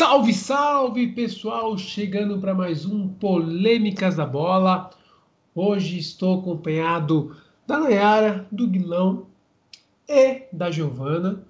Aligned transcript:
Salve, 0.00 0.32
salve 0.32 1.08
pessoal! 1.08 1.76
Chegando 1.76 2.38
para 2.38 2.54
mais 2.54 2.86
um 2.86 3.06
Polêmicas 3.06 4.16
da 4.16 4.24
Bola. 4.24 4.88
Hoje 5.54 5.98
estou 5.98 6.40
acompanhado 6.40 7.36
da 7.66 7.78
Nayara, 7.78 8.46
do 8.50 8.66
Guilão 8.66 9.26
e 10.08 10.44
da 10.50 10.70
Giovana. 10.70 11.44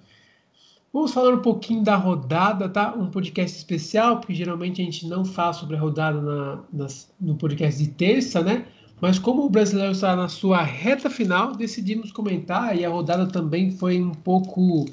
Vamos 0.91 1.13
falar 1.13 1.33
um 1.33 1.41
pouquinho 1.41 1.81
da 1.81 1.95
rodada, 1.95 2.67
tá? 2.67 2.93
Um 2.93 3.09
podcast 3.09 3.57
especial, 3.57 4.19
porque 4.19 4.35
geralmente 4.35 4.81
a 4.81 4.83
gente 4.83 5.07
não 5.07 5.23
fala 5.23 5.53
sobre 5.53 5.77
a 5.77 5.79
rodada 5.79 6.19
na, 6.19 6.87
no 7.21 7.35
podcast 7.37 7.81
de 7.81 7.89
terça, 7.91 8.43
né? 8.43 8.65
Mas 8.99 9.17
como 9.17 9.45
o 9.45 9.49
brasileiro 9.49 9.93
está 9.93 10.13
na 10.13 10.27
sua 10.27 10.61
reta 10.61 11.09
final, 11.09 11.55
decidimos 11.55 12.11
comentar 12.11 12.77
e 12.77 12.83
a 12.83 12.89
rodada 12.89 13.27
também 13.27 13.71
foi 13.71 14.01
um 14.01 14.11
pouco 14.11 14.87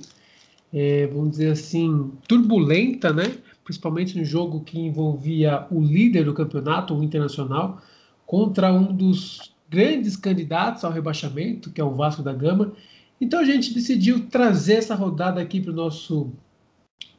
é, 0.72 1.06
vamos 1.06 1.32
dizer 1.32 1.52
assim, 1.52 2.12
turbulenta, 2.26 3.12
né? 3.12 3.38
Principalmente 3.68 4.16
no 4.18 4.24
jogo 4.24 4.62
que 4.62 4.80
envolvia 4.80 5.66
o 5.70 5.78
líder 5.78 6.24
do 6.24 6.32
campeonato, 6.32 6.94
o 6.94 7.04
Internacional, 7.04 7.82
contra 8.24 8.72
um 8.72 8.94
dos 8.94 9.52
grandes 9.68 10.16
candidatos 10.16 10.84
ao 10.84 10.90
rebaixamento, 10.90 11.70
que 11.70 11.78
é 11.78 11.84
o 11.84 11.94
Vasco 11.94 12.22
da 12.22 12.32
Gama. 12.32 12.72
Então 13.20 13.38
a 13.38 13.44
gente 13.44 13.74
decidiu 13.74 14.26
trazer 14.30 14.76
essa 14.76 14.94
rodada 14.94 15.38
aqui 15.38 15.60
para 15.60 15.70
o 15.70 15.76
nosso 15.76 16.32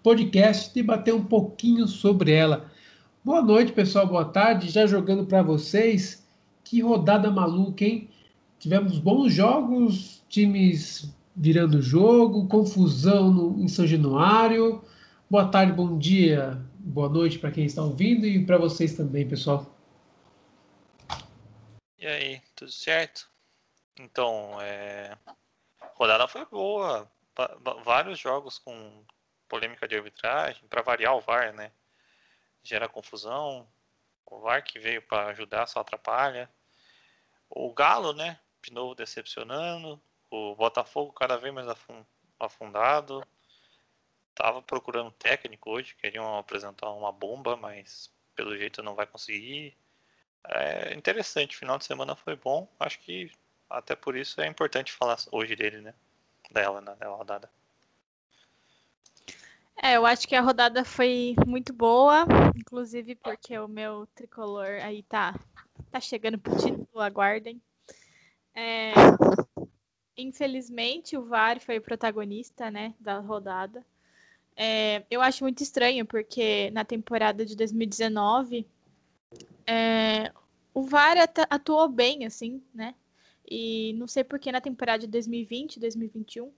podcast 0.02 0.72
e 0.72 0.82
debater 0.82 1.14
um 1.14 1.24
pouquinho 1.24 1.88
sobre 1.88 2.32
ela. 2.32 2.66
Boa 3.24 3.44
noite, 3.44 3.72
pessoal, 3.72 4.08
boa 4.08 4.26
tarde. 4.26 4.72
Já 4.72 4.88
jogando 4.88 5.28
para 5.28 5.44
vocês, 5.44 6.28
que 6.64 6.82
rodada 6.82 7.30
maluca, 7.30 7.86
hein? 7.86 8.10
Tivemos 8.58 8.98
bons 8.98 9.32
jogos, 9.32 10.24
times 10.28 11.14
virando 11.36 11.80
jogo, 11.80 12.48
confusão 12.48 13.32
no, 13.32 13.64
em 13.64 13.68
São 13.68 13.86
Januário. 13.86 14.82
Boa 15.32 15.48
tarde, 15.48 15.72
bom 15.72 15.96
dia, 16.00 16.54
boa 16.80 17.08
noite 17.08 17.38
para 17.38 17.52
quem 17.52 17.64
está 17.64 17.84
ouvindo 17.84 18.26
e 18.26 18.44
para 18.44 18.58
vocês 18.58 18.98
também, 18.98 19.30
pessoal. 19.30 19.64
E 22.00 22.08
aí, 22.08 22.42
tudo 22.56 22.72
certo? 22.72 23.30
Então, 24.00 24.60
é... 24.60 25.16
a 25.80 25.88
rodada 25.94 26.28
foi 26.28 26.44
boa. 26.48 27.08
Vários 27.86 28.18
jogos 28.18 28.58
com 28.58 29.06
polêmica 29.48 29.88
de 29.88 29.96
arbitragem, 29.96 30.68
para 30.68 30.82
variar 30.82 31.16
o 31.16 31.22
VAR, 31.22 31.54
né? 31.54 31.72
Gera 32.64 32.90
confusão. 32.90 33.68
O 34.26 34.40
VAR 34.40 34.64
que 34.64 34.80
veio 34.80 35.04
para 35.04 35.28
ajudar 35.28 35.68
só 35.68 35.82
atrapalha. 35.82 36.50
O 37.48 37.72
Galo, 37.72 38.14
né? 38.14 38.40
De 38.64 38.74
novo 38.74 38.96
decepcionando 38.96 40.02
o 40.32 40.56
Botafogo 40.56 41.14
cada 41.14 41.38
vez 41.38 41.54
mais 41.54 41.68
afundado. 42.40 43.24
Tava 44.40 44.62
procurando 44.62 45.12
técnico 45.12 45.70
hoje, 45.70 45.94
queriam 45.96 46.38
apresentar 46.38 46.90
uma 46.92 47.12
bomba, 47.12 47.58
mas 47.58 48.10
pelo 48.34 48.58
jeito 48.58 48.82
não 48.82 48.96
vai 48.96 49.06
conseguir. 49.06 49.76
É 50.46 50.94
interessante, 50.94 51.58
final 51.58 51.78
de 51.78 51.84
semana 51.84 52.16
foi 52.16 52.38
bom. 52.38 52.66
Acho 52.80 53.00
que 53.00 53.30
até 53.70 53.98
por 53.98 54.16
isso 54.16 54.40
é 54.40 54.48
importante 54.48 54.94
falar 54.94 55.18
hoje 55.30 55.58
dele, 55.58 55.82
né? 55.82 55.94
Dela, 56.50 56.80
né? 56.80 56.96
Dela 56.96 57.18
rodada. 57.18 57.52
É, 59.84 59.98
eu 59.98 60.06
acho 60.06 60.26
que 60.26 60.38
a 60.38 60.42
rodada 60.42 60.86
foi 60.86 61.36
muito 61.46 61.74
boa, 61.74 62.26
inclusive 62.56 63.16
porque 63.16 63.60
o 63.60 63.68
meu 63.68 64.08
tricolor 64.16 64.80
aí 64.82 65.04
tá, 65.04 65.38
tá 65.92 66.00
chegando 66.00 66.40
pro 66.40 66.56
título, 66.56 67.02
aguardem. 67.02 67.62
É, 68.56 68.94
Infelizmente, 70.22 71.16
o 71.16 71.24
VAR 71.24 71.62
foi 71.62 71.78
o 71.78 71.82
protagonista, 71.82 72.70
né, 72.70 72.94
da 73.00 73.20
rodada. 73.20 73.86
É, 74.62 75.06
eu 75.10 75.22
acho 75.22 75.42
muito 75.46 75.64
estranho, 75.64 76.06
porque 76.06 76.70
na 76.72 76.84
temporada 76.84 77.46
de 77.46 77.56
2019, 77.56 78.68
é, 79.66 80.34
o 80.74 80.82
VAR 80.82 81.16
atuou 81.50 81.88
bem, 81.88 82.26
assim, 82.26 82.62
né? 82.74 82.94
E 83.50 83.94
não 83.94 84.06
sei 84.06 84.22
por 84.22 84.38
que 84.38 84.52
na 84.52 84.60
temporada 84.60 85.00
de 85.00 85.08
2020, 85.08 85.80
2021, 85.80 86.52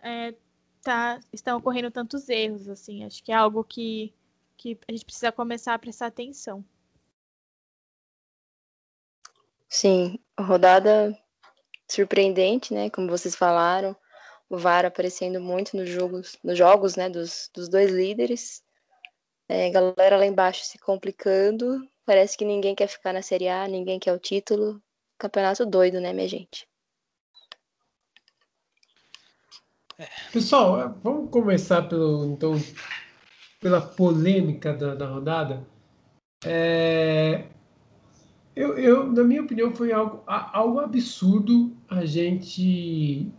é, 0.00 0.36
tá, 0.82 1.18
estão 1.32 1.58
ocorrendo 1.58 1.90
tantos 1.90 2.28
erros, 2.28 2.68
assim. 2.68 3.04
Acho 3.04 3.20
que 3.24 3.32
é 3.32 3.34
algo 3.34 3.64
que, 3.64 4.14
que 4.56 4.78
a 4.86 4.92
gente 4.92 5.04
precisa 5.04 5.32
começar 5.32 5.74
a 5.74 5.78
prestar 5.80 6.06
atenção. 6.06 6.64
Sim, 9.68 10.16
rodada 10.38 11.18
surpreendente, 11.90 12.72
né? 12.72 12.88
Como 12.88 13.08
vocês 13.08 13.34
falaram, 13.34 13.96
o 14.52 14.58
VAR 14.58 14.84
aparecendo 14.84 15.40
muito 15.40 15.74
nos 15.74 15.88
jogos, 15.88 16.36
nos 16.44 16.58
jogos, 16.58 16.94
né? 16.94 17.08
Dos, 17.08 17.50
dos 17.54 17.70
dois 17.70 17.90
líderes. 17.90 18.62
É, 19.48 19.70
galera 19.70 20.18
lá 20.18 20.26
embaixo 20.26 20.62
se 20.66 20.78
complicando. 20.78 21.88
Parece 22.04 22.36
que 22.36 22.44
ninguém 22.44 22.74
quer 22.74 22.86
ficar 22.86 23.14
na 23.14 23.22
Série 23.22 23.48
A, 23.48 23.66
ninguém 23.66 23.98
quer 23.98 24.12
o 24.12 24.18
título. 24.18 24.78
Campeonato 25.18 25.64
doido, 25.64 26.00
né, 26.00 26.12
minha 26.12 26.28
gente? 26.28 26.68
Pessoal, 30.32 30.80
é, 30.80 30.94
vamos 31.02 31.30
começar 31.30 31.88
pelo 31.88 32.26
então 32.26 32.52
pela 33.58 33.80
polêmica 33.80 34.74
da, 34.74 34.94
da 34.94 35.06
rodada. 35.06 35.66
É, 36.44 37.46
eu, 38.54 38.76
eu, 38.76 39.10
na 39.10 39.24
minha 39.24 39.42
opinião, 39.42 39.74
foi 39.74 39.92
algo, 39.92 40.22
algo 40.26 40.80
absurdo 40.80 41.74
a 41.88 42.04
gente 42.04 43.32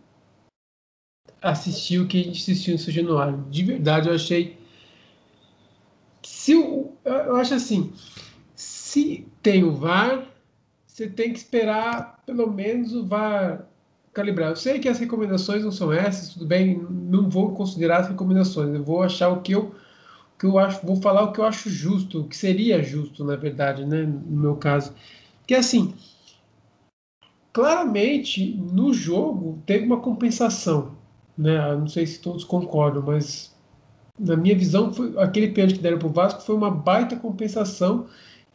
assistir 1.44 2.00
o 2.00 2.06
que 2.06 2.20
a 2.20 2.24
gente 2.24 2.40
assistiu 2.40 2.72
no 2.72 2.78
São 2.78 2.92
Januário. 2.92 3.44
De 3.50 3.62
verdade, 3.62 4.08
eu 4.08 4.14
achei. 4.14 4.58
Se 6.22 6.54
o, 6.54 6.92
eu 7.04 7.36
acho 7.36 7.54
assim, 7.54 7.92
se 8.54 9.26
tem 9.42 9.62
o 9.62 9.72
VAR, 9.72 10.26
você 10.86 11.06
tem 11.06 11.32
que 11.32 11.38
esperar 11.38 12.22
pelo 12.24 12.50
menos 12.50 12.94
o 12.94 13.04
VAR 13.04 13.66
calibrar. 14.12 14.50
Eu 14.50 14.56
sei 14.56 14.78
que 14.78 14.88
as 14.88 14.98
recomendações 14.98 15.62
não 15.62 15.72
são 15.72 15.92
essas, 15.92 16.30
tudo 16.30 16.46
bem, 16.46 16.80
não 16.90 17.28
vou 17.28 17.52
considerar 17.54 18.00
as 18.00 18.08
recomendações, 18.08 18.74
eu 18.74 18.82
vou 18.82 19.02
achar 19.02 19.28
o 19.28 19.42
que 19.42 19.52
eu 19.52 19.74
que 20.38 20.46
eu 20.46 20.58
acho, 20.58 20.84
vou 20.84 20.96
falar 20.96 21.22
o 21.22 21.32
que 21.32 21.38
eu 21.38 21.44
acho 21.44 21.70
justo, 21.70 22.20
o 22.20 22.28
que 22.28 22.36
seria 22.36 22.82
justo, 22.82 23.24
na 23.24 23.36
verdade, 23.36 23.84
né, 23.84 24.02
no 24.02 24.40
meu 24.40 24.56
caso. 24.56 24.92
Que 25.46 25.54
assim, 25.54 25.94
claramente 27.52 28.54
no 28.56 28.92
jogo 28.92 29.62
teve 29.64 29.86
uma 29.86 30.00
compensação, 30.00 30.93
né? 31.36 31.74
Não 31.76 31.88
sei 31.88 32.06
se 32.06 32.20
todos 32.20 32.44
concordam, 32.44 33.02
mas 33.02 33.54
na 34.18 34.36
minha 34.36 34.56
visão 34.56 34.92
foi, 34.92 35.18
aquele 35.18 35.48
pênalti 35.48 35.76
que 35.76 35.82
deram 35.82 35.98
para 35.98 36.08
o 36.08 36.12
Vasco 36.12 36.42
foi 36.42 36.54
uma 36.54 36.70
baita 36.70 37.16
compensação 37.16 38.06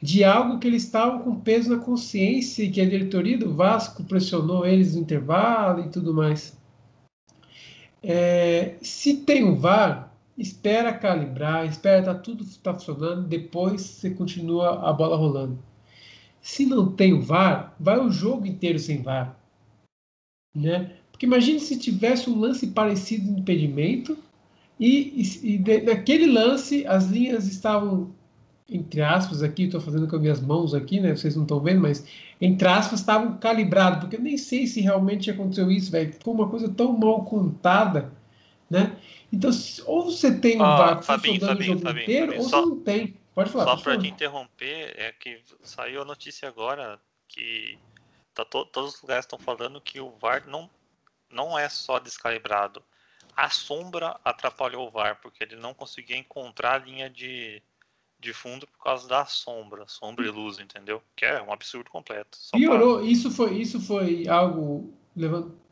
de 0.02 0.24
algo 0.24 0.60
que 0.60 0.68
eles 0.68 0.84
estavam 0.84 1.20
com 1.20 1.40
peso 1.40 1.70
na 1.70 1.84
consciência 1.84 2.64
e 2.64 2.72
que 2.72 2.80
a 2.80 2.90
diretoria 2.90 3.38
do 3.38 3.54
Vasco 3.54 4.04
pressionou 4.04 4.66
eles 4.66 4.96
no 4.96 5.02
intervalo 5.02 5.82
e 5.82 5.90
tudo 5.90 6.14
mais. 6.14 6.58
É, 8.02 8.78
se 8.82 9.18
tem 9.18 9.44
o 9.44 9.58
VAR, 9.58 10.16
espera 10.38 10.94
calibrar, 10.94 11.66
espera 11.66 12.02
tá 12.04 12.16
tudo 12.16 12.46
tá 12.64 12.74
funcionando, 12.74 13.28
depois 13.28 13.82
você 13.82 14.10
continua 14.12 14.90
a 14.90 14.94
bola 14.94 15.18
rolando. 15.18 15.60
Se 16.42 16.66
não 16.66 16.94
tem 16.94 17.14
o 17.14 17.22
VAR, 17.22 17.76
vai 17.78 18.00
o 18.00 18.10
jogo 18.10 18.46
inteiro 18.46 18.80
sem 18.80 19.02
VAR, 19.02 19.38
né? 20.56 20.99
Porque 21.20 21.26
imagine 21.26 21.60
se 21.60 21.78
tivesse 21.78 22.30
um 22.30 22.40
lance 22.40 22.68
parecido 22.68 23.26
de 23.26 23.42
impedimento 23.42 24.18
e, 24.80 25.22
e, 25.22 25.56
e 25.56 25.58
de, 25.58 25.82
naquele 25.82 26.26
lance 26.26 26.88
as 26.88 27.08
linhas 27.08 27.46
estavam 27.46 28.16
entre 28.70 29.02
aspas 29.02 29.44
aqui, 29.44 29.64
estou 29.64 29.82
fazendo 29.82 30.08
com 30.08 30.16
as 30.16 30.22
minhas 30.22 30.40
mãos 30.40 30.74
aqui, 30.74 31.02
né? 31.02 31.14
Vocês 31.14 31.36
não 31.36 31.44
estão 31.44 31.60
vendo, 31.60 31.82
mas 31.82 32.08
entre 32.40 32.68
aspas 32.70 33.02
estavam 33.02 33.38
calibrados, 33.38 34.00
porque 34.00 34.16
eu 34.16 34.22
nem 34.22 34.38
sei 34.38 34.66
se 34.66 34.80
realmente 34.80 35.30
aconteceu 35.30 35.70
isso, 35.70 35.92
velho. 35.92 36.14
Ficou 36.14 36.34
uma 36.34 36.48
coisa 36.48 36.70
tão 36.70 36.98
mal 36.98 37.26
contada, 37.26 38.14
né? 38.70 38.96
Então, 39.34 39.50
ou 39.88 40.06
você 40.06 40.40
tem 40.40 40.62
um 40.62 40.64
ah, 40.64 40.78
VAR 40.78 41.04
Fabinho, 41.04 41.42
Fabinho, 41.42 41.60
o 41.60 41.66
jogo 41.66 41.82
Fabinho, 41.82 42.04
inteiro, 42.04 42.26
Fabinho, 42.28 42.44
ou 42.44 42.50
só, 42.50 42.62
você 42.62 42.70
não 42.70 42.80
tem. 42.80 43.18
Pode 43.36 43.50
falar. 43.50 43.66
Só 43.66 43.84
para 43.84 43.98
te 43.98 44.08
interromper, 44.08 44.94
é 44.96 45.12
que 45.12 45.42
saiu 45.64 46.02
a 46.02 46.06
notícia 46.06 46.48
agora 46.48 46.98
que 47.28 47.78
tá 48.34 48.46
to, 48.46 48.64
todos 48.66 48.96
os 48.96 49.02
lugares 49.02 49.26
estão 49.26 49.38
falando 49.38 49.82
que 49.82 50.00
o 50.00 50.12
VAR 50.22 50.44
não, 50.48 50.70
não 51.32 51.58
é 51.58 51.68
só 51.70 52.00
descalibrado. 52.00 52.84
A 53.36 53.50
sombra 53.50 54.20
atrapalhou 54.24 54.88
o 54.88 54.92
VAR, 54.92 55.20
porque 55.22 55.44
ele 55.44 55.56
não 55.56 55.74
conseguia 55.74 56.18
encontrar 56.18 56.74
a 56.76 56.86
linha 56.86 57.10
de, 57.10 57.62
de 58.20 58.34
fundo 58.34 58.68
por 58.68 58.84
causa 58.84 59.08
da 59.08 59.26
sombra, 59.26 59.88
sombra 59.88 60.26
e 60.26 60.30
luz, 60.30 60.60
entendeu? 60.60 61.02
Que 61.16 61.26
é 61.26 61.42
um 61.42 61.52
absurdo 61.54 61.90
completo. 61.90 62.38
Só 62.38 62.58
Piorou. 62.58 63.00
pra- 63.00 63.08
Isso 63.08 63.32
foi, 63.32 63.56
isso 63.58 63.80
foi 63.80 64.28
algo 64.28 64.94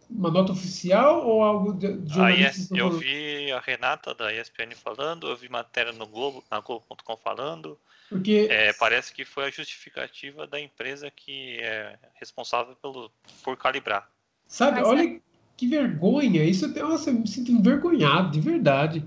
uma 0.10 0.32
nota 0.32 0.54
oficial 0.54 1.26
ou 1.28 1.44
algo 1.44 1.74
de, 1.74 1.98
de 1.98 2.12
A 2.14 2.16
jornalistas 2.16 2.58
ES, 2.60 2.70
não 2.70 2.78
eu 2.78 2.92
vi 2.92 3.52
a 3.52 3.60
Renata 3.60 4.14
da 4.14 4.34
ESPN 4.34 4.74
falando, 4.76 5.28
eu 5.28 5.36
vi 5.36 5.50
matéria 5.50 5.92
no 5.92 6.08
Globo, 6.08 6.44
na 6.50 6.60
Globo.com 6.60 7.18
falando. 7.18 7.78
Porque 8.10 8.48
É, 8.50 8.72
parece 8.74 9.14
que 9.14 9.26
foi 9.26 9.46
a 9.46 9.50
justificativa 9.50 10.48
da 10.48 10.58
empresa 10.60 11.12
que 11.12 11.58
é 11.60 12.00
responsável 12.16 12.76
pelo, 12.78 13.12
por 13.44 13.58
calibrar. 13.58 14.10
Sabe, 14.48 14.80
Mas 14.80 14.88
olha 14.88 15.22
que 15.58 15.68
vergonha. 15.68 16.44
Isso 16.44 16.68
até 16.68 16.82
nossa, 16.82 17.10
eu 17.10 17.16
me 17.16 17.28
sinto 17.28 17.52
envergonhado, 17.52 18.32
de 18.32 18.40
verdade. 18.40 19.04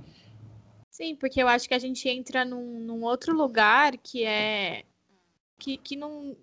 Sim, 0.91 1.15
porque 1.15 1.41
eu 1.41 1.49
acho 1.49 1.69
que 1.69 1.75
a 1.75 1.79
gente 1.79 2.09
entra 2.09 2.45
num, 2.45 2.81
num 2.81 3.05
outro 3.05 3.35
lugar 3.35 3.97
que 3.97 4.25
é. 4.25 4.85
Que, 5.59 5.77
que 5.77 5.97
não. 5.97 6.37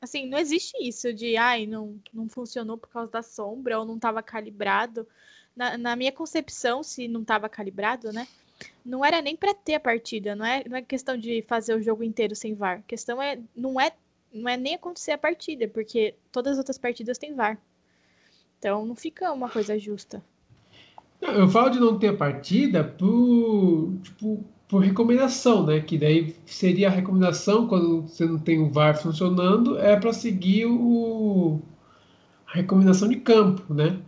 Assim, 0.00 0.26
não 0.26 0.38
existe 0.38 0.76
isso 0.80 1.12
de, 1.12 1.36
ai, 1.36 1.66
não, 1.66 2.00
não 2.14 2.28
funcionou 2.28 2.78
por 2.78 2.88
causa 2.88 3.10
da 3.10 3.22
sombra 3.22 3.80
ou 3.80 3.84
não 3.84 3.96
estava 3.96 4.22
calibrado. 4.22 5.06
Na, 5.56 5.76
na 5.76 5.96
minha 5.96 6.12
concepção, 6.12 6.84
se 6.84 7.08
não 7.08 7.22
estava 7.22 7.48
calibrado, 7.48 8.12
né? 8.12 8.28
Não 8.84 9.04
era 9.04 9.20
nem 9.20 9.36
para 9.36 9.52
ter 9.52 9.74
a 9.74 9.80
partida, 9.80 10.36
não 10.36 10.46
é, 10.46 10.62
não 10.68 10.76
é 10.76 10.82
questão 10.82 11.16
de 11.16 11.42
fazer 11.42 11.74
o 11.74 11.82
jogo 11.82 12.04
inteiro 12.04 12.34
sem 12.36 12.54
VAR. 12.54 12.78
A 12.78 12.82
questão 12.82 13.20
é 13.20 13.40
não 13.54 13.80
é 13.80 13.92
não 14.32 14.48
é 14.48 14.56
nem 14.56 14.74
acontecer 14.74 15.12
a 15.12 15.18
partida, 15.18 15.66
porque 15.68 16.14
todas 16.30 16.52
as 16.52 16.58
outras 16.58 16.78
partidas 16.78 17.18
têm 17.18 17.34
VAR. 17.34 17.60
Então 18.58 18.84
não 18.84 18.94
fica 18.94 19.32
uma 19.32 19.48
coisa 19.48 19.78
justa. 19.78 20.22
Não, 21.20 21.30
eu 21.30 21.48
falo 21.48 21.70
de 21.70 21.80
não 21.80 21.98
ter 21.98 22.16
partida 22.16 22.84
por, 22.84 23.92
tipo, 24.02 24.44
por 24.68 24.78
recomendação, 24.78 25.66
né? 25.66 25.80
Que 25.80 25.98
daí 25.98 26.36
seria 26.46 26.88
a 26.88 26.90
recomendação 26.90 27.66
quando 27.66 28.02
você 28.02 28.24
não 28.26 28.38
tem 28.38 28.60
o 28.60 28.70
VAR 28.70 28.96
funcionando, 28.96 29.78
é 29.78 29.96
para 29.96 30.12
seguir 30.12 30.66
o, 30.66 31.60
a 32.46 32.56
recomendação 32.56 33.08
de 33.08 33.16
campo, 33.16 33.72
né? 33.72 33.98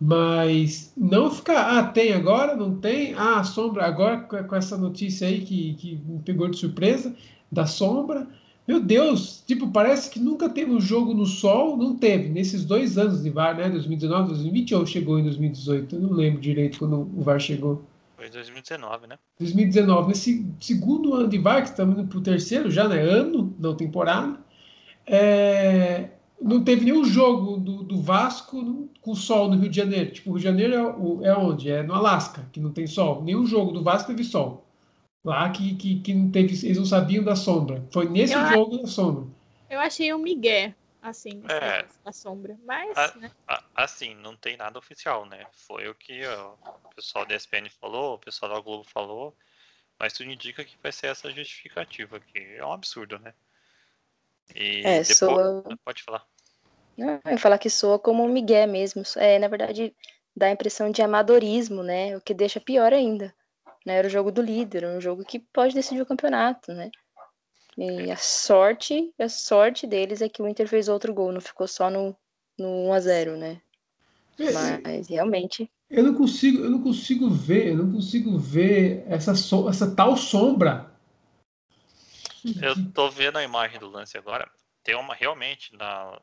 Mas 0.00 0.92
não 0.96 1.30
ficar, 1.30 1.78
ah, 1.78 1.82
tem 1.84 2.14
agora, 2.14 2.56
não 2.56 2.76
tem, 2.76 3.14
ah, 3.14 3.44
sombra, 3.44 3.84
agora 3.84 4.18
com 4.18 4.56
essa 4.56 4.76
notícia 4.76 5.28
aí 5.28 5.42
que, 5.42 5.74
que 5.74 5.96
me 5.96 6.20
pegou 6.20 6.48
de 6.48 6.56
surpresa, 6.56 7.14
da 7.52 7.66
sombra, 7.66 8.26
meu 8.70 8.78
Deus, 8.78 9.42
tipo, 9.44 9.66
parece 9.72 10.08
que 10.08 10.20
nunca 10.20 10.48
teve 10.48 10.70
um 10.70 10.80
jogo 10.80 11.12
no 11.12 11.26
sol, 11.26 11.76
não 11.76 11.96
teve, 11.96 12.28
nesses 12.28 12.64
dois 12.64 12.96
anos 12.96 13.20
de 13.20 13.28
VAR, 13.28 13.56
né? 13.56 13.68
2019, 13.68 14.28
2020 14.28 14.74
ou 14.76 14.86
chegou 14.86 15.18
em 15.18 15.24
2018? 15.24 15.96
Eu 15.96 16.00
não 16.00 16.12
lembro 16.12 16.40
direito 16.40 16.78
quando 16.78 17.00
o 17.00 17.20
VAR 17.20 17.40
chegou. 17.40 17.82
Foi 18.16 18.28
em 18.28 18.30
2019, 18.30 19.08
né? 19.08 19.18
2019. 19.40 20.08
Nesse 20.10 20.46
segundo 20.60 21.14
ano 21.14 21.26
de 21.26 21.36
VAR, 21.36 21.62
que 21.62 21.70
estamos 21.70 21.98
indo 21.98 22.06
para 22.06 22.18
o 22.18 22.20
terceiro 22.20 22.70
já, 22.70 22.86
né? 22.86 23.00
Ano, 23.00 23.52
não 23.58 23.74
temporada. 23.74 24.38
É... 25.04 26.10
Não 26.40 26.62
teve 26.62 26.84
nenhum 26.84 27.04
jogo 27.04 27.56
do, 27.56 27.82
do 27.82 28.00
Vasco 28.00 28.88
com 29.00 29.14
sol 29.16 29.48
no 29.48 29.56
Rio 29.56 29.68
de 29.68 29.76
Janeiro. 29.78 30.12
Tipo, 30.12 30.30
o 30.30 30.32
Rio 30.34 30.38
de 30.38 30.44
Janeiro 30.44 31.20
é, 31.24 31.28
é 31.28 31.36
onde? 31.36 31.68
É 31.68 31.82
no 31.82 31.92
Alasca, 31.92 32.48
que 32.52 32.60
não 32.60 32.70
tem 32.70 32.86
sol. 32.86 33.24
Nenhum 33.24 33.44
jogo 33.44 33.72
do 33.72 33.82
Vasco 33.82 34.06
teve 34.06 34.22
sol 34.22 34.64
lá 35.24 35.50
que, 35.50 35.74
que, 35.76 36.00
que 36.00 36.14
não 36.14 36.30
teve, 36.30 36.52
eles 36.66 36.78
não 36.78 36.86
sabiam 36.86 37.24
da 37.24 37.36
sombra. 37.36 37.84
Foi 37.92 38.08
nesse 38.08 38.34
eu 38.34 38.46
jogo 38.46 38.78
da 38.78 38.86
sombra. 38.86 39.26
Eu 39.68 39.78
achei 39.78 40.12
um 40.12 40.18
migué, 40.18 40.74
assim, 41.00 41.42
é, 41.48 41.86
a 42.04 42.12
sombra. 42.12 42.58
Mas, 42.64 42.96
a, 42.96 43.16
né? 43.16 43.30
a, 43.46 43.62
assim, 43.76 44.14
não 44.16 44.36
tem 44.36 44.56
nada 44.56 44.78
oficial, 44.78 45.26
né? 45.26 45.46
Foi 45.52 45.88
o 45.88 45.94
que 45.94 46.26
ó, 46.26 46.54
o 46.84 46.94
pessoal 46.94 47.24
da 47.26 47.36
ESPN 47.36 47.68
falou, 47.80 48.14
o 48.14 48.18
pessoal 48.18 48.52
da 48.52 48.60
Globo 48.60 48.84
falou, 48.84 49.34
mas 49.98 50.12
tudo 50.12 50.30
indica 50.30 50.64
que 50.64 50.76
vai 50.82 50.90
ser 50.90 51.08
essa 51.08 51.30
justificativa, 51.30 52.18
que 52.18 52.38
é 52.38 52.64
um 52.64 52.72
absurdo, 52.72 53.18
né? 53.18 53.32
E 54.54 54.80
é, 54.84 54.98
depois... 55.00 55.18
soa... 55.18 55.78
Pode 55.84 56.02
falar. 56.02 56.26
Não, 56.96 57.20
eu 57.24 57.38
falar 57.38 57.58
que 57.58 57.70
soa 57.70 57.98
como 57.98 58.24
um 58.24 58.28
migué 58.28 58.66
mesmo. 58.66 59.02
É, 59.16 59.38
na 59.38 59.48
verdade, 59.48 59.94
dá 60.36 60.46
a 60.46 60.50
impressão 60.50 60.90
de 60.90 61.00
amadorismo, 61.00 61.82
né? 61.82 62.16
O 62.16 62.20
que 62.20 62.34
deixa 62.34 62.60
pior 62.60 62.92
ainda. 62.92 63.32
Né? 63.84 63.94
Era 63.94 64.06
o 64.06 64.10
jogo 64.10 64.30
do 64.30 64.42
líder, 64.42 64.84
um 64.86 65.00
jogo 65.00 65.24
que 65.24 65.38
pode 65.38 65.74
decidir 65.74 66.02
o 66.02 66.06
campeonato, 66.06 66.72
né? 66.72 66.90
E 67.78 68.10
a 68.10 68.16
sorte, 68.16 69.12
a 69.18 69.28
sorte 69.28 69.86
deles 69.86 70.20
é 70.20 70.28
que 70.28 70.42
o 70.42 70.48
Inter 70.48 70.68
fez 70.68 70.88
outro 70.88 71.14
gol, 71.14 71.32
não 71.32 71.40
ficou 71.40 71.66
só 71.66 71.88
no, 71.88 72.14
no 72.58 72.68
1 72.88 72.92
a 72.92 73.00
0 73.00 73.36
né? 73.36 73.60
É, 74.38 74.52
Mas 74.52 75.08
realmente. 75.08 75.70
Eu 75.88 76.04
não 76.04 76.14
consigo, 76.14 76.62
eu 76.62 76.70
não 76.70 76.82
consigo 76.82 77.30
ver, 77.30 77.68
eu 77.68 77.78
não 77.78 77.92
consigo 77.92 78.38
ver 78.38 79.04
essa, 79.06 79.34
so, 79.34 79.68
essa 79.68 79.94
tal 79.94 80.16
sombra. 80.16 80.90
Eu 82.60 82.74
tô 82.92 83.10
vendo 83.10 83.38
a 83.38 83.44
imagem 83.44 83.78
do 83.78 83.88
lance 83.88 84.16
agora. 84.16 84.50
Tem 84.82 84.94
uma 84.94 85.14
realmente 85.14 85.74
na 85.76 86.18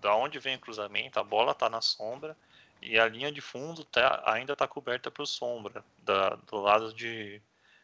da 0.00 0.14
onde 0.14 0.38
vem 0.38 0.56
o 0.56 0.60
cruzamento, 0.60 1.18
a 1.18 1.24
bola 1.24 1.54
tá 1.54 1.70
na 1.70 1.80
sombra 1.80 2.36
e 2.82 2.98
a 2.98 3.08
linha 3.08 3.32
de 3.32 3.40
fundo 3.40 3.84
tá, 3.84 4.22
ainda 4.26 4.52
está 4.52 4.66
coberta 4.66 5.10
por 5.10 5.26
sombra, 5.26 5.84
da, 5.98 6.36
do 6.50 6.56
lado 6.60 6.92
de. 6.92 7.40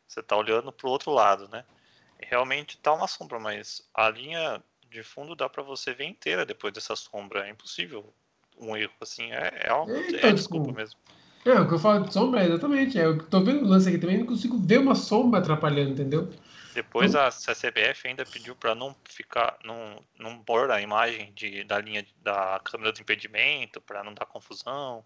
Você 0.06 0.20
está 0.20 0.36
olhando 0.36 0.72
para 0.72 0.86
o 0.86 0.90
outro 0.90 1.12
lado, 1.12 1.48
né? 1.48 1.64
Realmente 2.18 2.76
está 2.76 2.92
uma 2.92 3.06
sombra, 3.06 3.38
mas 3.38 3.88
a 3.94 4.10
linha 4.10 4.62
de 4.90 5.02
fundo 5.02 5.36
dá 5.36 5.48
para 5.48 5.62
você 5.62 5.94
ver 5.94 6.04
inteira 6.04 6.44
depois 6.44 6.72
dessa 6.72 6.96
sombra. 6.96 7.46
É 7.46 7.50
impossível 7.50 8.12
um 8.58 8.76
erro 8.76 8.92
assim. 9.00 9.32
É, 9.32 9.64
é, 9.64 9.70
algo, 9.70 9.92
é, 9.92 10.28
é 10.28 10.32
desculpa 10.32 10.72
mesmo. 10.72 10.98
É, 11.44 11.58
o 11.58 11.66
que 11.66 11.74
eu 11.74 11.78
falo 11.78 12.04
de 12.04 12.12
sombra 12.12 12.42
é 12.42 12.46
exatamente. 12.46 12.98
É, 12.98 13.06
eu 13.06 13.18
tô 13.18 13.40
vendo 13.40 13.64
o 13.64 13.68
lance 13.68 13.88
aqui 13.88 13.98
também, 13.98 14.18
não 14.18 14.26
consigo 14.26 14.58
ver 14.58 14.78
uma 14.78 14.94
sombra 14.94 15.40
atrapalhando, 15.40 15.92
entendeu? 15.92 16.28
Depois 16.74 17.14
a, 17.14 17.26
a 17.26 17.30
CBF 17.30 18.08
ainda 18.08 18.24
pediu 18.24 18.54
para 18.54 18.74
não 18.74 18.94
ficar, 19.08 19.58
não, 19.64 20.04
não 20.18 20.42
pôr 20.42 20.70
a 20.70 20.80
imagem 20.80 21.32
de, 21.32 21.64
da 21.64 21.78
linha 21.78 22.06
da 22.22 22.60
câmera 22.64 22.92
do 22.92 23.00
impedimento, 23.00 23.80
para 23.80 24.04
não 24.04 24.14
dar 24.14 24.26
confusão. 24.26 25.04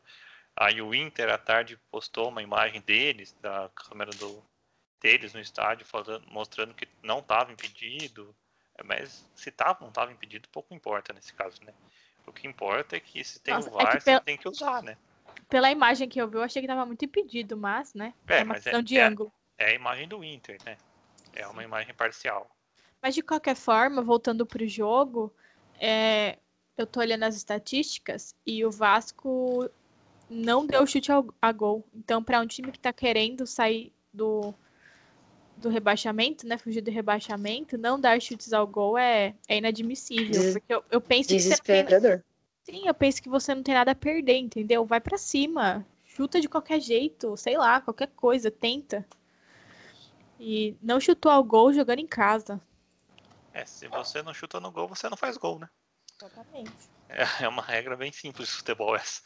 Aí 0.57 0.81
o 0.81 0.95
Inter 0.95 1.31
à 1.31 1.39
tarde 1.39 1.79
postou 1.91 2.29
uma 2.29 2.43
imagem 2.43 2.81
deles, 2.81 3.37
da 3.41 3.71
câmera 3.75 4.11
do, 4.13 4.45
deles 5.01 5.33
no 5.35 5.41
estádio, 5.41 5.87
falando, 5.87 6.25
mostrando 6.31 6.75
que 6.75 6.87
não 7.03 7.19
estava 7.19 7.53
impedido. 7.53 8.35
É, 8.77 8.83
mas 8.83 9.29
se 9.35 9.49
estava 9.49 9.79
ou 9.81 9.83
não 9.83 9.89
estava 9.89 10.13
impedido, 10.13 10.49
pouco 10.49 10.75
importa 10.75 11.13
nesse 11.13 11.33
caso, 11.33 11.63
né? 11.65 11.73
O 12.27 12.33
que 12.33 12.47
importa 12.47 12.97
é 12.97 13.01
que 13.01 13.23
se 13.23 13.41
tem 13.41 13.55
Nossa, 13.55 13.69
o 13.69 13.73
VAR, 13.73 13.97
é 13.97 14.01
você 14.01 14.21
tem 14.21 14.37
que 14.37 14.49
usar, 14.49 14.83
né? 14.83 14.97
Pela 15.49 15.71
imagem 15.71 16.09
que 16.09 16.21
eu 16.21 16.29
vi, 16.29 16.37
eu 16.37 16.43
achei 16.43 16.63
que 16.63 16.67
estava 16.67 16.87
muito 16.87 17.05
impedido, 17.05 17.57
mas, 17.57 17.93
né? 17.95 18.15
É, 18.27 18.41
é 18.41 18.43
uma 18.43 18.55
questão 18.55 18.81
é, 18.81 18.83
de 18.83 18.99
é, 18.99 19.05
ângulo. 19.05 19.33
É 19.59 19.67
a 19.71 19.75
imagem 19.75 20.09
do 20.09 20.25
Inter, 20.25 20.59
né? 20.65 20.77
É 21.35 21.47
uma 21.47 21.63
imagem 21.63 21.95
parcial. 21.95 22.49
Mas 23.03 23.15
de 23.15 23.23
qualquer 23.23 23.57
forma, 23.57 24.01
voltando 24.03 24.47
para 24.47 24.63
o 24.63 24.69
jogo, 24.69 25.33
é, 25.79 26.39
eu 26.77 26.87
tô 26.87 27.01
olhando 27.01 27.25
as 27.25 27.37
estatísticas 27.37 28.35
e 28.47 28.65
o 28.65 28.71
Vasco 28.71 29.69
não 30.29 30.67
deu 30.67 30.87
chute 30.87 31.13
ao, 31.13 31.27
a 31.41 31.53
gol. 31.53 31.85
Então, 31.95 32.23
para 32.23 32.41
um 32.41 32.47
time 32.47 32.73
que 32.73 32.79
está 32.79 32.93
querendo 32.93 33.47
sair 33.47 33.93
do, 34.13 34.55
do 35.57 35.69
rebaixamento, 35.69 36.47
né, 36.47 36.57
fugir 36.57 36.81
do 36.81 36.91
rebaixamento, 36.91 37.77
não 37.77 38.01
dar 38.01 38.21
chutes 38.21 38.53
ao 38.53 38.67
gol 38.67 38.97
é, 38.97 39.35
é 39.49 39.59
inadmissível. 39.59 40.41
Des 40.41 40.53
porque 40.53 40.73
eu, 40.75 40.85
eu 40.91 41.01
penso 41.01 41.29
que 41.29 41.41
você 41.41 41.57
tem, 41.59 41.87
Sim, 42.65 42.89
eu 42.89 42.95
penso 42.95 43.23
que 43.23 43.29
você 43.29 43.55
não 43.55 43.63
tem 43.63 43.75
nada 43.75 43.91
a 43.91 43.95
perder, 43.95 44.39
entendeu? 44.39 44.87
Vai 44.87 45.01
para 45.01 45.19
cima, 45.19 45.87
chuta 46.07 46.41
de 46.41 46.49
qualquer 46.49 46.81
jeito, 46.81 47.37
sei 47.37 47.59
lá, 47.59 47.81
qualquer 47.81 48.09
coisa, 48.09 48.51
tenta. 48.51 49.07
E 50.46 50.76
não 50.82 51.00
chutou 51.00 51.32
ao 51.32 51.43
gol 51.43 51.73
jogando 51.73 52.00
em 52.00 52.06
casa. 52.06 52.60
É, 53.51 53.65
se 53.65 53.89
você 53.89 54.22
não 54.22 54.34
chuta 54.34 54.60
no 54.60 54.70
gol, 54.70 54.86
você 54.86 55.08
não 55.08 55.17
faz 55.17 55.39
gol, 55.39 55.58
né? 55.58 55.70
Exatamente. 56.20 56.70
É, 57.08 57.44
é 57.44 57.48
uma 57.48 57.63
regra 57.63 57.96
bem 57.96 58.13
simples 58.13 58.48
de 58.48 58.55
futebol 58.56 58.94
essa. 58.94 59.22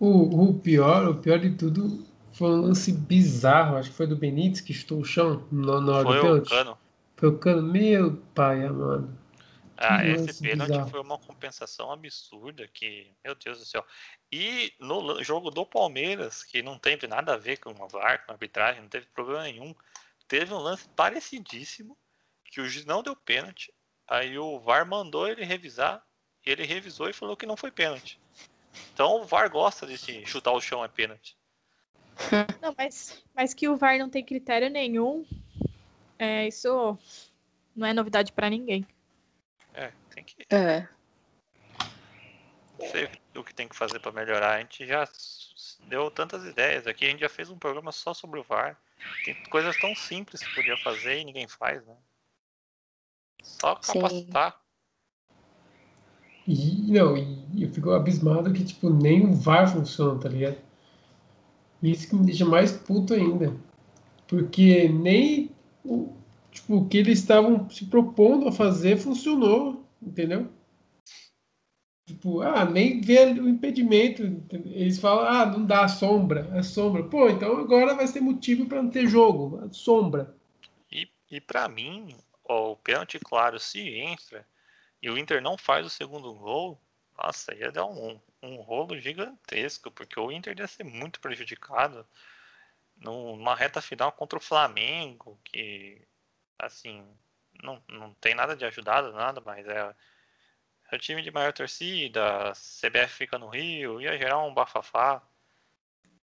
O, 0.00 0.48
o 0.48 0.58
pior, 0.58 1.06
o 1.08 1.14
pior 1.14 1.38
de 1.38 1.50
tudo 1.50 2.04
foi 2.32 2.48
um 2.48 2.62
lance 2.62 2.90
bizarro, 2.90 3.76
acho 3.76 3.90
que 3.90 3.96
foi 3.96 4.08
do 4.08 4.16
Benítez 4.16 4.60
que 4.60 4.74
chutou 4.74 4.98
o 4.98 5.04
chão 5.04 5.46
na, 5.52 5.80
na 5.80 5.92
hora 5.98 6.04
foi 6.04 6.16
do 6.16 6.20
pênalti. 6.20 6.48
Foi 6.48 6.58
o 6.58 6.64
Cano. 6.64 6.78
Foi 7.14 7.28
o 7.28 7.38
Cano, 7.38 7.62
meu 7.62 8.16
pai 8.34 8.66
amado. 8.66 9.16
Ah, 9.76 10.04
esse 10.04 10.42
pênalti 10.42 10.70
bizarro. 10.70 10.90
foi 10.90 11.00
uma 11.00 11.18
compensação 11.18 11.92
absurda 11.92 12.66
que, 12.68 13.12
meu 13.22 13.34
Deus 13.34 13.58
do 13.58 13.64
céu. 13.64 13.84
E 14.32 14.72
no 14.80 15.22
jogo 15.22 15.50
do 15.50 15.66
Palmeiras, 15.66 16.42
que 16.42 16.62
não 16.62 16.78
teve 16.78 17.06
nada 17.06 17.34
a 17.34 17.36
ver 17.36 17.58
com 17.58 17.70
a 17.70 17.86
VAR, 17.86 18.24
com 18.24 18.32
a 18.32 18.34
arbitragem, 18.34 18.82
não 18.82 18.88
teve 18.88 19.06
problema 19.06 19.42
nenhum, 19.42 19.74
teve 20.26 20.54
um 20.54 20.58
lance 20.58 20.88
parecidíssimo 20.90 21.96
que 22.44 22.60
o 22.60 22.68
juiz 22.68 22.86
não 22.86 23.02
deu 23.02 23.14
pênalti. 23.14 23.72
Aí 24.08 24.38
o 24.38 24.58
VAR 24.58 24.86
mandou 24.86 25.28
ele 25.28 25.44
revisar, 25.44 26.02
e 26.44 26.50
ele 26.50 26.64
revisou 26.64 27.10
e 27.10 27.12
falou 27.12 27.36
que 27.36 27.46
não 27.46 27.56
foi 27.56 27.70
pênalti. 27.70 28.18
Então 28.94 29.20
o 29.20 29.24
VAR 29.24 29.50
gosta 29.50 29.86
de 29.86 30.24
chutar 30.24 30.52
o 30.52 30.60
chão 30.60 30.82
é 30.82 30.88
pênalti. 30.88 31.36
Não, 32.62 32.74
mas, 32.78 33.22
mas 33.34 33.52
que 33.52 33.68
o 33.68 33.76
VAR 33.76 33.98
não 33.98 34.08
tem 34.08 34.24
critério 34.24 34.70
nenhum, 34.70 35.22
é, 36.18 36.48
isso 36.48 36.98
não 37.74 37.86
é 37.86 37.92
novidade 37.92 38.32
para 38.32 38.48
ninguém. 38.48 38.86
É, 39.76 39.92
tem 40.14 40.24
que. 40.24 40.46
É. 40.50 40.88
Sei 42.90 43.08
o 43.36 43.44
que 43.44 43.54
tem 43.54 43.68
que 43.68 43.76
fazer 43.76 44.00
para 44.00 44.10
melhorar. 44.10 44.54
A 44.54 44.60
gente 44.60 44.86
já 44.86 45.06
deu 45.86 46.10
tantas 46.10 46.44
ideias 46.44 46.86
aqui, 46.86 47.04
a 47.04 47.10
gente 47.10 47.20
já 47.20 47.28
fez 47.28 47.50
um 47.50 47.58
programa 47.58 47.92
só 47.92 48.14
sobre 48.14 48.40
o 48.40 48.42
VAR. 48.42 48.78
Tem 49.24 49.34
coisas 49.44 49.78
tão 49.78 49.94
simples 49.94 50.42
que 50.42 50.54
podia 50.54 50.76
fazer 50.78 51.20
e 51.20 51.24
ninguém 51.24 51.46
faz, 51.46 51.84
né? 51.86 51.94
Só 53.42 53.76
capacitar. 53.76 54.60
E, 56.46 56.92
não, 56.92 57.16
e 57.16 57.62
eu 57.62 57.70
fico 57.70 57.90
abismado 57.90 58.52
que, 58.52 58.64
tipo, 58.64 58.88
nem 58.88 59.26
o 59.26 59.34
VAR 59.34 59.70
funciona, 59.70 60.18
tá 60.18 60.28
ligado? 60.28 60.58
Isso 61.82 62.08
que 62.08 62.16
me 62.16 62.24
deixa 62.24 62.46
mais 62.46 62.72
puto 62.72 63.12
ainda. 63.12 63.54
Porque 64.26 64.88
nem 64.88 65.50
o, 65.84 66.15
tipo, 66.56 66.76
o 66.76 66.88
que 66.88 66.98
eles 66.98 67.18
estavam 67.18 67.68
se 67.70 67.84
propondo 67.86 68.48
a 68.48 68.52
fazer 68.52 68.96
funcionou, 68.96 69.84
entendeu? 70.02 70.50
Tipo, 72.06 72.40
ah, 72.40 72.64
nem 72.64 73.00
vê 73.00 73.24
o 73.24 73.48
impedimento. 73.48 74.22
Eles 74.52 74.98
falam, 74.98 75.26
ah, 75.26 75.46
não 75.46 75.66
dá 75.66 75.86
sombra, 75.88 76.48
é 76.54 76.62
sombra. 76.62 77.02
Pô, 77.04 77.28
então 77.28 77.56
agora 77.58 77.94
vai 77.94 78.06
ser 78.06 78.20
motivo 78.20 78.66
para 78.66 78.82
não 78.82 78.90
ter 78.90 79.06
jogo, 79.06 79.68
sombra. 79.72 80.34
E, 80.90 81.08
e 81.30 81.40
para 81.40 81.68
mim, 81.68 82.16
ó, 82.44 82.72
o 82.72 82.76
pênalti 82.76 83.18
claro, 83.18 83.58
se 83.58 83.80
entra 83.80 84.46
e 85.02 85.10
o 85.10 85.18
Inter 85.18 85.42
não 85.42 85.58
faz 85.58 85.84
o 85.84 85.90
segundo 85.90 86.32
gol, 86.34 86.80
nossa, 87.18 87.54
ia 87.54 87.72
dar 87.72 87.86
um, 87.86 88.18
um 88.42 88.56
rolo 88.56 88.98
gigantesco, 88.98 89.90
porque 89.90 90.18
o 90.18 90.30
Inter 90.30 90.56
ia 90.58 90.66
ser 90.66 90.84
muito 90.84 91.20
prejudicado 91.20 92.06
numa 92.96 93.54
reta 93.54 93.82
final 93.82 94.12
contra 94.12 94.38
o 94.38 94.42
Flamengo, 94.42 95.38
que, 95.44 96.00
assim, 96.58 97.02
não, 97.62 97.82
não 97.88 98.14
tem 98.14 98.34
nada 98.34 98.56
de 98.56 98.64
ajudado, 98.64 99.12
nada, 99.12 99.42
mas 99.44 99.66
é 99.66 99.94
é 100.90 100.96
o 100.96 100.98
time 100.98 101.20
de 101.20 101.30
maior 101.30 101.52
torcida, 101.52 102.52
CBF 102.52 103.08
fica 103.08 103.38
no 103.38 103.48
Rio, 103.48 104.00
ia 104.00 104.16
gerar 104.16 104.42
um 104.44 104.54
bafafá. 104.54 105.20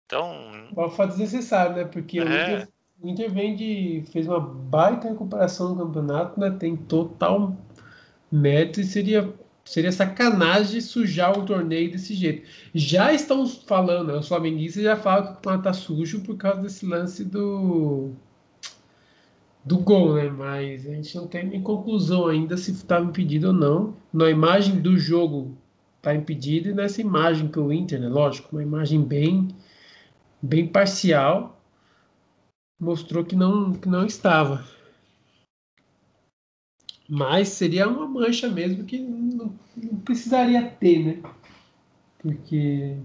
Então. 0.06 0.70
Bafafá 0.72 1.06
desnecessário, 1.06 1.76
né? 1.76 1.86
Porque 1.86 2.20
é. 2.20 2.24
o, 2.24 2.26
Inter, 2.26 2.70
o 3.02 3.08
Inter 3.10 3.32
vem 3.32 3.56
de. 3.56 4.04
fez 4.12 4.28
uma 4.28 4.40
baita 4.40 5.10
recuperação 5.10 5.76
no 5.76 5.86
campeonato, 5.86 6.40
né? 6.40 6.52
Tem 6.52 6.78
total 6.78 7.58
mérito 8.32 8.80
e 8.80 8.86
seria, 8.86 9.34
seria 9.66 9.92
sacanagem 9.92 10.80
sujar 10.80 11.38
o 11.38 11.46
torneio 11.46 11.92
desse 11.92 12.14
jeito. 12.14 12.48
Já 12.74 13.12
estão 13.12 13.46
falando, 13.46 14.14
né? 14.14 14.20
Os 14.20 14.30
flamenguistas 14.30 14.84
já 14.84 14.96
falam 14.96 15.26
que 15.26 15.32
o 15.32 15.36
campeonato 15.36 15.64
tá 15.64 15.74
sujo 15.74 16.22
por 16.22 16.38
causa 16.38 16.62
desse 16.62 16.86
lance 16.86 17.26
do 17.26 18.14
do 19.66 19.80
gol, 19.80 20.16
né? 20.16 20.30
Mas 20.30 20.86
a 20.86 20.90
gente 20.90 21.16
não 21.16 21.28
tem 21.28 21.48
nem 21.48 21.62
conclusão 21.62 22.28
ainda 22.28 22.58
se 22.58 22.72
estava 22.72 23.06
impedido 23.06 23.48
ou 23.48 23.54
não. 23.54 23.96
Na 24.12 24.30
imagem 24.30 24.82
do 24.82 24.98
jogo 24.98 25.58
está 25.98 26.14
impedido 26.14 26.70
e 26.70 26.74
nessa 26.74 27.02
imagem 27.02 27.48
que 27.48 27.60
o 27.60 27.72
Inter, 27.72 28.00
né? 28.00 28.10
Lógico, 28.10 28.56
uma 28.56 28.64
imagem 28.64 29.02
bem, 29.02 29.48
bem 30.42 30.68
parcial, 30.68 31.62
mostrou 32.80 33.24
que 33.24 33.36
não, 33.36 33.74
que 33.74 33.88
não 33.88 34.06
estava. 34.06 34.66
Mas 37.10 37.50
seria 37.50 37.88
uma 37.88 38.08
mancha 38.08 38.50
mesmo 38.50 38.84
que 38.86 39.00
não, 39.00 39.54
não 39.78 40.00
precisaria 40.00 40.64
ter, 40.70 41.00
né? 41.00 41.32
Porque 42.20 42.98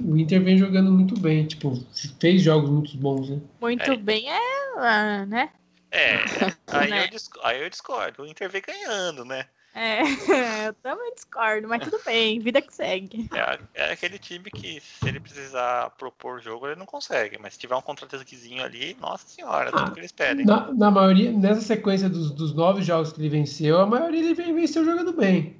o 0.00 0.16
Inter 0.16 0.42
vem 0.42 0.56
jogando 0.56 0.90
muito 0.90 1.18
bem, 1.18 1.46
tipo, 1.46 1.84
fez 2.20 2.42
jogos 2.42 2.70
muito 2.70 2.96
bons, 2.96 3.28
né? 3.28 3.40
Muito 3.60 3.90
é. 3.90 3.96
bem 3.96 4.30
é, 4.30 5.26
né? 5.26 5.50
É, 5.90 6.16
aí, 6.68 6.90
né? 6.90 7.10
Eu 7.12 7.18
aí 7.42 7.62
eu 7.62 7.68
discordo. 7.68 8.22
O 8.22 8.26
Inter 8.26 8.48
vem 8.48 8.62
ganhando, 8.66 9.24
né? 9.24 9.46
É, 9.74 10.00
eu 10.68 10.74
também 10.82 11.14
discordo, 11.14 11.66
mas 11.66 11.82
tudo 11.82 11.98
bem, 12.04 12.38
vida 12.40 12.60
que 12.60 12.74
segue. 12.74 13.28
É, 13.32 13.58
é, 13.74 13.92
aquele 13.92 14.18
time 14.18 14.50
que, 14.50 14.80
se 14.80 15.08
ele 15.08 15.18
precisar 15.18 15.90
propor 15.90 16.42
jogo, 16.42 16.66
ele 16.66 16.78
não 16.78 16.84
consegue, 16.84 17.38
mas 17.40 17.54
se 17.54 17.60
tiver 17.60 17.74
um 17.74 17.80
contra-ataquezinho 17.80 18.62
ali, 18.62 18.96
nossa 19.00 19.26
senhora, 19.26 19.70
tudo 19.70 19.82
ah, 19.82 19.90
que 19.90 20.00
eles 20.00 20.12
pedem. 20.12 20.44
Na, 20.44 20.72
na, 20.74 20.90
maioria, 20.90 21.32
nessa 21.32 21.62
sequência 21.62 22.08
dos, 22.08 22.30
dos 22.32 22.54
nove 22.54 22.82
jogos 22.82 23.12
que 23.12 23.20
ele 23.20 23.30
venceu, 23.30 23.80
a 23.80 23.86
maioria 23.86 24.20
ele 24.20 24.34
venceu 24.34 24.84
jogando 24.84 25.14
bem. 25.14 25.56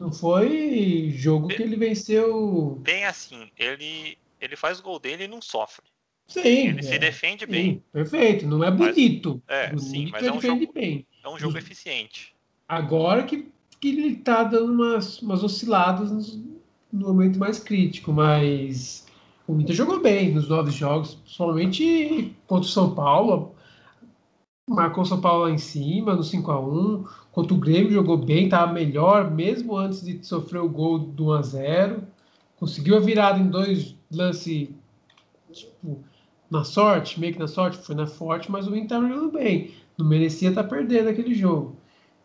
Não 0.00 0.10
foi 0.10 1.12
jogo 1.14 1.48
que 1.48 1.62
ele 1.62 1.76
venceu. 1.76 2.78
Bem 2.80 3.04
assim, 3.04 3.50
ele, 3.58 4.16
ele 4.40 4.56
faz 4.56 4.80
o 4.80 4.82
gol 4.82 4.98
dele 4.98 5.24
e 5.24 5.28
não 5.28 5.42
sofre. 5.42 5.84
Sim. 6.26 6.68
Ele 6.68 6.78
é, 6.78 6.82
se 6.82 6.98
defende 6.98 7.44
sim, 7.44 7.50
bem. 7.50 7.84
Perfeito. 7.92 8.46
Não 8.46 8.64
é 8.64 8.70
bonito. 8.70 9.42
Mas, 9.46 9.58
é, 9.58 9.66
bonito 9.66 9.84
sim, 9.84 10.08
mas 10.10 10.24
é 10.24 10.32
um 10.32 10.40
jogo, 10.40 10.72
bem. 10.72 11.06
É 11.22 11.28
um 11.28 11.38
jogo 11.38 11.58
eficiente. 11.58 12.34
Agora 12.66 13.24
que, 13.24 13.52
que 13.78 13.88
ele 13.88 14.16
tá 14.16 14.42
dando 14.42 14.72
umas, 14.72 15.20
umas 15.20 15.44
osciladas 15.44 16.10
no 16.90 17.08
momento 17.08 17.38
mais 17.38 17.58
crítico, 17.58 18.10
mas 18.10 19.06
o 19.46 19.60
Inter 19.60 19.76
jogou 19.76 20.00
bem 20.00 20.32
nos 20.32 20.48
nove 20.48 20.70
jogos, 20.70 21.16
principalmente 21.16 22.34
contra 22.46 22.66
o 22.66 22.72
São 22.72 22.94
Paulo. 22.94 23.54
Marcou 24.74 25.04
São 25.04 25.20
Paulo 25.20 25.44
lá 25.44 25.50
em 25.50 25.58
cima, 25.58 26.14
no 26.14 26.22
5 26.22 26.50
a 26.50 26.60
1 26.60 27.04
Contra 27.32 27.54
o 27.54 27.58
Grêmio 27.58 27.90
jogou 27.90 28.16
bem, 28.16 28.44
estava 28.44 28.72
melhor, 28.72 29.28
mesmo 29.28 29.76
antes 29.76 30.02
de 30.02 30.24
sofrer 30.24 30.60
o 30.60 30.68
gol 30.68 30.98
do 30.98 31.26
1 31.26 31.32
a 31.32 31.42
0 31.42 32.06
Conseguiu 32.56 32.96
a 32.96 33.00
virada 33.00 33.38
em 33.40 33.48
dois 33.48 33.96
lances 34.12 34.68
tipo, 35.50 36.04
na 36.48 36.62
sorte, 36.62 37.18
meio 37.18 37.32
que 37.32 37.38
na 37.38 37.48
sorte, 37.48 37.78
foi 37.78 37.96
na 37.96 38.06
forte, 38.06 38.50
mas 38.50 38.66
o 38.68 38.70
Inter 38.70 38.82
estava 38.84 39.08
jogando 39.08 39.32
bem. 39.32 39.74
Não 39.98 40.06
merecia 40.06 40.50
estar 40.50 40.62
tá 40.62 40.68
perdendo 40.68 41.08
aquele 41.08 41.34
jogo. 41.34 41.76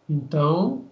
Então, 0.08 0.88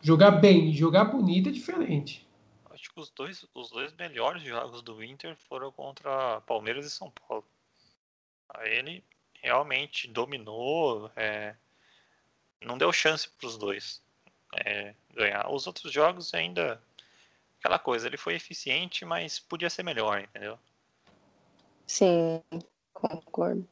jogar 0.00 0.32
bem 0.32 0.70
e 0.70 0.72
jogar 0.72 1.06
bonito 1.06 1.50
é 1.50 1.52
diferente. 1.52 2.26
Acho 2.70 2.92
que 2.92 3.00
os 3.00 3.10
dois, 3.10 3.44
os 3.54 3.70
dois 3.70 3.92
melhores 3.94 4.42
jogos 4.42 4.80
do 4.80 5.02
Inter 5.02 5.36
foram 5.48 5.70
contra 5.72 6.40
Palmeiras 6.42 6.86
e 6.86 6.90
São 6.90 7.10
Paulo. 7.10 7.44
Aí 8.48 8.78
ele 8.78 9.04
realmente 9.44 10.08
dominou, 10.08 11.10
é, 11.14 11.54
não 12.62 12.78
deu 12.78 12.92
chance 12.92 13.28
para 13.28 13.46
os 13.46 13.58
dois 13.58 14.02
é, 14.54 14.94
ganhar. 15.14 15.52
Os 15.52 15.66
outros 15.66 15.92
jogos 15.92 16.32
ainda 16.32 16.82
aquela 17.60 17.78
coisa, 17.78 18.06
ele 18.06 18.16
foi 18.16 18.34
eficiente, 18.34 19.04
mas 19.04 19.38
podia 19.38 19.70
ser 19.70 19.82
melhor, 19.82 20.20
entendeu? 20.20 20.58
Sim, 21.86 22.42
concordo. 22.92 23.66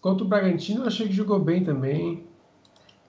Contra 0.00 0.24
o 0.24 0.28
Bragantino, 0.28 0.82
eu 0.82 0.86
achei 0.86 1.06
que 1.06 1.12
jogou 1.12 1.38
bem 1.38 1.64
também. 1.64 2.26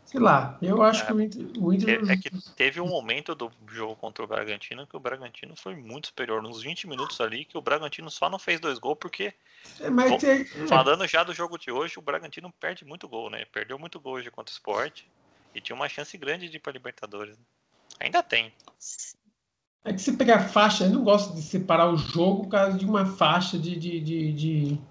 Sei 0.07 0.21
lá, 0.21 0.57
eu 0.61 0.81
acho 0.81 1.03
é, 1.03 1.05
que 1.05 1.13
o 1.13 1.21
Inter, 1.21 1.45
o 1.59 1.73
Inter. 1.73 2.09
É 2.09 2.15
que 2.15 2.29
teve 2.55 2.79
um 2.79 2.87
momento 2.87 3.35
do 3.35 3.51
jogo 3.67 3.93
contra 3.97 4.23
o 4.23 4.27
Bragantino 4.27 4.87
que 4.87 4.95
o 4.95 5.01
Bragantino 5.01 5.53
foi 5.57 5.75
muito 5.75 6.07
superior. 6.07 6.41
Nos 6.41 6.63
20 6.63 6.87
minutos 6.87 7.19
ali, 7.19 7.43
que 7.43 7.57
o 7.57 7.61
Bragantino 7.61 8.09
só 8.09 8.29
não 8.29 8.39
fez 8.39 8.57
dois 8.57 8.79
gols 8.79 8.97
porque. 9.01 9.33
É, 9.81 9.89
mas 9.89 10.23
é... 10.23 10.45
Falando 10.65 11.05
já 11.05 11.25
do 11.25 11.33
jogo 11.33 11.57
de 11.57 11.69
hoje, 11.69 11.99
o 11.99 12.01
Bragantino 12.01 12.49
perde 12.57 12.85
muito 12.85 13.05
gol, 13.05 13.29
né? 13.29 13.43
Perdeu 13.51 13.77
muito 13.77 13.99
gol 13.99 14.13
hoje 14.13 14.31
contra 14.31 14.49
o 14.49 14.53
Sport 14.53 15.01
e 15.53 15.59
tinha 15.59 15.75
uma 15.75 15.89
chance 15.89 16.17
grande 16.17 16.47
de 16.47 16.55
ir 16.55 16.61
para 16.61 16.71
Libertadores. 16.71 17.37
Né? 17.37 17.43
Ainda 17.99 18.23
tem. 18.23 18.53
É 19.83 19.91
que 19.91 20.01
você 20.01 20.13
pegar 20.13 20.39
faixa, 20.47 20.85
eu 20.85 20.89
não 20.89 21.03
gosto 21.03 21.35
de 21.35 21.41
separar 21.41 21.91
o 21.91 21.97
jogo 21.97 22.43
por 22.43 22.51
causa 22.51 22.77
de 22.77 22.85
uma 22.85 23.05
faixa 23.05 23.59
de, 23.59 23.75
de, 23.75 23.99
de, 23.99 24.31
de, 24.31 24.81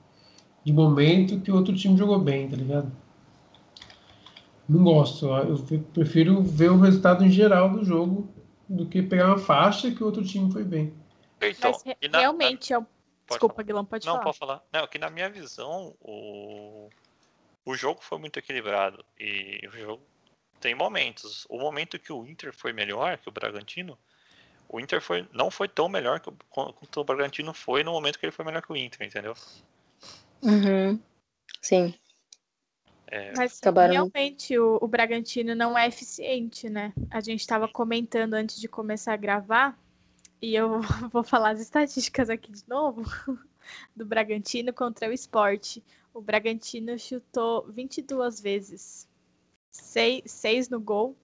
de 0.62 0.72
momento 0.74 1.40
que 1.40 1.50
o 1.50 1.54
outro 1.54 1.74
time 1.74 1.96
jogou 1.96 2.18
bem, 2.18 2.50
tá 2.50 2.56
ligado? 2.56 3.05
Não 4.68 4.82
gosto. 4.82 5.26
Eu 5.26 5.56
prefiro 5.94 6.42
ver 6.42 6.70
o 6.70 6.80
resultado 6.80 7.24
em 7.24 7.30
geral 7.30 7.70
do 7.70 7.84
jogo 7.84 8.28
do 8.68 8.86
que 8.86 9.02
pegar 9.02 9.28
uma 9.28 9.38
faixa 9.38 9.90
que 9.90 10.02
o 10.02 10.06
outro 10.06 10.24
time 10.24 10.50
foi 10.52 10.64
bem. 10.64 10.92
Então, 11.40 11.72
Mas, 11.84 12.10
na, 12.10 12.18
realmente, 12.18 12.70
na... 12.70 12.78
eu... 12.78 12.86
Desculpa, 13.28 13.62
Guilherme, 13.62 13.88
pode 13.88 14.06
não, 14.06 14.14
falar. 14.14 14.24
Não, 14.24 14.24
pode 14.24 14.38
falar. 14.38 14.62
Não, 14.72 14.86
que 14.86 14.98
na 14.98 15.10
minha 15.10 15.28
visão, 15.28 15.94
o... 16.00 16.88
o 17.64 17.74
jogo 17.74 18.00
foi 18.02 18.18
muito 18.18 18.38
equilibrado. 18.38 19.04
E 19.18 19.60
o 19.68 19.70
jogo 19.70 20.02
tem 20.60 20.74
momentos. 20.74 21.46
O 21.48 21.58
momento 21.58 21.98
que 21.98 22.12
o 22.12 22.26
Inter 22.26 22.52
foi 22.52 22.72
melhor 22.72 23.18
que 23.18 23.28
o 23.28 23.32
Bragantino, 23.32 23.98
o 24.68 24.80
Inter 24.80 25.00
foi, 25.00 25.28
não 25.32 25.50
foi 25.50 25.68
tão 25.68 25.88
melhor 25.88 26.20
que 26.20 26.28
o, 26.28 26.36
quanto 26.50 27.00
o 27.00 27.04
Bragantino 27.04 27.52
foi 27.54 27.84
no 27.84 27.92
momento 27.92 28.18
que 28.18 28.26
ele 28.26 28.32
foi 28.32 28.44
melhor 28.44 28.62
que 28.62 28.72
o 28.72 28.76
Inter, 28.76 29.06
entendeu? 29.06 29.34
Uhum. 30.42 31.00
Sim. 31.62 31.94
É... 33.06 33.32
Mas 33.36 33.58
Acabaram... 33.58 33.92
realmente 33.92 34.58
o, 34.58 34.78
o, 34.80 34.88
Bragantino 34.88 35.54
não 35.54 35.78
é 35.78 35.86
eficiente, 35.86 36.68
né? 36.68 36.92
A 37.10 37.20
gente 37.20 37.40
estava 37.40 37.68
comentando 37.68 38.34
antes 38.34 38.60
de 38.60 38.68
começar 38.68 39.14
a 39.14 39.16
gravar, 39.16 39.78
e 40.42 40.54
eu 40.54 40.80
vou 41.12 41.22
falar 41.22 41.50
as 41.50 41.60
estatísticas 41.60 42.28
aqui 42.28 42.50
de 42.50 42.62
novo, 42.68 43.02
do 43.94 44.04
Bragantino 44.04 44.72
contra 44.72 45.08
o 45.08 45.12
esporte. 45.12 45.82
O 46.12 46.20
Bragantino 46.20 46.98
chutou 46.98 47.66
22 47.68 48.40
vezes, 48.40 49.08
6, 49.70 50.22
6 50.26 50.68
no 50.68 50.80
gol, 50.80 51.16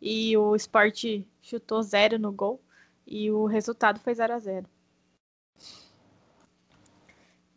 e 0.00 0.36
o 0.36 0.54
esporte 0.54 1.26
chutou 1.40 1.82
0 1.82 2.18
no 2.18 2.30
gol, 2.30 2.60
e 3.06 3.30
o 3.30 3.46
resultado 3.46 4.00
foi 4.00 4.14
0 4.14 4.34
a 4.34 4.38
0 4.38 4.75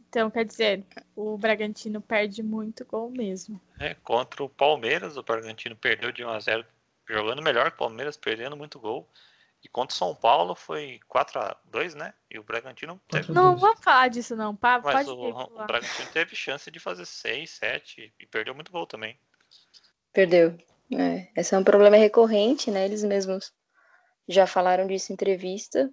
então, 0.10 0.32
quer 0.32 0.44
dizer, 0.44 0.84
o 1.16 1.38
Bragantino 1.38 2.02
perde 2.02 2.42
muito 2.42 2.84
gol 2.84 3.12
mesmo. 3.12 3.62
É, 3.80 3.94
contra 3.94 4.44
o 4.44 4.50
Palmeiras, 4.50 5.18
o 5.18 5.24
Bragantino 5.24 5.76
perdeu 5.76 6.12
de 6.12 6.26
1 6.26 6.30
a 6.30 6.40
0 6.40 6.66
jogando 7.08 7.44
melhor 7.44 7.70
que 7.70 7.76
o 7.76 7.80
Palmeiras, 7.80 8.18
perdendo 8.18 8.58
muito 8.58 8.80
gol. 8.80 9.08
E 9.64 9.68
contra 9.68 9.94
o 9.94 9.98
São 9.98 10.16
Paulo 10.16 10.56
foi 10.56 11.00
4 11.08 11.40
a 11.40 11.58
2 11.66 11.94
né? 11.94 12.14
E 12.30 12.40
o 12.40 12.44
Bragantino 12.44 13.00
teve... 13.08 13.32
Não 13.32 13.56
vou 13.56 13.76
falar 13.78 14.08
disso 14.08 14.36
não, 14.36 14.56
pá, 14.56 14.82
Mas 14.84 15.06
pode 15.06 15.10
o, 15.10 15.30
o 15.30 15.68
Bragantino 15.68 16.10
teve 16.12 16.36
chance 16.36 16.72
de 16.72 16.80
fazer 16.80 17.06
6, 17.06 17.50
7 17.50 18.14
e 18.20 18.26
perdeu 18.26 18.56
muito 18.56 18.72
gol 18.72 18.88
também. 18.88 19.20
Perdeu. 20.12 20.58
É, 20.92 21.28
esse 21.36 21.54
é 21.54 21.58
um 21.58 21.64
problema 21.64 21.98
recorrente, 21.98 22.72
né? 22.72 22.86
Eles 22.86 23.04
mesmos 23.04 23.54
já 24.28 24.48
falaram 24.48 24.88
disso 24.88 25.12
em 25.12 25.14
entrevista 25.14 25.92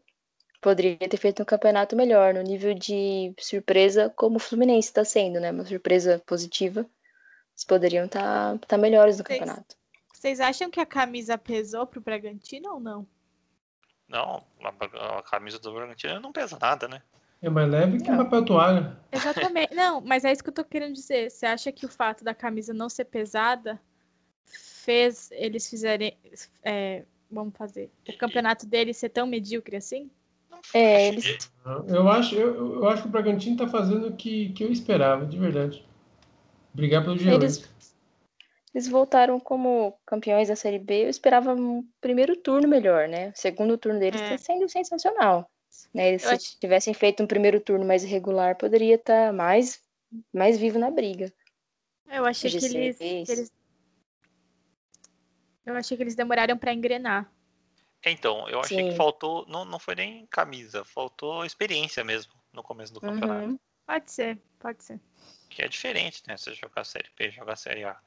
poderia 0.67 0.97
ter 0.97 1.17
feito 1.17 1.41
um 1.41 1.47
campeonato 1.47 1.95
melhor, 1.95 2.35
no 2.35 2.43
nível 2.43 2.75
de 2.75 3.33
surpresa, 3.39 4.13
como 4.17 4.35
o 4.35 4.41
Fluminense 4.41 4.89
está 4.89 5.05
sendo, 5.05 5.39
né? 5.39 5.53
Uma 5.53 5.65
surpresa 5.65 6.21
positiva. 6.27 6.81
Eles 6.81 7.65
poderiam 7.65 8.07
estar 8.07 8.59
tá, 8.59 8.67
tá 8.67 8.77
melhores 8.77 9.17
no 9.17 9.23
vocês, 9.25 9.39
campeonato. 9.39 9.77
Vocês 10.13 10.41
acham 10.41 10.69
que 10.69 10.81
a 10.81 10.85
camisa 10.85 11.39
pesou 11.39 11.87
pro 11.87 12.01
Bragantino 12.01 12.75
ou 12.75 12.81
não? 12.81 13.07
Não, 14.09 14.43
a, 14.61 15.19
a 15.19 15.23
camisa 15.23 15.57
do 15.61 15.73
Bragantino 15.73 16.19
não 16.19 16.33
pesa 16.33 16.59
nada, 16.61 16.89
né? 16.89 17.01
É 17.41 17.49
mais 17.49 17.71
leve 17.71 18.03
que 18.03 18.11
um 18.11 18.17
papel 18.17 18.45
toalha. 18.45 18.99
Exatamente. 19.13 19.71
não, 19.77 20.01
mas 20.01 20.25
é 20.25 20.33
isso 20.33 20.43
que 20.43 20.51
eu 20.51 20.55
tô 20.55 20.65
querendo 20.65 20.95
dizer. 20.95 21.31
Você 21.31 21.47
acha 21.47 21.71
que 21.71 21.87
o 21.87 21.89
fato 21.89 22.25
da 22.25 22.35
camisa 22.35 22.75
não 22.75 22.89
ser 22.89 23.05
pesada 23.05 23.81
fez 24.47 25.31
eles 25.31 25.71
fizerem. 25.71 26.19
É, 26.65 27.05
vamos 27.31 27.57
fazer. 27.57 27.89
O 28.09 28.19
campeonato 28.19 28.67
deles 28.67 28.97
ser 28.97 29.11
tão 29.11 29.29
medíocre 29.29 29.77
assim? 29.77 30.11
É, 30.75 31.09
eles. 31.09 31.51
Eu 31.89 32.09
acho, 32.09 32.35
eu, 32.35 32.77
eu 32.77 32.89
acho 32.89 33.03
que 33.03 33.09
o 33.09 33.11
Bragantino 33.11 33.57
tá 33.57 33.67
fazendo 33.69 34.09
o 34.09 34.17
que, 34.17 34.51
que 34.53 34.63
eu 34.65 34.71
esperava, 34.71 35.27
de 35.27 35.39
verdade. 35.39 35.85
Brigar 36.73 37.03
pelo 37.05 37.17
G8. 37.17 37.35
Eles, 37.35 37.69
eles 38.75 38.89
voltaram 38.89 39.41
como 39.41 39.99
campeões 40.07 40.49
da 40.49 40.57
Série 40.57 40.79
B. 40.79 41.05
Eu 41.05 41.09
esperava 41.11 41.55
um 41.55 41.85
primeiro 42.01 42.37
turno 42.37 42.69
melhor, 42.69 43.09
né? 43.09 43.31
O 43.31 43.39
segundo 43.39 43.77
turno 43.79 43.99
deles 43.99 44.21
É. 44.21 44.31
tá 44.31 44.39
sendo 44.39 44.69
sensacional. 44.69 45.51
Né? 45.93 46.09
Eles, 46.11 46.23
Eu 46.25 46.29
se 46.31 46.35
acho- 46.37 46.57
tivessem 46.61 46.95
feito 46.95 47.23
um 47.23 47.27
primeiro 47.27 47.61
turno 47.61 47.85
mais 47.85 48.05
irregular, 48.05 48.57
poderia 48.57 48.95
estar 48.95 49.33
mais, 49.33 49.81
mais 50.33 50.59
vivo 50.59 50.79
na 50.79 50.91
briga. 50.91 51.33
Eu 52.11 52.25
achei 52.25 52.51
que 52.51 52.59
G6. 52.59 52.75
eles, 52.75 52.97
que 52.99 53.33
eles- 53.33 53.53
Eu 55.65 55.75
achei 55.75 55.97
que 55.97 56.03
eles 56.03 56.15
demoraram 56.15 56.57
pra 56.57 56.73
engrenar. 56.73 57.31
Então, 58.05 58.49
eu 58.49 58.61
achei 58.61 58.85
que 58.85 58.91
Sim. 58.91 58.97
faltou, 58.97 59.45
não, 59.49 59.65
não 59.65 59.79
foi 59.79 59.95
nem 59.95 60.27
camisa, 60.27 60.85
faltou 60.85 61.45
experiência 61.45 62.05
mesmo 62.05 62.33
no 62.53 62.63
começo 62.63 62.93
do 62.93 63.01
campeonato. 63.01 63.49
Uhum. 63.49 63.59
Pode 63.87 64.13
ser, 64.13 64.39
pode 64.59 64.85
ser. 64.85 65.01
Que 65.51 65.63
é 65.63 65.69
diferente, 65.69 66.23
né? 66.27 66.37
Você 66.37 66.55
jogar 66.55 66.85
Série 66.85 67.11
B, 67.17 67.31
jogar 67.31 67.57
Série 67.57 67.85
A. 67.85 67.99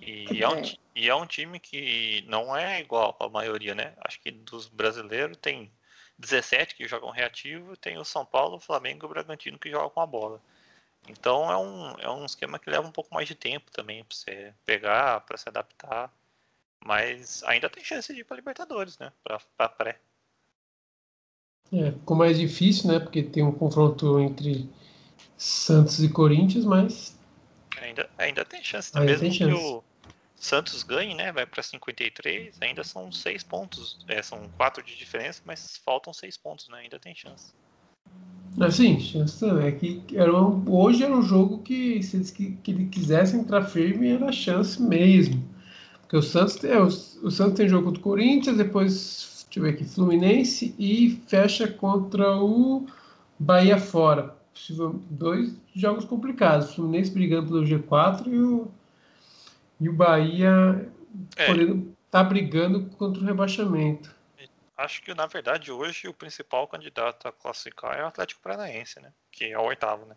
E 0.00 0.42
é, 0.42 0.48
um, 0.48 0.58
É. 0.58 0.62
e 0.96 1.08
é 1.08 1.14
um 1.14 1.26
time 1.26 1.60
que 1.60 2.24
não 2.26 2.56
é 2.56 2.80
igual 2.80 3.16
a 3.20 3.28
maioria, 3.28 3.74
né? 3.74 3.94
Acho 4.04 4.20
que 4.20 4.30
dos 4.30 4.68
brasileiros 4.68 5.36
tem 5.36 5.72
17 6.18 6.74
que 6.74 6.88
jogam 6.88 7.10
reativo, 7.10 7.76
tem 7.76 7.98
o 7.98 8.04
São 8.04 8.24
Paulo, 8.24 8.56
o 8.56 8.60
Flamengo 8.60 9.04
e 9.04 9.06
o 9.06 9.08
Bragantino 9.08 9.58
que 9.58 9.70
jogam 9.70 9.90
com 9.90 10.00
a 10.00 10.06
bola. 10.06 10.40
Então 11.08 11.50
é 11.50 11.56
um, 11.56 11.90
é 12.00 12.10
um 12.10 12.24
esquema 12.24 12.58
que 12.58 12.70
leva 12.70 12.86
um 12.86 12.92
pouco 12.92 13.14
mais 13.14 13.26
de 13.26 13.34
tempo 13.34 13.70
também 13.70 14.04
pra 14.04 14.16
você 14.16 14.54
pegar, 14.64 15.20
pra 15.22 15.36
se 15.36 15.48
adaptar. 15.48 16.12
Mas 16.84 17.42
ainda 17.44 17.70
tem 17.70 17.84
chance 17.84 18.12
de 18.12 18.20
ir 18.20 18.24
pra 18.24 18.36
Libertadores, 18.36 18.98
né? 18.98 19.12
Pra 19.56 19.68
pré. 19.68 20.00
É, 21.72 21.90
ficou 21.92 22.16
mais 22.16 22.38
difícil, 22.38 22.88
né? 22.92 22.98
Porque 23.00 23.22
tem 23.22 23.42
um 23.42 23.52
confronto 23.52 24.20
entre 24.20 24.68
Santos 25.36 26.02
e 26.02 26.08
Corinthians, 26.08 26.64
mas 26.64 27.16
Ainda, 27.80 28.08
ainda 28.18 28.44
tem 28.44 28.62
chance? 28.62 28.90
Ainda 28.94 29.06
mesmo 29.06 29.22
tem 29.22 29.30
que 29.30 29.38
chance. 29.38 29.74
o 29.74 29.82
Santos 30.36 30.82
ganhe, 30.82 31.14
né? 31.14 31.32
Vai 31.32 31.46
pra 31.46 31.62
53, 31.62 32.58
ainda 32.60 32.84
são 32.84 33.10
seis 33.10 33.42
pontos. 33.42 34.04
É, 34.08 34.22
são 34.22 34.48
quatro 34.56 34.82
de 34.82 34.96
diferença, 34.96 35.40
mas 35.44 35.76
faltam 35.84 36.12
seis 36.12 36.36
pontos, 36.36 36.68
né? 36.68 36.78
Ainda 36.78 36.98
tem 36.98 37.14
chance. 37.14 37.52
assim, 38.60 39.00
chance 39.00 39.38
também. 39.40 39.68
É 39.68 39.72
que 39.72 40.02
era 40.16 40.32
um- 40.36 40.64
hoje 40.70 41.02
era 41.02 41.14
um 41.14 41.22
jogo 41.22 41.62
que 41.62 42.02
se 42.02 42.16
eles 42.16 42.30
que, 42.30 42.52
que 42.56 42.70
ele 42.70 42.86
quisessem 42.88 43.40
entrar 43.40 43.64
firme, 43.64 44.08
era 44.10 44.30
chance 44.32 44.80
mesmo. 44.80 45.42
Porque 46.12 46.26
o 46.26 46.28
Santos 46.28 46.56
tem, 46.56 46.76
o, 46.76 46.84
o 46.84 47.30
Santos 47.30 47.54
tem 47.54 47.66
jogo 47.66 47.86
contra 47.86 48.00
o 48.00 48.02
Corinthians, 48.02 48.58
depois, 48.58 49.46
deixa 49.46 49.58
eu 49.58 49.62
ver 49.62 49.70
aqui, 49.70 49.82
Fluminense 49.86 50.74
e 50.78 51.18
fecha 51.26 51.66
contra 51.66 52.36
o 52.36 52.86
Bahia 53.38 53.78
fora. 53.78 54.36
Dois 55.08 55.56
jogos 55.74 56.04
complicados. 56.04 56.68
O 56.68 56.74
Fluminense 56.74 57.10
brigando 57.10 57.46
pelo 57.46 57.64
G4 57.64 58.26
e 58.26 58.38
o, 58.38 58.70
e 59.80 59.88
o 59.88 59.92
Bahia 59.94 60.86
É. 61.34 61.46
podendo 61.46 61.96
tá 62.10 62.22
brigando 62.22 62.84
contra 62.98 63.22
o 63.22 63.24
rebaixamento. 63.24 64.14
Acho 64.76 65.00
que, 65.02 65.14
na 65.14 65.24
verdade, 65.24 65.72
hoje 65.72 66.08
o 66.08 66.12
principal 66.12 66.68
candidato 66.68 67.26
a 67.26 67.32
classificar 67.32 67.98
é 67.98 68.04
o 68.04 68.08
Atlético 68.08 68.42
Paranaense, 68.42 69.00
né? 69.00 69.10
Que 69.30 69.46
é 69.46 69.58
o 69.58 69.62
oitavo, 69.62 70.04
né? 70.04 70.14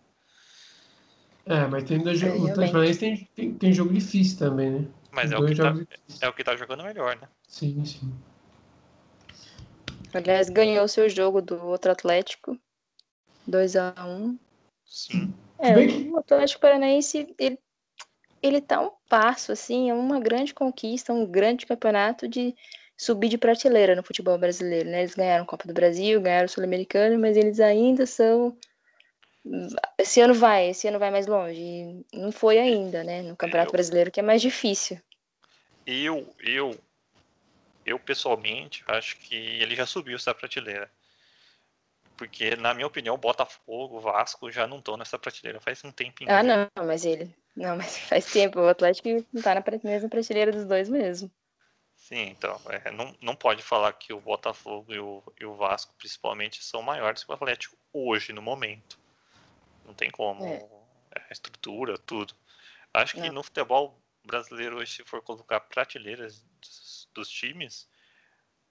É, 1.46 1.66
mas 1.68 1.86
tem, 1.86 2.00
É, 2.00 2.02
o 2.02 2.48
Atlético. 2.48 2.56
Paranaense 2.56 3.00
tem, 3.00 3.30
tem, 3.34 3.54
tem 3.54 3.72
jogo 3.72 3.94
difícil 3.94 4.38
também, 4.38 4.72
né? 4.72 4.86
Mas 5.16 5.32
é 5.32 5.38
o, 5.38 5.46
que 5.46 5.56
tá, 5.56 5.74
é 6.22 6.28
o 6.28 6.34
que 6.34 6.44
tá 6.44 6.56
jogando 6.58 6.84
melhor, 6.84 7.16
né? 7.16 7.30
Sim, 7.48 7.86
sim. 7.86 8.14
Aliás, 10.14 10.50
ganhou 10.50 10.88
seu 10.90 11.08
jogo 11.10 11.42
do 11.42 11.56
outro 11.66 11.90
Atlético. 11.92 12.60
2 13.48 13.78
a 13.78 13.94
1 14.06 14.38
Sim. 14.86 15.34
É, 15.58 15.74
bem 15.74 16.12
o 16.12 16.18
Atlético 16.18 16.62
Paranaense, 16.62 17.34
ele, 17.40 17.58
ele 18.42 18.60
tá 18.60 18.82
um 18.82 18.92
passo, 19.08 19.54
assim, 19.54 19.90
é 19.90 19.94
uma 19.94 20.20
grande 20.20 20.54
conquista, 20.54 21.14
um 21.14 21.26
grande 21.26 21.66
campeonato 21.66 22.28
de 22.28 22.54
subir 22.98 23.30
de 23.30 23.38
prateleira 23.38 23.96
no 23.96 24.04
futebol 24.04 24.38
brasileiro, 24.38 24.90
né? 24.90 25.00
Eles 25.00 25.16
ganharam 25.16 25.44
a 25.44 25.48
Copa 25.48 25.66
do 25.66 25.74
Brasil, 25.74 26.20
ganharam 26.20 26.46
o 26.46 26.50
Sul-Americano, 26.50 27.18
mas 27.18 27.38
eles 27.38 27.60
ainda 27.62 28.06
são... 28.06 28.58
Esse 29.98 30.22
ano 30.22 30.34
vai, 30.34 30.70
esse 30.70 30.88
ano 30.88 30.98
vai 30.98 31.12
mais 31.12 31.28
longe. 31.28 31.62
E 31.62 32.18
não 32.18 32.32
foi 32.32 32.58
ainda, 32.58 33.04
né? 33.04 33.22
No 33.22 33.36
Campeonato 33.36 33.70
Eu- 33.70 33.74
Brasileiro, 33.74 34.12
que 34.12 34.20
é 34.20 34.24
mais 34.24 34.42
difícil. 34.42 35.00
Eu, 35.86 36.36
eu, 36.40 36.80
eu 37.86 38.00
pessoalmente 38.00 38.84
acho 38.88 39.18
que 39.18 39.36
ele 39.36 39.76
já 39.76 39.86
subiu 39.86 40.16
essa 40.16 40.34
prateleira. 40.34 40.90
Porque, 42.18 42.56
na 42.56 42.74
minha 42.74 42.88
opinião, 42.88 43.18
Botafogo, 43.18 44.00
Vasco 44.00 44.52
já 44.52 44.66
não 44.66 44.80
estão 44.80 44.98
nessa 44.98 45.20
prateleira 45.20 45.60
faz 45.60 45.84
um 45.84 45.92
tempinho. 45.92 46.32
Ah, 46.32 46.42
não, 46.42 46.68
mas 46.86 47.06
ele... 47.06 47.36
Não, 47.56 47.78
mas 47.78 47.98
faz 48.10 48.26
tempo, 48.26 48.60
o 48.60 48.68
Atlético 48.68 49.10
não 49.32 49.42
tá 49.42 49.54
na 49.54 49.64
mesma 49.84 50.10
prateleira 50.10 50.52
dos 50.52 50.66
dois 50.66 50.90
mesmo. 50.90 51.30
Sim, 51.96 52.30
então, 52.30 52.60
é, 52.70 52.92
não, 52.92 53.16
não 53.22 53.36
pode 53.36 53.64
falar 53.64 53.92
que 53.94 54.14
o 54.14 54.20
Botafogo 54.20 54.94
e 54.94 55.00
o, 55.00 55.24
e 55.40 55.46
o 55.46 55.56
Vasco, 55.56 55.94
principalmente, 55.98 56.64
são 56.64 56.82
maiores 56.82 57.24
que 57.24 57.32
o 57.32 57.34
Atlético 57.34 57.78
hoje, 57.92 58.34
no 58.34 58.42
momento. 58.42 59.00
Não 59.86 59.94
tem 59.94 60.10
como. 60.10 60.44
É. 60.46 60.68
É, 61.16 61.32
estrutura, 61.32 61.98
tudo. 61.98 62.34
Acho 62.94 63.16
que 63.16 63.22
Não. 63.22 63.34
no 63.34 63.44
futebol 63.44 64.00
brasileiro, 64.26 64.78
hoje, 64.78 64.94
se 64.94 65.04
for 65.04 65.22
colocar 65.22 65.60
prateleiras 65.62 66.44
dos, 66.62 67.08
dos 67.14 67.30
times, 67.30 67.88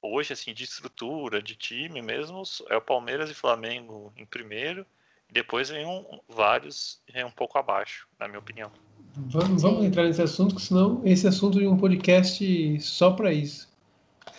hoje, 0.03 0.33
assim, 0.33 0.53
de 0.53 0.65
estrutura, 0.65 1.43
de 1.43 1.55
time 1.55 2.03
mesmo, 2.03 2.43
é 2.69 2.77
o 2.77 2.81
Palmeiras 2.81 3.31
e 3.31 3.35
Flamengo 3.35 4.13
em 4.17 4.27
primeiro, 4.27 4.87
e 5.29 5.33
depois 5.33 5.71
vem 5.71 5.87
um, 5.87 6.21
vários 6.29 7.01
é 7.13 7.25
um 7.25 7.31
pouco 7.31 7.59
abaixo, 7.59 8.07
na 8.19 8.27
minha 8.27 8.39
opinião. 8.39 8.71
Vamos, 9.17 9.63
vamos 9.63 9.85
entrar 9.85 10.05
nesse 10.05 10.21
assunto, 10.21 10.57
que 10.57 10.63
senão 10.63 11.01
esse 11.05 11.27
assunto 11.27 11.61
é 11.61 11.69
um 11.69 11.77
podcast 11.77 12.81
só 12.81 13.13
para 13.13 13.33
isso. 13.33 13.73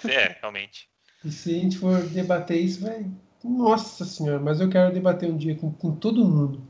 É, 0.03 0.37
realmente. 0.39 0.89
E 1.23 1.31
se 1.31 1.51
a 1.51 1.59
gente 1.59 1.77
for 1.77 2.03
debater 2.09 2.59
isso, 2.59 2.81
vai. 2.81 3.05
Nossa 3.47 4.03
senhora, 4.05 4.39
mas 4.39 4.59
eu 4.59 4.69
quero 4.69 4.93
debater 4.93 5.29
um 5.29 5.37
dia 5.37 5.55
com, 5.55 5.71
com 5.71 5.95
todo 5.95 6.25
mundo. 6.25 6.61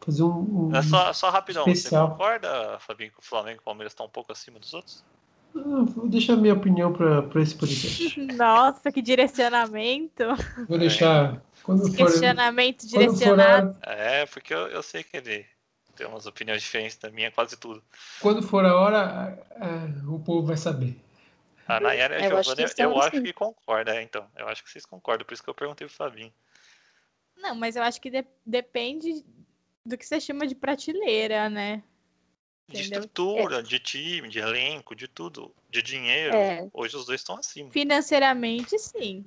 Fazer 0.00 0.22
um. 0.24 0.68
um... 0.68 0.76
É 0.76 0.82
só, 0.82 1.12
só 1.12 1.30
rapidão, 1.30 1.64
especial. 1.68 2.06
você 2.08 2.12
concorda, 2.12 2.78
Fabinho, 2.80 3.10
que 3.12 3.20
o 3.20 3.22
Flamengo 3.22 3.58
e 3.58 3.60
o 3.60 3.64
Palmeiras 3.64 3.92
estão 3.92 4.06
um 4.06 4.10
pouco 4.10 4.32
acima 4.32 4.58
dos 4.58 4.74
outros? 4.74 5.04
Ah, 5.56 5.84
vou 5.86 6.08
deixar 6.08 6.36
minha 6.36 6.52
opinião 6.52 6.92
para 6.92 7.40
esse 7.40 7.54
podcast. 7.54 8.20
Nossa, 8.34 8.90
que 8.90 9.00
direcionamento. 9.00 10.24
Vou 10.68 10.78
deixar. 10.78 11.40
Quando 11.62 11.86
for, 11.88 11.96
Questionamento 11.96 12.82
quando 12.82 12.90
for 12.90 12.98
a 12.98 13.00
direcionado. 13.00 13.68
hora, 13.68 13.78
É, 13.82 14.26
porque 14.26 14.52
eu, 14.52 14.66
eu 14.66 14.82
sei 14.82 15.02
que 15.02 15.16
ele 15.16 15.46
tem 15.96 16.06
umas 16.06 16.26
opiniões 16.26 16.60
diferentes 16.60 16.98
da 16.98 17.08
minha, 17.10 17.30
quase 17.30 17.56
tudo. 17.56 17.80
quando 18.20 18.42
for 18.42 18.64
a 18.66 18.74
hora, 18.74 19.38
ah, 19.56 19.86
o 20.08 20.18
povo 20.18 20.46
vai 20.46 20.56
saber. 20.56 21.00
A 21.66 21.80
Nayara 21.80 22.20
e 22.20 22.24
a 22.24 22.28
Eu 22.28 22.38
acho 22.38 22.54
que 22.54 22.82
eu 22.82 22.98
acho 22.98 23.16
assim. 23.16 23.22
que 23.22 23.32
concorda, 23.32 23.94
é, 23.96 24.02
então. 24.02 24.30
Eu 24.36 24.48
acho 24.48 24.62
que 24.62 24.70
vocês 24.70 24.84
concordam, 24.84 25.26
por 25.26 25.32
isso 25.34 25.42
que 25.42 25.48
eu 25.50 25.54
perguntei 25.54 25.86
pro 25.86 25.96
Fabinho. 25.96 26.32
Não, 27.36 27.54
mas 27.54 27.76
eu 27.76 27.82
acho 27.82 28.00
que 28.00 28.10
de- 28.10 28.26
depende 28.44 29.24
do 29.84 29.98
que 29.98 30.06
você 30.06 30.20
chama 30.20 30.46
de 30.46 30.54
prateleira, 30.54 31.48
né? 31.50 31.82
De 32.68 32.80
Entendeu? 32.80 33.00
estrutura, 33.00 33.62
de 33.62 33.78
time, 33.78 34.28
de 34.28 34.38
elenco, 34.38 34.94
de 34.94 35.06
tudo, 35.06 35.54
de 35.68 35.82
dinheiro. 35.82 36.34
É. 36.34 36.68
Hoje 36.72 36.96
os 36.96 37.06
dois 37.06 37.20
estão 37.20 37.36
acima. 37.36 37.70
Financeiramente, 37.70 38.78
sim. 38.78 39.24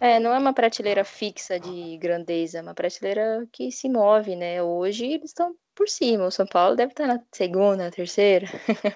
É, 0.00 0.18
não 0.18 0.34
é 0.34 0.38
uma 0.38 0.52
prateleira 0.52 1.04
fixa 1.04 1.60
de 1.60 1.96
grandeza, 1.98 2.58
é 2.58 2.62
uma 2.62 2.74
prateleira 2.74 3.46
que 3.52 3.70
se 3.70 3.88
move, 3.88 4.34
né? 4.34 4.60
Hoje 4.60 5.06
eles 5.06 5.30
estão 5.30 5.56
por 5.74 5.88
cima. 5.88 6.26
O 6.26 6.30
São 6.30 6.46
Paulo 6.46 6.76
deve 6.76 6.92
estar 6.92 7.06
na 7.06 7.20
segunda, 7.32 7.84
na 7.84 7.90
terceira. 7.90 8.46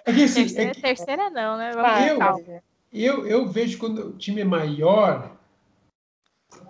É 0.05 0.13
que 0.13 0.25
assim, 0.25 0.41
é 0.41 0.45
Terceira, 0.45 0.75
que 0.75 0.81
terceira 0.81 1.31
não, 1.31 1.57
né? 1.57 1.73
Vamos 1.73 2.07
eu- 2.09 2.63
eu, 2.93 3.27
eu 3.27 3.49
vejo 3.49 3.79
quando 3.79 4.09
o 4.09 4.17
time 4.17 4.41
é 4.41 4.45
maior, 4.45 5.37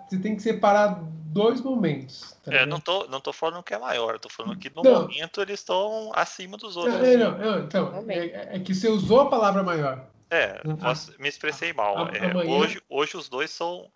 você 0.09 0.19
tem 0.19 0.35
que 0.35 0.41
separar 0.41 0.99
dois 1.27 1.61
momentos. 1.61 2.35
Tá 2.43 2.53
É, 2.53 2.65
não 2.65 2.79
tô, 2.79 3.07
não 3.07 3.21
tô 3.21 3.31
falando 3.31 3.63
que 3.63 3.73
é 3.73 3.77
maior, 3.77 4.13
eu 4.15 4.19
tô 4.19 4.29
falando 4.29 4.57
que 4.57 4.69
no 4.75 4.81
Não. 4.81 5.01
momento 5.01 5.41
eles 5.41 5.59
estão 5.59 6.11
acima 6.15 6.57
dos 6.57 6.75
outros. 6.75 6.95
Não, 6.95 7.05
é, 7.05 7.17
não, 7.17 7.37
não, 7.37 7.63
então, 7.63 8.05
é, 8.09 8.55
é 8.55 8.59
que 8.59 8.73
você 8.73 8.89
usou 8.89 9.21
a 9.21 9.29
palavra 9.29 9.61
maior. 9.63 10.07
É, 10.29 10.61
Ah, 10.65 10.75
posso- 10.81 11.13
me 11.19 11.29
expressei 11.29 11.71
mal. 11.71 11.97
a- 11.97 12.11
É, 12.11 12.31
amanhã- 12.31 12.51
hoje, 12.51 12.81
hoje 12.89 13.15
os 13.15 13.29
dois 13.29 13.49
são, 13.51 13.89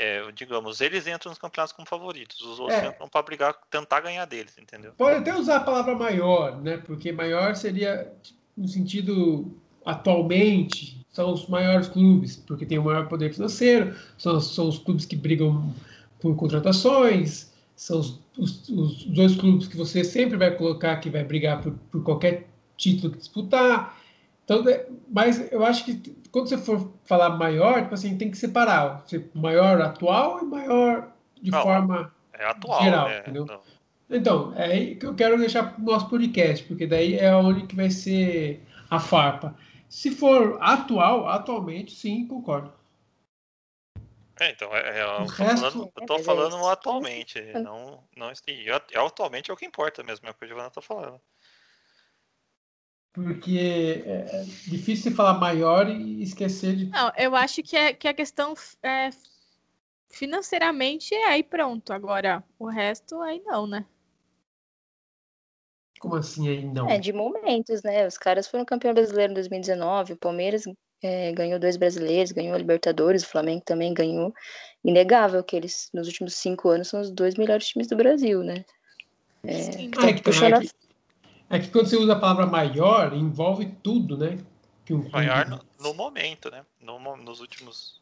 é, 0.00 0.32
digamos, 0.32 0.80
eles 0.80 1.06
entram 1.06 1.30
nos 1.30 1.38
campeonatos 1.38 1.74
como 1.74 1.86
favoritos, 1.86 2.40
os 2.40 2.58
outros 2.58 2.78
É. 2.78 2.86
entram 2.86 3.06
pra 3.06 3.20
brigar, 3.22 3.54
tentar 3.70 4.00
ganhar 4.00 4.24
deles, 4.24 4.56
entendeu? 4.56 4.92
Pode 4.96 5.18
até 5.18 5.34
usar 5.34 5.56
a 5.56 5.60
palavra 5.60 5.94
maior, 5.94 6.58
né? 6.62 6.78
Porque 6.78 7.12
maior 7.12 7.54
seria. 7.54 8.10
no 8.56 8.66
sentido 8.66 9.54
atualmente, 9.84 11.04
são 11.10 11.32
os 11.32 11.46
maiores 11.48 11.88
clubes, 11.88 12.36
porque 12.36 12.64
tem 12.64 12.78
o 12.78 12.84
maior 12.84 13.08
poder 13.08 13.32
financeiro, 13.32 13.94
são, 14.16 14.40
são 14.40 14.68
os 14.68 14.78
clubes 14.78 15.04
que 15.04 15.16
brigam 15.16 15.74
por 16.18 16.34
contratações, 16.36 17.52
são 17.76 18.00
os, 18.00 18.20
os, 18.38 18.68
os, 18.68 19.04
dois 19.04 19.34
clubes 19.36 19.68
que 19.68 19.76
você 19.76 20.04
sempre 20.04 20.36
vai 20.36 20.50
colocar 20.50 20.96
que 20.96 21.10
vai 21.10 21.24
brigar 21.24 21.62
por, 21.62 21.72
por 21.90 22.02
qualquer 22.02 22.48
título 22.76 23.12
que 23.12 23.18
disputar. 23.18 23.99
Então, 24.50 24.68
é, 24.68 24.84
mas 25.08 25.52
eu 25.52 25.64
acho 25.64 25.84
que 25.84 26.12
quando 26.32 26.48
você 26.48 26.58
for 26.58 26.92
falar 27.04 27.30
maior, 27.30 27.82
tipo 27.82 27.94
assim, 27.94 28.18
tem 28.18 28.32
que 28.32 28.36
separar 28.36 29.04
maior 29.32 29.80
atual 29.80 30.40
e 30.40 30.44
maior 30.44 31.12
de 31.40 31.52
Não, 31.52 31.62
forma 31.62 32.12
é 32.32 32.44
atual, 32.44 32.82
geral, 32.82 33.08
né? 33.08 33.20
entendeu? 33.20 33.46
Não. 33.46 33.60
Então, 34.10 34.52
é 34.56 34.64
aí 34.64 34.96
que 34.96 35.06
eu 35.06 35.14
quero 35.14 35.38
deixar 35.38 35.72
para 35.72 35.80
o 35.80 35.84
nosso 35.84 36.08
podcast, 36.08 36.64
porque 36.66 36.84
daí 36.84 37.16
é 37.16 37.32
onde 37.32 37.64
que 37.64 37.76
vai 37.76 37.90
ser 37.90 38.60
a 38.90 38.98
farpa. 38.98 39.54
Se 39.88 40.10
for 40.10 40.58
atual, 40.60 41.28
atualmente, 41.28 41.92
sim, 41.92 42.26
concordo. 42.26 42.72
É, 44.40 44.50
então, 44.50 44.74
é, 44.74 44.98
é, 44.98 45.02
eu, 45.02 45.26
estou 45.26 45.46
falando, 45.46 45.92
eu 45.94 46.06
tô 46.06 46.14
é, 46.16 46.22
falando 46.24 46.68
atualmente, 46.68 47.40
não, 47.52 48.02
não 48.16 48.32
atualmente 49.06 49.50
é 49.50 49.54
o 49.54 49.56
que 49.56 49.66
importa 49.66 50.02
mesmo, 50.02 50.26
é 50.26 50.30
o 50.30 50.34
que 50.34 50.44
o 50.44 50.48
Giovanna 50.48 50.68
está 50.68 50.80
falando. 50.80 51.20
Porque 53.12 54.02
é, 54.06 54.40
é 54.40 54.44
difícil 54.68 55.12
falar 55.12 55.38
maior 55.38 55.88
e 55.88 56.22
esquecer 56.22 56.76
de. 56.76 56.86
Não, 56.86 57.12
eu 57.16 57.34
acho 57.34 57.62
que, 57.62 57.76
é, 57.76 57.92
que 57.92 58.06
a 58.06 58.14
questão 58.14 58.54
é 58.82 59.10
financeiramente 60.08 61.14
é 61.14 61.26
aí 61.26 61.42
pronto. 61.42 61.92
Agora, 61.92 62.44
o 62.58 62.66
resto 62.66 63.20
aí 63.20 63.42
não, 63.44 63.66
né? 63.66 63.84
Como 65.98 66.16
assim 66.16 66.48
aí 66.48 66.64
não? 66.64 66.88
É, 66.88 66.98
de 66.98 67.12
momentos, 67.12 67.82
né? 67.82 68.06
Os 68.06 68.16
caras 68.16 68.46
foram 68.46 68.64
campeão 68.64 68.94
brasileiro 68.94 69.32
em 69.32 69.34
2019, 69.34 70.14
o 70.14 70.16
Palmeiras 70.16 70.64
é, 71.02 71.32
ganhou 71.32 71.58
dois 71.58 71.76
brasileiros, 71.76 72.32
ganhou 72.32 72.54
a 72.54 72.58
Libertadores, 72.58 73.22
o 73.22 73.28
Flamengo 73.28 73.62
também 73.64 73.92
ganhou. 73.92 74.32
Inegável 74.84 75.42
que 75.42 75.56
eles, 75.56 75.90
nos 75.92 76.06
últimos 76.06 76.34
cinco 76.34 76.68
anos, 76.68 76.88
são 76.88 77.00
os 77.00 77.10
dois 77.10 77.34
melhores 77.34 77.66
times 77.66 77.88
do 77.88 77.96
Brasil, 77.96 78.42
né? 78.42 78.64
É, 79.44 79.54
Sim, 79.54 79.90
é, 80.02 80.12
que, 80.12 80.22
puxando 80.22 80.54
é, 80.54 80.60
que, 80.60 80.70
é 81.50 81.58
que 81.58 81.68
quando 81.68 81.88
você 81.88 81.96
usa 81.96 82.12
a 82.12 82.18
palavra 82.18 82.46
maior, 82.46 83.12
envolve 83.12 83.66
tudo, 83.82 84.16
né? 84.16 84.38
Que 84.84 84.94
um 84.94 85.08
maior 85.10 85.46
no, 85.48 85.60
no, 85.80 85.94
momento, 85.94 86.50
né? 86.50 86.64
No, 86.80 86.98
nos 87.16 87.40
últimos 87.40 88.00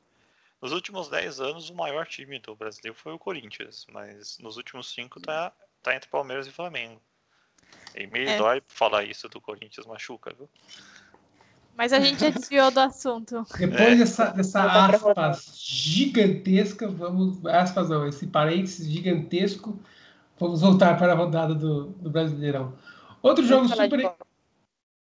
nos 0.60 0.72
últimos 0.72 1.08
10 1.08 1.40
anos, 1.40 1.70
o 1.70 1.74
maior 1.74 2.06
time 2.06 2.38
do 2.40 2.54
brasileiro 2.54 2.96
foi 2.98 3.12
o 3.12 3.18
Corinthians, 3.18 3.86
mas 3.92 4.38
nos 4.40 4.56
últimos 4.56 4.90
5 4.90 5.20
tá, 5.20 5.52
tá 5.82 5.94
entre 5.94 6.10
Palmeiras 6.10 6.46
e 6.46 6.52
Flamengo. 6.52 7.00
E 7.94 8.06
meio 8.08 8.28
é. 8.28 8.36
dói 8.36 8.62
falar 8.66 9.04
isso 9.04 9.28
do 9.28 9.40
Corinthians 9.40 9.86
machuca, 9.86 10.34
viu? 10.36 10.48
Mas 11.76 11.92
a 11.92 12.00
gente 12.00 12.20
já 12.20 12.30
desviou 12.30 12.72
do 12.72 12.80
assunto. 12.80 13.46
Depois 13.56 13.80
é. 13.80 13.96
dessa, 13.96 14.30
dessa 14.30 14.86
aspas 14.86 15.52
gigantesca, 15.54 16.88
vamos. 16.88 17.44
Aspas 17.46 17.88
não, 17.88 18.06
esse 18.06 18.26
parênteses 18.26 18.88
gigantesco, 18.88 19.78
vamos 20.38 20.60
voltar 20.60 20.98
para 20.98 21.12
a 21.12 21.16
rodada 21.16 21.54
do, 21.54 21.84
do 21.84 22.10
Brasileirão. 22.10 22.76
Outro 23.22 23.44
jogo 23.46 23.68
super. 23.68 24.14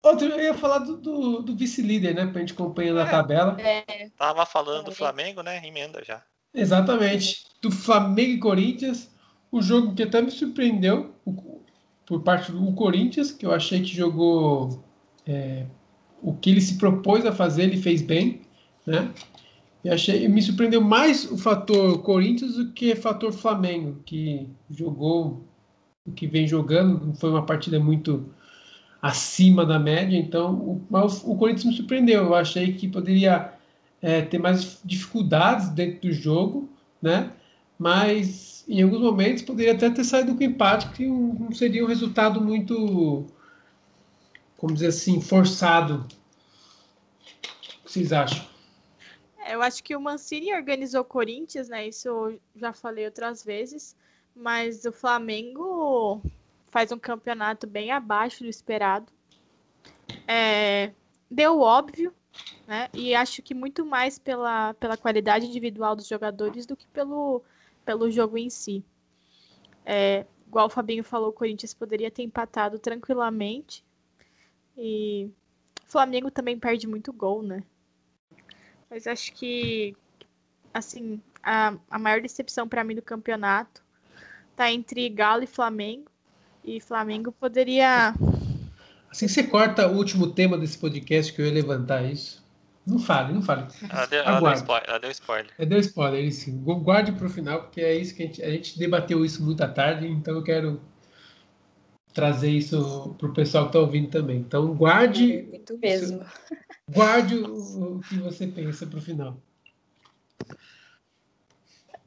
Outro, 0.03 0.27
eu 0.27 0.39
ia 0.39 0.53
falar 0.53 0.79
do, 0.79 0.97
do, 0.97 1.41
do 1.41 1.55
vice-líder, 1.55 2.15
né? 2.15 2.25
Pra 2.27 2.39
gente 2.39 2.53
acompanhar 2.53 2.95
é, 2.95 3.01
a 3.01 3.09
tabela. 3.09 3.57
É. 3.59 4.09
Tava 4.17 4.45
falando 4.45 4.85
do 4.85 4.91
Flamengo, 4.95 5.41
né? 5.41 5.65
Emenda 5.65 6.03
já. 6.03 6.23
Exatamente. 6.53 7.45
Do 7.61 7.71
Flamengo 7.71 8.31
e 8.31 8.39
Corinthians. 8.39 9.09
O 9.51 9.61
jogo 9.61 9.93
que 9.95 10.03
até 10.03 10.21
me 10.21 10.31
surpreendeu, 10.31 11.13
por 12.05 12.21
parte 12.21 12.51
do 12.51 12.73
Corinthians, 12.73 13.31
que 13.31 13.45
eu 13.45 13.53
achei 13.53 13.81
que 13.81 13.95
jogou 13.95 14.83
é, 15.25 15.65
o 16.21 16.33
que 16.33 16.49
ele 16.49 16.61
se 16.61 16.77
propôs 16.77 17.25
a 17.25 17.31
fazer, 17.31 17.63
ele 17.63 17.77
fez 17.77 18.01
bem, 18.01 18.41
né? 18.85 19.13
E 19.83 19.89
achei, 19.89 20.27
me 20.27 20.41
surpreendeu 20.41 20.81
mais 20.81 21.29
o 21.31 21.37
fator 21.37 22.01
Corinthians 22.01 22.55
do 22.55 22.71
que 22.71 22.91
o 22.91 23.01
fator 23.01 23.31
Flamengo, 23.31 24.01
que 24.05 24.49
jogou 24.69 25.27
o 25.27 25.46
que 26.11 26.27
vem 26.27 26.47
jogando, 26.47 27.13
foi 27.15 27.29
uma 27.29 27.45
partida 27.45 27.79
muito 27.79 28.25
acima 29.01 29.65
da 29.65 29.77
média, 29.77 30.17
então 30.17 30.53
o, 30.53 30.81
o 31.23 31.37
Corinthians 31.37 31.65
me 31.65 31.73
surpreendeu. 31.73 32.25
Eu 32.25 32.35
achei 32.35 32.73
que 32.73 32.87
poderia 32.87 33.53
é, 34.01 34.21
ter 34.21 34.37
mais 34.37 34.79
dificuldades 34.83 35.69
dentro 35.69 36.01
do 36.01 36.13
jogo, 36.13 36.69
né? 37.01 37.31
Mas 37.77 38.65
em 38.67 38.81
alguns 38.81 39.01
momentos 39.01 39.43
poderia 39.43 39.73
até 39.73 39.89
ter 39.89 40.03
saído 40.03 40.35
com 40.35 40.43
empate, 40.43 40.89
que 40.89 41.05
não 41.05 41.51
seria 41.51 41.83
um 41.83 41.87
resultado 41.87 42.41
muito, 42.41 43.25
como 44.57 44.73
dizer 44.73 44.87
assim, 44.87 45.21
forçado. 45.21 46.05
O 47.79 47.85
que 47.85 47.91
vocês 47.91 48.11
acham? 48.11 48.45
É, 49.39 49.55
eu 49.55 49.61
acho 49.61 49.83
que 49.83 49.95
o 49.95 50.01
Mancini 50.01 50.53
organizou 50.53 51.01
o 51.01 51.05
Corinthians, 51.05 51.69
né? 51.69 51.87
Isso 51.87 52.07
eu 52.07 52.39
já 52.55 52.73
falei 52.73 53.05
outras 53.05 53.43
vezes, 53.43 53.95
mas 54.37 54.85
o 54.85 54.91
Flamengo 54.91 56.21
faz 56.69 56.91
um 56.91 56.99
campeonato 56.99 57.65
bem 57.65 57.91
abaixo 57.91 58.43
do 58.43 58.49
esperado. 58.49 59.11
É, 60.27 60.93
deu 61.29 61.59
óbvio, 61.59 62.13
né? 62.67 62.89
E 62.93 63.15
acho 63.15 63.41
que 63.41 63.53
muito 63.53 63.85
mais 63.85 64.19
pela, 64.19 64.73
pela 64.75 64.95
qualidade 64.95 65.47
individual 65.47 65.95
dos 65.95 66.07
jogadores 66.07 66.65
do 66.65 66.75
que 66.75 66.87
pelo 66.87 67.41
pelo 67.83 68.11
jogo 68.11 68.37
em 68.37 68.49
si. 68.49 68.83
É, 69.85 70.25
igual 70.45 70.67
o 70.67 70.69
Fabinho 70.69 71.03
falou, 71.05 71.29
o 71.29 71.33
Corinthians 71.33 71.73
poderia 71.73 72.11
ter 72.11 72.21
empatado 72.21 72.77
tranquilamente. 72.77 73.83
E 74.77 75.31
o 75.81 75.89
Flamengo 75.89 76.29
também 76.29 76.59
perde 76.59 76.85
muito 76.85 77.13
gol, 77.13 77.41
né? 77.41 77.63
Mas 78.89 79.07
acho 79.07 79.31
que, 79.33 79.95
assim, 80.73 81.21
a, 81.41 81.77
a 81.89 81.97
maior 81.97 82.21
decepção 82.21 82.67
para 82.67 82.83
mim 82.83 82.95
do 82.95 83.01
campeonato 83.01 83.86
tá 84.57 84.71
entre 84.71 85.07
Galo 85.07 85.43
e 85.43 85.47
Flamengo. 85.47 86.11
E 86.65 86.81
Flamengo 86.81 87.31
poderia. 87.31 88.13
Assim 89.09 89.27
você 89.27 89.43
corta 89.43 89.87
o 89.87 89.95
último 89.95 90.27
tema 90.33 90.57
desse 90.57 90.77
podcast 90.77 91.31
que 91.31 91.41
eu 91.41 91.45
ia 91.45 91.53
levantar 91.53 92.03
isso. 92.03 92.45
Não 92.85 92.99
fale, 92.99 93.33
não 93.33 93.41
fale. 93.41 93.67
Ela 93.89 94.05
deu, 94.05 94.19
ela 94.23 94.39
deu 94.39 94.53
spoiler. 94.53 94.89
Ela 94.89 94.99
deu 94.99 95.11
spoiler. 95.11 95.53
Ela 95.57 95.69
deu 95.69 95.79
spoiler, 95.79 96.25
isso. 96.25 96.51
Guarde 96.51 97.11
para 97.11 97.27
o 97.27 97.29
final, 97.29 97.61
porque 97.63 97.81
é 97.81 97.95
isso 97.95 98.15
que 98.15 98.23
a 98.23 98.25
gente, 98.25 98.43
a 98.43 98.49
gente 98.49 98.79
debateu 98.79 99.23
isso 99.23 99.43
muito 99.43 99.61
à 99.61 99.67
tarde, 99.67 100.07
então 100.07 100.35
eu 100.35 100.43
quero 100.43 100.81
trazer 102.13 102.49
isso 102.49 103.15
para 103.17 103.27
o 103.27 103.33
pessoal 103.33 103.65
que 103.65 103.69
está 103.69 103.79
ouvindo 103.79 104.09
também. 104.09 104.37
Então 104.37 104.73
guarde. 104.73 105.33
É, 105.33 105.43
muito 105.43 105.77
mesmo. 105.77 106.25
Guarde 106.89 107.35
o, 107.35 107.97
o 107.97 107.99
que 107.99 108.15
você 108.19 108.47
pensa 108.47 108.87
para 108.87 108.99
o 108.99 109.01
final. 109.01 109.37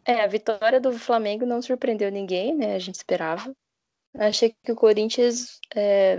É, 0.04 0.22
a 0.22 0.26
vitória 0.26 0.80
do 0.80 0.92
Flamengo 0.98 1.44
não 1.46 1.60
surpreendeu 1.60 2.10
ninguém, 2.10 2.56
né? 2.56 2.74
A 2.74 2.78
gente 2.78 2.96
esperava. 2.96 3.54
Achei 4.14 4.54
que 4.64 4.72
o 4.72 4.76
Corinthians 4.76 5.60
é, 5.74 6.18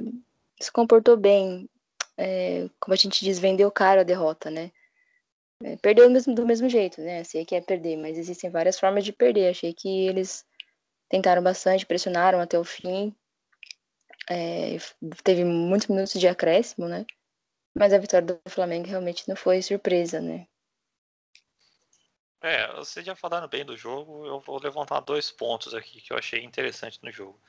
se 0.60 0.72
comportou 0.72 1.17
bem 1.17 1.70
é, 2.17 2.70
como 2.80 2.94
a 2.94 2.98
gente 2.98 3.26
diz, 3.26 3.39
vendeu 3.39 3.72
caro 3.72 4.02
a 4.02 4.04
derrota, 4.04 4.52
né? 4.52 4.72
É, 5.63 5.76
perdeu 5.78 6.08
do 6.08 6.12
mesmo, 6.12 6.36
do 6.36 6.46
mesmo 6.46 6.70
jeito, 6.70 7.02
né? 7.02 7.24
Sei 7.24 7.44
que 7.46 7.56
é 7.56 7.62
perder, 7.62 7.98
mas 7.98 8.17
existem 8.17 8.50
várias 8.50 8.80
formas 8.80 9.04
de 9.04 9.12
perder. 9.12 9.50
Achei 9.50 9.74
que 9.74 10.08
eles 10.08 10.46
tentaram 11.10 11.41
bastante, 11.41 11.86
pressionaram 11.86 12.39
até 12.39 12.60
o 12.60 12.63
fim. 12.63 13.15
É, 14.30 14.78
teve 15.24 15.44
muitos 15.44 15.88
minutos 15.88 16.20
de 16.20 16.28
acréscimo, 16.28 16.88
né? 16.88 17.06
Mas 17.76 17.94
a 17.94 17.98
vitória 17.98 18.28
do 18.28 18.39
Flamengo 18.50 18.88
realmente 18.88 19.28
não 19.28 19.36
foi 19.36 19.62
surpresa, 19.62 20.22
né? 20.22 20.48
É, 22.42 22.74
vocês 22.74 23.06
já 23.06 23.16
falaram 23.16 23.48
bem 23.48 23.64
do 23.64 23.78
jogo, 23.78 24.26
eu 24.26 24.40
vou 24.40 24.60
levantar 24.62 25.00
dois 25.02 25.30
pontos 25.30 25.74
aqui 25.74 26.02
que 26.02 26.12
eu 26.12 26.18
achei 26.18 26.44
interessante 26.44 27.00
no 27.04 27.12
jogo. 27.12 27.40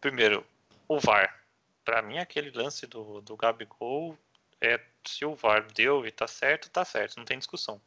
Primeiro, 0.00 0.46
o 0.86 1.00
VAR 1.00 1.46
para 1.86 2.02
mim, 2.02 2.18
aquele 2.18 2.50
lance 2.50 2.84
do, 2.84 3.20
do 3.20 3.36
Gabigol, 3.36 4.18
é, 4.60 4.80
se 5.06 5.24
o 5.24 5.36
VAR 5.36 5.64
deu 5.72 6.04
e 6.04 6.10
tá 6.10 6.26
certo, 6.26 6.68
tá 6.68 6.84
certo, 6.84 7.16
não 7.16 7.24
tem 7.24 7.38
discussão. 7.38 7.80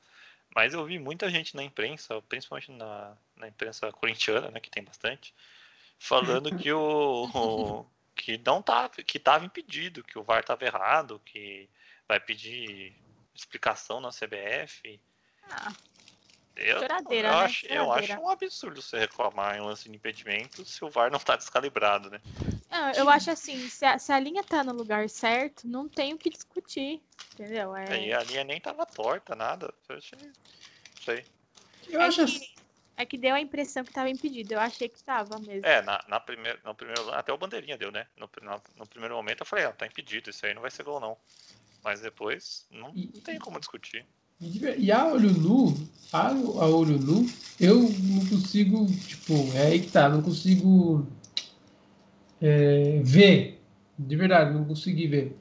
Mas 0.56 0.74
eu 0.74 0.86
vi 0.86 0.98
muita 0.98 1.30
gente 1.30 1.54
na 1.54 1.64
imprensa, 1.64 2.22
principalmente 2.22 2.72
na, 2.72 3.16
na 3.36 3.50
imprensa 3.50 3.92
corintiana, 3.92 4.50
né, 4.50 4.60
que 4.62 4.72
tem 4.72 4.82
bastante, 4.82 5.36
falando 6.00 6.58
que 6.58 6.72
o, 6.72 7.30
o 7.34 7.86
que 8.16 8.38
não 8.38 8.62
tá, 8.62 8.88
que 8.88 9.20
tava 9.20 9.46
impedido, 9.46 10.02
que 10.02 10.18
o 10.18 10.24
VAR 10.24 10.46
tava 10.46 10.64
errado, 10.64 11.22
que 11.26 11.70
vai 12.08 12.22
pedir 12.22 12.96
explicação 13.36 14.00
na 14.00 14.10
CBF. 14.12 15.00
Ah, 15.52 15.74
eu, 16.60 16.82
eu, 16.82 17.24
né? 17.24 17.30
acho, 17.30 17.65
eu 17.67 17.91
acho 17.91 18.13
um 18.13 18.30
absurdo 18.30 18.82
você 18.82 19.00
reclamar 19.00 19.58
em 19.58 19.62
lance 19.62 19.89
de 19.89 19.95
impedimento 19.95 20.65
se 20.65 20.84
o 20.84 20.89
VAR 20.89 21.12
não 21.12 21.19
tá 21.19 21.36
descalibrado, 21.36 22.10
né? 22.10 22.19
Não, 22.69 22.91
eu 22.91 23.10
acho 23.10 23.32
assim, 23.32 23.67
se 23.69 23.86
a, 23.86 23.98
se 23.98 24.12
a, 24.12 24.19
linha 24.19 24.43
tá 24.43 24.63
no 24.63 24.74
lugar 24.74 25.10
certo, 25.10 25.67
não 25.67 25.88
tem 25.88 26.13
o 26.13 26.17
que 26.17 26.30
discutir, 26.30 27.02
entendeu? 27.34 27.76
É... 27.76 28.08
E 28.08 28.13
a 28.13 28.24
linha 28.24 28.43
nem 28.43 28.60
tava 28.60 28.86
torta, 28.86 29.36
nada. 29.36 29.74
Eu 29.88 29.98
achei... 29.98 30.19
Sei. 31.04 31.26
Eu 31.88 32.02
é 32.02 32.06
acho 32.06 32.26
que. 32.26 32.60
É 32.98 33.06
que 33.06 33.17
deu 33.17 33.34
a 33.34 33.39
impressão 33.39 33.82
que 33.86 33.93
tava 33.93 34.10
impedido. 34.10 34.54
Eu 34.54 34.60
achei 34.60 34.89
que 34.89 35.02
tava 35.02 35.39
mesmo. 35.39 35.65
É, 35.65 35.82
na, 35.82 36.04
na 36.10 36.19
primeira, 36.19 36.60
no 36.65 36.76
primeiro, 36.76 37.10
até 37.12 37.32
o 37.32 37.38
bandeirinha 37.38 37.78
deu, 37.78 37.93
né? 37.93 38.06
No, 38.17 38.30
no, 38.41 38.62
no 38.76 38.86
primeiro 38.88 39.15
momento 39.15 39.39
eu 39.39 39.45
falei, 39.45 39.65
ó, 39.65 39.72
tá 39.72 39.88
impedido, 39.88 40.30
isso 40.30 40.45
aí 40.45 40.54
não 40.54 40.62
vai 40.62 40.69
ser 40.69 40.84
gol 40.84 41.00
não. 41.00 41.17
Mas 41.82 42.02
depois 42.02 42.67
não, 42.69 42.91
não 42.91 43.22
tem 43.22 43.39
como 43.39 43.58
discutir. 43.58 44.06
E 44.41 44.91
a 44.91 45.06
olho 45.08 45.32
nu, 45.34 45.75
a, 46.13 46.30
a 46.30 46.67
olho 46.67 46.97
nu, 46.97 47.25
eu 47.60 47.82
não 47.82 48.25
consigo, 48.25 48.86
tipo, 49.08 49.34
é 49.54 49.67
aí 49.67 49.80
que 49.82 49.91
tá, 49.91 50.08
não 50.08 50.21
consigo 50.21 51.06
é, 52.41 53.02
ver. 53.04 53.60
De 53.97 54.15
verdade, 54.15 54.54
não 54.54 54.63
consegui 54.63 55.08
ver. 55.08 55.36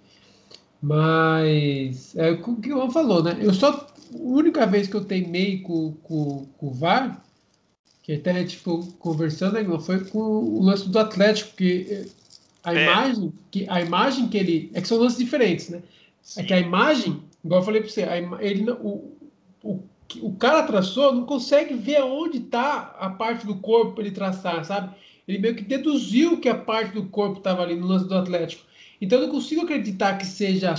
Mas 0.82 2.16
é 2.16 2.30
o 2.30 2.42
que 2.56 2.72
o 2.72 2.76
Juan 2.76 2.90
falou, 2.90 3.22
né? 3.22 3.38
Eu 3.40 3.54
só. 3.54 3.70
A 3.70 4.16
única 4.16 4.66
vez 4.66 4.88
que 4.88 4.94
eu 4.94 5.04
teimei 5.04 5.58
com, 5.58 5.92
com, 6.02 6.46
com 6.56 6.68
o 6.68 6.72
VAR, 6.72 7.22
que 8.02 8.14
até 8.14 8.42
tipo, 8.42 8.86
conversando, 8.98 9.52
né, 9.52 9.78
foi 9.80 10.02
com 10.06 10.18
o 10.18 10.62
lance 10.62 10.88
do 10.88 10.98
Atlético, 10.98 11.50
porque 11.50 12.08
a 12.64 12.74
É. 12.74 12.82
imagem, 12.82 13.32
que, 13.50 13.66
a 13.68 13.80
imagem 13.82 14.28
que 14.28 14.38
ele. 14.38 14.70
É 14.72 14.80
que 14.80 14.88
são 14.88 14.98
lances 14.98 15.18
diferentes, 15.18 15.68
né? 15.68 15.82
É 16.36 16.42
que 16.42 16.54
a 16.54 16.60
imagem, 16.60 17.22
igual 17.44 17.60
eu 17.60 17.64
falei 17.64 17.80
pra 17.80 17.90
você, 17.90 18.06
ele, 18.40 18.70
o, 18.70 19.12
o, 19.62 19.82
o 20.22 20.32
cara 20.34 20.62
traçou 20.62 21.14
não 21.14 21.24
consegue 21.24 21.74
ver 21.74 22.02
onde 22.02 22.40
tá 22.40 22.96
a 22.98 23.10
parte 23.10 23.46
do 23.46 23.56
corpo 23.56 23.92
pra 23.92 24.04
ele 24.04 24.14
traçar, 24.14 24.64
sabe? 24.64 24.94
Ele 25.26 25.38
meio 25.38 25.54
que 25.54 25.62
deduziu 25.62 26.38
que 26.40 26.48
a 26.48 26.54
parte 26.54 26.92
do 26.92 27.04
corpo 27.06 27.38
estava 27.38 27.62
ali 27.62 27.74
no 27.76 27.86
lance 27.86 28.08
do 28.08 28.14
Atlético. 28.14 28.64
Então 29.00 29.18
eu 29.18 29.26
não 29.26 29.34
consigo 29.34 29.62
acreditar 29.62 30.16
que 30.18 30.26
seja 30.26 30.74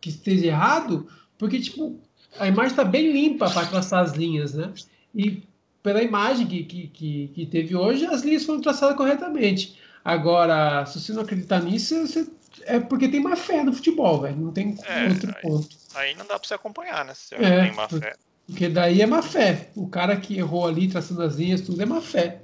que 0.00 0.08
esteja 0.10 0.46
errado, 0.46 1.06
porque 1.38 1.58
tipo 1.60 1.98
a 2.38 2.46
imagem 2.46 2.70
está 2.72 2.84
bem 2.84 3.10
limpa 3.12 3.50
para 3.50 3.66
traçar 3.66 4.04
as 4.04 4.12
linhas, 4.12 4.54
né? 4.54 4.72
E 5.14 5.42
pela 5.82 6.02
imagem 6.02 6.46
que, 6.46 6.62
que, 6.62 6.86
que, 7.34 7.46
teve 7.46 7.74
hoje, 7.74 8.04
as 8.06 8.22
linhas 8.22 8.44
foram 8.44 8.60
traçadas 8.60 8.96
corretamente. 8.96 9.78
Agora, 10.04 10.84
se 10.86 11.00
você 11.00 11.12
não 11.12 11.22
acreditar 11.22 11.62
nisso, 11.62 12.06
você- 12.06 12.28
é 12.64 12.78
porque 12.78 13.08
tem 13.08 13.20
má 13.20 13.34
fé 13.34 13.64
no 13.64 13.72
futebol, 13.72 14.20
velho. 14.20 14.36
Não 14.36 14.52
tem 14.52 14.76
É, 14.86 15.08
outro 15.08 15.32
aí- 15.34 15.42
ponto. 15.42 15.68
Aí 15.94 16.14
não 16.14 16.26
dá 16.26 16.38
pra 16.38 16.46
você 16.46 16.54
acompanhar, 16.54 17.04
né? 17.04 17.14
Se 17.14 17.34
É, 17.34 17.64
tem 17.64 17.72
má 17.74 17.88
fé. 17.88 18.16
Porque 18.46 18.68
daí 18.68 19.00
é 19.02 19.06
má 19.06 19.22
fé. 19.22 19.70
O 19.76 19.88
cara 19.88 20.16
que 20.20 20.36
errou 20.38 20.66
ali, 20.66 20.88
traçando 20.88 21.22
as 21.22 21.36
linhas, 21.36 21.60
tudo 21.60 21.80
é 21.82 21.86
má 21.86 22.00
fé. 22.00 22.40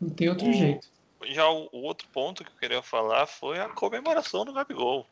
Não 0.00 0.10
tem 0.10 0.28
outro 0.28 0.48
O- 0.48 0.52
jeito. 0.52 0.88
Já 1.28 1.48
o, 1.48 1.68
o 1.72 1.78
outro 1.82 2.06
ponto 2.08 2.44
que 2.44 2.50
eu 2.50 2.56
queria 2.56 2.82
falar 2.82 3.26
foi 3.26 3.58
a 3.58 3.68
comemoração 3.70 4.44
do 4.44 4.52
Gabigol. 4.52 5.06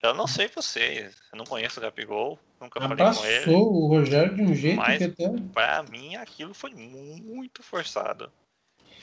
Eu 0.00 0.14
não 0.14 0.28
sei 0.28 0.46
vocês, 0.48 1.16
eu 1.32 1.36
não 1.36 1.44
conheço 1.44 1.80
o 1.80 1.82
Gabigol, 1.82 2.38
nunca 2.60 2.80
falei 2.80 2.96
com 2.96 3.24
ele. 3.26 3.36
Abraçou 3.42 3.72
o 3.74 3.88
Rogério 3.88 4.36
de 4.36 4.42
um 4.42 4.54
jeito 4.54 4.76
Mas- 4.76 4.98
que 4.98 5.04
até. 5.04 5.28
Pra 5.52 5.82
mim 5.82 6.14
aquilo 6.14 6.54
foi 6.54 6.70
muito 6.72 7.64
forçado. 7.64 8.30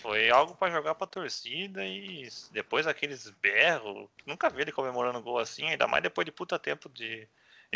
Foi 0.01 0.29
algo 0.29 0.55
pra 0.55 0.69
jogar 0.71 0.95
pra 0.95 1.05
torcida 1.05 1.85
e 1.85 2.29
depois 2.51 2.87
aqueles 2.87 3.29
berros. 3.41 4.07
Nunca 4.25 4.49
vi 4.49 4.61
ele 4.61 4.71
comemorando 4.71 5.21
gol 5.21 5.37
assim, 5.37 5.65
ainda 5.67 5.85
mais 5.87 6.01
depois 6.01 6.23
de 6.25 6.31
puta 6.31 6.57
tempo 6.57 6.87
de 6.87 7.27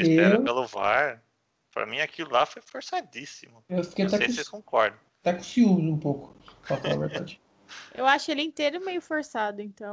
espera 0.01 0.35
Eu- 0.35 0.43
pelo 0.43 0.65
VAR. 0.67 1.23
Pra 1.71 1.85
mim 1.85 1.99
aquilo 1.99 2.31
lá 2.31 2.45
foi 2.45 2.61
forçadíssimo. 2.61 3.63
Eu 3.69 3.83
fiquei 3.83 4.05
Não 4.05 4.09
até 4.09 4.17
sei 4.17 4.25
com, 4.27 4.31
se 4.31 4.35
vocês 4.37 4.49
concordam. 4.49 4.99
até 5.21 5.33
com 5.33 5.43
ciúmes 5.43 5.93
um 5.93 5.99
pouco, 5.99 6.35
pra 6.67 6.77
falar 6.77 6.93
a 6.95 6.97
verdade. 6.97 7.39
Eu 7.93 8.07
acho 8.07 8.31
ele 8.31 8.41
inteiro 8.41 8.83
meio 8.83 8.99
forçado, 8.99 9.61
então. 9.61 9.91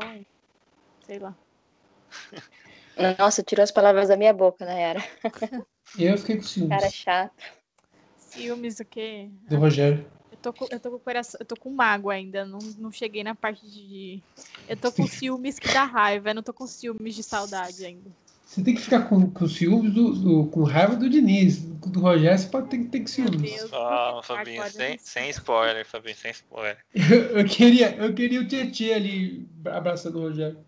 Sei 1.07 1.19
lá. 1.19 1.37
Nossa, 3.19 3.43
tirou 3.43 3.63
as 3.63 3.71
palavras 3.71 4.09
da 4.09 4.17
minha 4.17 4.33
boca, 4.33 4.65
Nayara. 4.65 5.05
E 5.99 6.05
eu 6.09 6.17
fiquei 6.17 6.37
com 6.37 6.43
ciúmes 6.43 6.71
Cara 6.79 6.91
chato. 6.91 7.45
Ciúmes 8.19 8.81
o 8.81 8.85
quê? 8.85 9.29
do 9.49 9.59
Rogério. 9.59 10.11
Eu 10.33 10.39
tô 10.39 10.53
com, 10.53 10.67
eu 10.71 10.81
tô 10.81 10.91
com 10.91 10.97
o 10.97 11.01
coração. 11.01 11.39
Eu 11.39 11.47
tô 11.47 11.57
com 11.57 11.71
mágoa 11.71 12.15
ainda. 12.15 12.47
Não, 12.47 12.59
não 12.79 12.91
cheguei 12.91 13.23
na 13.23 13.35
parte 13.35 13.69
de. 13.71 14.23
Eu 14.69 14.77
tô 14.77 14.91
com 14.91 15.07
ciúmes 15.07 15.59
que 15.59 15.69
dá 15.73 15.85
raiva. 15.85 16.31
Eu 16.31 16.35
não 16.35 16.43
tô 16.43 16.55
com 16.55 16.67
ciúmes 16.67 17.15
de 17.15 17.23
saudade 17.23 17.85
ainda. 17.85 18.11
Você 18.47 18.63
tem 18.63 18.77
que 18.77 18.81
ficar 18.81 19.09
com, 19.09 19.29
com 19.29 19.49
ciúmes 19.49 19.93
do, 19.93 20.13
do- 20.15 20.47
com 20.51 20.63
raiva 20.63 20.95
do 20.95 21.11
Diniz. 21.11 21.63
Do, 21.65 21.91
do 21.91 22.01
Rogério 22.01 22.39
você 22.39 22.49
pode 22.49 22.69
ter, 22.69 22.85
ter 22.85 23.01
que 23.01 23.11
ciúmes. 23.11 23.43
Deus. 23.43 23.73
Ah, 23.75 24.21
Fabinho, 24.23 24.63
sem, 24.71 24.97
sem 24.99 25.29
spoiler, 25.31 25.85
Fabinho, 25.85 26.15
sem 26.17 26.31
spoiler. 26.31 26.79
Eu, 26.95 27.39
eu 27.41 27.45
queria, 27.45 27.97
eu 27.97 28.15
queria 28.15 28.41
o 28.41 28.47
Tietchan 28.47 28.95
ali 28.95 29.49
abraçando 29.65 30.19
o 30.19 30.23
Rogério. 30.23 30.65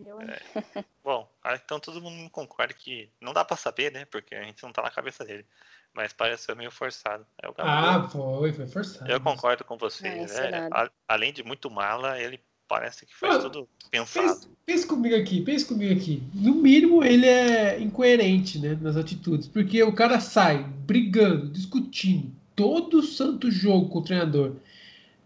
Hein? 0.00 0.84
Bom, 1.04 1.30
ah, 1.44 1.54
então 1.54 1.78
todo 1.78 2.02
mundo 2.02 2.28
concorda 2.30 2.74
que 2.74 3.08
não 3.20 3.32
dá 3.32 3.44
pra 3.44 3.56
saber, 3.56 3.92
né? 3.92 4.04
Porque 4.04 4.34
a 4.34 4.42
gente 4.42 4.60
não 4.64 4.72
tá 4.72 4.82
na 4.82 4.90
cabeça 4.90 5.24
dele. 5.24 5.46
Mas 5.94 6.12
pareceu 6.12 6.56
meio 6.56 6.70
forçado. 6.72 7.24
É. 7.40 7.48
Ah, 7.58 8.08
foi, 8.08 8.52
foi 8.52 8.66
forçado. 8.66 9.08
Eu 9.10 9.20
concordo 9.20 9.62
com 9.62 9.74
Ah, 9.74 9.78
você. 9.78 10.08
isso 10.08 10.40
né? 10.40 10.68
além 11.06 11.32
de 11.32 11.44
muito 11.44 11.70
mala, 11.70 12.20
ele 12.20 12.40
parece 12.72 13.04
que 13.04 13.14
faz 13.14 13.44
Ah, 13.44 13.50
tudo 13.50 13.68
pensado. 13.90 14.28
Pensa, 14.28 14.48
pensa 14.64 14.86
comigo 14.86 15.14
aqui, 15.14 15.42
pensa 15.42 15.66
comigo 15.66 15.92
aqui. 15.92 16.22
No 16.32 16.54
mínimo, 16.54 17.04
ele 17.04 17.26
é 17.26 17.78
incoerente, 17.78 18.58
né, 18.58 18.78
nas 18.80 18.96
atitudes. 18.96 19.46
Porque 19.46 19.82
o 19.82 19.92
cara 19.92 20.18
sai 20.20 20.64
brigando, 20.86 21.50
discutindo, 21.50 22.32
todo 22.56 23.02
santo 23.02 23.50
jogo 23.50 23.90
com 23.90 23.98
o 23.98 24.02
treinador. 24.02 24.54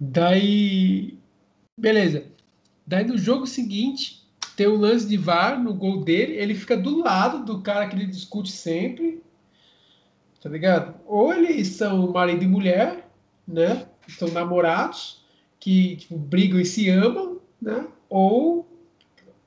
Daí. 0.00 1.16
Beleza. 1.78 2.24
Daí 2.84 3.04
no 3.04 3.16
jogo 3.16 3.46
seguinte, 3.46 4.26
tem 4.56 4.66
um 4.66 4.76
lance 4.76 5.06
de 5.06 5.16
VAR 5.16 5.62
no 5.62 5.72
gol 5.72 6.02
dele, 6.02 6.32
ele 6.32 6.54
fica 6.54 6.76
do 6.76 6.98
lado 6.98 7.44
do 7.44 7.62
cara 7.62 7.86
que 7.86 7.94
ele 7.94 8.06
discute 8.06 8.50
sempre. 8.50 9.22
Tá 10.42 10.48
ligado? 10.48 10.96
Ou 11.06 11.32
eles 11.32 11.68
são 11.68 12.10
marido 12.10 12.42
e 12.42 12.48
mulher, 12.48 13.08
né? 13.46 13.86
São 14.08 14.28
namorados, 14.28 15.24
que 15.60 15.96
tipo, 15.96 16.16
brigam 16.16 16.58
e 16.60 16.64
se 16.64 16.88
amam, 16.88 17.35
né? 17.60 17.86
Ou 18.08 18.66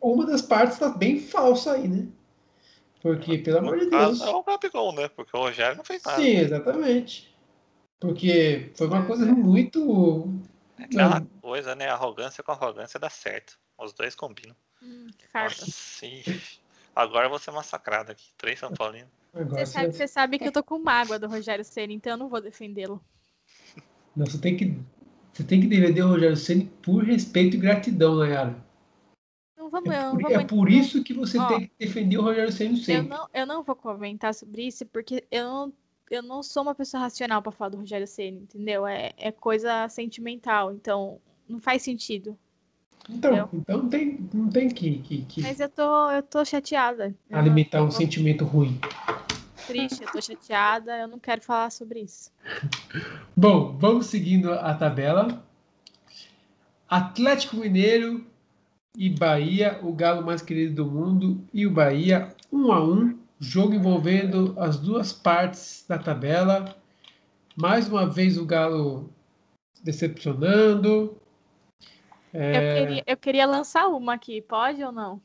uma 0.02 0.26
das 0.26 0.42
partes 0.42 0.80
tá 0.80 0.90
bem 0.90 1.20
falsa 1.20 1.74
aí, 1.74 1.88
né? 1.88 2.08
Porque, 3.02 3.38
pelo 3.38 3.60
amor 3.60 3.80
de 3.80 3.90
Deus. 3.90 4.22
é 4.22 4.30
o 4.30 4.44
Gabigol, 4.44 4.94
né? 4.94 5.08
Porque 5.08 5.36
o 5.36 5.40
Rogério 5.40 5.78
não 5.78 5.86
fez 5.86 6.04
nada. 6.04 6.22
Sim, 6.22 6.38
exatamente. 6.38 7.34
Porque 8.00 8.72
foi 8.76 8.88
uma 8.88 9.06
coisa 9.06 9.26
muito. 9.26 10.28
É 10.78 10.84
aquela 10.84 11.22
coisa, 11.42 11.76
né? 11.76 11.88
Arrogância 11.90 12.44
com 12.44 12.52
arrogância 12.52 13.00
dá 13.00 13.10
certo. 13.10 13.58
Os 13.78 13.94
dois 13.94 14.16
combinam. 14.16 14.56
Hum. 14.82 15.08
Nossa, 15.34 16.06
ih. 16.06 16.24
Agora 16.96 17.26
eu 17.26 17.30
vou 17.30 17.40
ser 17.40 17.52
massacrado 17.52 18.12
aqui. 18.12 18.30
Três 18.38 18.60
São 18.60 18.72
Paulinos. 18.72 19.10
Agora 19.34 19.66
Você 19.66 19.72
sabe, 19.72 19.92
você, 19.92 19.98
você 19.98 20.08
sabe 20.08 20.40
que 20.40 20.48
eu 20.48 20.52
tô 20.52 20.64
com 20.64 20.80
mágoa 20.80 21.20
do 21.20 21.28
Rogério 21.28 21.64
Ceni, 21.64 21.94
então 21.94 22.14
eu 22.14 22.18
não 22.18 22.30
vou 22.30 22.42
defendê-lo. 22.42 23.02
não, 24.16 24.26
você 24.26 24.38
tem 24.40 24.58
que. 24.58 24.78
Você 25.40 25.46
tem 25.46 25.62
que 25.62 25.68
defender 25.68 26.02
o 26.02 26.10
Rogério 26.10 26.36
Ceni 26.36 26.66
por 26.84 27.02
respeito 27.02 27.56
e 27.56 27.60
gratidão, 27.60 28.16
Nayara. 28.18 28.58
Não 29.58 29.70
vamos, 29.70 29.88
eu 29.88 29.94
É 29.94 30.04
não 30.04 30.12
por, 30.12 30.22
vamos 30.24 30.38
é 30.38 30.44
por 30.46 30.70
isso 30.70 31.02
que 31.02 31.14
você 31.14 31.40
Ó, 31.40 31.48
tem 31.48 31.62
que 31.62 31.72
defender 31.80 32.18
o 32.18 32.22
Rogério 32.24 32.52
Ceni 32.52 32.72
Eu 32.76 32.84
sempre. 32.84 33.08
não, 33.08 33.26
eu 33.34 33.48
não 33.48 33.64
vou 33.64 33.74
comentar 33.74 34.34
sobre 34.34 34.68
isso 34.68 34.86
porque 34.88 35.24
eu 35.32 35.46
não, 35.46 35.74
eu 36.12 36.22
não 36.22 36.44
sou 36.44 36.64
uma 36.64 36.76
pessoa 36.76 37.04
racional 37.04 37.42
pra 37.42 37.54
falar 37.54 37.70
do 37.70 37.78
Rogério 37.78 38.06
Ceni, 38.06 38.40
entendeu? 38.40 38.86
É, 38.86 39.14
é 39.18 39.32
coisa 39.32 39.88
sentimental, 39.88 40.74
então 40.74 41.22
não 41.48 41.62
faz 41.62 41.84
sentido. 41.84 42.38
Então, 43.10 43.34
eu- 43.34 43.50
então 43.54 43.78
não 43.84 43.88
tem, 43.88 44.20
não 44.34 44.50
tem 44.50 44.68
que, 44.68 45.00
que, 45.00 45.22
que 45.22 45.42
Mas 45.42 45.62
eu 45.62 45.70
tô, 45.70 46.12
eu 46.12 46.22
tô 46.22 46.44
chateada. 46.44 47.16
Eu 47.30 47.38
alimentar 47.38 47.78
não- 47.78 47.86
um 47.86 47.88
eu 47.88 47.92
sentimento 47.94 48.44
ruim. 48.44 48.78
Triste, 49.70 50.04
eu 50.04 50.12
tô 50.12 50.20
chateada, 50.20 50.98
eu 50.98 51.08
não 51.08 51.20
quero 51.20 51.42
falar 51.42 51.70
sobre 51.70 52.02
isso. 52.02 52.32
Bom, 53.38 53.78
vamos 53.78 54.08
seguindo 54.08 54.52
a 54.52 54.74
tabela. 54.74 55.46
Atlético 56.90 57.58
Mineiro 57.58 58.26
e 58.98 59.10
Bahia, 59.10 59.80
o 59.84 59.94
galo 59.94 60.26
mais 60.26 60.42
querido 60.42 60.84
do 60.84 60.92
mundo, 60.92 61.40
e 61.54 61.68
o 61.68 61.72
Bahia, 61.72 62.36
um 62.52 62.72
a 62.72 62.84
um, 62.84 63.18
jogo 63.40 63.76
envolvendo 63.76 64.56
as 64.58 64.80
duas 64.80 65.14
partes 65.14 65.86
da 65.88 66.00
tabela. 66.00 66.76
Mais 67.56 67.88
uma 67.88 68.08
vez 68.08 68.38
o 68.38 68.46
galo 68.46 69.10
decepcionando. 69.84 71.16
Eu, 72.34 72.42
É, 72.42 72.86
queria, 72.86 73.04
eu 73.06 73.18
queria 73.18 73.46
lançar 73.46 73.88
uma 73.88 74.16
aqui, 74.16 74.42
pode 74.42 74.84
ou 74.84 74.92
não? 74.92 75.22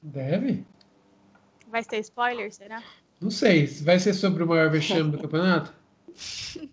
deve? 0.00 0.64
Vai 1.66 1.84
ter 1.84 1.98
spoiler, 1.98 2.52
será? 2.52 2.82
Não 3.20 3.30
sei. 3.30 3.66
Vai 3.66 3.98
ser 3.98 4.14
sobre 4.14 4.42
o 4.42 4.46
maior 4.46 4.70
vexame 4.70 5.10
do 5.10 5.18
campeonato? 5.18 5.72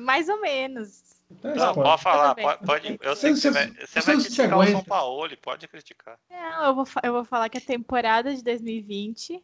Mais 0.00 0.28
ou 0.28 0.40
menos. 0.40 1.02
Então 1.30 1.50
é 1.52 1.54
Não, 1.56 1.66
spoiler. 1.68 1.90
pode 1.92 2.02
falar. 2.02 2.34
Pode, 2.34 2.66
pode- 2.66 2.98
eu 3.00 3.16
sei 3.16 3.30
que 3.32 3.36
Você- 3.38 3.48
você 3.48 3.50
vai, 3.50 3.66
você 3.70 3.86
você 3.86 4.00
vai 4.00 4.14
criticar 4.16 4.58
o. 4.58 4.72
São 4.72 4.84
Paulo, 4.84 5.36
pode 5.36 5.68
criticar. 5.68 6.18
Não, 6.30 6.64
eu 6.66 6.74
vou, 6.74 6.84
eu 7.02 7.12
vou 7.12 7.24
falar 7.24 7.48
que 7.48 7.58
a 7.58 7.60
temporada 7.60 8.34
de 8.34 8.42
2020 8.42 9.42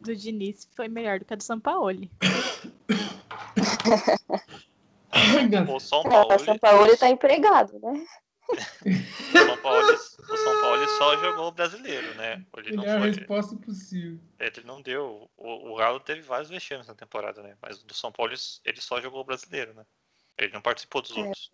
do 0.00 0.16
Diniz 0.16 0.66
foi 0.74 0.88
melhor 0.88 1.18
do 1.18 1.24
que 1.24 1.34
a 1.34 1.36
do. 1.36 2.10
O 5.12 5.80
São 5.80 6.00
É, 6.00 6.08
Paulo. 6.08 6.34
o 6.34 6.38
São 6.38 6.58
Paulo 6.58 6.96
tá 6.96 7.08
empregado, 7.08 7.78
né? 7.80 8.04
O, 8.50 8.56
São 9.32 9.56
Paulo, 9.62 9.92
o 9.92 10.36
São 10.36 10.60
Paulo 10.60 10.88
só 10.98 11.16
jogou 11.18 11.48
o 11.48 11.52
brasileiro, 11.52 12.14
né? 12.14 12.44
Ele 12.56 12.76
Melhor 12.76 13.00
foi, 13.00 13.10
resposta 13.10 13.56
possível. 13.56 14.18
Ele 14.38 14.62
não 14.64 14.82
deu. 14.82 15.30
O, 15.36 15.72
o 15.72 15.76
Galo 15.76 16.00
teve 16.00 16.22
vários 16.22 16.50
vexames 16.50 16.86
na 16.86 16.94
temporada, 16.94 17.42
né? 17.42 17.56
Mas 17.62 17.82
do 17.82 17.94
São 17.94 18.12
Paulo 18.12 18.32
ele 18.64 18.80
só 18.80 19.00
jogou 19.00 19.20
o 19.20 19.24
brasileiro, 19.24 19.74
né? 19.74 19.84
Ele 20.38 20.52
não 20.52 20.62
participou 20.62 21.02
dos 21.02 21.16
é. 21.16 21.20
outros. 21.20 21.52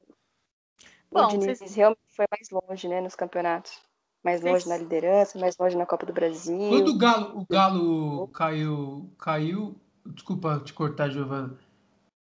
Bom, 1.11 1.25
o 1.25 1.29
Diniz 1.29 1.59
vocês... 1.59 1.75
realmente 1.75 2.01
foi 2.09 2.27
mais 2.31 2.51
longe, 2.51 2.89
né, 2.89 3.01
nos 3.01 3.15
campeonatos. 3.15 3.81
Mais 4.23 4.41
longe 4.41 4.65
vocês... 4.65 4.67
na 4.67 4.77
liderança, 4.77 5.39
mais 5.39 5.57
longe 5.57 5.77
na 5.77 5.87
Copa 5.87 6.07
do 6.07 6.13
Brasil. 6.13 6.59
Quando 6.69 6.89
o 6.89 6.99
Galo, 6.99 7.39
o 7.39 7.47
Galo 7.49 8.29
caiu, 8.29 9.11
caiu. 9.19 9.81
Desculpa 10.05 10.61
te 10.65 10.73
cortar, 10.73 11.11
Giovana. 11.11 11.59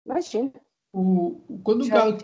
Imagina. 0.05 0.53
O, 0.93 1.61
quando 1.63 1.85
o 1.85 1.89
Galo. 1.89 2.19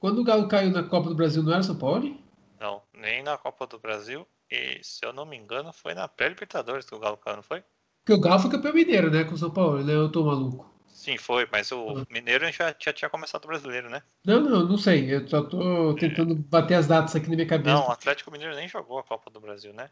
Quando 0.00 0.22
o 0.22 0.24
Galo 0.24 0.48
caiu 0.48 0.70
na 0.70 0.82
Copa 0.82 1.10
do 1.10 1.14
Brasil, 1.14 1.42
não 1.42 1.52
era 1.52 1.62
São 1.62 1.76
Paulo? 1.76 2.18
Não, 2.58 2.82
nem 2.94 3.22
na 3.22 3.36
Copa 3.36 3.66
do 3.66 3.78
Brasil. 3.78 4.26
E 4.50 4.80
se 4.82 5.04
eu 5.04 5.12
não 5.12 5.26
me 5.26 5.36
engano, 5.36 5.72
foi 5.74 5.92
na 5.92 6.08
pré-Libertadores 6.08 6.86
que 6.86 6.94
o 6.94 6.98
Galo 6.98 7.18
caiu, 7.18 7.36
não 7.36 7.42
foi? 7.42 7.62
Porque 8.02 8.14
o 8.14 8.20
Galo 8.20 8.40
foi 8.40 8.50
campeão 8.50 8.72
mineiro, 8.72 9.10
né? 9.10 9.24
Com 9.24 9.34
o 9.34 9.38
São 9.38 9.50
Paulo, 9.50 9.84
né? 9.84 9.94
Eu 9.94 10.10
tô 10.10 10.24
maluco. 10.24 10.68
Sim, 10.88 11.18
foi, 11.18 11.46
mas 11.52 11.70
o 11.70 11.98
ah. 11.98 12.06
Mineiro 12.10 12.50
já, 12.50 12.74
já 12.78 12.92
tinha 12.92 13.10
começado 13.10 13.44
o 13.44 13.48
brasileiro, 13.48 13.90
né? 13.90 14.02
Não, 14.24 14.40
não, 14.40 14.64
não 14.66 14.78
sei. 14.78 15.14
Eu 15.14 15.28
só 15.28 15.42
tô 15.42 15.94
tentando 15.94 16.34
bater 16.34 16.74
as 16.74 16.86
datas 16.86 17.14
aqui 17.14 17.28
na 17.28 17.36
minha 17.36 17.46
cabeça. 17.46 17.74
Não, 17.74 17.88
o 17.88 17.92
Atlético 17.92 18.30
Mineiro 18.30 18.56
nem 18.56 18.68
jogou 18.68 18.98
a 18.98 19.04
Copa 19.04 19.30
do 19.30 19.40
Brasil, 19.40 19.72
né? 19.74 19.90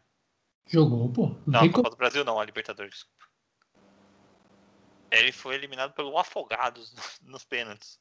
Jogou, 0.67 1.07
pô. 1.11 1.27
Não, 1.27 1.39
não 1.47 1.59
a 1.59 1.67
Copa 1.67 1.83
como... 1.83 1.89
do 1.91 1.97
Brasil 1.97 2.25
não, 2.25 2.39
a 2.39 2.45
Libertadores, 2.45 2.91
desculpa. 2.91 3.25
Ele 5.11 5.31
foi 5.31 5.55
eliminado 5.55 5.93
pelo 5.93 6.17
Afogados 6.17 6.93
nos 7.21 7.43
pênaltis. 7.43 7.99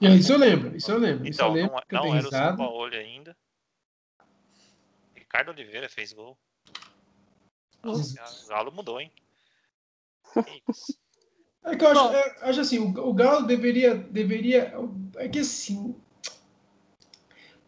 Isso 0.00 0.32
eu 0.32 0.38
lembro, 0.38 0.76
isso 0.76 0.90
eu 0.90 0.98
lembro. 0.98 1.26
Então, 1.26 1.48
eu 1.48 1.54
lembro, 1.54 1.76
não, 1.90 2.04
não 2.04 2.14
era 2.14 2.28
o 2.28 2.30
São 2.30 2.56
Paulo 2.56 2.94
ainda. 2.94 3.36
Ricardo 5.14 5.50
Oliveira 5.50 5.88
fez 5.88 6.12
gol. 6.12 6.36
Nossa, 7.82 8.44
o 8.44 8.48
Galo 8.48 8.72
mudou, 8.72 9.00
hein? 9.00 9.10
É 11.64 11.74
que 11.74 11.84
eu 11.84 11.88
acho, 11.88 12.14
é, 12.14 12.36
acho 12.42 12.60
assim, 12.60 12.78
o, 12.78 13.08
o, 13.08 13.12
Galo 13.12 13.46
deveria, 13.46 13.94
deveria. 13.94 14.72
É 15.16 15.28
que 15.28 15.40
assim. 15.40 15.96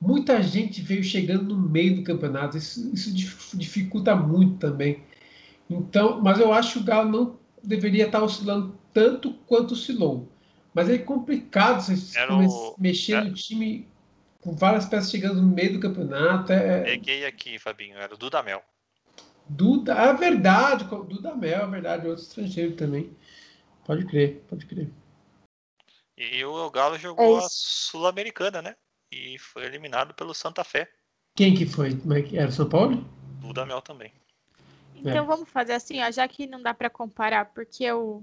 Muita 0.01 0.41
gente 0.41 0.81
veio 0.81 1.03
chegando 1.03 1.57
no 1.57 1.69
meio 1.69 1.97
do 1.97 2.05
campeonato. 2.05 2.57
Isso, 2.57 2.95
isso 2.95 3.57
dificulta 3.57 4.15
muito 4.15 4.59
também. 4.59 5.03
Então, 5.69 6.21
mas 6.21 6.39
eu 6.39 6.53
acho 6.53 6.75
que 6.75 6.79
o 6.79 6.85
Galo 6.85 7.11
não 7.11 7.39
deveria 7.63 8.07
estar 8.07 8.23
oscilando 8.23 8.79
tanto 8.93 9.35
quanto 9.47 9.75
oscilou. 9.75 10.29
Mas 10.75 10.89
é 10.89 10.99
complicado 10.99 11.81
você 11.81 12.25
o... 12.27 12.75
mexer 12.79 13.15
é... 13.15 13.25
no 13.25 13.35
time 13.35 13.89
com 14.41 14.55
várias 14.55 14.87
peças 14.87 15.11
chegando 15.11 15.43
no 15.43 15.49
meio 15.49 15.75
do 15.75 15.81
campeonato. 15.81 16.53
É... 16.53 16.83
Peguei 16.83 17.27
aqui, 17.27 17.59
Fabinho, 17.59 17.97
era 17.97 18.15
o 18.15 18.19
Dudamel. 18.19 18.63
Duda, 19.49 19.95
é 19.95 20.13
verdade, 20.13 20.85
Dudamel, 20.85 21.63
é 21.63 21.67
verdade, 21.67 22.07
outro 22.07 22.23
estrangeiro 22.23 22.77
também. 22.77 23.17
Pode 23.85 24.05
crer, 24.05 24.45
pode 24.49 24.67
crer. 24.67 24.91
E 26.17 26.45
o 26.45 26.71
Galo 26.71 26.99
jogou 26.99 27.41
é 27.41 27.45
a 27.45 27.49
Sul-Americana, 27.49 28.61
né? 28.61 28.77
E 29.11 29.39
foi 29.39 29.65
eliminado 29.65 30.13
pelo 30.13 30.35
Santa 30.35 30.63
Fé. 30.63 30.91
Quem 31.35 31.55
que 31.55 31.65
foi? 31.65 31.93
É 31.93 32.37
era 32.37 32.49
o 32.49 32.53
São 32.53 32.69
Paulo? 32.69 33.09
Dudamel 33.41 33.81
também. 33.81 34.13
Então 34.97 35.25
é. 35.25 35.27
vamos 35.27 35.49
fazer 35.49 35.75
assim, 35.75 36.03
ó, 36.03 36.11
já 36.11 36.27
que 36.29 36.47
não 36.47 36.61
dá 36.61 36.75
para 36.75 36.91
comparar, 36.91 37.47
porque 37.47 37.91
o 37.93 38.23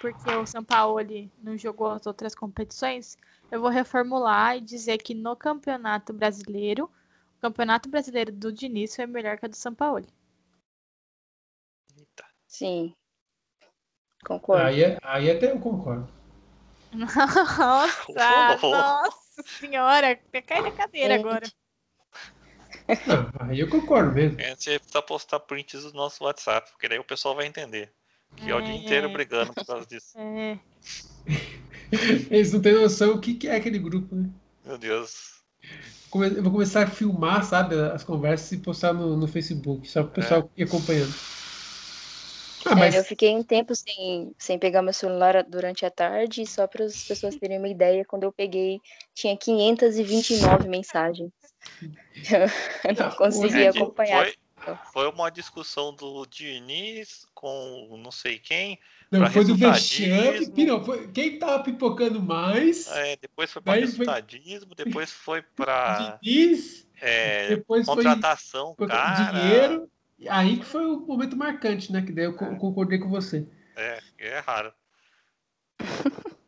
porque 0.00 0.30
o 0.30 0.46
São 0.46 0.64
Paulo 0.64 0.98
não 1.42 1.56
jogou 1.56 1.90
as 1.90 2.06
outras 2.06 2.34
competições, 2.34 3.18
eu 3.50 3.60
vou 3.60 3.70
reformular 3.70 4.56
e 4.56 4.60
dizer 4.60 4.98
que 4.98 5.14
no 5.14 5.36
Campeonato 5.36 6.12
Brasileiro, 6.12 6.84
o 6.84 7.40
Campeonato 7.40 7.88
Brasileiro 7.88 8.32
do 8.32 8.52
Diniz 8.52 8.96
foi 8.96 9.06
melhor 9.06 9.38
que 9.38 9.46
a 9.46 9.48
do 9.48 9.56
São 9.56 9.74
Paulo. 9.74 10.06
Sim. 12.46 12.94
Concordo. 14.24 14.66
Aí, 14.66 14.82
é, 14.82 14.98
aí 15.02 15.30
até 15.30 15.50
eu 15.50 15.60
concordo. 15.60 16.08
Nossa, 16.92 18.02
nossa 18.62 19.42
senhora, 19.44 20.16
cai 20.44 20.60
na 20.60 20.72
cadeira 20.72 21.14
agora. 21.14 21.46
Não, 23.06 23.48
aí 23.48 23.60
eu 23.60 23.70
concordo 23.70 24.12
mesmo. 24.12 24.40
É, 24.40 24.56
você 24.56 24.78
precisa 24.78 25.02
postar 25.02 25.38
prints 25.40 25.84
do 25.84 25.92
nosso 25.92 26.24
WhatsApp, 26.24 26.68
porque 26.72 26.88
daí 26.88 26.98
o 26.98 27.04
pessoal 27.04 27.36
vai 27.36 27.46
entender. 27.46 27.92
Que 28.36 28.46
é, 28.46 28.50
é 28.50 28.54
o 28.54 28.62
dia 28.62 28.74
inteiro 28.74 29.10
brigando 29.10 29.52
por 29.52 29.66
causa 29.66 29.86
disso. 29.86 30.16
É. 30.18 30.58
Eles 32.30 32.52
não 32.52 32.62
têm 32.62 32.72
noção 32.72 33.14
o 33.14 33.20
que 33.20 33.46
é 33.46 33.56
aquele 33.56 33.78
grupo, 33.78 34.14
né? 34.14 34.30
Meu 34.64 34.78
Deus. 34.78 35.40
Eu 36.12 36.42
vou 36.42 36.52
começar 36.52 36.84
a 36.84 36.86
filmar, 36.90 37.44
sabe, 37.44 37.74
as 37.74 38.02
conversas 38.02 38.50
e 38.52 38.58
postar 38.58 38.92
no, 38.92 39.16
no 39.16 39.28
Facebook, 39.28 39.88
só 39.88 40.02
para 40.02 40.10
o 40.10 40.14
pessoal 40.14 40.50
é. 40.56 40.60
ir 40.60 40.64
acompanhando. 40.64 41.12
Ah, 42.66 42.74
mas... 42.74 42.94
eu 42.94 43.04
fiquei 43.04 43.34
um 43.34 43.42
tempo 43.42 43.74
sem, 43.74 44.34
sem 44.38 44.58
pegar 44.58 44.82
meu 44.82 44.92
celular 44.92 45.44
durante 45.44 45.86
a 45.86 45.90
tarde, 45.90 46.44
só 46.46 46.66
para 46.66 46.84
as 46.84 47.02
pessoas 47.04 47.36
terem 47.36 47.58
uma 47.58 47.68
ideia, 47.68 48.04
quando 48.04 48.24
eu 48.24 48.32
peguei, 48.32 48.80
tinha 49.14 49.36
529 49.36 50.68
mensagens. 50.68 51.30
Eu 52.30 52.94
não 52.98 53.10
conseguia 53.12 53.70
acompanhar. 53.70 54.24
Foi, 54.24 54.34
foi 54.92 55.08
uma 55.08 55.30
discussão 55.30 55.94
do 55.94 56.26
Diniz 56.26 57.26
com 57.34 57.98
não 58.02 58.10
sei 58.10 58.38
quem. 58.38 58.78
Não, 59.10 59.28
foi 59.30 59.44
do 59.44 59.56
vexame. 59.56 60.66
Não, 60.66 60.84
foi, 60.84 61.08
quem 61.08 61.38
tava 61.38 61.62
pipocando 61.62 62.22
mais. 62.22 62.86
É, 62.88 63.16
depois 63.16 63.50
foi 63.50 63.62
para 63.62 63.80
resultadismo, 63.80 64.74
foi... 64.74 64.84
depois 64.84 65.10
foi 65.10 65.42
para. 65.42 66.18
Diniz. 66.22 66.86
É, 67.00 67.48
depois 67.48 67.86
contratação, 67.86 68.74
foi 68.76 68.86
cara. 68.86 69.40
Dinheiro. 69.40 69.90
Aí 70.28 70.58
que 70.58 70.66
foi 70.66 70.84
o 70.84 71.00
momento 71.00 71.36
marcante, 71.36 71.90
né? 71.90 72.02
Que 72.02 72.12
daí 72.12 72.26
eu 72.26 72.32
é. 72.32 72.56
concordei 72.56 72.98
com 72.98 73.08
você. 73.08 73.46
É, 73.76 74.00
é 74.18 74.38
raro. 74.40 74.72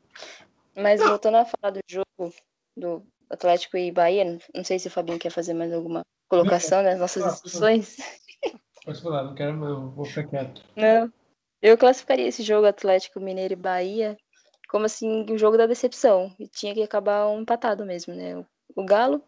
Mas 0.76 1.00
voltando 1.00 1.36
a 1.36 1.44
falar 1.44 1.70
do 1.70 1.80
jogo 1.88 2.34
do 2.76 3.06
Atlético 3.30 3.76
e 3.76 3.90
Bahia, 3.90 4.38
não 4.54 4.64
sei 4.64 4.78
se 4.78 4.88
o 4.88 4.90
Fabinho 4.90 5.18
quer 5.18 5.30
fazer 5.30 5.54
mais 5.54 5.72
alguma 5.72 6.02
colocação 6.32 6.82
nas 6.82 6.98
nossas 6.98 7.22
discussões. 7.24 7.96
Pode 8.84 9.02
falar, 9.02 9.24
não 9.24 9.34
quero, 9.34 9.64
eu 9.64 9.90
vou 9.90 10.06
ficar 10.06 10.24
quieto. 10.24 10.62
Não. 10.74 11.12
Eu 11.60 11.76
classificaria 11.76 12.26
esse 12.26 12.42
jogo 12.42 12.66
Atlético 12.66 13.20
Mineiro 13.20 13.52
e 13.52 13.56
Bahia 13.56 14.16
como 14.68 14.86
assim 14.86 15.26
o 15.28 15.34
um 15.34 15.38
jogo 15.38 15.58
da 15.58 15.66
decepção. 15.66 16.34
E 16.40 16.48
tinha 16.48 16.72
que 16.72 16.82
acabar 16.82 17.28
um 17.28 17.42
empatado 17.42 17.84
mesmo, 17.84 18.14
né? 18.14 18.42
O 18.74 18.84
Galo 18.84 19.22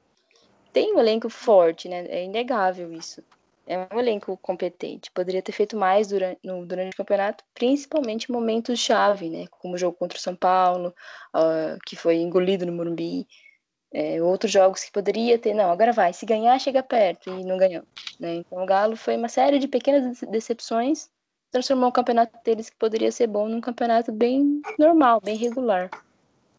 tem 0.73 0.95
um 0.95 0.99
elenco 0.99 1.29
forte, 1.29 1.87
né? 1.87 2.07
É 2.09 2.25
inegável 2.25 2.91
isso 2.91 3.23
é 3.67 3.89
um 3.93 3.99
elenco 3.99 4.37
competente. 4.37 5.11
Poderia 5.11 5.43
ter 5.43 5.53
feito 5.53 5.77
mais 5.77 6.09
durante, 6.09 6.39
no, 6.45 6.65
durante 6.67 6.95
o 6.95 6.97
campeonato, 6.97 7.45
principalmente 7.55 8.31
momentos 8.31 8.79
chave, 8.79 9.31
né? 9.31 9.47
Como 9.51 9.75
o 9.75 9.79
jogo 9.79 9.97
contra 9.97 10.19
o 10.19 10.21
São 10.21 10.37
Paulo, 10.37 10.95
uh, 11.35 11.79
que 11.87 11.97
foi 11.97 12.17
engolido 12.17 12.67
no 12.67 12.73
Morumbi. 12.73 13.27
É, 13.97 14.21
outros 14.21 14.51
jogos 14.51 14.83
que 14.83 14.91
poderia 14.91 15.39
ter, 15.39 15.55
não, 15.55 15.71
agora 15.71 15.93
vai, 15.93 16.13
se 16.13 16.27
ganhar, 16.27 16.59
chega 16.59 16.83
perto, 16.83 17.31
e 17.31 17.45
não 17.45 17.57
ganhou. 17.57 17.85
Né? 18.19 18.35
Então 18.37 18.61
o 18.61 18.67
Galo 18.67 18.97
foi 18.97 19.17
uma 19.17 19.29
série 19.29 19.61
de 19.61 19.69
pequenas 19.69 20.21
decepções, 20.23 21.09
transformou 21.53 21.91
o 21.91 21.93
campeonato 21.93 22.37
deles 22.45 22.69
que 22.69 22.77
poderia 22.77 23.13
ser 23.13 23.29
bom 23.29 23.49
num 23.49 23.61
campeonato 23.61 24.11
bem 24.11 24.61
normal, 24.77 25.21
bem 25.21 25.37
regular. 25.37 25.89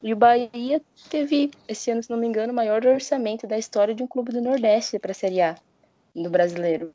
E 0.02 0.14
o 0.14 0.16
Bahia 0.16 0.82
teve, 1.10 1.52
esse 1.68 1.92
ano, 1.92 2.02
se 2.02 2.10
não 2.10 2.18
me 2.18 2.26
engano, 2.26 2.54
o 2.54 2.56
maior 2.56 2.86
orçamento 2.86 3.46
da 3.46 3.58
história 3.58 3.94
de 3.94 4.02
um 4.02 4.08
clube 4.08 4.32
do 4.32 4.42
Nordeste 4.42 4.98
para 4.98 5.12
a 5.12 5.16
Série 5.16 5.42
A 5.42 5.58
do 6.16 6.30
brasileiro. 6.30 6.94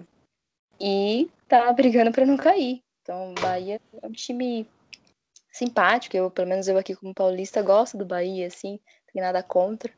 E 0.81 1.29
tá 1.47 1.71
brigando 1.73 2.13
para 2.13 2.25
não 2.25 2.39
cair. 2.39 2.81
Então, 3.03 3.33
o 3.33 3.35
Bahia 3.35 3.79
é 4.03 4.07
um 4.07 4.13
time 4.13 4.67
simpático. 5.53 6.17
Eu, 6.17 6.31
pelo 6.31 6.49
menos 6.49 6.69
eu 6.69 6.79
aqui 6.79 6.95
como 6.95 7.13
paulista, 7.13 7.61
gosto 7.61 7.99
do 7.99 8.07
Bahia, 8.07 8.47
assim, 8.47 8.73
não 8.73 9.13
tem 9.13 9.23
nada 9.23 9.43
contra. 9.43 9.93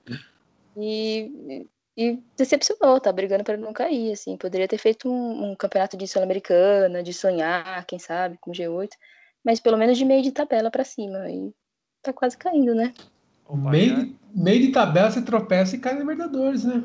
E, 0.77 1.67
e 1.97 2.19
decepcionou, 2.37 3.01
tá 3.01 3.13
brigando 3.13 3.45
para 3.45 3.57
não 3.57 3.73
cair, 3.73 4.13
assim. 4.13 4.37
Poderia 4.37 4.69
ter 4.69 4.79
feito 4.79 5.11
um, 5.11 5.51
um 5.51 5.57
campeonato 5.57 5.97
de 5.97 6.07
Sul-Americana, 6.07 7.03
de 7.03 7.13
sonhar, 7.13 7.85
quem 7.87 7.99
sabe, 7.99 8.39
com 8.39 8.53
G8, 8.53 8.91
mas 9.45 9.61
pelo 9.61 9.77
menos 9.77 9.99
de 9.99 10.05
meio 10.05 10.23
de 10.23 10.33
tabela 10.33 10.71
para 10.71 10.85
cima. 10.85 11.31
E 11.31 11.53
tá 12.03 12.13
quase 12.13 12.37
caindo, 12.37 12.75
né? 12.75 12.95
Meio, 13.51 14.17
meio 14.35 14.61
de 14.61 14.73
tabela 14.73 15.11
você 15.11 15.21
tropeça 15.21 15.77
e 15.77 15.79
cai 15.79 15.93
na 15.93 16.01
Libertadores, 16.01 16.65
né? 16.65 16.83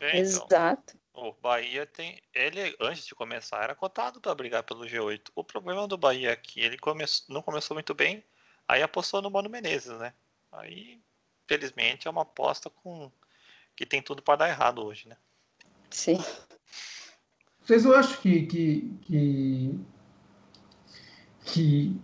É, 0.00 0.08
então. 0.08 0.20
Exato. 0.20 1.02
O 1.14 1.32
Bahia 1.40 1.86
tem. 1.86 2.18
Ele, 2.34 2.74
antes 2.80 3.06
de 3.06 3.14
começar, 3.14 3.62
era 3.62 3.74
cotado 3.74 4.20
para 4.20 4.34
brigar 4.34 4.62
pelo 4.62 4.84
G8. 4.84 5.30
O 5.36 5.44
problema 5.44 5.86
do 5.86 5.96
Bahia 5.98 6.30
é 6.30 6.36
que 6.36 6.60
ele 6.60 6.78
come... 6.78 7.04
não 7.28 7.42
começou 7.42 7.74
muito 7.74 7.94
bem, 7.94 8.24
aí 8.66 8.82
apostou 8.82 9.22
no 9.22 9.30
Mano 9.30 9.48
Menezes, 9.48 9.96
né? 9.98 10.12
Aí, 10.50 11.00
felizmente, 11.52 12.08
é 12.08 12.10
uma 12.10 12.22
aposta 12.22 12.70
com 12.70 13.10
que 13.76 13.84
tem 13.84 14.00
tudo 14.00 14.22
para 14.22 14.36
dar 14.36 14.48
errado 14.48 14.84
hoje, 14.84 15.08
né? 15.08 15.16
Sim. 15.90 16.22
Vocês 17.60 17.84
não 17.84 17.92
acham 17.92 18.16
que, 18.20 18.46
que, 18.46 18.90
que, 19.02 19.80
que 21.44 21.96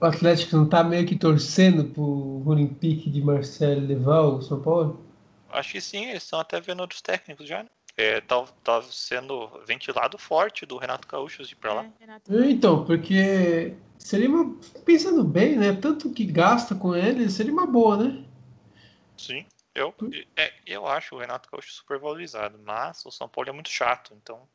o 0.00 0.06
Atlético 0.06 0.56
não 0.56 0.64
está 0.64 0.82
meio 0.82 1.06
que 1.06 1.16
torcendo 1.16 1.84
pro 1.84 2.42
Olympique 2.46 3.10
de 3.10 3.22
Marcelo 3.22 3.86
levar 3.86 4.22
o 4.22 4.42
São 4.42 4.60
Paulo? 4.60 5.04
Acho 5.50 5.72
que 5.72 5.80
sim, 5.80 6.06
eles 6.06 6.22
estão 6.22 6.40
até 6.40 6.60
vendo 6.60 6.80
outros 6.80 7.02
técnicos 7.02 7.46
já, 7.46 7.62
né? 7.62 7.68
É, 7.98 8.20
tá, 8.20 8.44
tá 8.62 8.82
sendo 8.82 9.48
ventilado 9.66 10.18
forte 10.18 10.66
do 10.66 10.76
Renato 10.76 11.08
Gaúcho 11.08 11.44
de 11.44 11.52
ir 11.52 11.56
pra 11.56 11.72
lá. 11.72 11.84
É, 11.84 11.90
Renato. 12.00 12.44
Então, 12.44 12.84
porque 12.84 13.74
seria 13.96 14.28
uma. 14.28 14.54
Pensando 14.84 15.24
bem, 15.24 15.56
né? 15.56 15.72
Tanto 15.72 16.10
que 16.10 16.26
gasta 16.26 16.74
com 16.74 16.94
ele, 16.94 17.30
seria 17.30 17.52
uma 17.52 17.66
boa, 17.66 17.96
né? 17.96 18.26
Sim. 19.16 19.46
Eu, 19.74 19.94
é, 20.36 20.52
eu 20.66 20.86
acho 20.86 21.14
o 21.14 21.18
Renato 21.18 21.50
Gaúcho 21.50 21.72
super 21.72 21.98
valorizado, 21.98 22.58
mas 22.64 23.04
o 23.04 23.10
São 23.10 23.28
Paulo 23.28 23.50
é 23.50 23.52
muito 23.52 23.68
chato, 23.68 24.14
então. 24.14 24.48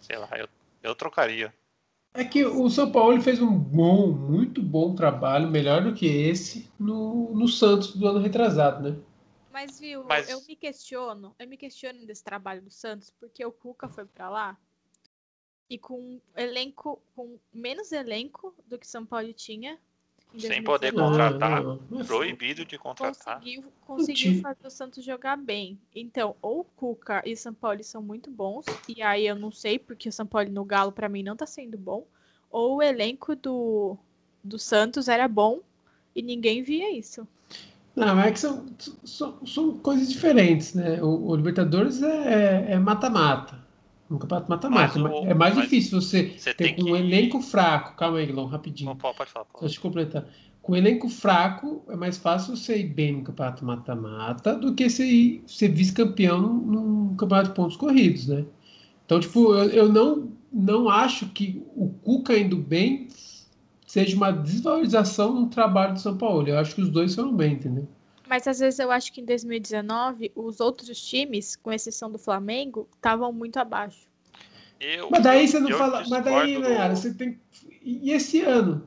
Sei 0.00 0.16
lá, 0.16 0.28
eu, 0.36 0.48
eu 0.82 0.94
trocaria. 0.94 1.54
É 2.12 2.24
que 2.24 2.44
o 2.44 2.68
São 2.70 2.90
Paulo 2.90 3.20
fez 3.20 3.40
um 3.40 3.56
bom, 3.56 4.10
muito 4.10 4.62
bom 4.62 4.94
trabalho, 4.94 5.48
melhor 5.48 5.84
do 5.84 5.94
que 5.94 6.06
esse, 6.06 6.70
no, 6.78 7.34
no 7.34 7.46
Santos 7.46 7.94
do 7.94 8.06
ano 8.08 8.18
retrasado, 8.18 8.90
né? 8.90 8.98
Mas 9.52 9.78
viu, 9.78 10.02
Mas- 10.04 10.28
eu 10.28 10.40
me 10.42 10.56
questiono, 10.56 11.34
eu 11.38 11.46
me 11.46 11.56
questiono 11.56 12.06
desse 12.06 12.24
trabalho 12.24 12.62
do 12.62 12.70
Santos, 12.70 13.10
porque 13.10 13.44
o 13.44 13.52
Cuca 13.52 13.88
foi 13.88 14.06
pra 14.06 14.28
lá 14.28 14.58
e 15.68 15.78
com 15.78 15.98
um 15.98 16.20
elenco, 16.36 17.02
com 17.14 17.38
menos 17.52 17.92
elenco 17.92 18.54
do 18.66 18.78
que 18.78 18.86
São 18.86 19.04
Paulo 19.04 19.32
tinha. 19.32 19.78
Em 20.36 20.40
Sem 20.40 20.62
poder 20.62 20.92
2019, 20.92 21.32
contratar, 21.32 21.62
Não, 21.62 21.74
não, 21.74 21.82
não 21.90 22.00
é 22.00 22.04
Proibido 22.04 22.64
de 22.64 22.78
contratar. 22.78 23.38
Conseguiu, 23.38 23.64
conseguiu 23.86 24.42
fazer 24.42 24.66
o 24.66 24.70
Santos 24.70 25.04
jogar 25.04 25.36
bem. 25.36 25.78
Então, 25.94 26.36
ou 26.42 26.60
o 26.60 26.64
Cuca 26.64 27.22
e 27.24 27.32
o 27.32 27.36
São 27.36 27.54
Paulo 27.54 27.82
são 27.82 28.02
muito 28.02 28.30
bons, 28.30 28.66
e 28.88 29.02
aí 29.02 29.26
eu 29.26 29.34
não 29.34 29.50
sei, 29.50 29.78
porque 29.78 30.08
o 30.08 30.12
São 30.12 30.26
Paulo 30.26 30.50
no 30.50 30.64
Galo 30.64 30.92
pra 30.92 31.08
mim 31.08 31.22
não 31.22 31.36
tá 31.36 31.46
sendo 31.46 31.78
bom, 31.78 32.06
ou 32.50 32.76
o 32.76 32.82
elenco 32.82 33.34
do, 33.34 33.96
do 34.44 34.58
Santos 34.58 35.08
era 35.08 35.26
bom 35.26 35.60
e 36.14 36.22
ninguém 36.22 36.62
via 36.62 36.96
isso. 36.96 37.26
Não, 37.94 38.14
mas 38.14 38.26
é 38.26 38.32
que 38.32 38.40
são, 38.40 38.66
são, 39.04 39.46
são 39.46 39.78
coisas 39.78 40.12
diferentes, 40.12 40.74
né? 40.74 41.02
O, 41.02 41.28
o 41.28 41.36
Libertadores 41.36 42.02
é 42.02 42.72
é 42.72 42.78
mata-mata. 42.78 43.65
Um 44.10 44.18
campeonato 44.18 44.48
mata-mata. 44.50 45.02
O- 45.02 45.26
É 45.26 45.34
mais 45.34 45.54
mas 45.54 45.64
difícil 45.64 46.00
você 46.00 46.32
Você 46.36 46.54
ter 46.54 46.74
com 46.74 46.82
um 46.82 46.84
que. 46.86 46.92
elenco 46.92 47.40
fraco. 47.40 47.96
Calma 47.96 48.18
aí, 48.18 48.26
Guilherme, 48.26 48.50
rapidinho. 48.50 48.94
Pode, 48.96 49.16
pode 49.16 49.30
falar, 49.30 49.44
pode. 49.46 49.64
deixa 49.64 49.78
eu 49.78 49.82
completar. 49.82 50.24
Com 50.62 50.72
um 50.72 50.76
elenco 50.76 51.08
fraco, 51.08 51.82
é 51.88 51.96
mais 51.96 52.16
fácil 52.18 52.56
você 52.56 52.78
ir 52.78 52.88
bem 52.88 53.12
no 53.16 53.22
campeonato 53.22 53.64
mata-mata 53.64 54.54
do 54.56 54.74
que 54.74 54.88
você 54.88 55.04
ir 55.06 55.42
ser 55.46 55.68
vice-campeão 55.68 56.40
num, 56.40 56.54
num 57.08 57.16
campeonato 57.16 57.50
de 57.50 57.54
pontos 57.54 57.76
corridos, 57.76 58.26
né? 58.28 58.44
Então, 59.04 59.20
tipo, 59.20 59.54
eu, 59.54 59.70
eu 59.70 59.92
não, 59.92 60.28
não 60.52 60.88
acho 60.88 61.26
que 61.28 61.62
o 61.76 61.88
Cuca 61.88 62.36
indo 62.36 62.56
bem 62.56 63.08
seja 63.86 64.16
uma 64.16 64.32
desvalorização 64.32 65.32
no 65.40 65.46
trabalho 65.48 65.94
do 65.94 66.00
São 66.00 66.16
Paulo. 66.16 66.46
Eu 66.48 66.58
acho 66.58 66.74
que 66.74 66.80
os 66.82 66.88
dois 66.90 67.14
foram 67.14 67.32
bem, 67.34 67.54
entendeu? 67.54 67.88
Mas 68.28 68.46
às 68.46 68.58
vezes 68.58 68.78
eu 68.78 68.90
acho 68.90 69.12
que 69.12 69.20
em 69.20 69.24
2019 69.24 70.32
os 70.34 70.60
outros 70.60 71.00
times, 71.00 71.56
com 71.56 71.72
exceção 71.72 72.10
do 72.10 72.18
Flamengo, 72.18 72.88
estavam 72.94 73.32
muito 73.32 73.56
abaixo. 73.58 74.08
Eu, 74.80 75.08
Mas 75.10 75.22
daí 75.22 75.42
eu- 75.42 75.48
você 75.48 75.60
não 75.60 75.70
eu 75.70 75.78
fala. 75.78 76.04
Mas 76.08 76.24
daí, 76.24 76.58
Nayara, 76.58 76.94
do- 76.94 77.00
você 77.00 77.14
tem. 77.14 77.40
E 77.82 78.10
esse 78.10 78.40
ano? 78.42 78.86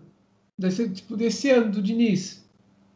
Desse, 0.57 0.89
tipo, 0.89 1.15
desse 1.15 1.49
ano 1.49 1.71
do 1.71 1.81
Diniz? 1.81 2.45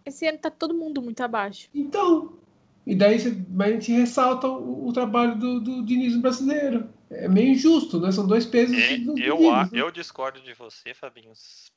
Esse 0.05 0.27
ano 0.27 0.37
tá 0.37 0.51
todo 0.51 0.73
mundo 0.73 1.01
muito 1.01 1.21
abaixo. 1.21 1.69
Então. 1.73 2.37
E 2.85 2.93
daí 2.93 3.17
você, 3.17 3.33
mas 3.49 3.69
a 3.69 3.71
gente 3.75 3.91
ressalta 3.93 4.45
o, 4.47 4.89
o 4.89 4.91
trabalho 4.91 5.37
do, 5.39 5.61
do 5.61 5.85
Diniz 5.85 6.13
no 6.15 6.21
brasileiro. 6.21 6.89
É 7.09 7.29
meio 7.29 7.51
injusto, 7.51 7.99
né? 7.99 8.11
São 8.11 8.27
dois 8.27 8.45
pesos 8.45 8.77
É, 8.77 8.97
dos 8.97 9.17
eu, 9.21 9.37
medidas, 9.37 9.53
a- 9.53 9.63
né? 9.71 9.81
eu 9.81 9.89
discordo 9.89 10.41
de 10.41 10.53
você, 10.53 10.93
Fabinho, 10.93 11.31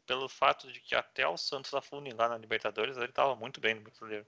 pelo 0.05 0.29
fato 0.29 0.71
de 0.73 0.81
que 0.81 0.95
até 0.97 1.27
o 1.29 1.37
Santos 1.37 1.73
afunilar 1.75 2.29
na 2.29 2.37
Libertadores, 2.39 2.97
ele 2.97 3.07
estava 3.07 3.37
muito 3.37 3.61
bem 3.61 3.77
no 3.77 3.83
brasileiro. 3.83 4.27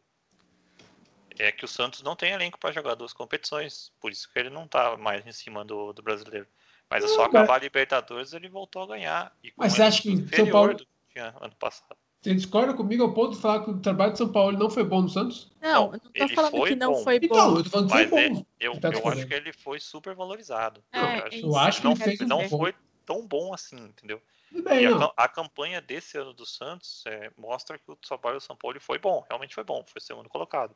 É 1.38 1.52
que 1.52 1.64
o 1.64 1.68
Santos 1.68 2.02
não 2.02 2.16
tem 2.16 2.32
elenco 2.32 2.58
para 2.58 2.72
jogar 2.72 2.94
duas 2.94 3.12
competições, 3.12 3.92
por 4.00 4.10
isso 4.10 4.28
que 4.32 4.38
ele 4.38 4.50
não 4.50 4.66
tá 4.66 4.96
mais 4.96 5.26
em 5.26 5.32
cima 5.32 5.64
do, 5.64 5.92
do 5.92 6.02
brasileiro. 6.02 6.46
Mas 6.90 7.04
é 7.04 7.06
Não, 7.06 7.14
só 7.14 7.22
mas- 7.22 7.34
acabar 7.34 7.54
a 7.56 7.58
Libertadores 7.58 8.32
ele 8.32 8.48
voltou 8.48 8.82
a 8.82 8.86
ganhar. 8.86 9.36
E 9.42 9.50
com 9.50 9.62
Mas 9.62 9.74
você 9.74 9.82
acha 9.82 10.02
que 10.02 10.10
o 10.10 10.28
São 10.36 10.50
Paulo- 10.50 10.74
do 10.74 10.84
que 10.86 10.90
tinha 11.12 11.34
ano 11.40 11.54
passado. 11.56 11.96
Você 12.20 12.34
discorda 12.34 12.74
comigo 12.74 13.04
ao 13.04 13.14
ponto 13.14 13.36
de 13.36 13.40
falar 13.40 13.62
que 13.64 13.70
o 13.70 13.78
trabalho 13.80 14.10
de 14.12 14.18
São 14.18 14.32
Paulo 14.32 14.58
não 14.58 14.68
foi 14.68 14.82
bom 14.82 15.02
no 15.02 15.08
Santos? 15.08 15.48
Não, 15.60 15.70
Não, 15.70 15.84
eu 15.86 15.90
não 15.92 15.98
tô 15.98 16.10
ele 16.14 16.34
falando 16.34 16.64
que 16.64 16.74
não 16.74 16.92
bom. 16.94 17.04
foi 17.04 17.16
Então, 17.22 17.50
bom. 17.52 17.56
eu 17.58 17.64
tô 17.64 17.70
falando 17.70 17.86
que 17.88 17.94
Mas 17.94 18.10
foi 18.10 18.18
é- 18.24 18.28
bom. 18.30 18.46
eu, 18.58 18.72
Ele 18.72 18.80
tá 18.80 18.88
eu 18.90 19.08
acho 19.08 19.26
que 19.26 19.34
ele 19.34 19.52
foi 19.52 19.78
super 19.80 20.14
valorizado. 20.16 20.82
É, 20.92 20.98
eu 20.98 21.04
é 21.06 21.22
acho, 21.28 21.36
Eu 21.46 21.56
acho 21.56 21.78
que 21.80 21.84
não, 21.84 21.92
ele 21.92 22.00
fez 22.02 22.20
não 22.28 22.48
bom. 22.48 22.58
foi 22.58 22.74
tão 23.06 23.24
bom 23.26 23.54
assim, 23.54 23.76
entendeu? 23.76 24.20
Bem, 24.50 24.82
E 24.82 24.86
a, 24.86 24.90
não. 24.90 25.12
a 25.16 25.28
campanha 25.28 25.80
desse 25.80 26.18
ano 26.18 26.32
do 26.32 26.44
Santos 26.44 27.04
é, 27.06 27.30
mostra 27.36 27.78
que 27.78 27.88
o 27.90 27.94
trabalho 27.96 28.38
do 28.38 28.42
São 28.42 28.56
Paulo 28.56 28.80
foi 28.80 28.98
bom, 28.98 29.24
realmente 29.28 29.54
foi 29.54 29.62
bom, 29.62 29.84
foi 29.86 30.00
segundo 30.00 30.28
colocado. 30.28 30.74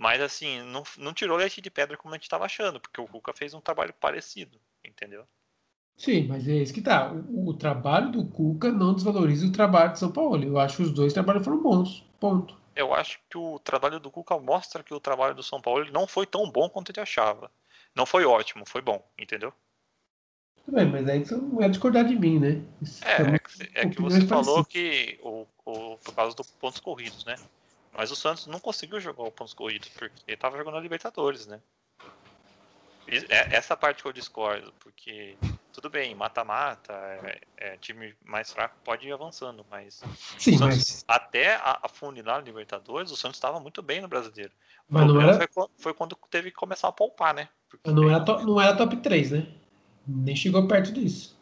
Mas 0.00 0.22
assim, 0.22 0.62
não, 0.62 0.82
não 0.96 1.12
tirou 1.12 1.36
leite 1.36 1.60
de 1.60 1.70
pedra 1.70 1.94
como 1.94 2.14
a 2.14 2.16
gente 2.16 2.22
estava 2.22 2.46
achando, 2.46 2.80
porque 2.80 2.98
o 2.98 3.06
Cuca 3.06 3.34
fez 3.34 3.52
um 3.52 3.60
trabalho 3.60 3.92
parecido, 3.92 4.58
entendeu? 4.82 5.26
Sim, 5.94 6.26
mas 6.26 6.48
é 6.48 6.54
isso 6.54 6.72
que 6.72 6.80
tá. 6.80 7.12
O, 7.12 7.50
o 7.50 7.54
trabalho 7.54 8.10
do 8.10 8.24
Cuca 8.24 8.72
não 8.72 8.94
desvaloriza 8.94 9.46
o 9.46 9.52
trabalho 9.52 9.92
de 9.92 9.98
São 9.98 10.10
Paulo. 10.10 10.42
Eu 10.42 10.58
acho 10.58 10.78
que 10.78 10.82
os 10.84 10.90
dois 10.90 11.12
trabalhos 11.12 11.44
foram 11.44 11.62
bons. 11.62 12.02
Ponto. 12.18 12.56
Eu 12.74 12.94
acho 12.94 13.20
que 13.28 13.36
o 13.36 13.58
trabalho 13.58 14.00
do 14.00 14.10
Cuca 14.10 14.38
mostra 14.38 14.82
que 14.82 14.94
o 14.94 15.00
trabalho 15.00 15.34
do 15.34 15.42
São 15.42 15.60
Paulo 15.60 15.84
não 15.92 16.06
foi 16.06 16.24
tão 16.24 16.50
bom 16.50 16.70
quanto 16.70 16.90
ele 16.90 17.00
achava. 17.00 17.50
Não 17.94 18.06
foi 18.06 18.24
ótimo, 18.24 18.64
foi 18.66 18.80
bom, 18.80 19.06
entendeu? 19.18 19.52
Tudo 20.64 20.76
bem, 20.76 20.86
mas 20.86 21.06
aí 21.10 21.22
você 21.22 21.36
não 21.36 21.60
é 21.60 21.68
discordar 21.68 22.06
de 22.06 22.16
mim, 22.18 22.38
né? 22.38 22.62
Isso 22.80 23.04
É, 23.04 23.34
é 23.34 23.38
que, 23.38 23.78
é 23.80 23.86
que 23.90 24.00
você 24.00 24.26
falou 24.26 24.64
que 24.64 25.20
o, 25.22 25.46
o, 25.66 25.98
por 25.98 26.14
causa 26.14 26.34
dos 26.34 26.50
pontos 26.52 26.80
corridos, 26.80 27.26
né? 27.26 27.36
Mas 27.92 28.10
o 28.10 28.16
Santos 28.16 28.46
não 28.46 28.60
conseguiu 28.60 29.00
jogar 29.00 29.24
o 29.24 29.32
pontos 29.32 29.54
corridos, 29.54 29.88
porque 29.88 30.14
ele 30.26 30.36
tava 30.36 30.56
jogando 30.56 30.76
a 30.76 30.80
Libertadores, 30.80 31.46
né? 31.46 31.60
É- 33.08 33.56
Essa 33.56 33.76
parte 33.76 34.02
que 34.02 34.08
eu 34.08 34.12
discordo, 34.12 34.72
porque 34.78 35.36
tudo 35.72 35.90
bem, 35.90 36.14
mata-mata, 36.14 36.92
é, 37.24 37.40
é, 37.56 37.76
time 37.78 38.14
mais 38.24 38.52
fraco 38.52 38.76
pode 38.84 39.08
ir 39.08 39.12
avançando, 39.12 39.66
mas 39.68 40.00
Sim, 40.38 40.58
Santos, 40.58 40.76
mas, 40.76 41.04
até 41.08 41.56
a, 41.56 41.80
a 41.82 41.88
funilar 41.88 42.36
a 42.38 42.42
Libertadores, 42.42 43.10
o 43.10 43.16
Santos 43.16 43.36
estava 43.36 43.58
muito 43.58 43.82
bem 43.82 44.00
no 44.00 44.08
brasileiro. 44.08 44.52
Mas 44.88 45.06
não 45.06 45.20
era, 45.20 45.48
foi, 45.52 45.66
foi 45.78 45.94
quando 45.94 46.16
teve 46.30 46.50
que 46.50 46.56
começar 46.56 46.88
a 46.88 46.92
poupar, 46.92 47.34
né? 47.34 47.48
Porque 47.68 47.90
não, 47.90 48.08
era 48.08 48.24
top, 48.24 48.44
não 48.44 48.60
era 48.60 48.76
top 48.76 48.96
3, 48.98 49.30
né? 49.32 49.46
Nem 50.06 50.34
chegou 50.34 50.66
perto 50.66 50.92
disso. 50.92 51.36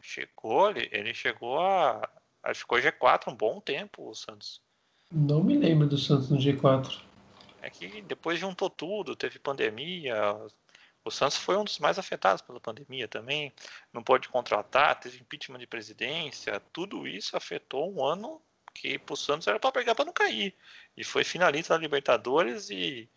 chegou, 0.00 0.70
ele, 0.70 0.88
ele 0.92 1.14
chegou 1.14 1.58
a. 1.60 2.08
a- 2.42 2.54
Ficou 2.54 2.78
G4 2.78 3.30
um 3.30 3.36
bom 3.36 3.60
tempo, 3.60 4.08
o 4.08 4.14
Santos. 4.14 4.62
Não 5.12 5.42
me 5.42 5.56
lembro 5.56 5.88
do 5.88 5.98
Santos 5.98 6.30
no 6.30 6.38
G4. 6.38 7.00
É 7.62 7.68
que 7.68 8.00
depois 8.02 8.38
juntou 8.38 8.70
tudo, 8.70 9.16
teve 9.16 9.38
pandemia. 9.38 10.14
O 11.04 11.10
Santos 11.10 11.36
foi 11.36 11.56
um 11.56 11.64
dos 11.64 11.78
mais 11.78 11.98
afetados 11.98 12.42
pela 12.42 12.60
pandemia 12.60 13.08
também. 13.08 13.52
Não 13.92 14.02
pôde 14.02 14.28
contratar, 14.28 14.98
teve 15.00 15.18
impeachment 15.18 15.58
de 15.58 15.66
presidência. 15.66 16.60
Tudo 16.72 17.06
isso 17.08 17.36
afetou 17.36 17.92
um 17.92 18.04
ano 18.04 18.40
que 18.72 18.98
pro 18.98 19.16
Santos 19.16 19.46
era 19.48 19.58
para 19.58 19.72
pegar 19.72 19.94
para 19.94 20.04
não 20.04 20.12
cair. 20.12 20.54
E 20.96 21.02
foi 21.02 21.24
finalista 21.24 21.74
da 21.74 21.80
Libertadores 21.80 22.70
e 22.70 23.08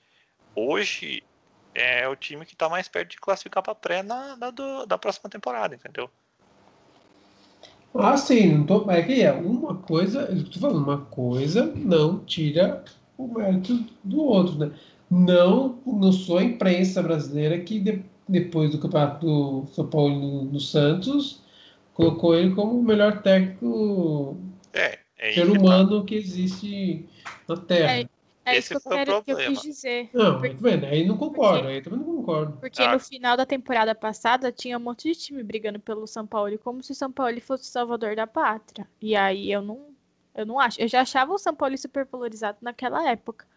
hoje 0.56 1.24
é 1.76 2.08
o 2.08 2.16
time 2.16 2.46
que 2.46 2.54
está 2.54 2.68
mais 2.70 2.88
perto 2.88 3.12
de 3.12 3.18
classificar 3.18 3.64
para 3.64 3.76
pré 3.76 4.04
na, 4.04 4.36
na 4.36 4.50
do- 4.52 4.86
da 4.86 4.98
próxima 4.98 5.30
temporada, 5.30 5.76
entendeu? 5.76 6.10
Ah, 7.96 8.18
sim, 8.18 8.48
não 8.58 8.66
tô, 8.66 8.90
é 8.90 9.04
que 9.04 9.22
é 9.22 9.32
uma 9.32 9.76
coisa, 9.76 10.22
eu 10.32 10.44
tô 10.50 10.60
falando, 10.60 10.84
uma 10.84 11.06
coisa 11.06 11.66
não 11.76 12.20
tira 12.26 12.84
o 13.18 13.28
mérito 13.28 13.86
do 14.04 14.20
outro, 14.22 14.58
né? 14.58 14.72
Não, 15.10 15.80
não 15.86 16.12
sou 16.12 16.40
a 16.40 16.44
imprensa 16.44 17.04
brasileira 17.04 17.60
que 17.60 17.80
de- 17.80 18.04
depois 18.28 18.72
do 18.72 18.80
campeonato 18.80 19.26
do 19.26 19.68
São 19.74 19.88
Paulo 19.88 20.16
no, 20.20 20.44
no 20.46 20.60
Santos 20.60 21.42
colocou 21.94 22.36
ele 22.36 22.56
como 22.56 22.80
o 22.80 22.84
melhor 22.84 23.22
técnico 23.22 24.38
É, 24.74 24.98
é 25.20 25.32
ser 25.34 25.48
humano 25.52 26.04
que 26.04 26.16
existe 26.16 27.06
na 27.48 27.58
Terra. 27.58 28.00
É, 28.00 28.10
É 28.46 28.58
Esse 28.58 28.60
isso 28.60 28.70
que 28.72 28.76
eu, 28.76 28.82
foi 28.82 28.94
o 28.94 28.98
quero, 29.06 29.24
que 29.24 29.32
eu 29.32 29.38
quis 29.38 29.62
dizer. 29.62 30.10
Não, 30.14 30.34
Por- 30.34 30.42
mas 30.42 30.52
tá 30.54 30.58
vendo? 30.62 30.86
Aí 30.86 31.06
não 31.08 31.18
concordo, 31.18 31.68
aí 31.68 31.82
também 31.82 32.00
não 32.00 32.06
concordo. 32.06 32.58
Porque 32.60 32.82
Ah. 32.82 32.94
no 32.94 33.00
final 33.00 33.38
da 33.38 33.46
temporada 33.46 33.96
passada 33.96 34.52
tinha 34.52 34.78
um 34.78 34.82
monte 34.82 35.04
de 35.12 35.16
time 35.18 35.42
brigando 35.44 35.80
pelo 35.80 36.06
São 36.06 36.28
Paulo, 36.28 36.58
como 36.60 36.84
se 36.84 36.92
o 36.92 36.96
São 36.96 37.12
Paulo 37.12 37.40
fosse 37.40 37.64
o 37.64 37.72
salvador 37.72 38.16
da 38.16 38.28
pátria. 38.28 38.86
E 39.02 39.16
aí 39.16 39.50
eu 39.52 39.62
não, 39.62 39.88
eu 40.36 40.46
não 40.46 40.60
acho. 40.60 40.82
Eu 40.82 40.88
já 40.90 41.02
achava 41.02 41.32
o 41.34 41.38
São 41.38 41.56
Paulo 41.56 41.78
super 41.78 42.06
valorizado 42.06 42.58
naquela 42.62 43.10
época. 43.10 43.48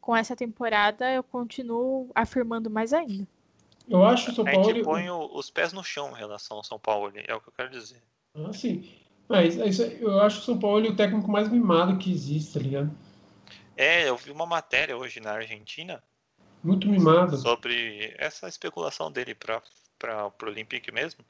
Com 0.00 0.16
essa 0.16 0.34
temporada 0.34 1.10
eu 1.12 1.22
continuo 1.22 2.10
afirmando 2.14 2.70
mais 2.70 2.94
ainda. 2.94 3.28
Eu 3.86 4.02
acho 4.04 4.30
o 4.30 4.34
São 4.34 4.46
A 4.46 4.52
Paulo. 4.52 4.64
gente 4.64 4.82
põe 4.82 5.10
os 5.10 5.50
pés 5.50 5.72
no 5.74 5.84
chão 5.84 6.12
em 6.12 6.18
relação 6.18 6.56
ao 6.56 6.64
São 6.64 6.78
Paulo, 6.78 7.12
é 7.14 7.34
o 7.34 7.40
que 7.40 7.48
eu 7.48 7.52
quero 7.54 7.70
dizer. 7.70 8.02
Ah, 8.34 8.52
sim. 8.54 8.88
Mas 9.28 9.56
isso, 9.56 9.82
eu 9.82 10.20
acho 10.22 10.40
o 10.40 10.42
São 10.44 10.58
Paulo 10.58 10.88
o 10.88 10.96
técnico 10.96 11.30
mais 11.30 11.48
mimado 11.50 11.98
que 11.98 12.10
existe, 12.10 12.54
tá 12.54 12.60
ligado? 12.60 12.90
É, 13.82 14.06
eu 14.06 14.14
vi 14.14 14.30
uma 14.30 14.44
matéria 14.44 14.94
hoje 14.94 15.20
na 15.20 15.32
Argentina 15.32 16.02
Muito 16.62 16.86
mimado. 16.86 17.38
sobre 17.38 18.14
essa 18.18 18.46
especulação 18.46 19.10
dele 19.10 19.34
para 19.34 20.26
o 20.26 20.44
Olympique 20.44 20.92
mesmo. 20.92 21.24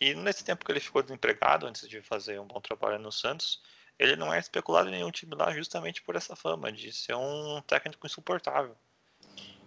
E 0.00 0.14
nesse 0.14 0.42
tempo 0.42 0.64
que 0.64 0.72
ele 0.72 0.80
ficou 0.80 1.02
desempregado, 1.02 1.66
antes 1.66 1.86
de 1.86 2.00
fazer 2.00 2.40
um 2.40 2.46
bom 2.46 2.58
trabalho 2.58 2.98
no 2.98 3.12
Santos, 3.12 3.60
ele 3.98 4.16
não 4.16 4.32
é 4.32 4.38
especulado 4.38 4.88
em 4.88 4.92
nenhum 4.92 5.10
time 5.10 5.34
lá 5.34 5.52
justamente 5.52 6.00
por 6.00 6.16
essa 6.16 6.34
fama 6.34 6.72
de 6.72 6.90
ser 6.90 7.14
um 7.14 7.60
técnico 7.66 8.06
insuportável. 8.06 8.74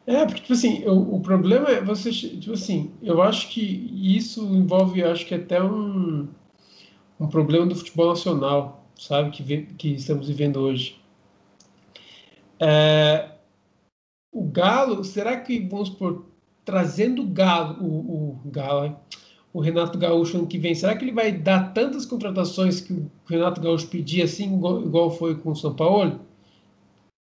É, 0.07 0.25
porque, 0.25 0.41
tipo 0.41 0.53
assim, 0.53 0.83
o, 0.87 1.17
o 1.17 1.21
problema 1.21 1.69
é 1.69 1.81
você, 1.81 2.09
tipo 2.11 2.53
assim, 2.53 2.95
eu 3.03 3.21
acho 3.21 3.47
que 3.49 3.61
isso 3.93 4.41
envolve, 4.41 5.03
acho 5.03 5.27
que 5.27 5.35
até 5.35 5.61
um, 5.61 6.27
um 7.19 7.27
problema 7.27 7.67
do 7.67 7.75
futebol 7.75 8.09
nacional, 8.09 8.89
sabe, 8.97 9.29
que, 9.29 9.67
que 9.75 9.89
estamos 9.89 10.27
vivendo 10.27 10.57
hoje. 10.59 11.02
É, 12.59 13.31
o 14.31 14.43
Galo, 14.43 15.03
será 15.03 15.39
que, 15.39 15.59
vamos 15.59 15.89
por 15.89 16.25
trazendo 16.65 17.23
o 17.23 17.27
Galo, 17.27 17.83
o, 17.83 18.41
o 18.45 18.49
Galo, 18.49 18.97
o 19.53 19.59
Renato 19.59 19.97
Gaúcho 19.97 20.37
ano 20.37 20.47
que 20.47 20.57
vem, 20.57 20.73
será 20.73 20.97
que 20.97 21.05
ele 21.05 21.11
vai 21.11 21.31
dar 21.31 21.73
tantas 21.73 22.05
contratações 22.05 22.81
que 22.81 22.93
o 22.93 23.11
Renato 23.27 23.61
Gaúcho 23.61 23.87
pedia, 23.87 24.23
assim, 24.23 24.55
igual, 24.55 24.81
igual 24.81 25.11
foi 25.11 25.35
com 25.35 25.51
o 25.51 25.55
São 25.55 25.75
Paulo? 25.75 26.21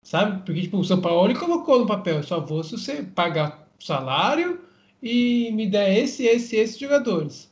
Sabe? 0.04 0.44
Porque 0.46 0.62
tipo, 0.62 0.78
o 0.78 0.84
São 0.84 1.02
Paulo 1.02 1.38
colocou 1.38 1.80
no 1.80 1.88
papel, 1.88 2.22
só 2.22 2.40
vou 2.40 2.64
se 2.64 2.78
você 2.78 3.02
pagar 3.02 3.68
salário 3.80 4.62
e 5.02 5.52
me 5.54 5.68
der 5.68 5.98
esse, 5.98 6.26
esse, 6.26 6.56
esses 6.56 6.78
jogadores. 6.78 7.52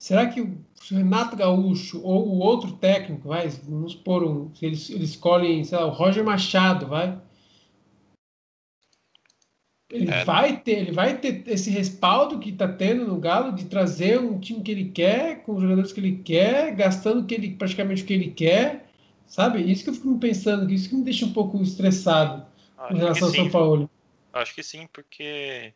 Será 0.00 0.26
que 0.28 0.40
o 0.40 0.56
Renato 0.90 1.36
Gaúcho 1.36 2.02
ou 2.02 2.28
o 2.28 2.38
outro 2.38 2.72
técnico, 2.72 3.28
vai, 3.28 3.48
vamos 3.48 3.94
pôr 3.94 4.24
um, 4.24 4.54
se 4.54 4.66
eles, 4.66 4.90
eles 4.90 5.10
escolhem, 5.10 5.62
sei 5.64 5.78
lá, 5.78 5.86
o 5.86 5.90
Roger 5.90 6.24
Machado, 6.24 6.86
vai, 6.86 7.18
ele 9.94 10.10
é. 10.10 10.24
vai 10.24 10.60
ter, 10.60 10.78
ele 10.78 10.92
vai 10.92 11.16
ter 11.18 11.44
esse 11.46 11.70
respaldo 11.70 12.40
que 12.40 12.50
está 12.50 12.66
tendo 12.66 13.06
no 13.06 13.20
Galo 13.20 13.52
de 13.52 13.66
trazer 13.66 14.18
um 14.18 14.40
time 14.40 14.60
que 14.60 14.72
ele 14.72 14.90
quer, 14.90 15.44
com 15.44 15.54
os 15.54 15.62
jogadores 15.62 15.92
que 15.92 16.00
ele 16.00 16.16
quer, 16.18 16.74
gastando 16.74 17.24
que 17.24 17.34
ele, 17.34 17.54
praticamente 17.54 18.02
o 18.02 18.06
que 18.06 18.12
ele 18.12 18.30
quer, 18.32 18.90
sabe? 19.24 19.62
Isso 19.62 19.84
que 19.84 19.90
eu 19.90 19.94
fico 19.94 20.18
pensando, 20.18 20.72
isso 20.72 20.88
que 20.88 20.96
me 20.96 21.04
deixa 21.04 21.24
um 21.24 21.32
pouco 21.32 21.62
estressado 21.62 22.44
Acho 22.76 22.92
em 22.92 22.98
relação 22.98 23.28
ao 23.28 23.34
São 23.34 23.50
Paulo. 23.50 23.90
Acho 24.32 24.52
que 24.52 24.64
sim, 24.64 24.88
porque 24.92 25.72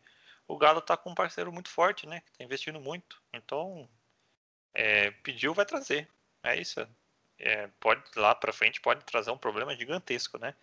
o 0.48 0.56
Galo 0.56 0.80
está 0.80 0.96
com 0.96 1.10
um 1.10 1.14
parceiro 1.14 1.52
muito 1.52 1.68
forte, 1.68 2.04
né? 2.04 2.20
Que 2.20 2.38
tá 2.38 2.44
investindo 2.44 2.80
muito. 2.80 3.22
Então, 3.32 3.88
é, 4.74 5.10
pediu, 5.10 5.54
vai 5.54 5.66
trazer. 5.66 6.08
É 6.42 6.58
isso. 6.58 6.86
É, 7.38 7.68
pode 7.78 8.02
lá 8.16 8.34
para 8.34 8.52
frente 8.52 8.80
pode 8.80 9.04
trazer 9.04 9.30
um 9.30 9.38
problema 9.38 9.76
gigantesco, 9.76 10.38
né? 10.38 10.54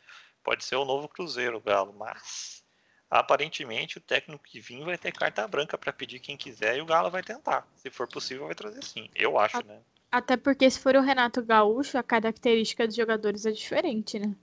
Pode 0.43 0.63
ser 0.63 0.75
o 0.75 0.85
novo 0.85 1.07
Cruzeiro, 1.07 1.57
o 1.57 1.61
Galo, 1.61 1.93
mas 1.93 2.63
aparentemente 3.09 3.97
o 3.97 4.01
técnico 4.01 4.43
que 4.43 4.59
vir 4.59 4.83
vai 4.83 4.97
ter 4.97 5.11
carta 5.11 5.47
branca 5.47 5.77
para 5.77 5.93
pedir 5.93 6.19
quem 6.19 6.35
quiser 6.35 6.77
e 6.77 6.81
o 6.81 6.85
Galo 6.85 7.09
vai 7.09 7.23
tentar. 7.23 7.67
Se 7.75 7.89
for 7.89 8.07
possível, 8.07 8.45
vai 8.45 8.55
trazer 8.55 8.83
sim. 8.83 9.09
Eu 9.15 9.39
acho, 9.39 9.65
né? 9.65 9.81
Até 10.11 10.37
porque 10.37 10.69
se 10.69 10.79
for 10.79 10.95
o 10.95 11.01
Renato 11.01 11.43
Gaúcho, 11.43 11.97
a 11.97 12.03
característica 12.03 12.85
dos 12.85 12.95
jogadores 12.95 13.45
é 13.45 13.51
diferente, 13.51 14.19
né? 14.19 14.35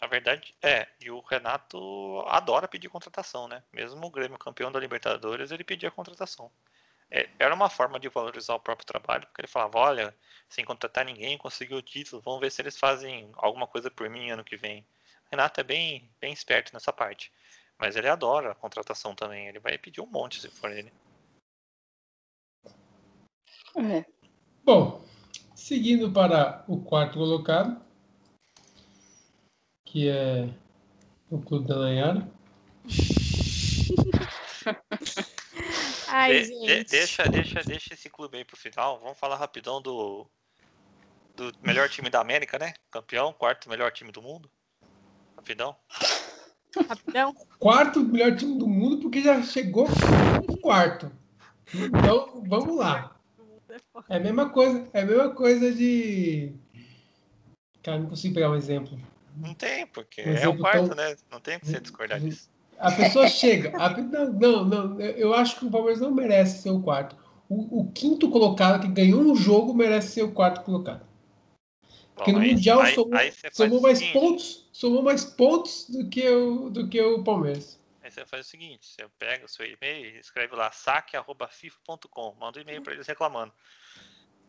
Na 0.00 0.06
verdade, 0.06 0.54
é. 0.62 0.86
E 1.00 1.10
o 1.10 1.20
Renato 1.20 2.20
adora 2.28 2.68
pedir 2.68 2.88
contratação, 2.88 3.48
né? 3.48 3.62
Mesmo 3.72 4.06
o 4.06 4.10
Grêmio 4.10 4.38
campeão 4.38 4.70
da 4.70 4.78
Libertadores, 4.78 5.50
ele 5.50 5.64
pedia 5.64 5.90
contratação. 5.90 6.50
É, 7.10 7.28
era 7.38 7.54
uma 7.54 7.70
forma 7.70 7.98
de 7.98 8.08
valorizar 8.08 8.54
o 8.54 8.60
próprio 8.60 8.86
trabalho, 8.86 9.26
porque 9.26 9.40
ele 9.40 9.48
falava, 9.48 9.78
olha, 9.78 10.14
sem 10.48 10.64
contratar 10.64 11.04
ninguém, 11.04 11.38
conseguiu 11.38 11.78
o 11.78 11.82
título, 11.82 12.22
vamos 12.22 12.40
ver 12.40 12.50
se 12.50 12.60
eles 12.60 12.78
fazem 12.78 13.30
alguma 13.36 13.66
coisa 13.66 13.90
por 13.90 14.08
mim 14.10 14.30
ano 14.30 14.44
que 14.44 14.56
vem. 14.56 14.80
O 15.26 15.30
Renato 15.30 15.60
é 15.60 15.64
bem, 15.64 16.10
bem 16.20 16.32
esperto 16.32 16.72
nessa 16.72 16.92
parte. 16.92 17.32
Mas 17.78 17.96
ele 17.96 18.08
adora 18.08 18.52
a 18.52 18.54
contratação 18.54 19.14
também. 19.14 19.46
Ele 19.46 19.60
vai 19.60 19.78
pedir 19.78 20.00
um 20.00 20.06
monte 20.06 20.40
se 20.40 20.50
for 20.50 20.70
ele. 20.70 20.92
É. 23.76 24.04
Bom, 24.64 25.04
seguindo 25.54 26.10
para 26.10 26.64
o 26.66 26.82
quarto 26.82 27.18
colocado, 27.18 27.80
que 29.86 30.08
é 30.08 30.48
o 31.30 31.40
Clube 31.40 31.68
da 31.68 31.76
Nayara. 31.78 32.28
Ai, 36.18 36.40
de, 36.40 36.44
gente. 36.46 36.66
De, 36.66 36.84
deixa, 36.84 37.22
deixa, 37.28 37.62
deixa 37.62 37.94
esse 37.94 38.10
clube 38.10 38.38
aí 38.38 38.44
pro 38.44 38.56
final. 38.56 38.98
Vamos 38.98 39.16
falar 39.16 39.36
rapidão 39.36 39.80
do, 39.80 40.26
do 41.36 41.52
melhor 41.62 41.88
time 41.88 42.10
da 42.10 42.20
América, 42.20 42.58
né? 42.58 42.74
Campeão, 42.90 43.32
quarto 43.32 43.68
melhor 43.70 43.92
time 43.92 44.10
do 44.10 44.20
mundo. 44.20 44.50
Rapidão. 45.36 45.76
Rapidão. 46.88 47.32
Quarto 47.60 48.00
melhor 48.00 48.34
time 48.34 48.58
do 48.58 48.66
mundo, 48.66 48.98
porque 48.98 49.22
já 49.22 49.40
chegou 49.44 49.86
quarto. 50.60 51.12
Então, 51.72 52.42
vamos 52.48 52.76
lá. 52.76 53.16
É 54.08 54.16
a 54.16 54.20
mesma 54.20 54.50
coisa, 54.50 54.88
é 54.92 55.02
a 55.02 55.06
mesma 55.06 55.30
coisa 55.30 55.72
de. 55.72 56.52
Cara, 57.80 58.00
não 58.00 58.08
consigo 58.08 58.34
pegar 58.34 58.50
um 58.50 58.56
exemplo. 58.56 58.98
Não 59.36 59.54
tem, 59.54 59.86
porque 59.86 60.22
um 60.22 60.34
é 60.34 60.48
o 60.48 60.58
quarto, 60.58 60.88
tão... 60.88 60.96
né? 60.96 61.16
Não 61.30 61.40
tem 61.40 61.60
que 61.60 61.66
você 61.66 61.78
discordar 61.78 62.18
disso. 62.18 62.50
A 62.78 62.92
pessoa 62.92 63.28
chega. 63.28 63.72
A... 63.76 63.90
Não, 63.96 64.32
não, 64.32 64.64
não, 64.64 65.00
eu 65.00 65.34
acho 65.34 65.58
que 65.58 65.66
o 65.66 65.70
Palmeiras 65.70 66.00
não 66.00 66.10
merece 66.10 66.62
ser 66.62 66.70
o 66.70 66.80
quarto. 66.80 67.16
O, 67.48 67.80
o 67.80 67.92
quinto 67.92 68.30
colocado 68.30 68.80
que 68.80 68.88
ganhou 68.88 69.20
um 69.20 69.34
jogo 69.34 69.74
merece 69.74 70.12
ser 70.12 70.22
o 70.22 70.32
quarto 70.32 70.62
colocado. 70.62 71.06
Porque 72.14 72.32
no 72.32 72.40
aí, 72.40 72.52
Mundial 72.52 72.80
aí, 72.80 72.94
somou, 72.94 73.18
aí 73.18 73.32
somou 73.52 73.80
mais 73.80 73.98
seguinte. 73.98 74.18
pontos, 74.18 74.68
somou 74.72 75.02
mais 75.02 75.24
pontos 75.24 75.88
do 75.88 76.08
que 76.08 76.28
o, 76.28 76.68
do 76.68 76.88
que 76.88 77.00
o 77.00 77.22
Palmeiras. 77.22 77.80
Aí 78.02 78.10
você 78.10 78.24
faz 78.26 78.46
o 78.46 78.48
seguinte, 78.48 78.86
você 78.86 79.06
pega 79.18 79.44
o 79.44 79.48
seu 79.48 79.66
e-mail 79.66 80.16
e 80.16 80.18
escreve 80.18 80.54
lá 80.56 80.70
saque@fifa.com, 80.72 82.34
manda 82.40 82.58
um 82.58 82.62
e-mail 82.62 82.82
para 82.82 82.94
eles 82.94 83.06
reclamando. 83.06 83.52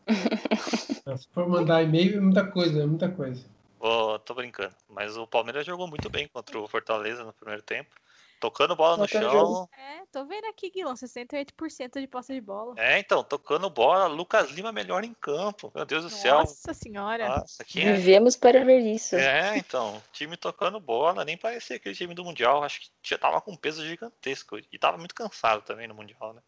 Se 1.16 1.28
for 1.32 1.48
mandar 1.48 1.82
e-mail 1.82 2.16
é 2.16 2.20
muita 2.20 2.46
coisa, 2.46 2.82
é 2.82 2.86
muita 2.86 3.08
coisa. 3.08 3.44
Oh, 3.78 4.18
tô 4.18 4.34
brincando, 4.34 4.74
mas 4.88 5.16
o 5.16 5.26
Palmeiras 5.26 5.64
jogou 5.64 5.86
muito 5.86 6.10
bem 6.10 6.26
contra 6.28 6.58
o 6.58 6.68
Fortaleza 6.68 7.24
no 7.24 7.32
primeiro 7.32 7.62
tempo. 7.62 7.94
Tocando 8.40 8.74
bola 8.74 8.96
no 8.96 9.06
chão. 9.06 9.68
É, 9.76 10.02
tô 10.10 10.24
vendo 10.24 10.46
aqui, 10.46 10.70
Guilherme, 10.70 10.94
68% 10.94 12.00
de 12.00 12.06
posse 12.06 12.32
de 12.32 12.40
bola. 12.40 12.74
É, 12.78 12.98
então, 12.98 13.22
tocando 13.22 13.68
bola, 13.68 14.06
Lucas 14.06 14.50
Lima 14.50 14.72
melhor 14.72 15.04
em 15.04 15.12
campo. 15.12 15.70
Meu 15.74 15.84
Deus 15.84 16.04
do 16.04 16.10
Nossa 16.10 16.22
céu. 16.22 16.38
Nossa 16.38 16.72
senhora. 16.72 17.28
Nossa, 17.28 17.62
é... 17.62 17.92
Vivemos 17.92 18.36
para 18.36 18.64
ver 18.64 18.80
isso. 18.80 19.14
É, 19.14 19.58
então, 19.58 20.02
time 20.10 20.38
tocando 20.38 20.80
bola, 20.80 21.22
nem 21.22 21.36
parecia 21.36 21.76
aquele 21.76 21.94
time 21.94 22.14
do 22.14 22.24
Mundial. 22.24 22.64
Acho 22.64 22.80
que 22.80 22.88
já 23.02 23.18
tava 23.18 23.42
com 23.42 23.52
um 23.52 23.56
peso 23.56 23.86
gigantesco. 23.86 24.58
E 24.72 24.78
tava 24.78 24.96
muito 24.96 25.14
cansado 25.14 25.60
também 25.60 25.86
no 25.86 25.94
Mundial, 25.94 26.32
né? 26.32 26.40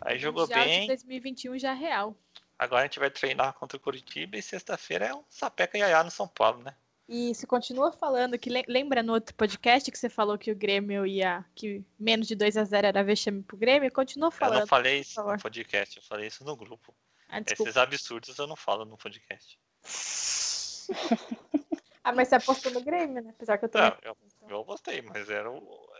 Aí 0.00 0.16
o 0.16 0.20
jogou 0.20 0.42
mundial 0.42 0.64
bem. 0.64 0.82
De 0.82 0.86
2021 0.86 1.58
já 1.58 1.72
é 1.72 1.74
real. 1.74 2.16
Agora 2.56 2.82
a 2.82 2.84
gente 2.84 3.00
vai 3.00 3.10
treinar 3.10 3.52
contra 3.54 3.76
o 3.76 3.80
Curitiba 3.80 4.36
e 4.36 4.42
sexta-feira 4.42 5.06
é 5.06 5.14
um 5.14 5.24
sapeca 5.28 5.76
iaiá 5.76 6.04
no 6.04 6.10
São 6.10 6.28
Paulo, 6.28 6.62
né? 6.62 6.74
E 7.12 7.34
se 7.34 7.44
continua 7.44 7.90
falando 7.90 8.38
que 8.38 8.48
lembra 8.68 9.02
no 9.02 9.14
outro 9.14 9.34
podcast 9.34 9.90
que 9.90 9.98
você 9.98 10.08
falou 10.08 10.38
que 10.38 10.52
o 10.52 10.54
Grêmio 10.54 11.04
ia 11.04 11.44
que 11.56 11.84
menos 11.98 12.28
de 12.28 12.36
2 12.36 12.56
a 12.56 12.62
0 12.62 12.86
era 12.86 13.02
vexame 13.02 13.42
pro 13.42 13.56
Grêmio, 13.56 13.90
continua 13.90 14.30
falando. 14.30 14.54
Eu 14.54 14.60
não 14.60 14.66
falei 14.68 15.00
isso 15.00 15.20
no 15.20 15.36
podcast, 15.36 15.96
eu 15.96 16.02
falei 16.04 16.28
isso 16.28 16.44
no 16.44 16.54
grupo. 16.54 16.94
Ah, 17.28 17.40
Esses 17.40 17.76
absurdos 17.76 18.38
eu 18.38 18.46
não 18.46 18.54
falo 18.54 18.84
no 18.84 18.96
podcast. 18.96 19.58
ah, 22.04 22.12
mas 22.12 22.28
você 22.28 22.36
apostou 22.36 22.70
no 22.70 22.80
Grêmio, 22.80 23.24
né? 23.24 23.30
Apesar 23.30 23.58
que 23.58 23.64
eu 23.64 23.68
tô. 23.68 23.78
Não, 23.78 23.98
eu, 24.02 24.16
eu 24.48 24.60
apostei, 24.60 25.02
mas 25.02 25.28
era, 25.28 25.50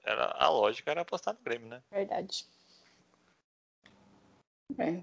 era 0.05 0.27
a 0.39 0.49
lógica 0.49 0.93
era 0.93 1.01
apostar 1.01 1.35
no 1.35 1.41
Grêmio, 1.41 1.67
né? 1.67 1.83
Verdade. 1.91 2.47
É. 4.79 5.03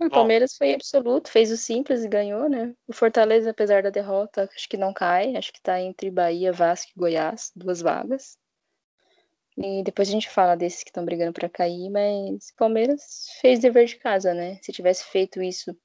O 0.00 0.08
Palmeiras 0.08 0.56
foi 0.56 0.72
absoluto, 0.72 1.30
fez 1.30 1.50
o 1.50 1.58
simples 1.58 2.02
e 2.02 2.08
ganhou, 2.08 2.48
né? 2.48 2.74
O 2.88 2.92
Fortaleza, 2.92 3.50
apesar 3.50 3.82
da 3.82 3.90
derrota, 3.90 4.48
acho 4.56 4.66
que 4.66 4.78
não 4.78 4.94
cai. 4.94 5.36
Acho 5.36 5.52
que 5.52 5.60
tá 5.60 5.78
entre 5.78 6.10
Bahia, 6.10 6.52
Vasco 6.52 6.90
e 6.96 6.98
Goiás, 6.98 7.52
duas 7.54 7.82
vagas. 7.82 8.38
E 9.58 9.82
depois 9.82 10.08
a 10.08 10.12
gente 10.12 10.30
fala 10.30 10.56
desses 10.56 10.82
que 10.82 10.88
estão 10.88 11.04
brigando 11.04 11.34
para 11.34 11.50
cair, 11.50 11.90
mas 11.90 12.48
o 12.48 12.56
Palmeiras 12.56 13.26
fez 13.42 13.58
dever 13.58 13.84
de 13.84 13.96
casa, 13.96 14.32
né? 14.32 14.58
Se 14.62 14.72
tivesse 14.72 15.04
feito 15.04 15.42
isso 15.42 15.76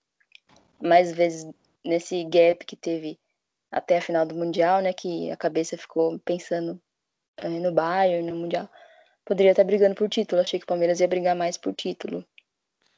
mais 0.81 1.11
vezes 1.11 1.45
nesse 1.83 2.23
gap 2.23 2.65
que 2.65 2.77
teve 2.77 3.19
até 3.69 3.97
a 3.97 4.01
final 4.01 4.25
do 4.25 4.33
Mundial, 4.33 4.81
né? 4.81 4.93
Que 4.93 5.29
a 5.29 5.35
cabeça 5.35 5.77
ficou 5.77 6.17
pensando 6.19 6.81
é, 7.35 7.49
no 7.49 7.73
Bayern, 7.73 8.31
no 8.31 8.37
Mundial. 8.37 8.69
Poderia 9.25 9.51
estar 9.51 9.65
brigando 9.65 9.95
por 9.95 10.07
título. 10.07 10.41
Achei 10.41 10.57
que 10.57 10.63
o 10.63 10.67
Palmeiras 10.67 11.01
ia 11.01 11.07
brigar 11.07 11.35
mais 11.35 11.57
por 11.57 11.73
título. 11.73 12.25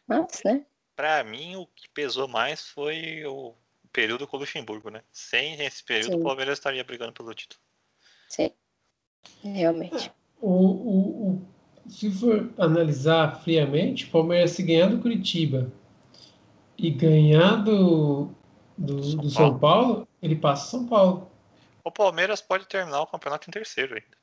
Mas, 0.07 0.43
né? 0.45 0.63
Para 0.98 1.24
mim, 1.24 1.56
o 1.56 1.68
que 1.68 1.88
pesou 1.89 2.28
mais 2.28 2.68
foi 2.70 3.24
o 3.24 3.54
período 3.93 4.28
com 4.28 4.36
o 4.36 4.39
Luxemburgo, 4.39 4.89
né? 4.89 5.04
Sem 5.12 5.54
esse 5.64 5.84
período, 5.84 6.14
Sim. 6.14 6.20
o 6.20 6.24
Palmeiras 6.24 6.58
estaria 6.58 6.84
brigando 6.84 7.14
pelo 7.14 7.34
título. 7.36 7.62
Sim, 8.28 8.52
realmente. 9.43 10.12
O, 10.41 10.52
o, 10.52 11.30
o, 11.30 11.48
se 11.88 12.10
for 12.12 12.52
analisar 12.58 13.43
friamente, 13.43 14.06
o 14.06 14.10
Palmeiras 14.10 14.52
se 14.52 14.64
ganhar 14.64 14.89
do 14.89 15.00
Curitiba 15.00 15.72
e 16.76 16.89
ganhar 16.89 17.58
do, 17.58 18.32
do, 18.76 19.04
São, 19.04 19.22
do 19.22 19.30
São 19.30 19.60
Paulo. 19.60 19.93
Paulo, 19.93 20.08
ele 20.20 20.36
passa 20.36 20.72
São 20.72 20.88
Paulo. 20.88 21.32
O 21.84 21.91
Palmeiras 21.91 22.41
pode 22.41 22.66
terminar 22.66 23.02
o 23.02 23.08
campeonato 23.08 23.48
em 23.48 23.54
terceiro 23.54 23.93
ainda. 23.93 24.18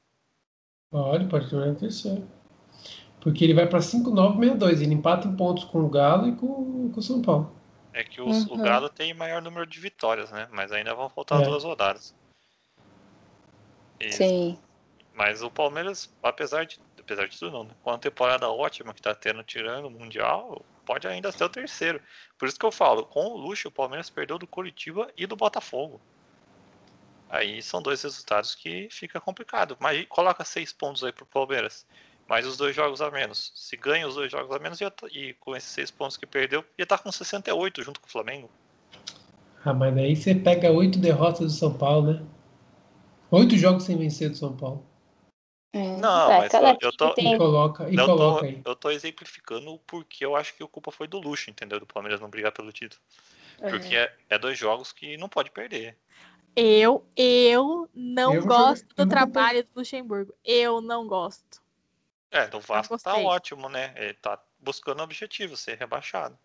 Pode, 0.91 1.27
pode 1.27 1.49
terminar 1.49 1.71
em 1.71 1.77
terceiro. 1.77 2.29
Porque 3.25 3.43
ele 3.43 3.55
vai 3.55 3.67
para 3.67 3.79
5-9-6-2. 3.79 4.83
Ele 4.83 4.93
empata 4.93 5.27
em 5.27 5.35
pontos 5.35 5.65
com 5.65 5.81
o 5.81 5.89
Galo 5.89 6.29
e 6.29 6.37
com, 6.37 6.91
com 6.93 7.01
o 7.01 7.03
São 7.03 7.23
Paulo. 7.23 7.51
É 7.91 8.05
que 8.05 8.21
o, 8.21 8.27
uhum. 8.27 8.47
o 8.51 8.59
Galo 8.59 8.91
tem 8.91 9.15
maior 9.15 9.41
número 9.41 9.67
de 9.67 9.81
vitórias, 9.81 10.31
né? 10.31 10.47
Mas 10.53 10.71
ainda 10.71 10.95
vão 10.95 11.09
faltar 11.09 11.41
é. 11.41 11.45
duas 11.45 11.65
rodadas. 11.65 12.15
E, 13.99 14.13
Sim. 14.13 14.59
Mas 15.15 15.43
o 15.43 15.51
Palmeiras, 15.51 16.13
apesar 16.23 16.67
de, 16.67 16.79
apesar 17.01 17.27
de 17.27 17.39
tudo, 17.39 17.51
não, 17.51 17.65
né? 17.65 17.71
com 17.83 17.91
a 17.91 17.99
temporada 17.99 18.47
ótima 18.51 18.93
que 18.93 19.01
tá 19.01 19.15
tendo, 19.15 19.43
tirando 19.43 19.87
o 19.87 19.91
Mundial, 19.91 20.63
pode 20.85 21.09
ainda 21.09 21.33
ser 21.33 21.45
o 21.45 21.49
terceiro. 21.49 22.03
Por 22.37 22.47
isso 22.47 22.59
que 22.59 22.67
eu 22.67 22.73
falo, 22.73 23.07
com 23.07 23.25
o 23.29 23.39
luxo, 23.39 23.69
o 23.69 23.73
Palmeiras 23.73 24.11
perdeu 24.11 24.39
do 24.39 24.47
Curitiba 24.47 25.09
e 25.17 25.27
do 25.27 25.35
Botafogo. 25.35 25.99
Aí 27.31 27.63
são 27.63 27.81
dois 27.81 28.03
resultados 28.03 28.55
que 28.55 28.89
fica 28.91 29.19
complicado. 29.19 29.79
Mas 29.81 30.05
coloca 30.09 30.45
seis 30.45 30.75
pontos 30.75 31.03
aí 31.03 31.13
pro 31.13 31.25
Palmeiras. 31.25 31.87
Mais 32.27 32.47
os 32.47 32.57
dois 32.57 32.75
jogos 32.75 33.03
a 33.03 33.11
menos. 33.11 33.53
Se 33.55 33.77
ganha 33.77 34.07
os 34.09 34.15
dois 34.15 34.31
jogos 34.33 34.55
a 34.55 34.59
menos, 34.59 34.81
ia 34.81 34.91
tá- 34.91 35.07
e 35.13 35.35
com 35.35 35.55
esses 35.55 35.71
seis 35.71 35.91
pontos 35.91 36.17
que 36.17 36.27
perdeu, 36.27 36.65
ia 36.79 36.85
estar 36.85 36.99
com 36.99 37.13
68 37.13 37.83
junto 37.83 38.01
com 38.01 38.07
o 38.07 38.11
Flamengo. 38.11 38.51
Ah, 39.65 39.75
mas 39.75 39.95
daí 39.95 40.15
você 40.17 40.35
pega 40.35 40.71
oito 40.71 40.99
derrotas 40.99 41.41
do 41.41 41.51
São 41.51 41.77
Paulo, 41.77 42.13
né? 42.15 42.27
Oito 43.31 43.57
jogos 43.57 43.85
sem 43.85 43.97
vencer 43.97 44.31
do 44.31 44.37
São 44.37 44.57
Paulo. 44.57 44.85
É, 45.73 45.97
Não, 45.97 46.29
tá, 46.29 46.39
mas 46.39 46.55
eu- 46.55 46.61
eu 46.61 46.77
time 46.79 46.97
tô- 46.97 47.09
E 47.11 47.15
tem- 47.15 47.39
coloca, 47.39 47.91
e 47.91 47.97
Eu 47.97 48.07
coloca 48.07 48.41
tô, 48.41 48.47
aí. 48.47 48.63
eu 48.65 48.77
tô 48.77 48.91
exemplificando 48.91 49.73
o 49.73 49.79
porquê 49.81 50.25
eu 50.25 50.37
acho 50.37 50.55
que 50.55 50.63
a 50.63 50.69
culpa 50.69 50.93
foi 50.93 51.09
do 51.09 51.19
luxo, 51.19 51.51
entendeu? 51.51 51.81
Do 51.81 51.87
Palmeiras 51.87 52.21
não 52.21 52.31
brigar 52.31 52.53
pelo 52.53 52.71
título. 52.73 53.01
Porque 53.59 53.97
é, 53.97 54.15
é 54.31 54.39
dois 54.39 54.57
jogos 54.59 54.93
que 54.93 55.17
não 55.17 55.29
pode 55.29 55.51
perder. 55.51 55.97
Eu, 56.55 57.05
eu 57.17 57.89
não 57.93 58.35
Eu 58.35 58.45
gosto 58.45 58.87
do 58.89 58.95
vou 58.99 59.07
trabalho 59.07 59.65
do 59.65 59.69
Luxemburgo. 59.77 60.33
Eu 60.45 60.81
não 60.81 61.09
gosto. 61.09 61.61
É, 62.35 62.49
do 62.49 62.59
Vasco 62.59 62.99
tá 62.99 63.17
ótimo, 63.17 63.69
né? 63.69 63.95
Ele 63.97 64.15
tá 64.15 64.37
buscando 64.59 64.99
o 64.99 65.05
objetivo, 65.05 65.57
ser 65.57 65.79
rebaixado. 65.79 66.37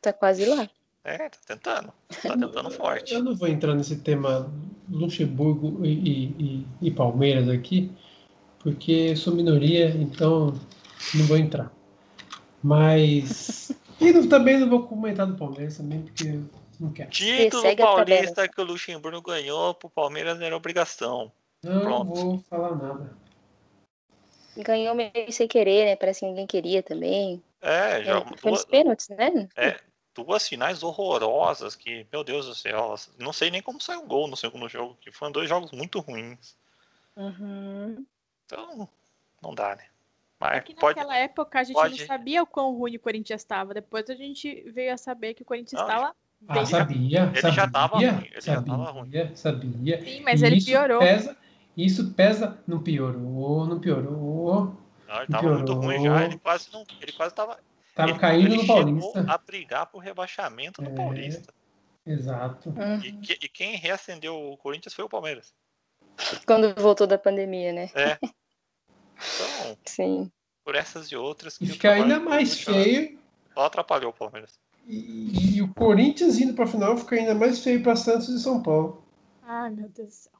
Tá 0.00 0.10
quase 0.10 0.46
lá. 0.46 0.66
É, 1.04 1.28
tá 1.28 1.38
tentando. 1.46 1.92
Tá 2.22 2.30
tentando 2.34 2.70
forte. 2.70 3.12
Eu 3.12 3.22
não 3.22 3.34
vou 3.36 3.46
entrar 3.46 3.74
nesse 3.74 3.98
tema 4.00 4.50
Luxemburgo 4.88 5.84
e, 5.84 5.90
e- 5.92 6.24
e- 6.38 6.66
e 6.80 6.90
Palmeiras 6.90 7.46
aqui, 7.50 7.92
porque 8.60 8.90
eu 9.10 9.16
sou 9.18 9.34
minoria, 9.34 9.90
então 9.90 10.58
não 11.14 11.26
vou 11.26 11.36
entrar. 11.36 11.70
Mas. 12.62 13.70
E 13.98 14.12
não- 14.12 14.28
também 14.28 14.58
não 14.58 14.68
vou 14.68 14.86
comentar 14.86 15.26
do 15.26 15.36
Palmeiras 15.38 15.78
também, 15.78 16.02
porque 16.02 16.28
eu 16.28 16.44
não 16.78 16.92
quero. 16.92 17.08
Título 17.08 17.74
paulista 17.78 18.46
que 18.46 18.60
o 18.60 18.64
Luxemburgo 18.64 19.22
ganhou 19.22 19.72
pro 19.72 19.88
Palmeiras 19.88 20.38
era 20.38 20.54
obrigação. 20.54 21.32
Não 21.62 21.80
Pronto. 21.80 22.14
vou 22.14 22.38
falar 22.50 22.76
nada. 22.76 23.16
Ganhou 24.56 24.94
meio 24.94 25.12
sem 25.32 25.46
querer, 25.46 25.84
né? 25.84 25.96
Parece 25.96 26.20
que 26.20 26.26
ninguém 26.26 26.46
queria 26.46 26.82
também. 26.82 27.42
É, 27.60 28.00
É, 28.00 28.04
já 28.04 28.20
foi 28.20 28.30
nos 28.30 28.40
duas, 28.42 28.64
pênaltis, 28.64 29.08
né? 29.08 29.48
duas 30.14 30.48
finais 30.48 30.82
horrorosas 30.82 31.76
que, 31.76 32.06
meu 32.10 32.24
Deus 32.24 32.46
do 32.46 32.54
céu, 32.54 32.94
não 33.18 33.32
sei 33.32 33.50
nem 33.50 33.60
como 33.62 33.80
saiu 33.80 34.00
um 34.00 34.06
gol 34.06 34.26
no 34.26 34.36
segundo 34.36 34.68
jogo, 34.68 34.96
que 35.00 35.12
foram 35.12 35.30
dois 35.32 35.48
jogos 35.48 35.70
muito 35.72 36.00
ruins. 36.00 36.56
Uhum. 37.16 38.04
Então, 38.46 38.88
não 39.42 39.54
dá, 39.54 39.76
né? 39.76 39.84
Mas 40.38 40.58
Porque 40.60 40.74
pode. 40.74 40.96
naquela 40.98 41.16
época 41.16 41.60
a 41.60 41.64
gente 41.64 41.74
pode- 41.74 41.98
não 42.00 42.06
sabia 42.06 42.42
o 42.42 42.46
quão 42.46 42.74
ruim 42.74 42.96
o 42.96 43.00
Corinthians 43.00 43.40
estava. 43.42 43.74
Depois 43.74 44.08
a 44.10 44.14
gente 44.14 44.62
veio 44.70 44.92
a 44.92 44.96
saber 44.96 45.34
que 45.34 45.42
o 45.42 45.46
Corinthians 45.46 45.80
estava 45.80 46.14
Ah, 46.48 46.54
bem. 46.54 46.66
sabia, 46.66 47.22
ele 47.24 47.40
sabia, 47.40 47.56
já 47.56 47.68
tava 47.70 47.96
ruim, 47.96 48.04
ele 48.26 48.40
já 48.40 48.54
sabia, 48.54 48.76
tava 48.76 48.90
ruim. 48.90 49.36
sabia. 49.36 50.04
Sim, 50.04 50.20
mas 50.22 50.42
E 50.42 50.46
ele 50.46 50.56
isso 50.56 50.66
piorou. 50.66 50.98
Pesa, 51.00 51.36
isso 51.76 52.12
pesa, 52.14 52.58
não 52.66 52.82
piorou, 52.82 53.66
não 53.66 53.78
piorou. 53.80 54.74
Não, 55.06 55.16
ele 55.18 55.26
tava 55.28 55.52
muito 55.54 55.72
ruim 55.74 56.02
já, 56.02 56.24
ele 56.24 56.38
quase 56.38 56.68
não. 56.72 56.84
Ele 57.00 57.12
quase 57.12 57.34
tava. 57.34 57.58
Tava 57.94 58.10
ele, 58.10 58.18
caindo 58.18 58.46
ele 58.48 58.56
no 58.58 58.66
Paulista. 58.66 59.24
a 59.28 59.38
brigar 59.38 59.86
pro 59.86 59.98
rebaixamento 59.98 60.82
do 60.82 60.90
É. 60.90 60.94
Paulista. 60.94 61.52
Exato. 62.06 62.70
Uhum. 62.70 62.96
E, 63.02 63.12
que- 63.12 63.38
e 63.42 63.48
quem 63.48 63.76
reacendeu 63.76 64.34
o 64.52 64.56
Corinthians 64.56 64.94
foi 64.94 65.04
o 65.04 65.08
Palmeiras. 65.08 65.52
Quando 66.46 66.74
voltou 66.80 67.06
da 67.06 67.18
pandemia, 67.18 67.72
né? 67.72 67.90
É. 67.94 68.18
Então, 69.18 69.78
Sim. 69.86 70.30
por 70.62 70.74
essas 70.74 71.06
e 71.08 71.16
outras. 71.16 71.56
E 71.60 71.64
o 71.64 71.68
fica 71.68 71.90
ainda 71.92 72.06
trabalho 72.16 72.24
do 72.24 72.30
mais 72.30 72.60
feio. 72.60 73.18
Só 73.54 73.64
atrapalhou 73.64 74.10
o 74.10 74.14
Palmeiras. 74.14 74.58
E, 74.86 75.56
e 75.56 75.62
o 75.62 75.72
Corinthians 75.72 76.38
indo 76.38 76.52
pra 76.52 76.66
final 76.66 76.96
fica 76.98 77.16
ainda 77.16 77.34
mais 77.34 77.60
feio 77.64 77.82
pra 77.82 77.96
Santos 77.96 78.28
e 78.28 78.38
São 78.38 78.62
Paulo. 78.62 79.02
Ai, 79.42 79.70
meu 79.70 79.88
Deus 79.88 80.08
do 80.08 80.14
céu. 80.14 80.32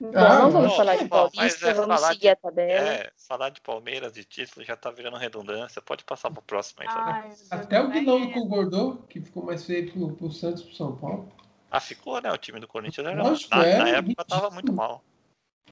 Bom, 0.00 0.12
Ah, 0.14 0.38
não 0.38 0.50
vamos 0.52 0.68
não, 0.70 0.76
falar 0.76 0.94
de 0.96 1.08
mas 1.08 1.08
Paulista, 1.10 1.68
é 1.68 1.74
vamos 1.74 1.96
falar 2.00 2.12
seguir 2.12 2.20
de- 2.20 2.28
a 2.28 2.36
tabela. 2.36 2.88
É, 2.94 3.12
falar 3.28 3.50
de 3.50 3.60
Palmeiras 3.60 4.16
e 4.16 4.24
título 4.24 4.64
já 4.64 4.76
tá 4.76 4.90
virando 4.92 5.16
redundância. 5.16 5.82
Pode 5.82 6.04
passar 6.04 6.30
pro 6.30 6.40
próximo 6.40 6.82
aí? 6.82 6.88
Ai. 6.88 7.32
Até 7.50 7.82
o 7.82 7.90
É, 7.92 8.32
concordou 8.32 8.98
que 9.08 9.20
ficou 9.20 9.44
mais 9.44 9.64
feio 9.64 9.90
pro, 9.90 10.12
pro 10.14 10.30
Santos 10.30 10.62
e 10.62 10.66
pro 10.66 10.74
São 10.76 10.96
Paulo. 10.96 11.32
Ah, 11.70 11.80
ficou, 11.80 12.20
né? 12.22 12.30
O 12.30 12.38
time 12.38 12.60
do 12.60 12.68
Corinthians 12.68 13.06
era, 13.06 13.22
Lógico, 13.22 13.54
na, 13.54 13.64
era 13.66 13.78
na 13.84 13.88
época 13.90 14.02
ridículo. 14.02 14.26
tava 14.28 14.50
muito 14.50 14.72
mal. 14.72 15.02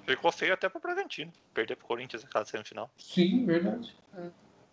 Ficou 0.04 0.32
feio 0.32 0.54
até 0.54 0.68
pro 0.68 0.80
Bragantino. 0.80 1.32
Perder 1.54 1.76
pro 1.76 1.86
Corinthians 1.86 2.24
naquela 2.24 2.44
semifinal. 2.44 2.90
Sim, 2.98 3.46
verdade. 3.46 3.94
Hum. 4.16 4.30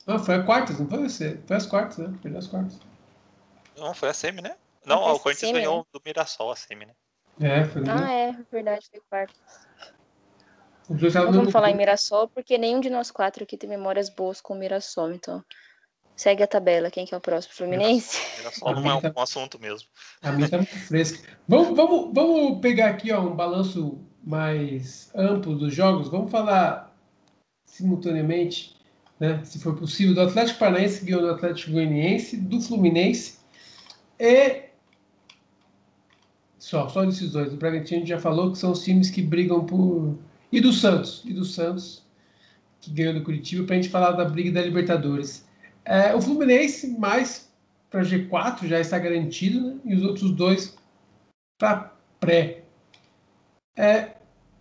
Não, 0.08 0.20
foi 0.20 0.36
a 0.36 0.44
quartas, 0.44 0.80
não 0.80 0.90
foi 0.90 0.98
você? 1.08 1.40
Foi 1.46 1.56
as 1.56 1.66
quartas, 1.68 1.98
né? 2.00 2.18
Perdeu 2.22 2.40
as 2.40 2.48
quartas. 2.48 2.80
Não, 3.78 3.94
foi 3.94 4.10
a 4.10 4.14
semi, 4.14 4.42
né? 4.42 4.58
Não, 4.86 5.04
foi 5.04 5.14
o 5.14 5.20
Corinthians 5.20 5.50
semi, 5.52 5.60
ganhou 5.60 5.88
do 5.94 6.02
Mirassol 6.06 6.52
a 6.52 6.56
semi, 6.56 6.86
né? 6.86 6.94
É, 7.40 7.64
foi. 7.66 7.84
Ah, 7.88 8.12
é, 8.12 8.36
verdade, 8.52 8.88
foi 8.90 9.02
quarto. 9.10 9.34
Não 10.90 10.98
no 10.98 11.32
vamos 11.32 11.52
falar 11.52 11.72
em. 11.72 11.76
Mirassol, 11.76 12.28
porque 12.28 12.58
nenhum 12.58 12.80
de 12.80 12.90
nós 12.90 13.10
quatro 13.10 13.44
aqui 13.44 13.58
tem 13.58 13.70
memórias 13.70 14.10
boas 14.10 14.42
com 14.42 14.54
o 14.54 14.58
Mirassol, 14.58 15.12
então. 15.14 15.44
Segue 16.16 16.44
a 16.44 16.48
tabela. 16.48 16.92
Quem 16.92 17.06
que 17.06 17.14
é 17.14 17.18
o 17.18 17.22
próximo? 17.22 17.56
Fluminense? 17.56 18.20
Mirassol 18.38 18.76
não 18.76 18.92
é 18.92 18.96
um, 18.96 19.14
um 19.18 19.22
assunto 19.22 19.60
mesmo. 19.60 19.88
A 20.22 20.32
minha 20.32 20.50
tá 20.50 20.58
muito 20.58 20.78
fresca. 20.78 21.28
Vamos, 21.48 21.76
vamos, 21.76 22.14
vamos 22.14 22.62
pegar 22.62 22.90
aqui 22.90 23.12
ó, 23.12 23.22
um 23.22 23.36
balanço 23.36 24.00
mais 24.24 25.12
amplo 25.16 25.56
dos 25.56 25.74
jogos. 25.74 26.10
Vamos 26.10 26.30
falar 26.30 26.94
simultaneamente, 27.66 28.76
né, 29.20 29.44
se 29.44 29.60
for 29.60 29.76
possível, 29.76 30.14
do 30.14 30.22
Atlético 30.22 30.60
Paranaense 30.60 31.04
do 31.04 31.30
Atlético 31.30 31.72
Goianiense, 31.72 32.38
do 32.38 32.62
Fluminense 32.62 33.40
e 34.20 34.66
só, 36.64 36.88
só 36.88 37.04
desses 37.04 37.30
dois. 37.30 37.52
O 37.52 37.58
Bragantino 37.58 37.98
a 37.98 38.00
gente 38.00 38.10
já 38.10 38.20
falou 38.20 38.50
que 38.50 38.58
são 38.58 38.72
os 38.72 38.86
times 38.86 39.10
que 39.10 39.22
brigam 39.22 39.66
por 39.66 40.18
e 40.50 40.62
do 40.62 40.72
Santos, 40.72 41.22
e 41.26 41.34
do 41.34 41.44
Santos 41.44 42.02
que 42.80 42.90
ganhou 42.90 43.14
do 43.14 43.22
Curitiba 43.22 43.66
para 43.66 43.76
a 43.76 43.82
gente 43.82 43.92
falar 43.92 44.12
da 44.12 44.24
briga 44.24 44.50
da 44.50 44.62
Libertadores. 44.62 45.46
É, 45.84 46.16
o 46.16 46.22
Fluminense 46.22 46.88
mais 46.98 47.52
para 47.90 48.02
G4 48.02 48.66
já 48.68 48.80
está 48.80 48.98
garantido, 48.98 49.60
né? 49.60 49.78
E 49.84 49.94
os 49.94 50.04
outros 50.04 50.32
dois 50.32 50.74
para 51.60 51.94
pré. 52.22 52.64
É, 53.76 54.12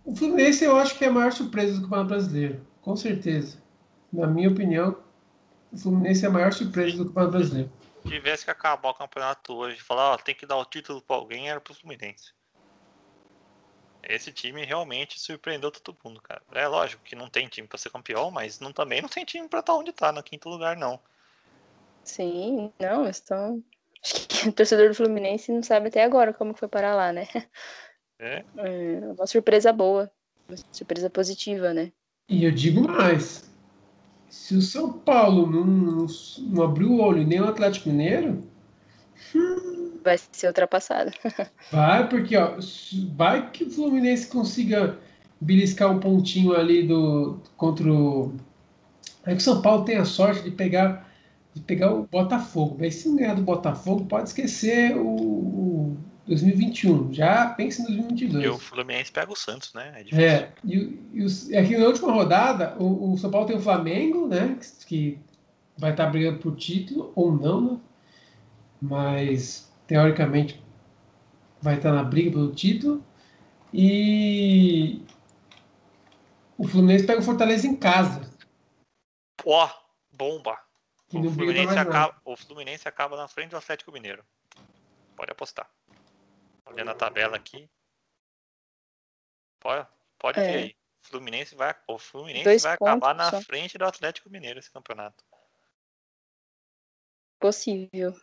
o 0.03 0.13
Fluminense 0.13 0.65
eu 0.65 0.75
acho 0.75 0.97
que 0.97 1.05
é 1.05 1.07
a 1.07 1.11
maior 1.11 1.31
surpresa 1.31 1.75
do 1.75 1.83
Campeonato 1.83 2.09
Brasileiro, 2.09 2.59
com 2.81 2.97
certeza. 2.97 3.57
Na 4.11 4.27
minha 4.27 4.49
opinião, 4.49 4.97
o 5.71 5.77
Fluminense 5.77 6.25
é 6.25 6.27
a 6.27 6.31
maior 6.31 6.51
surpresa 6.51 6.97
do 6.97 7.05
Campeonato 7.05 7.31
Brasileiro. 7.37 7.71
Se 8.03 8.09
tivesse 8.09 8.45
que 8.45 8.51
acabar 8.51 8.89
o 8.89 8.93
campeonato 8.93 9.53
hoje 9.53 9.77
e 9.77 9.83
falar, 9.83 10.11
ó, 10.11 10.17
tem 10.17 10.35
que 10.35 10.45
dar 10.45 10.57
o 10.57 10.65
título 10.65 11.01
pra 11.01 11.15
alguém, 11.15 11.49
era 11.49 11.61
pro 11.61 11.73
Fluminense. 11.73 12.33
Esse 14.03 14.33
time 14.33 14.65
realmente 14.65 15.19
surpreendeu 15.19 15.71
todo 15.71 15.97
mundo, 16.03 16.21
cara. 16.21 16.41
É 16.51 16.67
lógico 16.67 17.01
que 17.03 17.15
não 17.15 17.29
tem 17.29 17.47
time 17.47 17.67
pra 17.67 17.77
ser 17.77 17.89
campeão, 17.89 18.29
mas 18.29 18.59
não, 18.59 18.73
também 18.73 19.01
não 19.01 19.07
tem 19.07 19.23
time 19.23 19.47
pra 19.47 19.61
estar 19.61 19.73
onde 19.73 19.93
tá, 19.93 20.11
no 20.11 20.21
quinto 20.21 20.49
lugar, 20.49 20.75
não. 20.75 20.99
Sim, 22.03 22.71
não, 22.81 23.07
estão. 23.07 23.63
Acho 24.03 24.27
que 24.27 24.49
o 24.49 24.53
torcedor 24.53 24.89
do 24.89 24.95
Fluminense 24.95 25.51
não 25.53 25.63
sabe 25.63 25.87
até 25.87 26.03
agora 26.03 26.33
como 26.33 26.53
foi 26.53 26.67
parar 26.67 26.95
lá, 26.95 27.13
né? 27.13 27.27
É, 28.19 28.45
É 28.57 28.99
uma 28.99 29.25
surpresa 29.25 29.71
boa. 29.71 30.11
Uma 30.49 30.57
surpresa 30.71 31.09
positiva, 31.09 31.73
né? 31.73 31.91
E 32.27 32.43
eu 32.43 32.51
digo 32.51 32.87
mais: 32.87 33.52
se 34.33 34.55
o 34.55 34.61
São 34.63 34.91
Paulo 34.91 35.45
não, 35.45 35.63
não, 35.63 36.05
não 36.39 36.63
abriu 36.63 36.91
o 36.91 37.01
olho 37.01 37.23
nem 37.23 37.39
o 37.39 37.47
Atlético 37.47 37.89
Mineiro, 37.89 38.41
Vai 40.03 40.17
ser 40.17 40.47
ultrapassado. 40.47 41.11
Vai, 41.71 42.09
porque 42.09 42.35
ó, 42.35 42.57
vai 43.15 43.51
que 43.51 43.63
o 43.63 43.69
Fluminense 43.69 44.27
consiga 44.27 44.97
beliscar 45.39 45.91
um 45.91 45.99
pontinho 45.99 46.55
ali 46.55 46.85
do 46.85 47.39
contra 47.55 47.93
o. 47.93 48.33
É 49.23 49.31
que 49.31 49.37
o 49.37 49.41
São 49.41 49.61
Paulo 49.61 49.85
tem 49.85 49.97
a 49.97 50.03
sorte 50.03 50.43
de 50.43 50.51
pegar 50.51 51.07
de 51.53 51.61
pegar 51.61 51.93
o 51.93 52.07
Botafogo. 52.07 52.75
Mas 52.79 52.95
se 52.95 53.07
não 53.07 53.15
ganhar 53.15 53.35
do 53.35 53.43
Botafogo, 53.43 54.05
pode 54.05 54.29
esquecer 54.29 54.97
o 54.97 55.62
2021. 56.33 57.13
Já 57.13 57.47
pensa 57.49 57.81
em 57.81 57.85
e 57.85 57.99
o 57.99 58.07
2022. 58.07 58.61
Fluminense 58.61 59.11
pega 59.11 59.31
o 59.31 59.35
Santos, 59.35 59.73
né? 59.73 59.91
É 59.95 60.03
difícil. 60.03 60.25
É, 60.25 60.51
e, 60.63 60.99
e 61.13 61.23
os- 61.23 61.49
é 61.51 61.63
que 61.65 61.77
na 61.77 61.85
última 61.85 62.11
rodada, 62.11 62.75
o, 62.79 63.13
o 63.13 63.17
São 63.17 63.31
Paulo 63.31 63.47
tem 63.47 63.55
o 63.55 63.61
Flamengo, 63.61 64.27
né? 64.27 64.57
Que, 64.59 64.85
que 64.85 65.19
vai 65.77 65.91
estar 65.91 66.07
brigando 66.07 66.39
por 66.39 66.55
título, 66.55 67.11
ou 67.15 67.31
não, 67.31 67.61
né? 67.61 67.79
Mas, 68.81 69.71
teoricamente, 69.87 70.61
vai 71.61 71.75
estar 71.77 71.91
na 71.91 72.03
briga 72.03 72.31
pelo 72.31 72.53
título. 72.53 73.03
E 73.73 75.01
o 76.57 76.67
Fluminense 76.67 77.05
pega 77.05 77.19
o 77.19 77.23
Fortaleza 77.23 77.65
em 77.65 77.75
casa. 77.75 78.29
Ó, 79.45 79.69
bomba. 80.11 80.57
O 81.13 81.29
Fluminense, 81.31 81.77
acaba, 81.77 82.15
o 82.25 82.35
Fluminense 82.35 82.87
acaba 82.87 83.15
na 83.15 83.27
frente 83.27 83.51
do 83.51 83.57
Atlético 83.57 83.91
Mineiro. 83.91 84.23
Pode 85.15 85.31
apostar. 85.31 85.69
Olhando 86.65 86.91
a 86.91 86.95
tabela 86.95 87.35
aqui. 87.35 87.69
Pode, 89.59 89.87
pode 90.19 90.39
É. 90.39 90.43
ver 90.43 90.57
aí. 90.63 90.75
Fluminense 91.01 91.53
vai, 91.53 91.75
o 91.87 91.97
Fluminense 91.97 92.45
Dois 92.45 92.63
vai 92.63 92.73
acabar 92.73 93.13
na 93.13 93.29
só. 93.29 93.41
frente 93.41 93.77
do 93.77 93.83
Atlético 93.83 94.29
Mineiro 94.29 94.57
esse 94.57 94.71
campeonato. 94.71 95.23
Possível. 97.39 98.15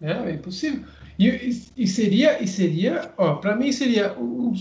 É, 0.00 0.12
é 0.12 0.30
impossível. 0.30 0.86
E, 1.18 1.28
e, 1.28 1.72
e 1.76 1.88
seria, 1.88 2.40
e 2.40 2.46
seria, 2.46 3.12
ó, 3.16 3.36
para 3.36 3.56
mim 3.56 3.72
seria 3.72 4.16
um 4.16 4.52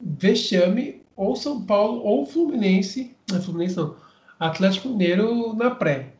vexame 0.00 1.04
ou 1.16 1.34
São 1.34 1.66
Paulo 1.66 2.02
ou 2.04 2.24
Fluminense, 2.24 3.16
não 3.28 3.38
é 3.38 3.40
Fluminense 3.40 3.76
não, 3.76 4.00
Atlético 4.38 4.88
Mineiro 4.88 5.54
na 5.54 5.74
pré. 5.74 6.11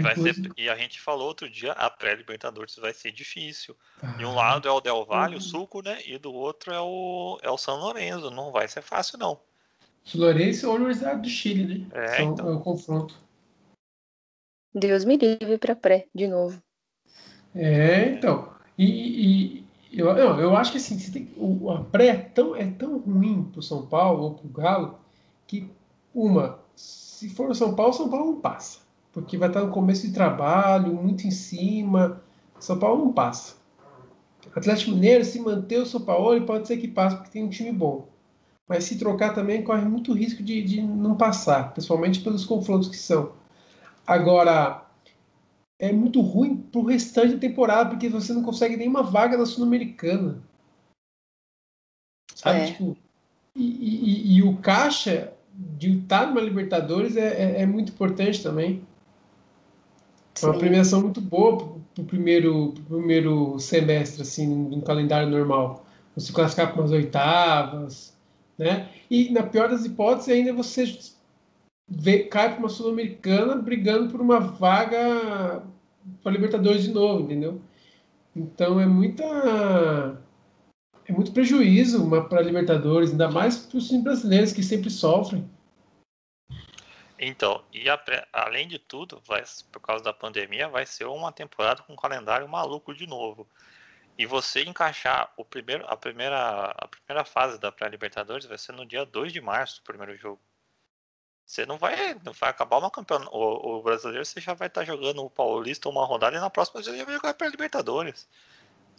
E, 0.00 0.02
vai 0.02 0.16
ser, 0.16 0.52
e 0.56 0.68
a 0.68 0.74
gente 0.74 1.00
falou 1.00 1.28
outro 1.28 1.48
dia, 1.48 1.72
a 1.72 1.88
pré-Libertadores 1.88 2.76
vai 2.76 2.92
ser 2.92 3.12
difícil. 3.12 3.76
Ah, 4.02 4.08
de 4.12 4.24
um 4.24 4.34
lado 4.34 4.68
é 4.68 4.72
o 4.72 4.80
Del 4.80 5.04
Valle, 5.04 5.36
o 5.36 5.40
Suco, 5.40 5.82
né? 5.82 5.98
E 6.06 6.18
do 6.18 6.32
outro 6.32 6.72
é 6.72 6.80
o, 6.80 7.38
é 7.42 7.50
o 7.50 7.58
São 7.58 7.78
Lourenço. 7.78 8.30
Não 8.30 8.50
vai 8.50 8.66
ser 8.66 8.82
fácil, 8.82 9.18
não. 9.18 9.40
São 10.04 10.20
Lourenço 10.20 10.66
ou 10.66 10.72
a 10.72 10.76
Universidade 10.76 11.22
do 11.22 11.28
Chile, 11.28 11.78
né? 11.78 11.86
É, 11.92 12.16
São, 12.16 12.32
então. 12.32 12.48
é 12.48 12.52
o 12.52 12.60
confronto. 12.60 13.14
Deus 14.74 15.04
me 15.04 15.16
livre 15.16 15.58
para 15.58 15.76
pré, 15.76 16.06
de 16.14 16.26
novo. 16.26 16.62
É, 17.54 18.08
então. 18.08 18.52
E, 18.78 19.64
e 19.92 20.00
eu, 20.00 20.08
eu, 20.16 20.38
eu, 20.38 20.56
acho 20.56 20.72
que 20.72 20.78
assim, 20.78 20.96
tem, 21.10 21.28
o, 21.36 21.70
a 21.70 21.84
pré 21.84 22.06
é 22.06 22.16
tão, 22.16 22.54
é 22.54 22.70
tão 22.70 22.98
ruim 22.98 23.44
pro 23.44 23.62
São 23.62 23.86
Paulo 23.86 24.22
ou 24.22 24.34
pro 24.34 24.48
Galo 24.48 24.98
que, 25.46 25.68
uma, 26.14 26.60
se 26.76 27.28
for 27.30 27.50
o 27.50 27.54
São 27.54 27.74
Paulo, 27.74 27.92
São 27.92 28.08
Paulo 28.08 28.32
não 28.32 28.40
passa. 28.40 28.78
Porque 29.12 29.36
vai 29.36 29.48
estar 29.48 29.62
no 29.62 29.72
começo 29.72 30.06
de 30.06 30.12
trabalho, 30.12 30.94
muito 30.94 31.26
em 31.26 31.30
cima. 31.30 32.22
São 32.58 32.78
Paulo 32.78 33.04
não 33.04 33.12
passa. 33.12 33.56
Atlético 34.54 34.92
Mineiro, 34.92 35.24
se 35.24 35.40
manter 35.40 35.80
o 35.80 35.86
São 35.86 36.00
Paulo, 36.00 36.40
pode 36.46 36.66
ser 36.66 36.76
que 36.78 36.88
passe, 36.88 37.16
porque 37.16 37.30
tem 37.30 37.44
um 37.44 37.48
time 37.48 37.72
bom. 37.72 38.08
Mas 38.68 38.84
se 38.84 38.98
trocar 38.98 39.34
também, 39.34 39.62
corre 39.62 39.84
muito 39.84 40.12
risco 40.12 40.42
de, 40.42 40.62
de 40.62 40.80
não 40.80 41.16
passar, 41.16 41.72
principalmente 41.72 42.20
pelos 42.20 42.44
confrontos 42.44 42.88
que 42.88 42.96
são. 42.96 43.32
Agora, 44.06 44.86
é 45.78 45.92
muito 45.92 46.20
ruim 46.20 46.56
pro 46.56 46.84
restante 46.84 47.34
da 47.34 47.40
temporada, 47.40 47.90
porque 47.90 48.08
você 48.08 48.32
não 48.32 48.42
consegue 48.42 48.76
nenhuma 48.76 49.02
vaga 49.02 49.36
na 49.36 49.46
Sul-Americana. 49.46 50.42
Sabe? 52.34 52.60
É. 52.60 52.66
Tipo, 52.66 52.96
e, 53.56 53.64
e, 53.64 54.36
e, 54.36 54.42
o 54.42 54.56
caixa 54.58 55.32
de 55.54 55.98
estar 55.98 56.26
numa 56.26 56.40
Libertadores 56.40 57.16
é, 57.16 57.28
é, 57.28 57.62
é 57.62 57.66
muito 57.66 57.92
importante 57.92 58.42
também. 58.42 58.86
É 60.42 60.46
uma 60.46 60.58
premiação 60.58 61.00
muito 61.02 61.20
boa 61.20 61.76
pro 61.94 62.04
primeiro, 62.04 62.72
pro 62.72 62.98
primeiro 62.98 63.58
semestre, 63.58 64.22
assim, 64.22 64.46
num 64.46 64.80
calendário 64.80 65.28
normal. 65.28 65.84
Você 66.14 66.32
classificar 66.32 66.72
para 66.72 66.80
umas 66.80 66.92
oitavas, 66.92 68.16
né? 68.58 68.88
E 69.10 69.30
na 69.30 69.42
pior 69.42 69.68
das 69.68 69.84
hipóteses, 69.84 70.28
ainda 70.28 70.52
você 70.52 70.98
vê, 71.88 72.20
cai 72.24 72.50
para 72.50 72.58
uma 72.58 72.68
Sul-Americana 72.68 73.56
brigando 73.56 74.10
por 74.10 74.20
uma 74.20 74.38
vaga 74.38 75.62
para 76.22 76.32
Libertadores 76.32 76.84
de 76.84 76.92
novo, 76.92 77.24
entendeu? 77.24 77.60
Então 78.34 78.80
é 78.80 78.86
muita 78.86 79.24
é 81.06 81.12
muito 81.12 81.32
prejuízo 81.32 82.08
para 82.28 82.40
Libertadores, 82.40 83.10
ainda 83.10 83.28
mais 83.28 83.56
para 83.56 83.78
os 83.78 83.88
times 83.88 84.04
brasileiros 84.04 84.52
que 84.52 84.62
sempre 84.62 84.90
sofrem. 84.90 85.44
Então, 87.22 87.62
e 87.70 87.86
a, 87.90 88.00
além 88.32 88.66
de 88.66 88.78
tudo, 88.78 89.20
vai, 89.26 89.44
por 89.70 89.80
causa 89.80 90.02
da 90.02 90.10
pandemia, 90.10 90.68
vai 90.68 90.86
ser 90.86 91.04
uma 91.04 91.30
temporada 91.30 91.82
com 91.82 91.92
um 91.92 91.96
calendário 91.96 92.48
maluco 92.48 92.94
de 92.94 93.06
novo. 93.06 93.46
E 94.18 94.24
você 94.24 94.62
encaixar 94.62 95.30
o 95.36 95.44
primeiro, 95.44 95.84
a, 95.86 95.94
primeira, 95.98 96.74
a 96.78 96.88
primeira 96.88 97.22
fase 97.22 97.60
da 97.60 97.70
pré-Libertadores 97.70 98.46
vai 98.46 98.56
ser 98.56 98.72
no 98.72 98.86
dia 98.86 99.04
2 99.04 99.34
de 99.34 99.40
março, 99.40 99.80
o 99.80 99.84
primeiro 99.84 100.16
jogo. 100.16 100.40
Você 101.44 101.66
não 101.66 101.76
vai, 101.76 102.14
não 102.24 102.32
vai 102.32 102.48
acabar 102.48 102.78
uma 102.78 102.90
campeonato. 102.90 103.30
O, 103.36 103.78
o, 103.78 103.82
brasileiro 103.82 104.24
você 104.24 104.40
já 104.40 104.54
vai 104.54 104.68
estar 104.68 104.84
jogando 104.84 105.22
o 105.22 105.28
Paulista 105.28 105.90
uma 105.90 106.06
rodada 106.06 106.38
e 106.38 106.40
na 106.40 106.48
próxima 106.48 106.82
você 106.82 106.96
já 106.96 107.04
vai 107.04 107.14
jogar 107.14 107.34
para 107.34 107.48
Libertadores. 107.48 108.26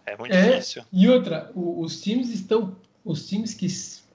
É 0.05 0.15
muito 0.15 0.35
é, 0.35 0.49
difícil. 0.49 0.85
E 0.93 1.09
outra, 1.09 1.51
os 1.55 1.99
times 2.01 2.29
estão. 2.29 2.75
Os 3.03 3.27
times 3.27 3.55
que 3.55 3.67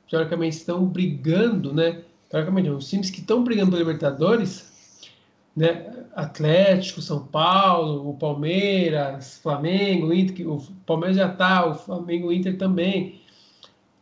teoricamente 0.09 0.59
estão 0.59 0.85
brigando, 0.87 1.75
né? 1.75 2.05
Teoricamente, 2.29 2.69
os 2.71 2.89
times 2.89 3.11
que 3.11 3.21
estão 3.21 3.45
brigando 3.45 3.71
para 3.71 3.79
Libertadores, 3.79 4.73
né? 5.55 6.05
Atlético, 6.15 7.03
São 7.03 7.27
Paulo, 7.27 8.09
o 8.09 8.15
Palmeiras, 8.15 9.39
Flamengo, 9.43 10.13
Inter, 10.13 10.49
o 10.49 10.61
Palmeiras 10.87 11.17
já 11.17 11.31
está, 11.31 11.67
o 11.67 11.75
Flamengo, 11.75 12.29
o 12.29 12.33
Inter 12.33 12.57
também 12.57 13.21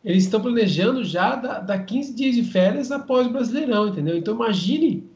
eles 0.05 0.25
estão 0.25 0.41
planejando 0.41 1.03
já 1.03 1.35
dar, 1.35 1.61
dar 1.61 1.79
15 1.79 2.15
dias 2.15 2.35
de 2.35 2.45
férias 2.45 2.93
após 2.93 3.27
o 3.27 3.31
Brasileirão, 3.31 3.89
entendeu? 3.89 4.17
Então 4.17 4.35
imagine, 4.35 5.09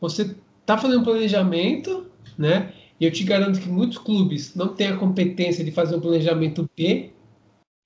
você 0.00 0.34
está 0.60 0.76
fazendo 0.76 1.00
um 1.00 1.04
planejamento, 1.04 2.06
né? 2.36 2.72
E 2.98 3.04
eu 3.04 3.12
te 3.12 3.22
garanto 3.22 3.60
que 3.60 3.68
muitos 3.68 3.98
clubes 3.98 4.54
não 4.56 4.68
têm 4.68 4.88
a 4.88 4.96
competência 4.96 5.64
de 5.64 5.70
fazer 5.70 5.94
um 5.94 6.00
planejamento 6.00 6.68
B, 6.76 7.10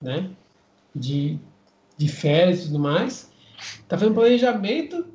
né? 0.01 0.31
De, 0.95 1.37
de 1.95 2.07
férias 2.07 2.61
e 2.61 2.65
tudo 2.67 2.79
mais. 2.79 3.31
Está 3.57 3.97
fazendo 3.97 4.13
planejamento 4.13 5.07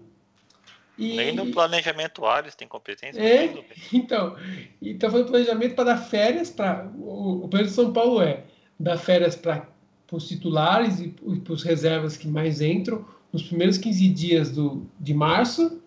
e... 0.99 1.17
Nem 1.17 1.35
no 1.35 1.51
planejamento 1.51 2.27
A 2.27 2.41
eles 2.41 2.55
têm 2.55 2.69
competência. 2.69 3.21
É, 3.21 3.65
então, 3.93 4.37
está 4.81 5.11
fazendo 5.11 5.29
planejamento 5.29 5.75
para 5.75 5.85
dar 5.85 5.99
férias 5.99 6.51
para... 6.51 6.91
O, 6.97 7.45
o 7.45 7.49
plano 7.49 7.67
de 7.67 7.73
São 7.73 7.93
Paulo 7.93 8.21
é 8.23 8.45
dar 8.79 8.97
férias 8.97 9.37
para 9.37 9.73
para 10.13 10.19
os 10.19 10.29
titulares 10.29 11.01
e 11.01 11.09
para 11.09 11.55
os 11.55 11.63
reservas 11.63 12.19
que 12.19 12.29
mais 12.29 12.61
entram 12.61 13.03
nos 13.33 13.45
primeiros 13.45 13.79
15 13.79 14.09
dias 14.11 14.51
do, 14.51 14.87
de 15.01 15.15
março. 15.15 15.81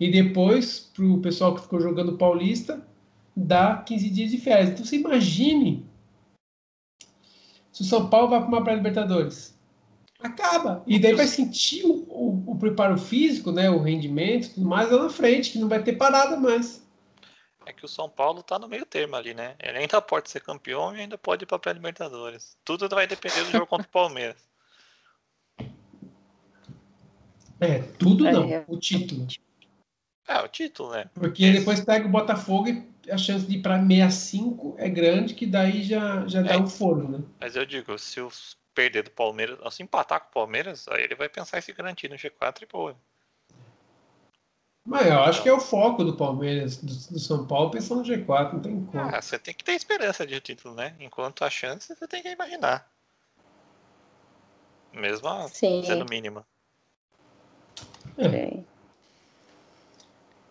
E 0.00 0.10
depois, 0.10 0.80
para 0.80 1.04
o 1.04 1.20
pessoal 1.20 1.54
que 1.54 1.60
ficou 1.60 1.78
jogando 1.78 2.16
Paulista, 2.16 2.82
dá 3.36 3.76
15 3.76 4.08
dias 4.08 4.30
de 4.30 4.38
férias. 4.38 4.70
Então 4.70 4.84
você 4.86 4.96
imagine 4.96 5.84
se 7.70 7.82
o 7.82 7.84
São 7.84 8.08
Paulo 8.08 8.30
vai 8.30 8.40
para 8.40 8.48
uma 8.48 8.64
pré-Libertadores. 8.64 9.51
Acaba. 10.22 10.82
E 10.86 10.98
daí 10.98 11.14
vai 11.14 11.26
sentir 11.26 11.84
o, 11.84 12.06
o, 12.08 12.52
o, 12.52 12.58
preparo 12.58 12.96
físico, 12.96 13.50
né, 13.50 13.68
o 13.68 13.78
rendimento, 13.78 14.54
tudo 14.54 14.66
mais 14.66 14.90
lá 14.90 15.02
na 15.02 15.10
frente, 15.10 15.50
que 15.50 15.58
não 15.58 15.68
vai 15.68 15.82
ter 15.82 15.94
parada 15.94 16.36
mais. 16.36 16.82
É 17.66 17.72
que 17.72 17.84
o 17.84 17.88
São 17.88 18.08
Paulo 18.08 18.42
tá 18.42 18.58
no 18.58 18.68
meio 18.68 18.86
termo 18.86 19.16
ali, 19.16 19.34
né? 19.34 19.54
Ele 19.58 19.78
ainda 19.78 20.00
pode 20.00 20.30
ser 20.30 20.40
campeão 20.40 20.94
e 20.96 21.00
ainda 21.00 21.18
pode 21.18 21.44
ir 21.44 21.46
pra 21.46 21.58
pré-libertadores. 21.58 22.56
Tudo 22.64 22.88
vai 22.88 23.06
depender 23.06 23.44
do 23.44 23.50
jogo 23.50 23.66
contra 23.66 23.86
o 23.86 23.90
Palmeiras. 23.92 24.36
É, 27.60 27.78
tudo 27.98 28.24
não. 28.24 28.44
É, 28.44 28.64
o 28.66 28.76
título. 28.76 29.26
É, 30.26 30.40
o 30.40 30.48
título, 30.48 30.92
né? 30.92 31.10
Porque 31.14 31.52
depois 31.52 31.80
pega 31.84 32.06
o 32.06 32.10
Botafogo 32.10 32.68
e 32.68 33.10
a 33.10 33.16
chance 33.16 33.46
de 33.46 33.56
ir 33.56 33.62
pra 33.62 33.78
65 33.78 34.76
é 34.78 34.88
grande, 34.88 35.34
que 35.34 35.46
daí 35.46 35.82
já, 35.82 36.26
já 36.26 36.42
dá 36.42 36.54
é, 36.54 36.58
um 36.58 36.66
foro, 36.66 37.08
né? 37.08 37.20
Mas 37.40 37.54
eu 37.54 37.64
digo, 37.64 37.96
se 37.98 38.20
o 38.20 38.30
perder 38.74 39.02
do 39.02 39.10
Palmeiras, 39.10 39.58
se 39.74 39.82
empatar 39.82 40.20
com 40.20 40.28
o 40.28 40.32
Palmeiras, 40.32 40.86
aí 40.88 41.02
ele 41.02 41.14
vai 41.14 41.28
pensar 41.28 41.58
em 41.58 41.62
se 41.62 41.72
garantir 41.72 42.08
no 42.08 42.16
G4 42.16 42.62
e 42.62 42.66
boa. 42.66 42.96
Mas 44.84 45.06
eu 45.06 45.20
acho 45.20 45.42
que 45.42 45.48
é 45.48 45.52
o 45.52 45.60
foco 45.60 46.02
do 46.02 46.16
Palmeiras, 46.16 46.78
do, 46.78 47.12
do 47.12 47.18
São 47.18 47.46
Paulo, 47.46 47.70
pensando 47.70 48.02
no 48.02 48.04
G4, 48.04 48.54
não 48.54 48.60
tem 48.60 48.84
como. 48.84 49.14
Ah, 49.14 49.22
você 49.22 49.38
tem 49.38 49.54
que 49.54 49.62
ter 49.62 49.72
esperança 49.72 50.26
de 50.26 50.40
título, 50.40 50.74
né? 50.74 50.96
Enquanto 50.98 51.44
a 51.44 51.50
chance, 51.50 51.94
você 51.94 52.08
tem 52.08 52.22
que 52.22 52.28
imaginar. 52.28 52.90
Mesmo 54.92 55.48
Sim. 55.48 55.82
sendo 55.84 56.04
mínima. 56.10 56.44
É. 58.18 58.58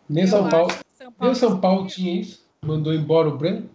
Nem 0.09 0.25
São 0.25 0.49
Paulo, 0.49 0.71
São 0.93 1.11
Paulo, 1.11 1.15
nem 1.19 1.35
São 1.35 1.61
Paulo 1.61 1.87
tinha 1.87 2.21
isso. 2.21 2.49
Mandou 2.63 2.93
embora 2.93 3.27
o 3.27 3.37
Breno. 3.37 3.69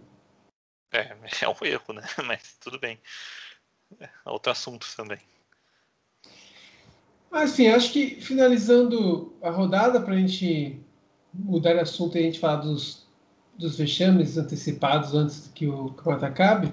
É, 0.92 1.16
é 1.44 1.48
um 1.48 1.66
erro, 1.66 1.92
né? 1.92 2.02
Mas 2.24 2.56
tudo 2.58 2.78
bem. 2.78 2.98
É 4.00 4.08
outro 4.26 4.52
assunto 4.52 4.86
também. 4.96 5.18
Mas, 7.30 7.52
enfim, 7.52 7.68
acho 7.68 7.92
que 7.92 8.20
finalizando 8.20 9.34
a 9.42 9.50
rodada, 9.50 10.00
para 10.00 10.14
a 10.14 10.18
gente 10.18 10.80
mudar 11.34 11.74
de 11.74 11.80
assunto 11.80 12.16
e 12.16 12.20
a 12.20 12.22
gente 12.22 12.38
falar 12.38 12.56
dos, 12.56 13.06
dos 13.58 13.76
vexames 13.76 14.38
antecipados 14.38 15.14
antes 15.14 15.50
que 15.54 15.66
o 15.66 15.90
campeonato 15.90 16.24
acabe, 16.24 16.72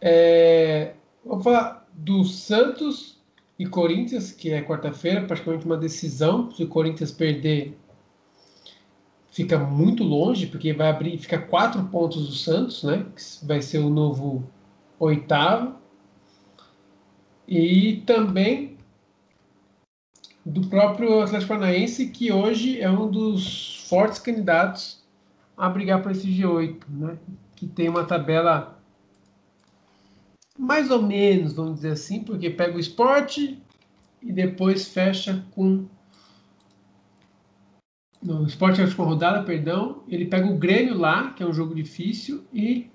é, 0.00 0.94
vamos 1.24 1.44
falar 1.44 1.88
do 1.92 2.24
Santos 2.24 3.18
e 3.58 3.66
Corinthians, 3.66 4.32
que 4.32 4.50
é 4.50 4.62
quarta-feira, 4.62 5.24
praticamente 5.24 5.64
uma 5.64 5.76
decisão. 5.76 6.50
Se 6.50 6.64
o 6.64 6.68
Corinthians 6.68 7.12
perder, 7.12 7.78
fica 9.30 9.58
muito 9.58 10.02
longe, 10.02 10.46
porque 10.46 10.72
vai 10.72 10.90
abrir, 10.90 11.16
fica 11.18 11.38
quatro 11.38 11.84
pontos 11.84 12.26
do 12.26 12.34
Santos, 12.34 12.82
né? 12.82 13.06
Que 13.14 13.46
vai 13.46 13.62
ser 13.62 13.78
o 13.78 13.88
novo 13.88 14.44
oitavo. 14.98 15.81
E 17.46 18.02
também 18.06 18.76
do 20.44 20.66
próprio 20.68 21.20
Atlético 21.20 21.48
Paranaense, 21.48 22.08
que 22.08 22.32
hoje 22.32 22.80
é 22.80 22.90
um 22.90 23.10
dos 23.10 23.86
fortes 23.88 24.18
candidatos 24.18 25.02
a 25.56 25.68
brigar 25.68 26.02
para 26.02 26.12
esse 26.12 26.26
G8, 26.26 26.82
né? 26.88 27.18
que 27.54 27.66
tem 27.66 27.88
uma 27.88 28.04
tabela 28.04 28.82
mais 30.58 30.90
ou 30.90 31.02
menos, 31.02 31.54
vamos 31.54 31.76
dizer 31.76 31.92
assim, 31.92 32.22
porque 32.24 32.50
pega 32.50 32.76
o 32.76 32.80
esporte 32.80 33.62
e 34.20 34.32
depois 34.32 34.88
fecha 34.88 35.44
com. 35.52 35.86
No 38.22 38.46
esporte 38.46 38.80
última 38.80 39.04
rodada, 39.04 39.42
perdão. 39.42 40.04
Ele 40.06 40.26
pega 40.26 40.46
o 40.46 40.56
Grêmio 40.56 40.96
lá, 40.96 41.30
que 41.30 41.42
é 41.42 41.46
um 41.46 41.52
jogo 41.52 41.74
difícil, 41.74 42.44
e 42.52 42.88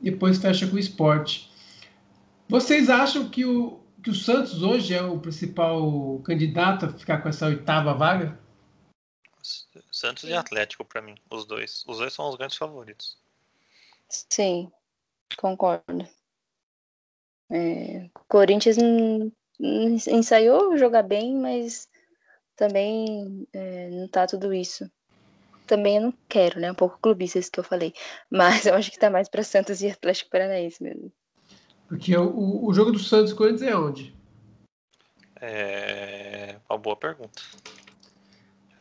depois 0.00 0.38
fecha 0.38 0.66
com 0.66 0.76
o 0.76 0.78
esporte. 0.78 1.49
Vocês 2.50 2.90
acham 2.90 3.30
que 3.30 3.44
o, 3.44 3.80
que 4.02 4.10
o 4.10 4.14
Santos 4.14 4.60
hoje 4.60 4.92
é 4.92 5.00
o 5.00 5.20
principal 5.20 6.20
candidato 6.24 6.86
a 6.86 6.92
ficar 6.92 7.22
com 7.22 7.28
essa 7.28 7.46
oitava 7.46 7.94
vaga? 7.94 8.36
Santos 9.92 10.24
e 10.24 10.32
Atlético, 10.32 10.84
para 10.84 11.00
mim, 11.00 11.14
os 11.30 11.44
dois. 11.44 11.84
Os 11.86 11.98
dois 11.98 12.12
são 12.12 12.28
os 12.28 12.34
grandes 12.34 12.56
favoritos. 12.56 13.16
Sim, 14.08 14.68
concordo. 15.36 16.08
É, 17.48 18.10
Corinthians 18.26 18.76
ensaiou 19.60 20.76
jogar 20.76 21.04
bem, 21.04 21.36
mas 21.36 21.88
também 22.56 23.46
é, 23.52 23.90
não 23.90 24.08
tá 24.08 24.26
tudo 24.26 24.52
isso. 24.52 24.90
Também 25.68 25.98
eu 25.98 26.02
não 26.02 26.14
quero, 26.28 26.58
né? 26.58 26.72
Um 26.72 26.74
pouco 26.74 26.98
clubista 27.00 27.38
isso 27.38 27.52
que 27.52 27.60
eu 27.60 27.64
falei. 27.64 27.94
Mas 28.28 28.66
eu 28.66 28.74
acho 28.74 28.90
que 28.90 28.98
tá 28.98 29.08
mais 29.08 29.28
para 29.28 29.44
Santos 29.44 29.80
e 29.82 29.88
Atlético 29.88 30.28
Paranaense 30.28 30.82
mesmo. 30.82 31.12
Porque 31.90 32.16
o, 32.16 32.64
o 32.64 32.72
jogo 32.72 32.92
do 32.92 33.00
Santos 33.00 33.32
e 33.32 33.34
Corinthians 33.34 33.62
é 33.68 33.76
onde? 33.76 34.16
É 35.40 36.56
uma 36.70 36.78
boa 36.78 36.94
pergunta. 36.94 37.42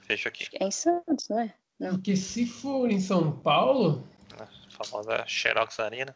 Fecho 0.01 0.27
aqui. 0.27 0.47
É 0.53 0.67
em 0.67 0.69
Santos, 0.69 1.27
não 1.27 1.39
é? 1.39 1.55
Não. 1.79 1.89
Porque 1.95 2.15
se 2.15 2.45
for 2.45 2.87
em 2.91 2.99
São 2.99 3.31
Paulo. 3.39 4.07
A 4.39 4.47
famosa 4.69 5.25
Xerox 5.25 5.79
Arena. 5.79 6.15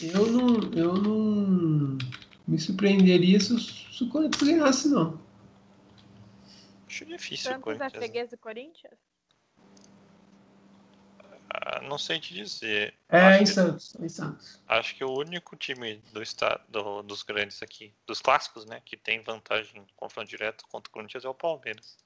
Eu 0.00 0.26
não, 0.26 0.72
eu 0.72 0.94
não 0.94 1.98
me 2.46 2.58
surpreenderia 2.60 3.40
se, 3.40 3.58
se 3.58 4.04
o 4.04 4.08
Corinthians 4.08 4.42
ganhasse, 4.48 4.88
não. 4.88 5.20
Acho 6.86 7.06
difícil 7.06 7.50
Santos 7.50 7.58
o 7.58 7.64
Corinthians. 7.64 7.92
é 7.92 7.98
freguês 7.98 8.30
do 8.30 8.38
Corinthians? 8.38 9.09
Não 11.82 11.98
sei 11.98 12.20
te 12.20 12.32
dizer. 12.34 12.94
É 13.08 13.18
acho 13.20 13.42
em 13.42 13.44
que, 13.44 13.50
Santos, 13.50 13.96
é 13.96 14.04
em 14.04 14.08
Santos. 14.08 14.62
acho 14.68 14.94
que 14.94 15.02
o 15.04 15.10
único 15.18 15.56
time 15.56 15.96
do 16.12 16.22
estado 16.22 16.62
do- 16.68 17.02
dos 17.02 17.22
grandes 17.22 17.62
aqui, 17.62 17.92
dos 18.06 18.20
clássicos, 18.20 18.64
né, 18.66 18.80
que 18.84 18.96
tem 18.96 19.20
vantagem 19.20 19.82
em 19.82 19.86
confronto 19.96 20.28
direto 20.28 20.64
contra 20.68 20.88
o 20.88 20.92
Corinthians 20.92 21.24
é 21.24 21.28
o 21.28 21.34
Palmeiras. 21.34 21.96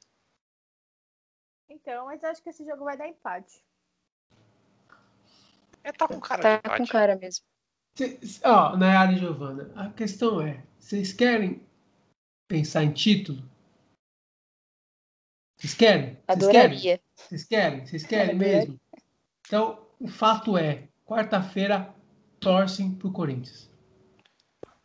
Então, 1.69 2.07
mas 2.07 2.23
acho 2.25 2.43
que 2.43 2.51
esse 2.51 2.65
jogo 2.65 2.85
vai 2.85 2.97
dar 2.97 3.09
empate. 3.09 3.63
É, 5.83 5.93
tá 5.93 6.09
com 6.09 6.19
cara 6.21 6.43
Tá 6.43 6.51
de 6.53 6.59
empate. 6.59 6.79
com 6.79 6.87
cara 6.87 7.17
mesmo. 7.17 7.45
Ó, 8.43 8.77
Nayara 8.77 9.13
e 9.13 9.19
Giovana, 9.19 9.71
a 9.77 9.91
questão 9.93 10.41
é: 10.41 10.65
vocês 10.79 11.13
querem 11.13 11.65
pensar 12.49 12.83
em 12.85 12.93
título? 12.93 13.43
Vocês 15.59 15.75
querem? 15.75 16.15
Vocês 16.15 16.25
querem? 16.27 16.27
Adoraria. 16.29 17.01
Vocês 17.17 17.45
querem? 17.45 17.87
Vocês 17.87 18.05
querem 18.07 18.35
Adoraria. 18.35 18.59
mesmo? 18.59 18.81
Então, 19.47 19.79
o 19.99 20.09
fato 20.09 20.57
é: 20.57 20.89
quarta-feira 21.05 21.95
torcem 22.41 22.93
pro 22.93 23.13
Corinthians. 23.13 23.71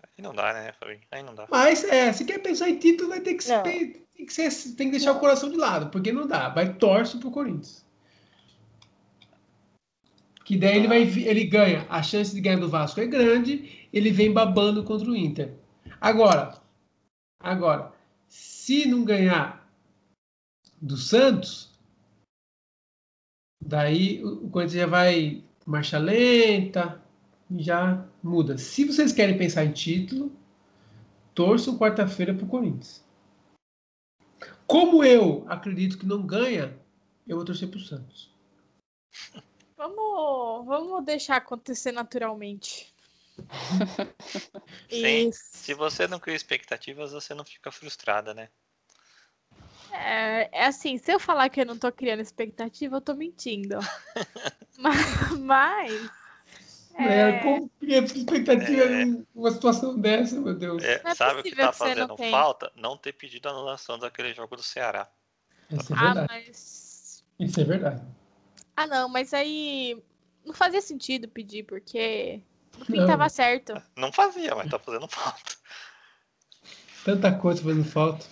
Aí 0.04 0.24
não 0.24 0.34
dá, 0.34 0.54
né, 0.54 0.74
Fabinho? 0.74 1.02
Aí 1.12 1.24
não 1.24 1.34
dá. 1.34 1.48
Mas, 1.50 1.84
é, 1.84 2.12
se 2.12 2.26
quer 2.26 2.40
pensar 2.40 2.70
em 2.70 2.78
título, 2.78 3.10
vai 3.10 3.22
ter 3.22 3.36
que, 3.36 3.48
Não. 3.48 3.64
ser, 3.64 4.06
tem 4.16 4.26
que, 4.26 4.34
ser, 4.34 4.76
tem 4.76 4.88
que 4.88 4.98
deixar 4.98 5.14
o 5.14 5.20
coração 5.20 5.50
de 5.50 5.58
lado, 5.58 5.90
porque 5.90 6.12
não 6.12 6.28
dá. 6.28 6.50
Vai 6.50 6.74
torce 6.74 7.18
pro 7.18 7.32
Corinthians. 7.32 7.86
Que 10.44 10.58
daí 10.58 10.78
ele, 10.78 10.88
vai, 10.88 11.02
ele 11.04 11.46
ganha. 11.46 11.86
A 11.90 12.02
chance 12.02 12.34
de 12.34 12.42
ganhar 12.42 12.60
do 12.60 12.68
Vasco 12.68 13.00
é 13.00 13.06
grande, 13.06 13.88
ele 13.94 14.12
vem 14.12 14.34
babando 14.34 14.84
contra 14.84 15.10
o 15.10 15.16
Inter. 15.16 15.54
Agora, 16.02 16.60
agora, 17.40 17.94
se 18.28 18.88
não 18.88 19.04
ganhar 19.04 19.70
do 20.82 20.98
Santos, 20.98 21.69
daí 23.62 24.24
o 24.24 24.46
o 24.46 24.50
Corinthians 24.50 24.82
já 24.82 24.88
vai 24.88 25.44
marcha 25.66 25.98
lenta 25.98 27.02
e 27.50 27.62
já 27.62 28.06
muda. 28.24 28.58
Se 28.58 28.86
vocês 28.86 29.12
querem 29.12 29.38
pensar 29.38 29.66
em 29.66 29.72
título, 29.72 30.32
torçam 31.34 31.78
quarta-feira 31.78 32.34
pro 32.34 32.48
Corinthians. 32.48 33.04
Como 34.66 35.04
eu 35.04 35.46
acredito 35.48 35.98
que 35.98 36.06
não 36.06 36.26
ganha, 36.26 36.78
eu 37.28 37.38
vou 37.38 37.46
torcer 37.46 37.70
pro 37.70 37.80
Santos. 37.80 38.32
Vamos, 39.76 40.66
vamos 40.66 41.06
deixar 41.06 41.38
acontecer 41.38 41.92
naturalmente. 41.92 42.94
Sim. 44.90 45.30
Isso. 45.30 45.42
Se 45.54 45.74
você 45.74 46.08
não 46.08 46.20
cria 46.20 46.36
expectativas, 46.36 47.12
você 47.12 47.34
não 47.34 47.46
fica 47.46 47.72
frustrada, 47.72 48.34
né? 48.34 48.50
É, 49.92 50.50
é 50.52 50.66
assim, 50.66 50.98
se 50.98 51.12
eu 51.12 51.20
falar 51.20 51.50
que 51.50 51.62
eu 51.62 51.66
não 51.66 51.78
tô 51.78 51.92
criando 51.92 52.22
expectativa, 52.22 52.98
eu 52.98 53.02
tô 53.02 53.14
mentindo. 53.14 53.80
mas, 54.78 55.32
mas 55.40 56.12
É, 56.96 57.20
É. 57.30 57.40
como 57.44 57.70
cria 57.80 58.00
expectativa 58.00 58.84
É. 58.84 59.06
numa 59.06 59.52
situação 59.52 59.98
dessa, 60.00 60.40
meu 60.40 60.54
Deus? 60.54 60.84
É, 60.84 61.02
Não 61.04 61.12
é 61.12 61.16
sabe 61.16 61.40
o 61.40 61.44
que 61.44 61.52
tá 61.52 61.56
que 61.56 61.64
não 61.64 61.74
fazendo 61.74 62.16
tem. 62.16 62.32
falta? 62.32 62.72
Não 62.76 62.98
ter 62.98 63.14
pedido 63.14 63.48
a 63.48 63.52
anulação 63.52 63.98
daquele 63.98 64.34
jogo 64.34 64.56
do 64.56 64.64
Ceará. 64.64 65.10
Isso 65.72 65.94
é 65.94 65.96
ah, 65.96 66.00
verdade. 66.14 66.28
mas 66.30 67.24
Isso 67.40 67.60
é 67.60 67.64
verdade. 67.64 68.02
ah 68.76 68.88
não, 68.88 69.08
mas 69.10 69.34
aí 69.34 70.02
não 70.44 70.54
fazia 70.54 70.82
sentido 70.82 71.28
pedir 71.28 71.64
porque 71.64 72.42
no 72.78 72.86
fim 72.86 72.98
Não. 72.98 73.08
tava 73.08 73.30
certo. 73.30 73.82
Não 73.96 74.12
fazia, 74.12 74.56
mas 74.56 74.70
tá 74.70 74.80
fazendo 74.80 75.08
falta. 75.10 75.56
Tanta 77.06 77.32
coisa 77.34 77.62
fazendo 77.64 77.86
falta. 77.86 78.26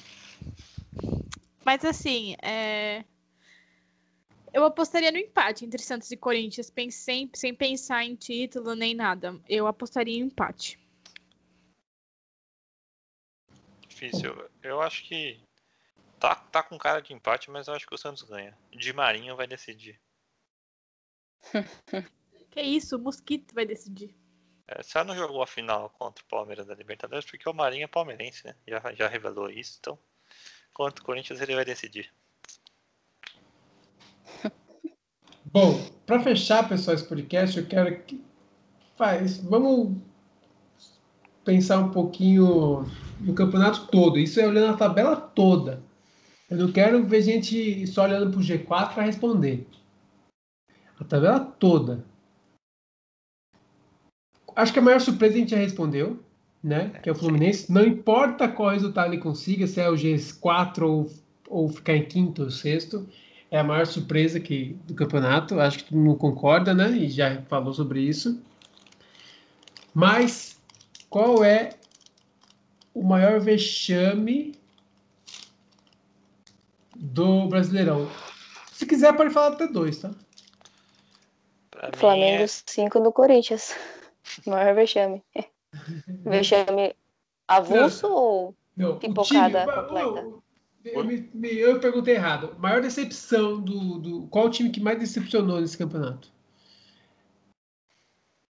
Mas 1.68 1.84
assim, 1.84 2.34
é... 2.42 3.04
eu 4.54 4.64
apostaria 4.64 5.12
no 5.12 5.18
empate 5.18 5.66
entre 5.66 5.82
Santos 5.82 6.10
e 6.10 6.16
Corinthians, 6.16 6.70
pensei, 6.70 7.30
sem 7.34 7.54
pensar 7.54 8.06
em 8.06 8.16
título 8.16 8.74
nem 8.74 8.96
nada. 8.96 9.38
Eu 9.50 9.68
apostaria 9.68 10.18
em 10.18 10.22
empate. 10.22 10.80
Difícil. 13.86 14.50
Eu 14.64 14.80
acho 14.82 15.04
que 15.04 15.42
tá, 16.18 16.36
tá 16.36 16.64
com 16.64 16.78
cara 16.78 17.02
de 17.02 17.12
empate, 17.12 17.52
mas 17.52 17.68
eu 17.68 17.74
acho 17.74 17.86
que 17.86 17.96
o 17.96 17.98
Santos 17.98 18.24
ganha. 18.24 18.58
De 18.72 18.94
Marinho 18.94 19.36
vai 19.36 19.46
decidir. 19.46 20.00
Que 22.50 22.62
isso, 22.62 22.96
o 22.96 23.00
Mosquito 23.00 23.54
vai 23.54 23.66
decidir. 23.66 24.16
É, 24.68 24.82
só 24.82 25.04
não 25.04 25.16
jogou 25.16 25.44
a 25.44 25.48
final 25.48 25.90
contra 25.92 26.24
o 26.24 26.28
Palmeiras 26.28 26.66
da 26.66 26.74
Libertadores 26.74 27.30
porque 27.30 27.48
o 27.48 27.54
Marinho 27.54 27.84
é 27.84 27.88
palmeirense, 27.88 28.48
né? 28.48 28.56
Já, 28.66 28.94
já 28.94 29.08
revelou 29.08 29.48
isso, 29.48 29.78
então 29.80 30.00
contra 30.78 31.02
o 31.02 31.06
Corinthians 31.06 31.42
ele 31.42 31.56
vai 31.56 31.66
decidir. 31.66 32.08
Bom, 35.44 35.84
para 36.06 36.22
fechar, 36.22 36.70
pessoal, 36.70 36.94
esse 36.96 37.08
podcast, 37.08 37.58
eu 37.58 37.66
quero 37.66 38.04
que 38.04 38.24
faz, 38.96 39.38
vamos 39.38 39.98
pensar 41.44 41.80
um 41.80 41.90
pouquinho 41.90 42.86
no 43.20 43.34
campeonato 43.34 43.88
todo. 43.88 44.20
Isso 44.20 44.40
é 44.40 44.48
olhando 44.48 44.76
a 44.76 44.78
tabela 44.78 45.16
toda. 45.16 45.82
Eu 46.48 46.58
não 46.58 46.72
quero 46.72 47.04
ver 47.08 47.24
gente 47.24 47.88
só 47.88 48.04
olhando 48.04 48.30
para 48.30 48.40
o 48.40 48.44
G4 48.44 48.94
para 48.94 49.04
responder. 49.04 49.68
A 51.00 51.04
tabela 51.04 51.40
toda. 51.40 52.06
Acho 54.56 54.74
que 54.74 54.80
a 54.80 54.82
maior 54.82 55.00
surpresa 55.02 55.36
a 55.36 55.38
gente 55.38 55.52
já 55.52 55.58
respondeu, 55.58 56.24
né? 56.64 56.92
Que 57.02 57.10
é 57.10 57.12
o 57.12 57.16
Fluminense. 57.16 57.72
Não 57.72 57.86
importa 57.86 58.48
qual 58.48 58.70
resultado 58.70 59.14
ele 59.14 59.22
consiga, 59.22 59.68
se 59.68 59.80
é 59.80 59.90
o 59.90 59.94
G4 59.94 60.82
ou, 60.84 61.12
ou 61.48 61.70
ficar 61.70 61.96
em 61.96 62.06
quinto 62.06 62.44
ou 62.44 62.52
sexto 62.52 63.08
é 63.50 63.60
a 63.60 63.64
maior 63.64 63.86
surpresa 63.86 64.40
que, 64.40 64.78
do 64.86 64.94
campeonato. 64.94 65.60
Acho 65.60 65.80
que 65.80 65.84
todo 65.86 65.98
mundo 65.98 66.18
concorda, 66.18 66.74
né? 66.74 66.92
E 66.92 67.10
já 67.10 67.42
falou 67.44 67.74
sobre 67.74 68.02
isso. 68.02 68.42
Mas 69.94 70.60
qual 71.10 71.44
é 71.44 71.72
o 72.94 73.04
maior 73.04 73.40
vexame 73.40 74.54
do 76.96 77.48
Brasileirão? 77.48 78.10
Se 78.72 78.86
quiser, 78.86 79.16
pode 79.16 79.34
falar 79.34 79.54
até 79.54 79.68
dois, 79.68 79.98
tá? 80.00 80.12
Pra 81.72 81.92
Flamengo 81.96 82.44
é- 82.44 82.48
5 82.48 83.00
do 83.00 83.12
Corinthians. 83.12 83.74
Maior 84.46 84.76
vexame. 84.76 85.24
Vexame 86.26 86.96
avulso 87.48 88.08
ou 88.08 88.56
Não, 88.76 88.98
Pipocada 88.98 89.62
time, 89.62 89.74
completa. 89.76 90.28
eu, 90.84 91.12
eu, 91.12 91.74
eu 91.74 91.80
perguntei 91.80 92.16
errado. 92.16 92.56
Maior 92.60 92.82
decepção 92.82 93.60
do, 93.60 94.00
do. 94.00 94.28
Qual 94.28 94.48
o 94.48 94.50
time 94.50 94.70
que 94.70 94.80
mais 94.80 95.00
decepcionou 95.00 95.62
nesse 95.62 95.78
campeonato? 95.78 96.32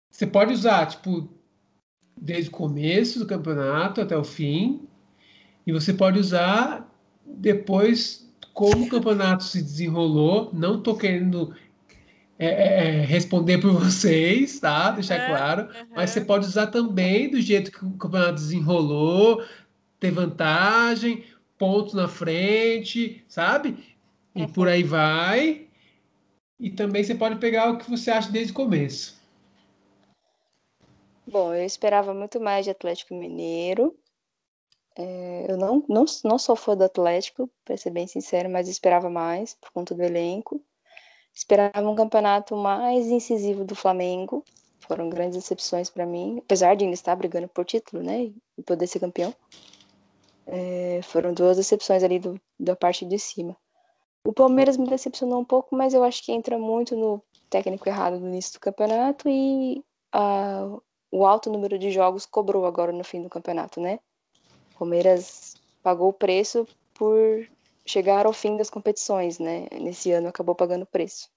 Você 0.09 0.27
pode 0.27 0.53
usar, 0.53 0.85
tipo, 0.87 1.29
desde 2.15 2.49
o 2.49 2.53
começo 2.53 3.17
do 3.17 3.25
campeonato 3.25 4.01
até 4.01 4.15
o 4.15 4.23
fim. 4.23 4.87
E 5.65 5.71
você 5.71 5.93
pode 5.93 6.19
usar 6.19 6.87
depois 7.25 8.29
como 8.53 8.85
o 8.85 8.89
campeonato 8.89 9.43
se 9.43 9.61
desenrolou. 9.61 10.51
Não 10.53 10.81
tô 10.81 10.95
querendo 10.95 11.55
é, 12.41 12.47
é, 12.47 12.87
é 12.87 13.01
responder 13.01 13.59
por 13.59 13.71
vocês, 13.79 14.59
tá? 14.59 14.91
Deixar 14.91 15.15
é, 15.15 15.27
claro. 15.27 15.63
Uhum. 15.63 15.87
Mas 15.95 16.09
você 16.09 16.21
pode 16.21 16.45
usar 16.45 16.67
também 16.67 17.29
do 17.29 17.39
jeito 17.39 17.71
que 17.71 17.85
o 17.85 17.91
campeonato 17.91 18.33
desenrolou, 18.33 19.43
ter 19.99 20.11
vantagem, 20.11 21.23
pontos 21.57 21.93
na 21.93 22.07
frente, 22.07 23.23
sabe? 23.27 23.77
E 24.33 24.47
por 24.47 24.67
aí 24.67 24.81
vai. 24.81 25.67
E 26.59 26.71
também 26.71 27.03
você 27.03 27.13
pode 27.13 27.35
pegar 27.35 27.69
o 27.69 27.77
que 27.77 27.89
você 27.89 28.09
acha 28.09 28.31
desde 28.31 28.51
o 28.51 28.55
começo. 28.55 29.21
Bom, 31.27 31.53
eu 31.53 31.63
esperava 31.63 32.13
muito 32.13 32.41
mais 32.41 32.65
de 32.65 32.71
Atlético 32.71 33.13
Mineiro. 33.13 33.95
É, 34.97 35.45
eu 35.49 35.57
não, 35.57 35.85
não, 35.87 36.05
não 36.23 36.37
sou 36.37 36.55
fã 36.55 36.75
do 36.75 36.83
Atlético, 36.83 37.49
para 37.63 37.77
ser 37.77 37.91
bem 37.91 38.07
sincero, 38.07 38.49
mas 38.49 38.67
esperava 38.67 39.09
mais 39.09 39.53
por 39.53 39.71
conta 39.71 39.95
do 39.95 40.01
elenco. 40.01 40.61
Esperava 41.33 41.89
um 41.89 41.95
campeonato 41.95 42.55
mais 42.55 43.07
incisivo 43.07 43.63
do 43.63 43.75
Flamengo. 43.75 44.43
Foram 44.79 45.09
grandes 45.09 45.37
decepções 45.37 45.89
para 45.89 46.05
mim, 46.05 46.39
apesar 46.39 46.75
de 46.75 46.83
ainda 46.83 46.93
estar 46.93 47.15
brigando 47.15 47.47
por 47.47 47.63
título, 47.65 48.03
né, 48.03 48.31
e 48.57 48.63
poder 48.63 48.87
ser 48.87 48.99
campeão. 48.99 49.33
É, 50.45 50.99
foram 51.03 51.33
duas 51.33 51.57
decepções 51.57 52.03
ali 52.03 52.19
do, 52.19 52.39
da 52.59 52.75
parte 52.75 53.05
de 53.05 53.17
cima. 53.17 53.55
O 54.25 54.33
Palmeiras 54.33 54.77
me 54.77 54.87
decepcionou 54.87 55.39
um 55.39 55.45
pouco, 55.45 55.75
mas 55.75 55.93
eu 55.93 56.03
acho 56.03 56.23
que 56.23 56.31
entra 56.31 56.57
muito 56.57 56.95
no 56.95 57.21
técnico 57.49 57.87
errado 57.87 58.19
no 58.19 58.27
início 58.27 58.53
do 58.53 58.59
campeonato 58.59 59.27
e 59.29 59.83
a, 60.11 60.67
o 61.11 61.25
alto 61.25 61.49
número 61.49 61.77
de 61.77 61.91
jogos 61.91 62.25
cobrou 62.25 62.65
agora 62.65 62.91
no 62.91 63.03
fim 63.03 63.21
do 63.21 63.29
campeonato, 63.29 63.79
né? 63.79 63.99
Palmeiras 64.77 65.55
pagou 65.83 66.09
o 66.09 66.13
preço 66.13 66.67
por 66.93 67.47
chegar 67.85 68.25
ao 68.25 68.33
fim 68.33 68.57
das 68.57 68.69
competições, 68.69 69.39
né? 69.39 69.67
Nesse 69.71 70.11
ano 70.11 70.27
acabou 70.27 70.55
pagando 70.55 70.83
o 70.83 70.87
preço. 70.87 71.29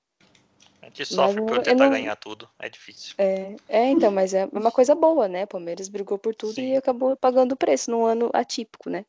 A 0.82 0.86
gente 0.86 1.06
sofre 1.06 1.40
mas, 1.40 1.50
por 1.50 1.62
tentar 1.62 1.84
não... 1.84 1.92
ganhar 1.92 2.16
tudo, 2.16 2.48
é 2.58 2.68
difícil. 2.68 3.14
É, 3.16 3.56
é, 3.68 3.90
então, 3.90 4.10
mas 4.10 4.34
é 4.34 4.46
uma 4.52 4.70
coisa 4.70 4.94
boa, 4.94 5.26
né? 5.26 5.46
Palmeiras 5.46 5.88
brigou 5.88 6.18
por 6.18 6.34
tudo 6.34 6.54
Sim. 6.54 6.72
e 6.72 6.76
acabou 6.76 7.16
pagando 7.16 7.52
o 7.52 7.56
preço 7.56 7.90
num 7.90 8.04
ano 8.04 8.30
atípico, 8.34 8.90
né? 8.90 9.06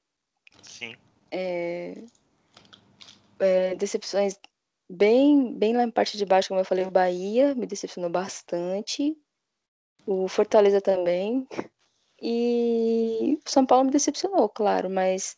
Sim. 0.62 0.96
É, 1.30 2.02
é, 3.40 3.76
decepções 3.76 4.40
bem, 4.90 5.54
bem 5.54 5.76
lá 5.76 5.84
em 5.84 5.92
parte 5.92 6.18
de 6.18 6.26
baixo, 6.26 6.48
como 6.48 6.62
eu 6.62 6.66
falei, 6.66 6.86
o 6.86 6.92
Bahia 6.92 7.54
me 7.56 7.66
decepcionou 7.66 8.10
bastante. 8.10 9.16
O 10.06 10.28
Fortaleza 10.28 10.80
também. 10.80 11.46
E 12.22 13.38
o 13.46 13.50
São 13.50 13.66
Paulo 13.66 13.86
me 13.86 13.92
decepcionou, 13.92 14.48
claro, 14.48 14.90
mas 14.90 15.36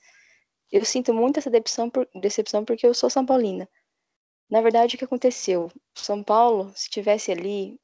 eu 0.72 0.84
sinto 0.86 1.13
muito 1.13 1.39
essa 1.39 1.49
decepção, 1.49 1.89
por, 1.89 2.07
decepção 2.15 2.65
porque 2.65 2.86
eu 2.86 2.93
sou 2.93 3.09
São 3.09 3.26
Paulina. 3.26 3.68
Na 4.49 4.61
verdade, 4.61 4.95
o 4.95 4.99
que 4.99 5.05
aconteceu? 5.05 5.72
São 5.95 6.24
Paulo, 6.24 6.72
se 6.76 6.89
tivesse 6.89 7.32
ali, 7.32 7.80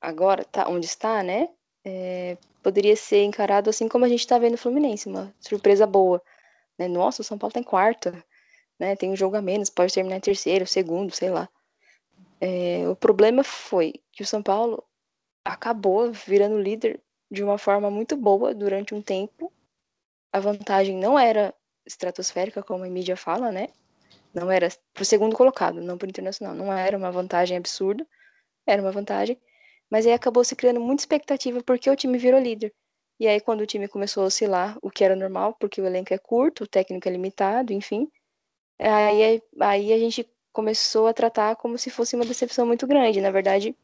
agora, 0.00 0.44
tá 0.44 0.68
onde 0.68 0.86
está, 0.86 1.22
né? 1.22 1.48
É, 1.84 2.36
poderia 2.62 2.96
ser 2.96 3.22
encarado 3.24 3.70
assim 3.70 3.88
como 3.88 4.04
a 4.04 4.08
gente 4.08 4.20
está 4.20 4.38
vendo 4.38 4.54
o 4.54 4.58
Fluminense, 4.58 5.08
uma 5.08 5.32
surpresa 5.40 5.86
boa. 5.86 6.22
Né? 6.78 6.88
Nossa, 6.88 7.22
o 7.22 7.24
São 7.24 7.38
Paulo 7.38 7.50
está 7.50 7.60
em 7.60 7.64
quarto, 7.64 8.10
né? 8.78 8.96
Tem 8.96 9.10
um 9.10 9.16
jogo 9.16 9.36
a 9.36 9.42
menos, 9.42 9.70
pode 9.70 9.92
terminar 9.94 10.16
em 10.16 10.20
terceiro, 10.20 10.66
segundo, 10.66 11.14
sei 11.14 11.30
lá. 11.30 11.48
É, 12.40 12.88
o 12.88 12.94
problema 12.94 13.42
foi 13.42 13.94
que 14.12 14.22
o 14.22 14.26
São 14.26 14.42
Paulo 14.42 14.84
acabou 15.44 16.12
virando 16.12 16.60
líder 16.60 17.00
de 17.30 17.42
uma 17.42 17.58
forma 17.58 17.90
muito 17.90 18.16
boa 18.16 18.54
durante 18.54 18.94
um 18.94 19.02
tempo. 19.02 19.52
A 20.32 20.40
vantagem 20.40 20.96
não 20.96 21.18
era 21.18 21.54
estratosférica, 21.88 22.62
como 22.62 22.84
a 22.84 22.88
mídia 22.88 23.16
fala, 23.16 23.50
né? 23.50 23.68
Não 24.32 24.50
era 24.50 24.68
pro 24.94 25.04
segundo 25.04 25.34
colocado, 25.34 25.80
não 25.80 25.98
pro 25.98 26.08
internacional. 26.08 26.54
Não 26.54 26.72
era 26.72 26.96
uma 26.96 27.10
vantagem 27.10 27.56
absurda, 27.56 28.06
era 28.66 28.80
uma 28.80 28.92
vantagem. 28.92 29.40
Mas 29.90 30.06
aí 30.06 30.12
acabou 30.12 30.44
se 30.44 30.54
criando 30.54 30.80
muita 30.80 31.02
expectativa 31.02 31.62
porque 31.62 31.88
o 31.90 31.96
time 31.96 32.18
virou 32.18 32.40
líder. 32.40 32.72
E 33.18 33.26
aí, 33.26 33.40
quando 33.40 33.62
o 33.62 33.66
time 33.66 33.88
começou 33.88 34.22
a 34.22 34.26
oscilar, 34.26 34.78
o 34.80 34.90
que 34.90 35.02
era 35.02 35.16
normal, 35.16 35.54
porque 35.58 35.80
o 35.80 35.86
elenco 35.86 36.14
é 36.14 36.18
curto, 36.18 36.64
o 36.64 36.66
técnico 36.68 37.08
é 37.08 37.10
limitado, 37.10 37.72
enfim, 37.72 38.08
aí, 38.78 39.42
aí 39.60 39.92
a 39.92 39.98
gente 39.98 40.28
começou 40.52 41.08
a 41.08 41.12
tratar 41.12 41.56
como 41.56 41.76
se 41.78 41.90
fosse 41.90 42.14
uma 42.14 42.24
decepção 42.24 42.66
muito 42.66 42.86
grande. 42.86 43.20
Na 43.20 43.30
verdade, 43.30 43.76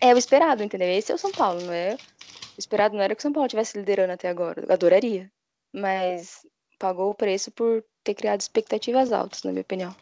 é 0.00 0.12
o 0.14 0.18
esperado, 0.18 0.62
entendeu? 0.62 0.88
Esse 0.88 1.12
é 1.12 1.14
o 1.14 1.18
São 1.18 1.32
Paulo, 1.32 1.62
não 1.62 1.72
é? 1.72 1.94
O 1.94 2.58
esperado 2.58 2.94
não 2.94 3.02
era 3.02 3.14
que 3.14 3.20
o 3.20 3.22
São 3.22 3.32
Paulo 3.32 3.46
estivesse 3.46 3.78
liderando 3.78 4.12
até 4.12 4.28
agora. 4.28 4.64
Eu 4.66 4.72
adoraria. 4.72 5.30
Mas 5.72 6.46
pagou 6.82 7.10
o 7.10 7.14
preço 7.14 7.52
por 7.52 7.84
ter 8.02 8.12
criado 8.12 8.40
expectativas 8.40 9.12
altas, 9.12 9.44
na 9.44 9.52
minha 9.52 9.62
opinião. 9.62 9.94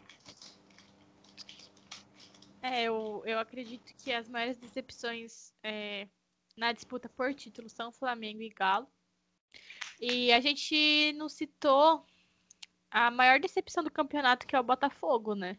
É, 2.62 2.84
eu, 2.84 3.22
eu 3.26 3.38
acredito 3.38 3.92
que 4.02 4.10
as 4.10 4.26
maiores 4.30 4.56
decepções 4.56 5.52
é, 5.62 6.08
na 6.56 6.72
disputa 6.72 7.06
por 7.06 7.34
título 7.34 7.68
são 7.68 7.92
Flamengo 7.92 8.40
e 8.40 8.48
Galo. 8.48 8.86
E 10.00 10.32
a 10.32 10.40
gente 10.40 11.12
não 11.18 11.28
citou 11.28 12.02
a 12.90 13.10
maior 13.10 13.38
decepção 13.38 13.84
do 13.84 13.90
campeonato, 13.90 14.46
que 14.46 14.56
é 14.56 14.60
o 14.60 14.64
Botafogo, 14.64 15.34
né? 15.34 15.58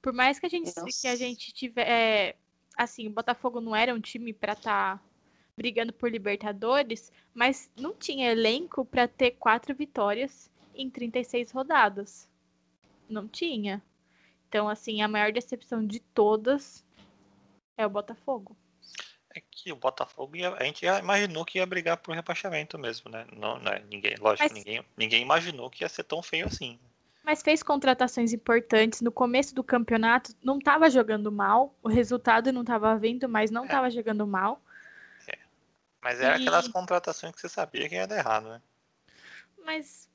Por 0.00 0.14
mais 0.14 0.38
que 0.38 0.46
a 0.46 0.48
gente, 0.48 0.72
que 0.72 1.06
a 1.06 1.16
gente 1.16 1.52
tiver. 1.52 1.86
É, 1.86 2.36
assim, 2.78 3.08
o 3.08 3.12
Botafogo 3.12 3.60
não 3.60 3.76
era 3.76 3.94
um 3.94 4.00
time 4.00 4.32
para 4.32 4.54
estar 4.54 4.96
tá 4.96 5.04
brigando 5.54 5.92
por 5.92 6.10
Libertadores, 6.10 7.12
mas 7.34 7.70
não 7.76 7.94
tinha 7.94 8.32
elenco 8.32 8.86
para 8.86 9.06
ter 9.06 9.32
quatro 9.32 9.74
vitórias 9.74 10.50
em 10.74 10.90
36 10.90 11.50
rodadas. 11.50 12.28
Não 13.08 13.28
tinha. 13.28 13.82
Então, 14.48 14.68
assim, 14.68 15.02
a 15.02 15.08
maior 15.08 15.32
decepção 15.32 15.86
de 15.86 16.00
todas 16.00 16.84
é 17.76 17.86
o 17.86 17.90
Botafogo. 17.90 18.56
É 19.34 19.40
que 19.40 19.72
o 19.72 19.76
Botafogo 19.76 20.36
ia, 20.36 20.54
a 20.54 20.64
gente 20.64 20.84
já 20.84 20.98
imaginou 20.98 21.44
que 21.44 21.58
ia 21.58 21.64
brigar 21.64 21.96
por 21.96 22.14
rebaixamento 22.14 22.78
mesmo, 22.78 23.10
né? 23.10 23.26
Não, 23.32 23.58
não 23.58 23.72
é, 23.72 23.82
ninguém, 23.90 24.14
lógico, 24.20 24.44
Mas... 24.44 24.52
ninguém, 24.52 24.84
ninguém 24.96 25.22
imaginou 25.22 25.70
que 25.70 25.84
ia 25.84 25.88
ser 25.88 26.04
tão 26.04 26.22
feio 26.22 26.46
assim. 26.46 26.78
Mas 27.22 27.40
fez 27.40 27.62
contratações 27.62 28.32
importantes. 28.32 29.00
No 29.00 29.12
começo 29.12 29.54
do 29.54 29.62
campeonato, 29.62 30.34
não 30.42 30.58
estava 30.58 30.90
jogando 30.90 31.30
mal. 31.30 31.74
O 31.82 31.88
resultado 31.88 32.52
não 32.52 32.62
estava 32.62 32.96
vindo, 32.96 33.28
mas 33.28 33.50
não 33.50 33.64
estava 33.64 33.86
é. 33.86 33.90
jogando 33.90 34.26
mal. 34.26 34.60
É. 35.28 35.38
Mas 36.00 36.20
era 36.20 36.36
e... 36.36 36.42
aquelas 36.42 36.66
contratações 36.68 37.32
que 37.34 37.40
você 37.40 37.48
sabia 37.48 37.88
que 37.88 37.94
ia 37.94 38.06
dar 38.06 38.18
errado, 38.18 38.48
né? 38.48 38.60
Mas, 39.64 40.10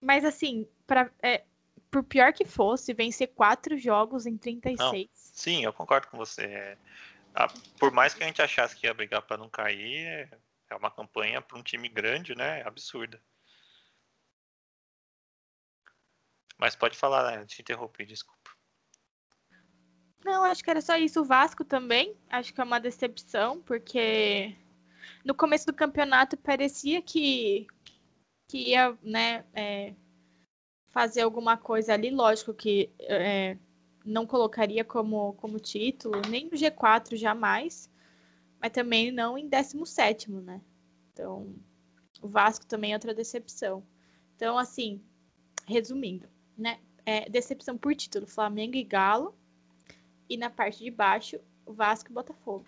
mas 0.00 0.24
assim, 0.24 0.66
pra, 0.86 1.10
é, 1.22 1.44
por 1.90 2.02
pior 2.04 2.32
que 2.32 2.44
fosse, 2.44 2.92
vencer 2.92 3.28
quatro 3.28 3.76
jogos 3.76 4.26
em 4.26 4.36
36. 4.36 4.78
Não, 4.78 5.08
sim, 5.14 5.64
eu 5.64 5.72
concordo 5.72 6.08
com 6.08 6.16
você. 6.16 6.44
É, 6.44 6.76
por 7.78 7.92
mais 7.92 8.14
que 8.14 8.22
a 8.22 8.26
gente 8.26 8.42
achasse 8.42 8.76
que 8.76 8.86
ia 8.86 8.94
brigar 8.94 9.22
para 9.22 9.36
não 9.36 9.48
cair, 9.48 10.06
é, 10.06 10.30
é 10.70 10.74
uma 10.74 10.90
campanha 10.90 11.40
para 11.40 11.58
um 11.58 11.62
time 11.62 11.88
grande, 11.88 12.34
né? 12.34 12.62
Absurda. 12.64 13.20
Mas 16.58 16.74
pode 16.74 16.96
falar, 16.96 17.30
né? 17.30 17.46
Te 17.46 17.62
interrompi, 17.62 18.04
desculpa. 18.04 18.50
Não, 20.24 20.44
acho 20.44 20.62
que 20.62 20.70
era 20.70 20.80
só 20.80 20.96
isso. 20.96 21.20
O 21.20 21.24
Vasco 21.24 21.64
também, 21.64 22.16
acho 22.28 22.52
que 22.52 22.60
é 22.60 22.64
uma 22.64 22.80
decepção, 22.80 23.62
porque 23.62 24.56
no 25.24 25.34
começo 25.34 25.66
do 25.66 25.72
campeonato 25.72 26.36
parecia 26.36 27.00
que, 27.00 27.66
que 28.48 28.70
ia 28.70 28.96
né, 29.02 29.44
é, 29.52 29.94
fazer 30.88 31.20
alguma 31.20 31.56
coisa 31.56 31.92
ali. 31.92 32.10
Lógico 32.10 32.54
que 32.54 32.90
é, 33.00 33.56
não 34.04 34.26
colocaria 34.26 34.84
como, 34.84 35.34
como 35.34 35.60
título, 35.60 36.22
nem 36.28 36.46
no 36.46 36.52
G4 36.52 37.14
jamais, 37.14 37.90
mas 38.58 38.72
também 38.72 39.12
não 39.12 39.36
em 39.36 39.46
17, 39.46 40.30
né? 40.32 40.60
Então, 41.12 41.54
o 42.22 42.28
Vasco 42.28 42.66
também 42.66 42.92
é 42.92 42.96
outra 42.96 43.14
decepção. 43.14 43.86
Então, 44.34 44.56
assim, 44.56 45.04
resumindo, 45.66 46.28
né? 46.56 46.80
É, 47.04 47.28
decepção 47.28 47.76
por 47.76 47.94
título, 47.94 48.26
Flamengo 48.26 48.76
e 48.76 48.82
Galo. 48.82 49.36
E 50.28 50.36
na 50.36 50.50
parte 50.50 50.84
de 50.84 50.90
baixo, 50.90 51.40
Vasco 51.66 52.10
e 52.10 52.12
Botafogo. 52.12 52.66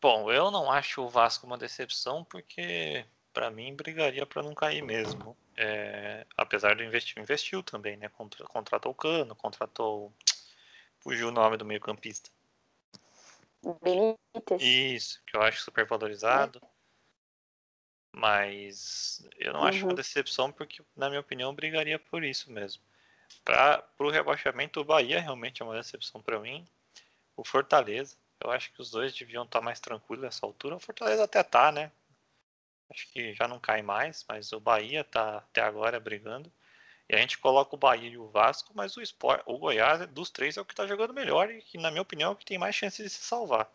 Bom, 0.00 0.30
eu 0.32 0.50
não 0.50 0.70
acho 0.70 1.02
o 1.02 1.08
Vasco 1.08 1.46
uma 1.46 1.58
decepção 1.58 2.24
porque 2.24 3.04
para 3.32 3.50
mim 3.50 3.74
brigaria 3.74 4.26
para 4.26 4.42
não 4.42 4.54
cair 4.54 4.82
mesmo. 4.82 5.36
É, 5.56 6.26
apesar 6.36 6.76
do 6.76 6.84
investir, 6.84 7.20
investiu 7.20 7.62
também, 7.62 7.96
né? 7.96 8.08
Contra, 8.08 8.44
contratou 8.46 8.92
o 8.92 8.94
Cano, 8.94 9.34
contratou. 9.34 10.12
Fugiu 11.00 11.28
o 11.28 11.32
nome 11.32 11.56
do 11.56 11.64
meio-campista. 11.64 12.30
Benítez. 13.82 14.62
Isso, 14.62 15.22
que 15.26 15.36
eu 15.36 15.42
acho 15.42 15.62
super 15.62 15.86
valorizado. 15.86 16.60
É. 16.62 16.72
Mas 18.14 19.26
eu 19.38 19.52
não 19.52 19.60
uhum. 19.60 19.66
acho 19.66 19.78
uma 19.80 19.90
uhum. 19.90 19.94
decepção 19.94 20.52
porque, 20.52 20.82
na 20.94 21.08
minha 21.08 21.20
opinião, 21.20 21.54
brigaria 21.54 21.98
por 21.98 22.22
isso 22.22 22.50
mesmo. 22.52 22.82
Para 23.44 23.82
o 23.98 24.10
rebaixamento, 24.10 24.80
o 24.80 24.84
Bahia 24.84 25.20
realmente 25.20 25.62
é 25.62 25.64
uma 25.64 25.74
decepção 25.74 26.20
para 26.20 26.38
mim. 26.38 26.66
O 27.36 27.44
Fortaleza, 27.44 28.16
eu 28.40 28.50
acho 28.50 28.70
que 28.72 28.80
os 28.80 28.90
dois 28.90 29.14
deviam 29.14 29.44
estar 29.44 29.60
tá 29.60 29.64
mais 29.64 29.80
tranquilos 29.80 30.22
nessa 30.22 30.44
altura. 30.44 30.76
O 30.76 30.80
Fortaleza 30.80 31.24
até 31.24 31.42
tá, 31.42 31.72
né? 31.72 31.90
Acho 32.92 33.10
que 33.10 33.32
já 33.32 33.48
não 33.48 33.58
cai 33.58 33.80
mais, 33.80 34.24
mas 34.28 34.52
o 34.52 34.60
Bahia 34.60 35.02
tá 35.02 35.38
até 35.38 35.62
agora 35.62 35.98
brigando. 35.98 36.52
E 37.08 37.14
a 37.14 37.18
gente 37.18 37.38
coloca 37.38 37.74
o 37.74 37.78
Bahia 37.78 38.08
e 38.08 38.18
o 38.18 38.28
Vasco, 38.28 38.72
mas 38.74 38.96
o, 38.96 39.02
Sport, 39.02 39.42
o 39.46 39.58
Goiás, 39.58 40.06
dos 40.08 40.30
três, 40.30 40.56
é 40.56 40.60
o 40.60 40.64
que 40.64 40.72
está 40.72 40.86
jogando 40.86 41.14
melhor 41.14 41.50
e 41.50 41.62
que, 41.62 41.78
na 41.78 41.90
minha 41.90 42.02
opinião, 42.02 42.30
é 42.30 42.32
o 42.32 42.36
que 42.36 42.44
tem 42.44 42.58
mais 42.58 42.74
chances 42.74 43.04
de 43.04 43.10
se 43.10 43.24
salvar. 43.24 43.70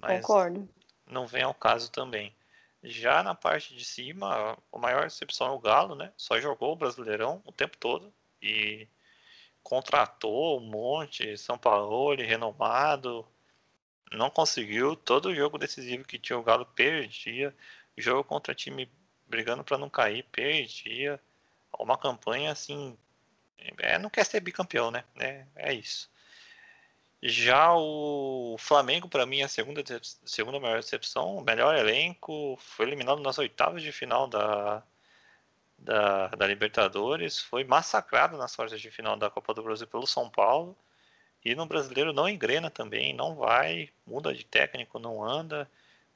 Mas 0.00 0.20
Concordo. 0.20 0.68
Não 1.06 1.26
vem 1.26 1.42
ao 1.42 1.54
caso 1.54 1.90
também. 1.90 2.34
Já 2.82 3.22
na 3.22 3.34
parte 3.34 3.74
de 3.76 3.84
cima, 3.84 4.58
a 4.72 4.78
maior 4.78 5.04
decepção 5.04 5.48
é 5.48 5.50
o 5.50 5.58
Galo, 5.58 5.94
né? 5.94 6.12
Só 6.16 6.40
jogou 6.40 6.72
o 6.72 6.76
Brasileirão 6.76 7.42
o 7.44 7.52
tempo 7.52 7.76
todo 7.76 8.12
e 8.40 8.88
contratou 9.62 10.58
um 10.58 10.64
monte, 10.64 11.36
São 11.38 11.56
Paulo, 11.56 12.16
renomado, 12.16 13.24
não 14.16 14.30
conseguiu. 14.30 14.96
Todo 14.96 15.34
jogo 15.34 15.58
decisivo 15.58 16.04
que 16.04 16.18
tinha 16.18 16.38
o 16.38 16.42
Galo 16.42 16.66
perdia. 16.66 17.54
Jogo 17.96 18.24
contra 18.24 18.54
time 18.54 18.90
brigando 19.26 19.64
para 19.64 19.78
não 19.78 19.90
cair, 19.90 20.24
perdia. 20.32 21.20
Uma 21.78 21.98
campanha 21.98 22.52
assim. 22.52 22.96
É, 23.78 23.98
não 23.98 24.10
quer 24.10 24.24
ser 24.26 24.40
bicampeão, 24.40 24.90
né? 24.90 25.04
É, 25.18 25.46
é 25.56 25.74
isso. 25.74 26.10
Já 27.22 27.72
o 27.74 28.56
Flamengo, 28.58 29.08
para 29.08 29.24
mim, 29.24 29.40
é 29.40 29.44
a 29.44 29.48
segunda, 29.48 29.82
segunda 30.24 30.58
maior 30.58 30.80
decepção. 30.80 31.40
Melhor 31.42 31.76
elenco. 31.76 32.56
Foi 32.60 32.86
eliminado 32.86 33.20
nas 33.20 33.38
oitavas 33.38 33.82
de 33.82 33.92
final 33.92 34.26
da, 34.26 34.82
da, 35.78 36.28
da 36.28 36.46
Libertadores. 36.46 37.38
Foi 37.38 37.64
massacrado 37.64 38.36
nas 38.36 38.56
quartas 38.56 38.80
de 38.80 38.90
final 38.90 39.16
da 39.16 39.30
Copa 39.30 39.54
do 39.54 39.62
Brasil 39.62 39.86
pelo 39.86 40.06
São 40.06 40.28
Paulo. 40.28 40.76
E 41.44 41.54
no 41.54 41.66
brasileiro 41.66 42.12
não 42.12 42.28
engrena 42.28 42.70
também, 42.70 43.12
não 43.12 43.34
vai, 43.34 43.90
muda 44.06 44.32
de 44.32 44.44
técnico, 44.44 44.98
não 44.98 45.24
anda. 45.24 45.68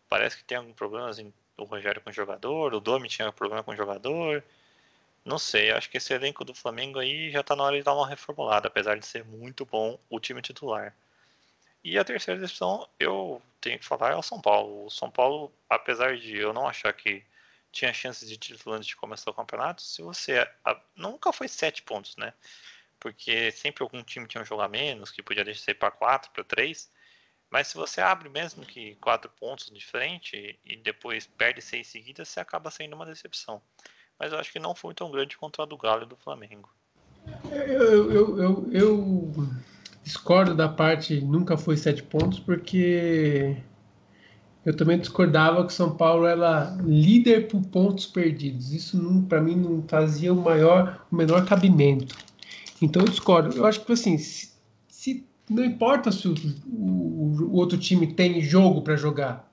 Parece 0.09 0.37
que 0.37 0.45
tem 0.45 0.59
alguns 0.59 0.74
problemas 0.74 1.18
em, 1.18 1.33
o 1.57 1.64
Rogério 1.64 2.01
com 2.01 2.11
o 2.11 2.12
jogador, 2.12 2.74
o 2.74 2.81
Domi 2.81 3.09
tinha 3.09 3.33
problema 3.33 3.62
com 3.62 3.72
o 3.72 3.77
jogador. 3.77 4.45
Não 5.24 5.39
sei, 5.39 5.72
acho 5.72 5.91
que 5.91 5.97
esse 5.97 6.14
elenco 6.14 6.45
do 6.45 6.55
Flamengo 6.55 7.01
aí 7.01 7.31
já 7.31 7.41
está 7.41 7.57
na 7.57 7.64
hora 7.64 7.77
de 7.77 7.83
dar 7.83 7.95
uma 7.95 8.07
reformulada, 8.07 8.68
apesar 8.68 8.97
de 8.99 9.07
ser 9.07 9.24
muito 9.24 9.66
bom 9.66 9.99
o 10.09 10.20
time 10.20 10.41
titular. 10.41 10.95
E 11.83 11.99
a 11.99 12.05
terceira 12.05 12.41
decisão, 12.41 12.89
eu 12.99 13.43
tenho 13.61 13.79
que 13.79 13.85
falar, 13.85 14.12
é 14.12 14.16
o 14.16 14.22
São 14.22 14.41
Paulo. 14.41 14.87
O 14.87 14.91
São 14.91 15.11
Paulo, 15.11 15.53
apesar 15.68 16.16
de 16.16 16.37
eu 16.37 16.53
não 16.53 16.66
achar 16.68 16.93
que 16.93 17.24
tinha 17.72 17.93
chances 17.93 18.29
de 18.29 18.37
título 18.37 18.74
antes 18.74 18.89
de 18.89 18.97
começar 18.97 19.31
o 19.31 19.35
campeonato, 19.35 19.83
se 19.83 20.03
você. 20.03 20.49
Nunca 20.97 21.33
foi 21.33 21.47
sete 21.47 21.83
pontos, 21.83 22.16
né? 22.16 22.33
Porque 22.99 23.51
sempre 23.53 23.82
algum 23.82 24.03
time 24.03 24.26
tinha 24.26 24.42
um 24.42 24.47
jogo 24.47 24.62
a 24.62 24.68
menos, 24.68 25.11
que 25.11 25.22
podia 25.22 25.44
deixar 25.44 25.74
para 25.74 25.90
quatro, 25.90 26.30
para 26.32 26.44
três. 26.44 26.90
Mas 27.51 27.68
se 27.68 27.76
você 27.76 28.01
abre 28.01 28.28
mesmo 28.28 28.66
que 28.66 28.97
quatro 28.97 29.30
pontos 29.30 29.70
de 29.70 29.84
frente 29.84 30.59
e 30.64 30.76
depois 30.76 31.26
perde 31.26 31.62
seis 31.62 31.86
seguidas, 31.86 32.28
você 32.28 32.40
acaba 32.40 32.70
sendo 32.70 32.94
uma 32.94 33.07
decepção 33.07 33.62
mas 34.18 34.32
eu 34.32 34.38
acho 34.38 34.53
que 34.53 34.59
não 34.59 34.74
foi 34.74 34.94
tão 34.94 35.11
grande 35.11 35.36
contra 35.36 35.62
a 35.62 35.66
do 35.66 35.76
Galo 35.76 36.05
e 36.05 36.07
do 36.07 36.16
Flamengo. 36.16 36.68
Eu, 37.51 38.11
eu, 38.11 38.42
eu, 38.42 38.68
eu 38.72 39.49
discordo 40.03 40.55
da 40.55 40.68
parte 40.68 41.20
nunca 41.20 41.57
foi 41.57 41.76
sete 41.76 42.03
pontos, 42.03 42.38
porque 42.38 43.57
eu 44.64 44.74
também 44.76 44.99
discordava 44.99 45.66
que 45.66 45.72
São 45.72 45.97
Paulo 45.97 46.26
era 46.26 46.76
líder 46.82 47.49
por 47.49 47.62
pontos 47.66 48.07
perdidos. 48.07 48.72
Isso 48.72 48.99
para 49.28 49.40
mim 49.40 49.57
não 49.57 49.82
fazia 49.86 50.32
o 50.32 50.36
maior, 50.36 51.05
o 51.11 51.16
menor 51.16 51.44
cabimento. 51.44 52.16
Então 52.81 53.03
eu 53.03 53.09
discordo. 53.09 53.57
Eu 53.57 53.66
acho 53.66 53.85
que 53.85 53.93
assim, 53.93 54.18
se, 54.18 54.53
se 54.89 55.27
não 55.49 55.64
importa 55.64 56.12
se 56.12 56.29
o, 56.29 56.35
o, 56.66 57.51
o 57.51 57.53
outro 57.55 57.79
time 57.79 58.12
tem 58.12 58.41
jogo 58.41 58.83
para 58.83 58.97
jogar, 58.97 59.51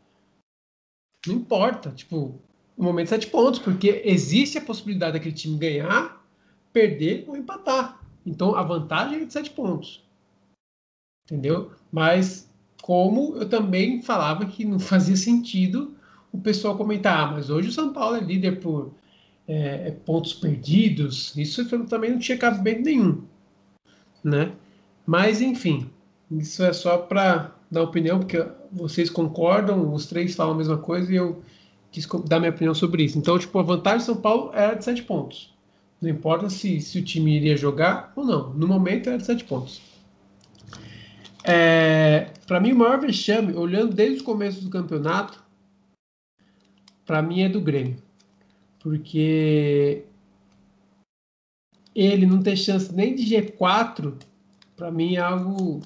não 1.25 1.35
importa. 1.35 1.91
Tipo, 1.91 2.39
no 2.77 2.83
momento 2.83 3.09
sete 3.09 3.27
pontos, 3.27 3.59
porque 3.59 4.01
existe 4.05 4.57
a 4.57 4.61
possibilidade 4.61 5.13
daquele 5.13 5.35
time 5.35 5.57
ganhar, 5.57 6.25
perder 6.71 7.25
ou 7.27 7.37
empatar. 7.37 8.01
Então 8.25 8.55
a 8.55 8.63
vantagem 8.63 9.21
é 9.21 9.25
de 9.25 9.33
sete 9.33 9.51
pontos. 9.51 10.03
Entendeu? 11.25 11.71
Mas 11.91 12.49
como 12.81 13.37
eu 13.37 13.47
também 13.47 14.01
falava 14.01 14.45
que 14.45 14.65
não 14.65 14.79
fazia 14.79 15.15
sentido 15.15 15.95
o 16.31 16.37
pessoal 16.39 16.75
comentar, 16.75 17.19
ah, 17.19 17.31
mas 17.31 17.49
hoje 17.51 17.69
o 17.69 17.71
São 17.71 17.93
Paulo 17.93 18.15
é 18.15 18.19
líder 18.19 18.59
por 18.59 18.91
é, 19.47 19.87
é 19.87 19.91
pontos 19.91 20.33
perdidos, 20.33 21.35
isso 21.35 21.65
também 21.87 22.11
não 22.11 22.19
tinha 22.19 22.37
cabimento 22.37 22.81
nenhum, 22.81 23.23
né? 24.23 24.51
Mas 25.05 25.41
enfim, 25.41 25.89
isso 26.31 26.63
é 26.63 26.73
só 26.73 26.97
para 26.97 27.53
dar 27.69 27.83
opinião, 27.83 28.19
porque 28.19 28.45
vocês 28.71 29.09
concordam, 29.09 29.93
os 29.93 30.05
três 30.05 30.35
falam 30.35 30.53
a 30.53 30.57
mesma 30.57 30.77
coisa 30.77 31.11
e 31.11 31.15
eu 31.15 31.41
quis 31.91 32.07
dar 32.25 32.39
minha 32.39 32.51
opinião 32.51 32.73
sobre 32.73 33.03
isso. 33.03 33.17
Então, 33.17 33.37
tipo, 33.37 33.57
a 33.59 33.63
vantagem 33.63 33.99
de 33.99 34.05
São 34.05 34.15
Paulo 34.15 34.51
era 34.53 34.75
de 34.75 34.83
7 34.83 35.03
pontos. 35.03 35.53
Não 36.01 36.09
importa 36.09 36.49
se, 36.49 36.81
se 36.81 36.99
o 36.99 37.03
time 37.03 37.35
iria 37.35 37.55
jogar 37.55 38.11
ou 38.15 38.25
não. 38.25 38.53
No 38.53 38.67
momento 38.67 39.09
era 39.09 39.17
de 39.17 39.25
7 39.25 39.43
pontos. 39.45 39.81
É, 41.43 42.31
para 42.47 42.59
mim, 42.59 42.71
o 42.71 42.77
maior 42.77 42.99
vexame, 42.99 43.53
olhando 43.53 43.93
desde 43.93 44.21
o 44.21 44.23
começo 44.23 44.61
do 44.63 44.69
campeonato, 44.69 45.43
para 47.05 47.21
mim 47.21 47.41
é 47.41 47.49
do 47.49 47.61
Grêmio. 47.61 47.97
Porque 48.83 50.03
ele 51.95 52.25
não 52.25 52.43
ter 52.43 52.57
chance 52.57 52.93
nem 52.93 53.15
de 53.15 53.23
G4, 53.23 54.13
para 54.75 54.91
mim 54.91 55.15
é 55.15 55.21
algo 55.21 55.81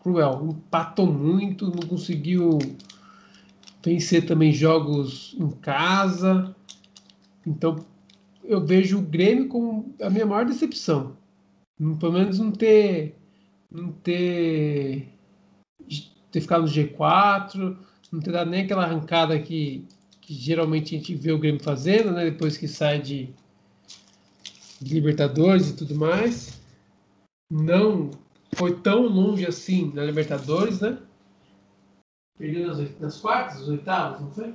cruel. 0.00 0.48
Empatou 0.50 1.06
muito, 1.06 1.66
não 1.66 1.86
conseguiu 1.86 2.58
vencer 3.84 4.24
também 4.26 4.52
jogos 4.52 5.36
em 5.38 5.50
casa. 5.50 6.56
Então, 7.46 7.84
eu 8.42 8.64
vejo 8.64 8.98
o 8.98 9.02
Grêmio 9.02 9.48
como 9.48 9.94
a 10.00 10.08
minha 10.08 10.24
maior 10.26 10.46
decepção. 10.46 11.16
Pelo 12.00 12.12
menos 12.12 12.38
não 12.38 12.50
ter 12.50 13.14
não 13.70 13.92
ter 13.92 15.06
ter 16.30 16.40
ficado 16.40 16.62
no 16.62 16.68
G4, 16.68 17.76
não 18.12 18.20
ter 18.20 18.32
dado 18.32 18.50
nem 18.50 18.62
aquela 18.62 18.84
arrancada 18.84 19.38
que, 19.38 19.86
que 20.28 20.34
geralmente 20.34 20.94
a 20.94 20.98
gente 20.98 21.14
vê 21.14 21.32
o 21.32 21.38
Grêmio 21.38 21.58
fazendo, 21.58 22.12
né, 22.12 22.26
depois 22.26 22.58
que 22.58 22.68
sai 22.68 23.00
de, 23.00 23.30
de 24.78 24.92
Libertadores 24.92 25.70
e 25.70 25.72
tudo 25.74 25.94
mais. 25.94 26.60
Não 27.50 28.10
foi 28.52 28.78
tão 28.78 29.06
longe 29.06 29.46
assim 29.46 29.90
na 29.94 30.04
Libertadores, 30.04 30.80
né? 30.80 30.98
Perdeu 32.36 32.68
nas, 32.68 33.00
nas 33.00 33.18
quartas, 33.18 33.62
as 33.62 33.68
oitavas, 33.68 34.20
não 34.20 34.30
foi? 34.30 34.54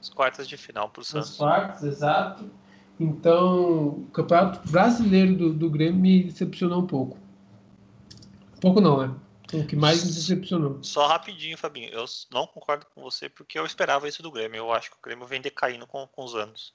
As 0.00 0.08
quartas 0.08 0.48
de 0.48 0.56
final 0.56 0.90
para 0.90 1.02
o 1.02 1.04
Santos. 1.04 1.30
As 1.30 1.36
quartas, 1.36 1.84
exato. 1.84 2.50
Então, 2.98 3.90
o 3.90 4.06
campeonato 4.12 4.68
brasileiro 4.68 5.36
do, 5.36 5.54
do 5.54 5.70
Grêmio 5.70 6.00
me 6.00 6.24
decepcionou 6.24 6.82
um 6.82 6.86
pouco. 6.88 7.16
Um 8.56 8.60
pouco 8.60 8.80
não, 8.80 9.00
né? 9.00 9.14
O 9.60 9.66
que 9.66 9.76
mais 9.76 10.04
me 10.04 10.12
decepcionou. 10.12 10.78
Só 10.82 11.06
rapidinho, 11.06 11.56
Fabinho. 11.56 11.88
Eu 11.90 12.04
não 12.32 12.46
concordo 12.46 12.86
com 12.94 13.02
você 13.02 13.28
porque 13.28 13.58
eu 13.58 13.64
esperava 13.64 14.08
isso 14.08 14.22
do 14.22 14.30
Grêmio. 14.30 14.58
Eu 14.58 14.72
acho 14.72 14.90
que 14.90 14.96
o 14.96 15.02
Grêmio 15.02 15.26
vem 15.26 15.40
decaindo 15.40 15.86
com, 15.86 16.06
com 16.06 16.24
os 16.24 16.34
anos. 16.34 16.72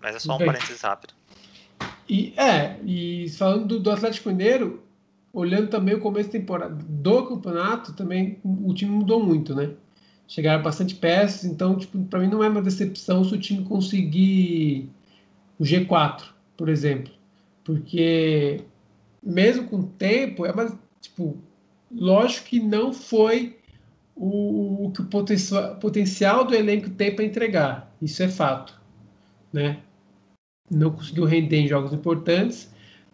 Mas 0.00 0.16
é 0.16 0.18
só 0.18 0.34
um 0.34 0.38
Bem, 0.38 0.46
parênteses 0.46 0.80
rápido. 0.80 1.14
E, 2.08 2.34
é, 2.36 2.78
e 2.84 3.28
falando 3.30 3.66
do, 3.66 3.80
do 3.80 3.90
Atlético 3.90 4.28
Mineiro, 4.28 4.82
olhando 5.32 5.68
também 5.68 5.94
o 5.94 6.00
começo 6.00 6.28
da 6.28 6.38
temporada 6.38 6.74
do 6.74 7.26
campeonato, 7.26 7.92
também 7.92 8.40
o 8.44 8.72
time 8.74 8.90
mudou 8.90 9.22
muito, 9.22 9.54
né? 9.54 9.74
Chegaram 10.28 10.62
bastante 10.62 10.94
peças, 10.94 11.44
então, 11.44 11.76
tipo, 11.76 12.02
para 12.06 12.18
mim 12.18 12.28
não 12.28 12.42
é 12.42 12.48
uma 12.48 12.62
decepção 12.62 13.22
se 13.22 13.34
o 13.34 13.40
time 13.40 13.64
conseguir 13.64 14.90
o 15.58 15.62
G4, 15.62 16.24
por 16.56 16.68
exemplo. 16.68 17.12
Porque 17.62 18.64
mesmo 19.22 19.68
com 19.68 19.80
o 19.80 19.86
tempo, 19.86 20.46
é 20.46 20.52
uma, 20.52 20.78
tipo, 21.08 21.36
lógico 21.90 22.48
que 22.48 22.60
não 22.60 22.92
foi 22.92 23.56
o, 24.14 24.86
o 24.86 24.90
que 24.92 25.02
o 25.02 25.06
potencial, 25.06 25.76
potencial 25.76 26.44
do 26.44 26.54
elenco 26.54 26.90
tem 26.90 27.14
para 27.14 27.24
entregar. 27.24 27.94
Isso 28.00 28.22
é 28.22 28.28
fato, 28.28 28.78
né? 29.52 29.78
Não 30.70 30.90
conseguiu 30.90 31.24
render 31.24 31.58
em 31.58 31.68
jogos 31.68 31.92
importantes, 31.92 32.72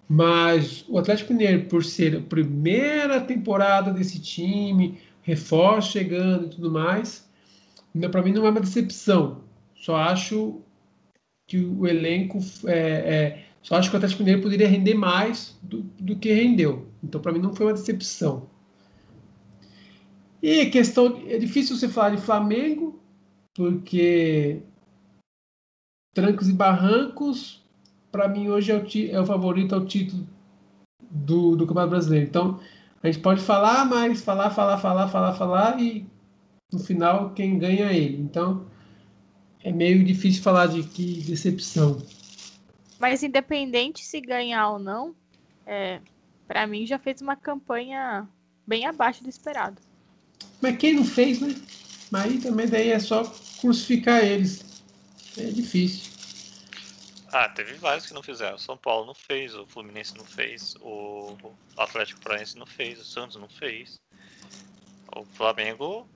mas 0.09 0.85
o 0.89 0.99
Atlético 0.99 1.33
Mineiro, 1.33 1.67
por 1.67 1.85
ser 1.85 2.17
a 2.17 2.21
primeira 2.21 3.21
temporada 3.21 3.93
desse 3.93 4.21
time, 4.21 4.99
reforço 5.23 5.93
chegando 5.93 6.47
e 6.47 6.51
tudo 6.51 6.71
mais, 6.71 7.29
para 8.11 8.23
mim 8.23 8.33
não 8.33 8.47
é 8.47 8.51
uma 8.51 8.61
decepção. 8.61 9.43
Só 9.75 9.97
acho 9.97 10.61
que 11.47 11.59
o 11.59 11.87
elenco 11.87 12.39
é, 12.67 12.79
é, 12.79 13.45
só 13.63 13.77
acho 13.77 13.91
que 13.91 13.97
o 13.97 13.99
Atlético 13.99 14.23
Mineiro 14.23 14.43
poderia 14.43 14.69
render 14.69 14.95
mais 14.95 15.59
do, 15.63 15.83
do 15.99 16.17
que 16.17 16.33
rendeu. 16.33 16.92
Então, 17.03 17.21
para 17.21 17.33
mim, 17.33 17.41
não 17.41 17.55
foi 17.55 17.67
uma 17.67 17.73
decepção. 17.73 18.49
E 20.43 20.67
questão. 20.67 21.23
É 21.27 21.39
difícil 21.39 21.77
você 21.77 21.89
falar 21.89 22.11
de 22.11 22.23
Flamengo, 22.23 23.01
porque 23.55 24.61
trancos 26.15 26.49
e 26.49 26.53
barrancos 26.53 27.63
para 28.11 28.29
mim 28.29 28.49
hoje 28.49 28.71
é 28.71 28.77
o, 28.77 29.17
é 29.17 29.21
o, 29.21 29.27
favorito 29.27 29.75
ao 29.75 29.87
título 29.87 30.27
do, 31.11 31.57
do 31.57 31.67
Campeonato 31.67 31.91
Brasileiro. 31.91 32.27
Então, 32.27 32.61
a 33.03 33.07
gente 33.07 33.23
pode 33.23 33.41
falar, 33.41 33.87
mas 33.87 34.23
falar, 34.23 34.51
falar, 34.51 34.79
falar, 34.79 35.09
falar, 35.09 35.35
falar 35.35 35.81
e 35.81 36.07
no 36.71 36.79
final 36.79 37.31
quem 37.31 37.59
ganha 37.59 37.87
é 37.87 37.97
ele. 37.97 38.21
Então, 38.21 38.67
é 39.65 39.73
meio 39.73 40.05
difícil 40.05 40.43
falar 40.43 40.67
de 40.67 40.83
que 40.83 41.23
decepção. 41.23 41.99
Mas 42.99 43.23
independente 43.23 44.05
se 44.05 44.21
ganhar 44.21 44.71
ou 44.71 44.79
não, 44.79 45.15
é, 45.67 46.01
para 46.53 46.67
mim 46.67 46.87
já 46.87 46.99
fez 46.99 47.23
uma 47.23 47.35
campanha 47.35 48.29
bem 48.67 48.85
abaixo 48.85 49.23
do 49.23 49.31
esperado. 49.31 49.81
Mas 50.61 50.77
quem 50.77 50.93
não 50.93 51.05
fez, 51.05 51.41
né? 51.41 51.57
Mas 52.11 52.27
aí 52.27 52.39
também 52.39 52.69
daí 52.69 52.91
é 52.91 52.99
só 52.99 53.25
crucificar 53.59 54.23
eles. 54.23 54.63
É 55.39 55.45
difícil. 55.45 56.13
Ah, 57.33 57.49
teve 57.49 57.73
vários 57.77 58.07
que 58.07 58.13
não 58.13 58.23
fizeram. 58.23 58.59
São 58.59 58.77
Paulo 58.77 59.07
não 59.07 59.15
fez, 59.15 59.55
o 59.55 59.67
Fluminense 59.67 60.15
não 60.15 60.27
fez, 60.27 60.75
o 60.83 61.35
Atlético 61.75 62.21
Paranaense 62.21 62.59
não 62.59 62.67
fez, 62.67 63.01
o 63.01 63.05
Santos 63.05 63.37
não 63.37 63.49
fez. 63.49 63.99
O 65.17 65.25
Flamengo, 65.25 66.07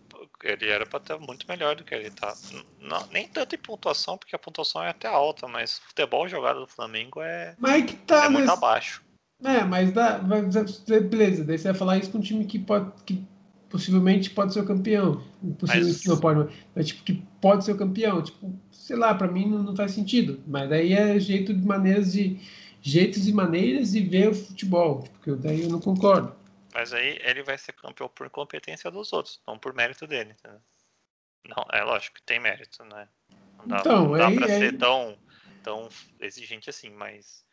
ele 0.45 0.69
era 0.69 0.85
para 0.85 0.99
estar 0.99 1.19
muito 1.19 1.47
melhor 1.49 1.77
do 1.77 1.83
que 1.83 1.95
ele 1.95 2.11
tá. 2.11 2.35
Não, 2.79 3.07
nem 3.07 3.27
tanto 3.27 3.55
em 3.55 3.59
pontuação, 3.59 4.19
porque 4.19 4.37
a 4.37 4.39
pontuação 4.39 4.85
é 4.85 4.91
até 4.91 5.09
alta, 5.09 5.49
mas 5.49 5.79
o 5.79 5.83
futebol 5.89 6.29
jogado 6.29 6.61
do 6.61 6.67
Flamengo 6.67 7.23
é, 7.23 7.57
mas 7.59 7.87
que 7.87 7.97
tá, 7.97 8.27
é 8.27 8.29
muito 8.29 8.51
abaixo. 8.51 9.06
É, 9.45 9.65
mas 9.65 9.93
dá, 9.93 10.19
beleza, 11.09 11.45
daí 11.45 11.59
você 11.59 11.69
vai 11.69 11.75
falar 11.75 11.99
isso 11.99 12.11
com 12.11 12.19
um 12.19 12.23
time 12.23 12.45
que 12.45 12.59
pode. 12.59 12.91
Que 13.05 13.25
possivelmente 13.69 14.31
pode 14.31 14.55
ser 14.55 14.61
o 14.61 14.67
campeão. 14.67 15.23
Possivelmente 15.59 15.99
mas... 15.99 16.07
não 16.07 16.21
pode, 16.21 16.67
mas 16.75 16.87
tipo, 16.87 17.05
que 17.05 17.23
pode 17.41 17.65
ser 17.65 17.73
o 17.73 17.77
campeão. 17.77 18.23
Tipo, 18.23 18.59
sei 18.71 18.97
lá, 18.97 19.15
para 19.15 19.29
mim 19.29 19.49
não, 19.49 19.63
não, 19.63 19.77
faz 19.77 19.93
sentido. 19.93 20.43
Mas 20.47 20.69
daí 20.69 20.93
é 20.93 21.19
jeito 21.21 21.53
de 21.53 21.67
maneiras 21.67 22.13
de. 22.13 22.41
Jeitos 22.81 23.27
e 23.27 23.33
maneiras 23.33 23.93
de 23.93 24.01
ver 24.01 24.29
o 24.29 24.35
futebol. 24.35 25.03
Porque 25.15 25.33
daí 25.33 25.63
eu 25.63 25.69
não 25.69 25.81
concordo. 25.81 26.33
Mas 26.73 26.93
aí 26.93 27.19
ele 27.25 27.43
vai 27.43 27.59
ser 27.59 27.73
campeão 27.73 28.09
por 28.09 28.31
competência 28.31 28.91
dos 28.91 29.13
outros, 29.13 29.41
não 29.47 29.59
por 29.59 29.75
mérito 29.75 30.07
dele. 30.07 30.35
Entendeu? 30.39 30.61
Não, 31.49 31.65
é 31.73 31.83
lógico 31.83 32.17
que 32.17 32.23
tem 32.23 32.39
mérito, 32.39 32.85
né? 32.85 33.09
Não 33.59 33.67
dá, 33.67 33.79
então, 33.81 34.05
não 34.05 34.19
dá 34.19 34.29
aí, 34.29 34.37
pra 34.37 34.47
aí... 34.47 34.59
ser 34.59 34.79
tão, 34.79 35.17
tão 35.63 35.89
exigente 36.21 36.71
assim, 36.71 36.91
mas 36.91 37.46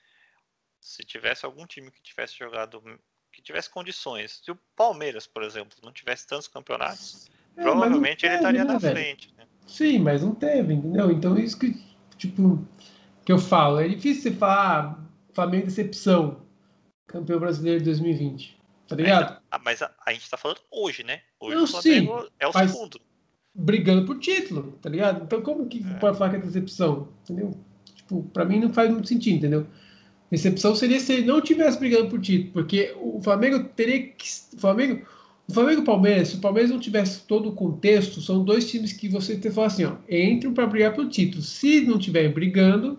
se 0.83 1.01
tivesse 1.03 1.45
algum 1.45 1.65
time 1.65 1.89
que 1.89 2.01
tivesse 2.01 2.37
jogado, 2.37 2.83
que 3.31 3.41
tivesse 3.41 3.69
condições, 3.69 4.41
se 4.43 4.51
o 4.51 4.59
Palmeiras, 4.75 5.25
por 5.25 5.41
exemplo, 5.41 5.77
não 5.81 5.93
tivesse 5.93 6.27
tantos 6.27 6.47
campeonatos, 6.47 7.29
é, 7.55 7.61
provavelmente 7.61 8.21
teve, 8.21 8.33
ele 8.33 8.35
estaria 8.35 8.65
né, 8.65 8.73
na 8.73 8.77
velho? 8.77 8.93
frente. 8.93 9.33
Né? 9.37 9.45
Sim, 9.65 9.99
mas 9.99 10.21
não 10.21 10.35
teve, 10.35 10.73
entendeu? 10.73 11.09
Então 11.09 11.37
isso 11.37 11.57
que, 11.57 11.81
tipo, 12.17 12.67
que 13.23 13.31
eu 13.31 13.39
falo, 13.39 13.79
é 13.79 13.87
difícil 13.87 14.23
você 14.23 14.37
falar 14.37 14.99
ah, 14.99 15.03
Flamengo 15.33 15.67
decepção, 15.67 16.45
campeão 17.07 17.39
brasileiro 17.39 17.79
de 17.79 17.85
2020. 17.85 18.61
Tá 18.85 18.97
ligado? 18.97 19.41
Ah, 19.49 19.59
mas 19.59 19.81
a, 19.81 19.89
a, 20.05 20.11
gente 20.11 20.29
tá 20.29 20.35
falando 20.35 20.59
hoje, 20.69 21.03
né? 21.03 21.21
Hoje 21.39 21.55
não, 21.55 21.63
o 21.63 21.67
Flamengo 21.67 22.21
sim, 22.21 22.29
é 22.37 22.47
o 22.47 22.51
segundo. 22.51 23.01
Brigando 23.55 24.05
por 24.05 24.19
título, 24.19 24.73
tá 24.81 24.89
ligado? 24.89 25.23
Então 25.23 25.41
como 25.41 25.65
que 25.67 25.79
é. 25.79 25.93
pode 25.99 26.17
falar 26.17 26.31
que 26.31 26.35
é 26.35 26.39
decepção? 26.39 27.07
Entendeu? 27.23 27.57
Tipo, 27.95 28.23
pra 28.33 28.43
mim 28.43 28.59
não 28.59 28.73
faz 28.73 28.91
muito 28.91 29.07
sentido, 29.07 29.37
entendeu? 29.37 29.67
Decepção 30.33 30.75
seria 30.75 30.99
se 30.99 31.13
ele 31.13 31.27
não 31.27 31.39
tivesse 31.39 31.77
brigando 31.77 32.09
por 32.09 32.19
título, 32.19 32.53
porque 32.53 32.91
o 32.99 33.21
Flamengo 33.21 33.65
teria 33.75 34.01
que. 34.01 34.27
O 34.55 34.59
Flamengo, 34.59 35.05
o 35.47 35.53
Flamengo 35.53 35.81
e 35.81 35.83
o 35.83 35.85
Palmeiras, 35.85 36.29
se 36.29 36.37
o 36.37 36.41
Palmeiras 36.41 36.71
não 36.71 36.79
tivesse 36.79 37.21
todo 37.27 37.49
o 37.49 37.55
contexto, 37.55 38.19
são 38.19 38.43
dois 38.43 38.67
times 38.67 38.91
que 38.93 39.07
você 39.07 39.33
tem 39.33 39.41
que 39.43 39.51
falar 39.51 39.67
assim, 39.67 39.85
ó, 39.85 39.95
entram 40.09 40.51
para 40.51 40.65
brigar 40.65 40.95
pelo 40.95 41.07
título. 41.07 41.43
Se 41.43 41.81
não 41.81 41.99
estiverem 41.99 42.31
brigando, 42.31 42.97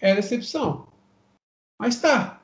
é 0.00 0.16
decepção. 0.16 0.88
Mas 1.80 2.00
tá, 2.00 2.42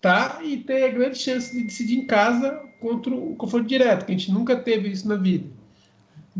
tá? 0.00 0.38
E 0.44 0.58
tem 0.58 0.84
a 0.84 0.90
grande 0.90 1.18
chance 1.18 1.52
de 1.52 1.64
decidir 1.64 1.98
em 1.98 2.06
casa 2.06 2.52
contra 2.78 3.12
o 3.12 3.34
confronto 3.34 3.66
direto, 3.66 4.06
que 4.06 4.12
a 4.12 4.16
gente 4.16 4.30
nunca 4.30 4.54
teve 4.54 4.88
isso 4.88 5.08
na 5.08 5.16
vida. 5.16 5.50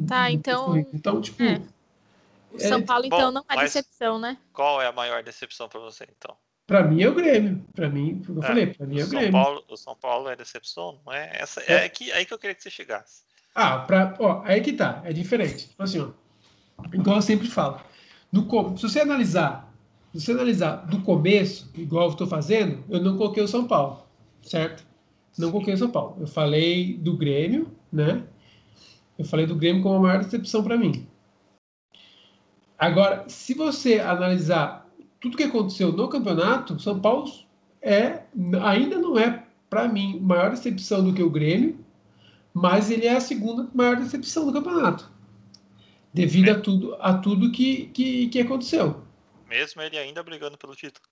Tá, 0.06 0.30
então. 0.30 0.76
Então, 0.94 1.20
tipo. 1.20 1.42
É. 1.42 1.60
O 2.52 2.60
São 2.60 2.80
Paulo, 2.82 3.06
então, 3.06 3.18
Bom, 3.18 3.32
não 3.32 3.44
é 3.48 3.64
decepção, 3.64 4.16
né? 4.16 4.38
Qual 4.52 4.80
é 4.80 4.86
a 4.86 4.92
maior 4.92 5.24
decepção 5.24 5.68
para 5.68 5.80
você, 5.80 6.06
então? 6.16 6.36
Para 6.66 6.82
mim 6.84 7.02
é 7.02 7.08
o 7.08 7.14
Grêmio. 7.14 7.64
Para 7.74 7.90
mim, 7.90 8.22
como 8.26 8.38
eu 8.38 8.44
é, 8.44 8.46
falei, 8.46 8.66
para 8.68 8.86
mim 8.86 9.00
é 9.00 9.04
o, 9.04 9.08
Grêmio. 9.08 9.32
Paulo, 9.32 9.64
o 9.68 9.76
São 9.76 9.94
Paulo 9.96 10.28
é 10.28 10.36
decepção, 10.36 10.98
não 11.04 11.12
é? 11.12 11.30
Essa, 11.34 11.60
é, 11.66 11.84
é 11.84 11.88
que, 11.88 12.10
aí 12.12 12.24
que 12.24 12.32
eu 12.32 12.38
queria 12.38 12.54
que 12.54 12.62
você 12.62 12.70
chegasse. 12.70 13.22
Ah, 13.54 13.80
pra, 13.80 14.16
ó, 14.18 14.42
aí 14.44 14.60
que 14.60 14.72
tá. 14.72 15.02
É 15.04 15.12
diferente. 15.12 15.68
Tipo 15.68 15.82
assim, 15.82 16.00
ó. 16.00 16.10
Igual 16.92 17.16
eu 17.16 17.22
sempre 17.22 17.48
falo. 17.48 17.80
No, 18.32 18.76
se 18.76 18.82
você 18.82 19.00
analisar 19.00 19.74
se 20.14 20.26
você 20.26 20.32
analisar 20.32 20.86
do 20.86 21.00
começo, 21.00 21.68
igual 21.74 22.04
eu 22.04 22.12
estou 22.12 22.26
fazendo, 22.26 22.84
eu 22.88 23.02
não 23.02 23.16
coloquei 23.16 23.42
o 23.42 23.48
São 23.48 23.66
Paulo, 23.66 24.06
certo? 24.42 24.86
Não 25.36 25.50
coloquei 25.50 25.74
o 25.74 25.76
São 25.76 25.90
Paulo. 25.90 26.16
Eu 26.20 26.28
falei 26.28 26.96
do 26.96 27.16
Grêmio, 27.16 27.76
né? 27.92 28.22
Eu 29.18 29.24
falei 29.24 29.44
do 29.44 29.56
Grêmio 29.56 29.82
como 29.82 29.96
a 29.96 30.00
maior 30.00 30.22
decepção 30.22 30.62
para 30.62 30.78
mim. 30.78 31.08
Agora, 32.78 33.24
se 33.28 33.54
você 33.54 33.98
analisar 33.98 34.83
tudo 35.24 35.36
que 35.36 35.44
aconteceu 35.44 35.90
no 35.90 36.08
campeonato, 36.08 36.78
São 36.78 37.00
Paulo 37.00 37.32
é 37.80 38.24
ainda 38.62 38.98
não 38.98 39.18
é 39.18 39.46
para 39.70 39.88
mim 39.88 40.20
maior 40.20 40.50
decepção 40.50 41.02
do 41.02 41.14
que 41.14 41.22
o 41.22 41.30
Grêmio, 41.30 41.78
mas 42.52 42.90
ele 42.90 43.06
é 43.06 43.16
a 43.16 43.20
segunda 43.20 43.68
maior 43.74 43.96
decepção 43.96 44.46
do 44.46 44.52
campeonato, 44.52 45.10
devido 46.12 46.50
a 46.50 46.60
tudo 46.60 46.96
a 47.00 47.14
tudo 47.14 47.50
que, 47.50 47.86
que, 47.86 48.28
que 48.28 48.40
aconteceu 48.40 49.04
mesmo 49.54 49.80
ele 49.82 49.96
ainda 49.96 50.22
brigando 50.22 50.58
pelo 50.58 50.74
título. 50.74 51.06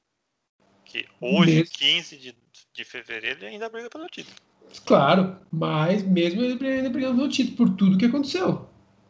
Que 0.84 1.06
hoje, 1.20 1.56
mesmo... 1.58 1.74
15 1.78 2.16
de, 2.16 2.36
de 2.74 2.84
fevereiro, 2.84 3.38
ele 3.38 3.54
ainda 3.54 3.68
briga 3.68 3.88
pelo 3.88 4.06
título. 4.08 4.36
Claro, 4.84 5.36
mas 5.50 6.02
mesmo 6.02 6.42
ele 6.42 6.66
ainda 6.66 6.90
brigando 6.90 7.18
pelo 7.18 7.28
título, 7.28 7.56
por 7.56 7.76
tudo 7.76 7.98
que 7.98 8.06
aconteceu. 8.06 8.68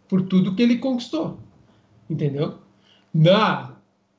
Por 0.08 0.26
tudo 0.28 0.54
que 0.54 0.62
ele 0.62 0.78
conquistou. 0.78 1.40
Entendeu? 2.10 2.60
Na, 3.12 3.71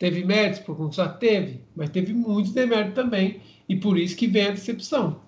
teve 0.03 0.25
méritos 0.25 0.59
por 0.59 0.75
conquistar? 0.75 1.13
Teve, 1.13 1.65
mas 1.73 1.89
teve 1.89 2.11
muito 2.11 2.51
demérito 2.51 2.93
também. 2.93 3.41
E 3.69 3.77
por 3.77 3.97
isso 3.97 4.17
que 4.17 4.27
vem 4.27 4.47
a 4.47 4.51
decepção. 4.51 5.23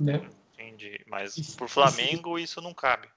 Né? 0.00 0.22
Entendi. 0.54 1.00
Mas 1.08 1.36
isso, 1.36 1.56
por 1.56 1.68
Flamengo 1.68 2.38
isso, 2.38 2.52
isso 2.52 2.60
não 2.60 2.72
cabe. 2.72 3.08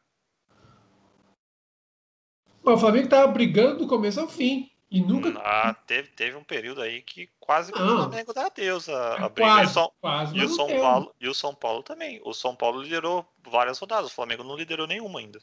o 2.63 2.77
Flamengo 2.77 3.05
estava 3.05 3.31
brigando 3.31 3.77
do 3.77 3.87
começo 3.87 4.19
ao 4.19 4.27
fim. 4.27 4.71
E 4.89 4.99
nunca. 4.99 5.39
Ah, 5.39 5.75
teve, 5.75 6.09
teve 6.09 6.35
um 6.35 6.43
período 6.43 6.81
aí 6.81 7.03
que 7.03 7.29
quase 7.39 7.71
que 7.71 7.79
o 7.79 7.85
Flamengo 7.85 8.33
dá 8.33 8.47
adeus 8.47 8.89
a, 8.89 9.25
a 9.25 9.29
briga. 9.29 9.47
Quase, 9.47 9.61
e 9.61 9.65
o 9.65 9.69
São, 9.69 9.91
quase, 10.01 10.35
e 10.35 10.43
o 10.43 10.49
São 10.49 10.67
Paulo 10.67 11.15
E 11.21 11.27
o 11.27 11.35
São 11.35 11.53
Paulo 11.53 11.83
também. 11.83 12.19
O 12.23 12.33
São 12.33 12.55
Paulo 12.55 12.81
liderou 12.81 13.23
várias 13.47 13.77
rodadas, 13.77 14.09
o 14.09 14.15
Flamengo 14.15 14.43
não 14.43 14.57
liderou 14.57 14.87
nenhuma 14.87 15.19
ainda. 15.19 15.39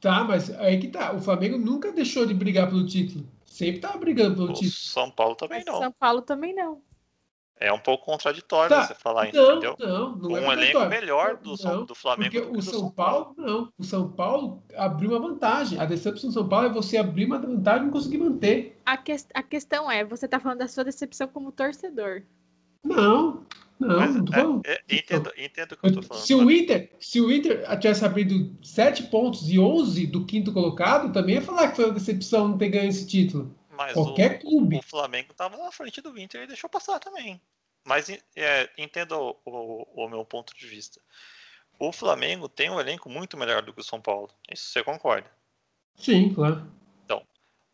Tá, 0.00 0.24
mas 0.24 0.50
aí 0.58 0.78
que 0.78 0.88
tá. 0.88 1.12
O 1.12 1.20
Flamengo 1.20 1.58
nunca 1.58 1.92
deixou 1.92 2.24
de 2.24 2.34
brigar 2.34 2.68
pelo 2.68 2.86
título. 2.86 3.26
Sempre 3.44 3.80
tava 3.80 3.98
brigando 3.98 4.36
pelo 4.36 4.50
o 4.50 4.52
título. 4.52 4.70
São 4.70 5.10
Paulo 5.10 5.34
também 5.34 5.64
não. 5.64 5.78
São 5.78 5.92
Paulo 5.92 6.22
também 6.22 6.54
não. 6.54 6.80
É 7.60 7.72
um 7.72 7.78
pouco 7.78 8.04
contraditório 8.04 8.68
tá. 8.68 8.86
você 8.86 8.94
falar 8.94 9.28
isso, 9.28 9.36
não, 9.36 9.50
entendeu? 9.50 9.76
Não, 9.80 10.16
não 10.16 10.30
um 10.30 10.36
é 10.36 10.52
elenco 10.52 10.86
melhor 10.86 11.36
do, 11.38 11.56
não, 11.64 11.84
do 11.84 11.94
Flamengo 11.94 12.30
porque 12.30 12.56
o 12.56 12.62
São, 12.62 12.80
São 12.80 12.90
Paulo, 12.90 13.34
Paulo, 13.34 13.34
não. 13.36 13.72
O 13.76 13.82
São 13.82 14.12
Paulo 14.12 14.62
abriu 14.76 15.10
uma 15.10 15.18
vantagem. 15.18 15.78
A 15.80 15.84
decepção 15.84 16.30
do 16.30 16.34
São 16.34 16.48
Paulo 16.48 16.66
é 16.66 16.70
você 16.70 16.96
abrir 16.96 17.24
uma 17.24 17.38
vantagem 17.38 17.82
e 17.82 17.84
não 17.86 17.92
conseguir 17.92 18.18
manter. 18.18 18.80
A, 18.86 18.96
que, 18.96 19.16
a 19.34 19.42
questão 19.42 19.90
é, 19.90 20.04
você 20.04 20.28
tá 20.28 20.38
falando 20.38 20.58
da 20.58 20.68
sua 20.68 20.84
decepção 20.84 21.26
como 21.26 21.50
torcedor. 21.50 22.22
Não, 22.84 23.44
não, 23.78 23.98
Mas, 23.98 24.14
não 24.14 24.24
tô 24.24 24.32
falando. 24.32 24.62
É, 24.66 24.72
é, 24.72 24.82
entendo, 24.90 25.32
entendo 25.36 25.72
o 25.72 25.76
que 25.76 25.86
eu 25.86 25.94
tô 25.94 26.02
falando. 26.02 26.24
Se 26.24 26.34
o, 26.34 26.50
Inter, 26.50 26.90
se 26.98 27.20
o 27.20 27.32
Inter 27.32 27.62
tivesse 27.78 28.04
abrido 28.04 28.56
7 28.62 29.04
pontos 29.04 29.48
e 29.48 29.58
11 29.58 30.06
do 30.08 30.26
quinto 30.26 30.52
colocado, 30.52 31.12
também 31.12 31.36
ia 31.36 31.42
falar 31.42 31.68
que 31.68 31.76
foi 31.76 31.84
uma 31.84 31.94
decepção 31.94 32.48
não 32.48 32.58
ter 32.58 32.70
ganho 32.70 32.88
esse 32.88 33.06
título. 33.06 33.56
Mas 33.70 33.92
Qualquer 33.92 34.36
o, 34.36 34.38
clube. 34.40 34.78
O 34.78 34.82
Flamengo 34.82 35.32
tava 35.32 35.56
na 35.56 35.70
frente 35.70 36.00
do 36.00 36.18
Inter 36.18 36.42
e 36.42 36.46
deixou 36.48 36.68
passar 36.68 36.98
também. 36.98 37.40
Mas 37.84 38.10
é, 38.36 38.68
entenda 38.76 39.16
o, 39.16 39.36
o, 39.44 40.04
o, 40.04 40.08
meu 40.08 40.24
ponto 40.24 40.52
de 40.56 40.66
vista. 40.66 41.00
O 41.78 41.92
Flamengo 41.92 42.48
tem 42.48 42.68
um 42.68 42.80
elenco 42.80 43.08
muito 43.08 43.36
melhor 43.36 43.62
do 43.62 43.72
que 43.72 43.80
o 43.80 43.84
São 43.84 44.00
Paulo. 44.00 44.28
Isso 44.52 44.70
você 44.70 44.82
concorda? 44.82 45.30
Sim, 45.94 46.34
claro. 46.34 46.68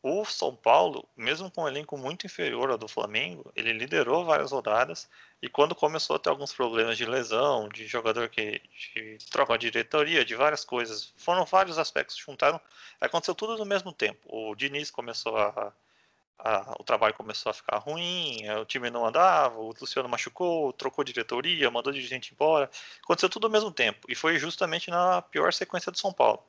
O 0.07 0.23
São 0.27 0.55
Paulo, 0.55 1.09
mesmo 1.17 1.51
com 1.51 1.63
um 1.63 1.67
elenco 1.67 1.97
muito 1.97 2.27
inferior 2.27 2.71
ao 2.71 2.77
do 2.77 2.87
Flamengo, 2.87 3.51
ele 3.57 3.73
liderou 3.73 4.23
várias 4.23 4.53
rodadas 4.53 5.09
e 5.41 5.49
quando 5.49 5.75
começou 5.75 6.17
a 6.17 6.19
ter 6.19 6.29
alguns 6.29 6.53
problemas 6.53 6.99
de 6.99 7.07
lesão, 7.07 7.71
de 7.71 7.87
jogador 7.87 8.29
que 8.29 8.61
de 8.93 9.17
troca 9.31 9.57
de 9.57 9.71
diretoria, 9.71 10.23
de 10.23 10.35
várias 10.35 10.63
coisas, 10.63 11.15
foram 11.17 11.47
vários 11.47 11.79
aspectos 11.79 12.17
que 12.17 12.23
juntaram, 12.23 12.61
aconteceu 13.01 13.35
tudo 13.35 13.57
no 13.57 13.65
mesmo 13.65 13.95
tempo. 13.95 14.21
O 14.29 14.55
Diniz 14.55 14.91
começou 14.91 15.39
a 15.39 15.73
a, 16.39 16.75
o 16.79 16.85
trabalho 16.85 17.15
começou 17.15 17.49
a 17.49 17.55
ficar 17.55 17.79
ruim, 17.79 18.43
é, 18.45 18.59
o 18.59 18.67
time 18.67 18.91
não 18.91 19.07
andava, 19.07 19.59
o 19.59 19.73
Luciano 19.81 20.09
machucou, 20.09 20.73
trocou 20.75 21.03
diretoria, 21.05 21.71
mandou 21.71 21.93
dirigente 21.93 22.35
embora. 22.35 22.71
Aconteceu 23.03 23.31
tudo 23.31 23.47
ao 23.47 23.53
mesmo 23.53 23.71
tempo. 23.73 24.07
E 24.11 24.15
foi 24.15 24.39
justamente 24.39 24.91
na 24.91 25.23
pior 25.23 25.53
sequência 25.53 25.91
do 25.91 25.99
São 25.99 26.13
Paulo. 26.13 26.45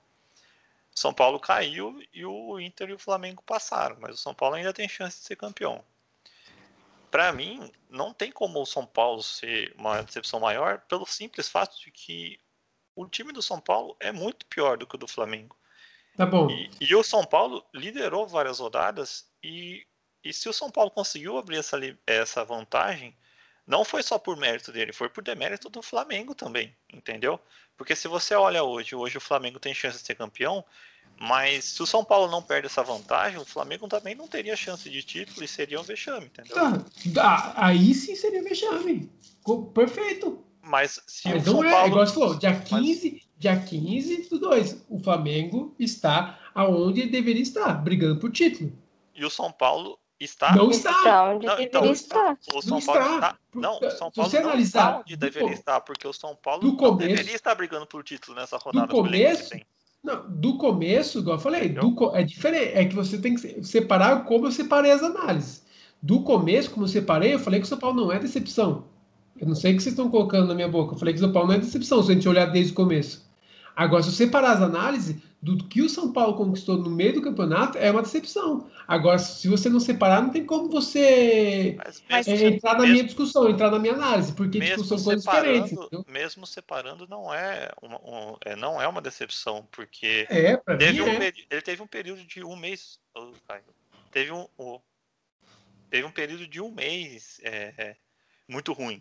São 0.95 1.13
Paulo 1.13 1.39
caiu 1.39 2.01
e 2.13 2.25
o 2.25 2.59
Inter 2.59 2.89
e 2.89 2.93
o 2.93 2.99
Flamengo 2.99 3.43
passaram, 3.43 3.97
mas 3.99 4.15
o 4.15 4.17
São 4.17 4.33
Paulo 4.33 4.55
ainda 4.55 4.73
tem 4.73 4.87
chance 4.87 5.19
de 5.19 5.25
ser 5.25 5.35
campeão. 5.35 5.83
Para 7.11 7.33
mim, 7.33 7.69
não 7.89 8.13
tem 8.13 8.31
como 8.31 8.61
o 8.61 8.65
São 8.65 8.85
Paulo 8.85 9.21
ser 9.21 9.73
uma 9.77 10.01
decepção 10.01 10.39
maior 10.39 10.79
pelo 10.87 11.05
simples 11.05 11.49
fato 11.49 11.79
de 11.81 11.91
que 11.91 12.39
o 12.95 13.05
time 13.07 13.33
do 13.33 13.41
São 13.41 13.59
Paulo 13.59 13.95
é 13.99 14.11
muito 14.11 14.45
pior 14.45 14.77
do 14.77 14.87
que 14.87 14.95
o 14.95 14.97
do 14.97 15.07
Flamengo. 15.07 15.55
Tá 16.15 16.25
bom. 16.25 16.49
E, 16.49 16.71
e 16.79 16.95
o 16.95 17.03
São 17.03 17.25
Paulo 17.25 17.65
liderou 17.73 18.25
várias 18.25 18.59
rodadas 18.59 19.29
e 19.43 19.85
E 20.23 20.33
se 20.33 20.49
o 20.49 20.53
São 20.53 20.71
Paulo 20.71 20.89
conseguiu 20.89 21.37
abrir 21.37 21.57
essa, 21.57 21.77
essa 22.07 22.43
vantagem, 22.43 23.15
não 23.67 23.83
foi 23.83 24.03
só 24.03 24.17
por 24.17 24.37
mérito 24.37 24.71
dele, 24.71 24.93
foi 24.93 25.09
por 25.09 25.23
demérito 25.23 25.69
do 25.69 25.81
Flamengo 25.81 26.35
também, 26.35 26.75
entendeu? 26.93 27.39
Porque 27.77 27.95
se 27.95 28.07
você 28.07 28.35
olha 28.35 28.63
hoje, 28.63 28.95
hoje 28.95 29.17
o 29.17 29.21
Flamengo 29.21 29.59
tem 29.59 29.73
chance 29.73 29.97
de 29.99 30.05
ser 30.05 30.15
campeão, 30.15 30.63
mas 31.19 31.65
se 31.65 31.81
o 31.81 31.85
São 31.85 32.03
Paulo 32.03 32.29
não 32.29 32.41
perde 32.41 32.67
essa 32.67 32.83
vantagem, 32.83 33.39
o 33.39 33.45
Flamengo 33.45 33.87
também 33.87 34.15
não 34.15 34.27
teria 34.27 34.55
chance 34.55 34.89
de 34.89 35.01
título 35.01 35.43
e 35.43 35.47
seria 35.47 35.79
um 35.79 35.83
vexame, 35.83 36.27
entendeu? 36.27 36.55
Tá, 37.13 37.53
aí 37.55 37.93
sim 37.93 38.15
seria 38.15 38.43
vexame. 38.43 39.09
Perfeito. 39.73 40.43
Mas 40.61 41.01
se 41.07 41.29
Mas 41.29 41.47
o 41.47 41.51
São 41.51 41.63
é, 41.63 41.71
Paulo. 41.71 41.87
Igual 41.87 42.07
você 42.07 42.13
falou, 42.13 42.35
dia 42.35 42.59
15, 42.59 43.11
mas... 43.11 43.21
dia 43.37 43.59
15 43.59 44.29
do 44.29 44.39
2, 44.39 44.85
o 44.89 44.99
Flamengo 44.99 45.75
está 45.79 46.39
aonde 46.53 47.01
ele 47.01 47.11
deveria 47.11 47.43
estar, 47.43 47.73
brigando 47.73 48.19
por 48.19 48.31
título. 48.31 48.73
E 49.13 49.23
o 49.23 49.29
São 49.29 49.51
Paulo 49.51 49.97
está. 50.19 50.55
Não 50.55 50.69
está. 50.69 51.31
onde 51.31 51.45
não, 51.45 51.59
então, 51.59 51.91
estar. 51.91 52.37
O 52.53 52.61
São 52.61 52.79
não 52.79 52.85
Paulo 52.85 53.01
está. 53.01 53.15
está. 53.15 53.37
Não, 53.53 53.77
o 53.77 53.91
São 53.91 54.11
Paulo 54.11 54.31
não 54.31 54.59
está 54.59 54.99
onde 54.99 55.15
deveria 55.15 55.53
estar, 55.53 55.81
porque 55.81 56.07
o 56.07 56.13
São 56.13 56.35
Paulo 56.35 56.63
não 56.63 56.75
começo, 56.75 57.07
deveria 57.09 57.35
estar 57.35 57.55
brigando 57.55 57.85
por 57.85 58.03
título 58.03 58.37
nessa 58.37 58.57
rodada. 58.57 58.87
Do 58.87 58.93
começo, 58.93 59.55
não, 60.03 60.29
do 60.29 60.57
começo, 60.57 61.19
igual 61.19 61.37
eu 61.37 61.41
falei, 61.41 61.69
do, 61.69 62.15
é 62.15 62.23
diferente. 62.23 62.73
É 62.73 62.85
que 62.85 62.95
você 62.95 63.17
tem 63.17 63.35
que 63.35 63.63
separar 63.63 64.23
como 64.25 64.45
eu 64.45 64.51
separei 64.51 64.91
as 64.91 65.01
análises. 65.01 65.65
Do 66.01 66.21
começo, 66.21 66.69
como 66.69 66.85
eu 66.85 66.89
separei, 66.89 67.33
eu 67.33 67.39
falei 67.39 67.59
que 67.59 67.65
o 67.65 67.69
São 67.69 67.79
Paulo 67.79 68.01
não 68.01 68.11
é 68.11 68.19
decepção. 68.19 68.85
Eu 69.39 69.47
não 69.47 69.55
sei 69.55 69.73
o 69.73 69.75
que 69.75 69.83
vocês 69.83 69.93
estão 69.93 70.09
colocando 70.09 70.47
na 70.47 70.55
minha 70.55 70.67
boca. 70.67 70.93
Eu 70.93 70.99
falei 70.99 71.13
que 71.13 71.19
o 71.19 71.23
São 71.23 71.31
Paulo 71.31 71.49
não 71.49 71.55
é 71.55 71.59
decepção, 71.59 72.03
se 72.03 72.11
a 72.11 72.13
gente 72.13 72.29
olhar 72.29 72.45
desde 72.45 72.71
o 72.71 72.75
começo. 72.75 73.25
Agora, 73.75 74.03
se 74.03 74.11
você 74.11 74.25
separar 74.25 74.51
as 74.51 74.61
análises, 74.61 75.21
do 75.45 75.63
que 75.67 75.83
o 75.83 75.87
São 75.87 76.11
Paulo 76.11 76.35
conquistou 76.35 76.75
no 76.75 76.89
meio 76.89 77.13
do 77.13 77.21
campeonato 77.21 77.77
é 77.77 77.91
uma 77.91 78.01
decepção. 78.01 78.67
Agora, 78.87 79.19
se 79.19 79.47
você 79.47 79.69
não 79.69 79.79
separar, 79.79 80.19
não 80.23 80.31
tem 80.31 80.43
como 80.43 80.67
você 80.67 81.77
mas, 82.09 82.27
é, 82.27 82.47
entrar 82.47 82.73
na 82.73 82.79
mesmo, 82.79 82.93
minha 82.93 83.03
discussão, 83.03 83.47
entrar 83.47 83.69
na 83.69 83.77
minha 83.77 83.93
análise, 83.93 84.33
porque 84.33 84.59
tipo, 84.59 84.83
são 84.83 84.97
coisas 85.03 85.23
diferentes. 85.23 85.73
Entendeu? 85.73 86.03
Mesmo 86.07 86.47
separando, 86.47 87.07
não 87.07 87.31
é 87.31 87.71
uma, 87.79 87.97
um, 87.97 88.37
é, 88.43 88.55
não 88.55 88.81
é 88.81 88.87
uma 88.87 89.03
decepção, 89.03 89.67
porque 89.71 90.25
é, 90.31 90.57
teve 90.77 91.03
um, 91.03 91.07
é. 91.09 91.31
ele 91.51 91.61
teve 91.61 91.83
um 91.83 91.87
período 91.87 92.25
de 92.25 92.43
um 92.43 92.55
mês. 92.55 92.99
Teve 94.09 94.31
um, 94.31 94.47
oh, 94.57 94.81
teve 95.91 96.07
um 96.07 96.11
período 96.11 96.47
de 96.47 96.59
um 96.59 96.71
mês 96.71 97.39
é, 97.43 97.73
é, 97.77 97.95
muito 98.47 98.73
ruim. 98.73 98.99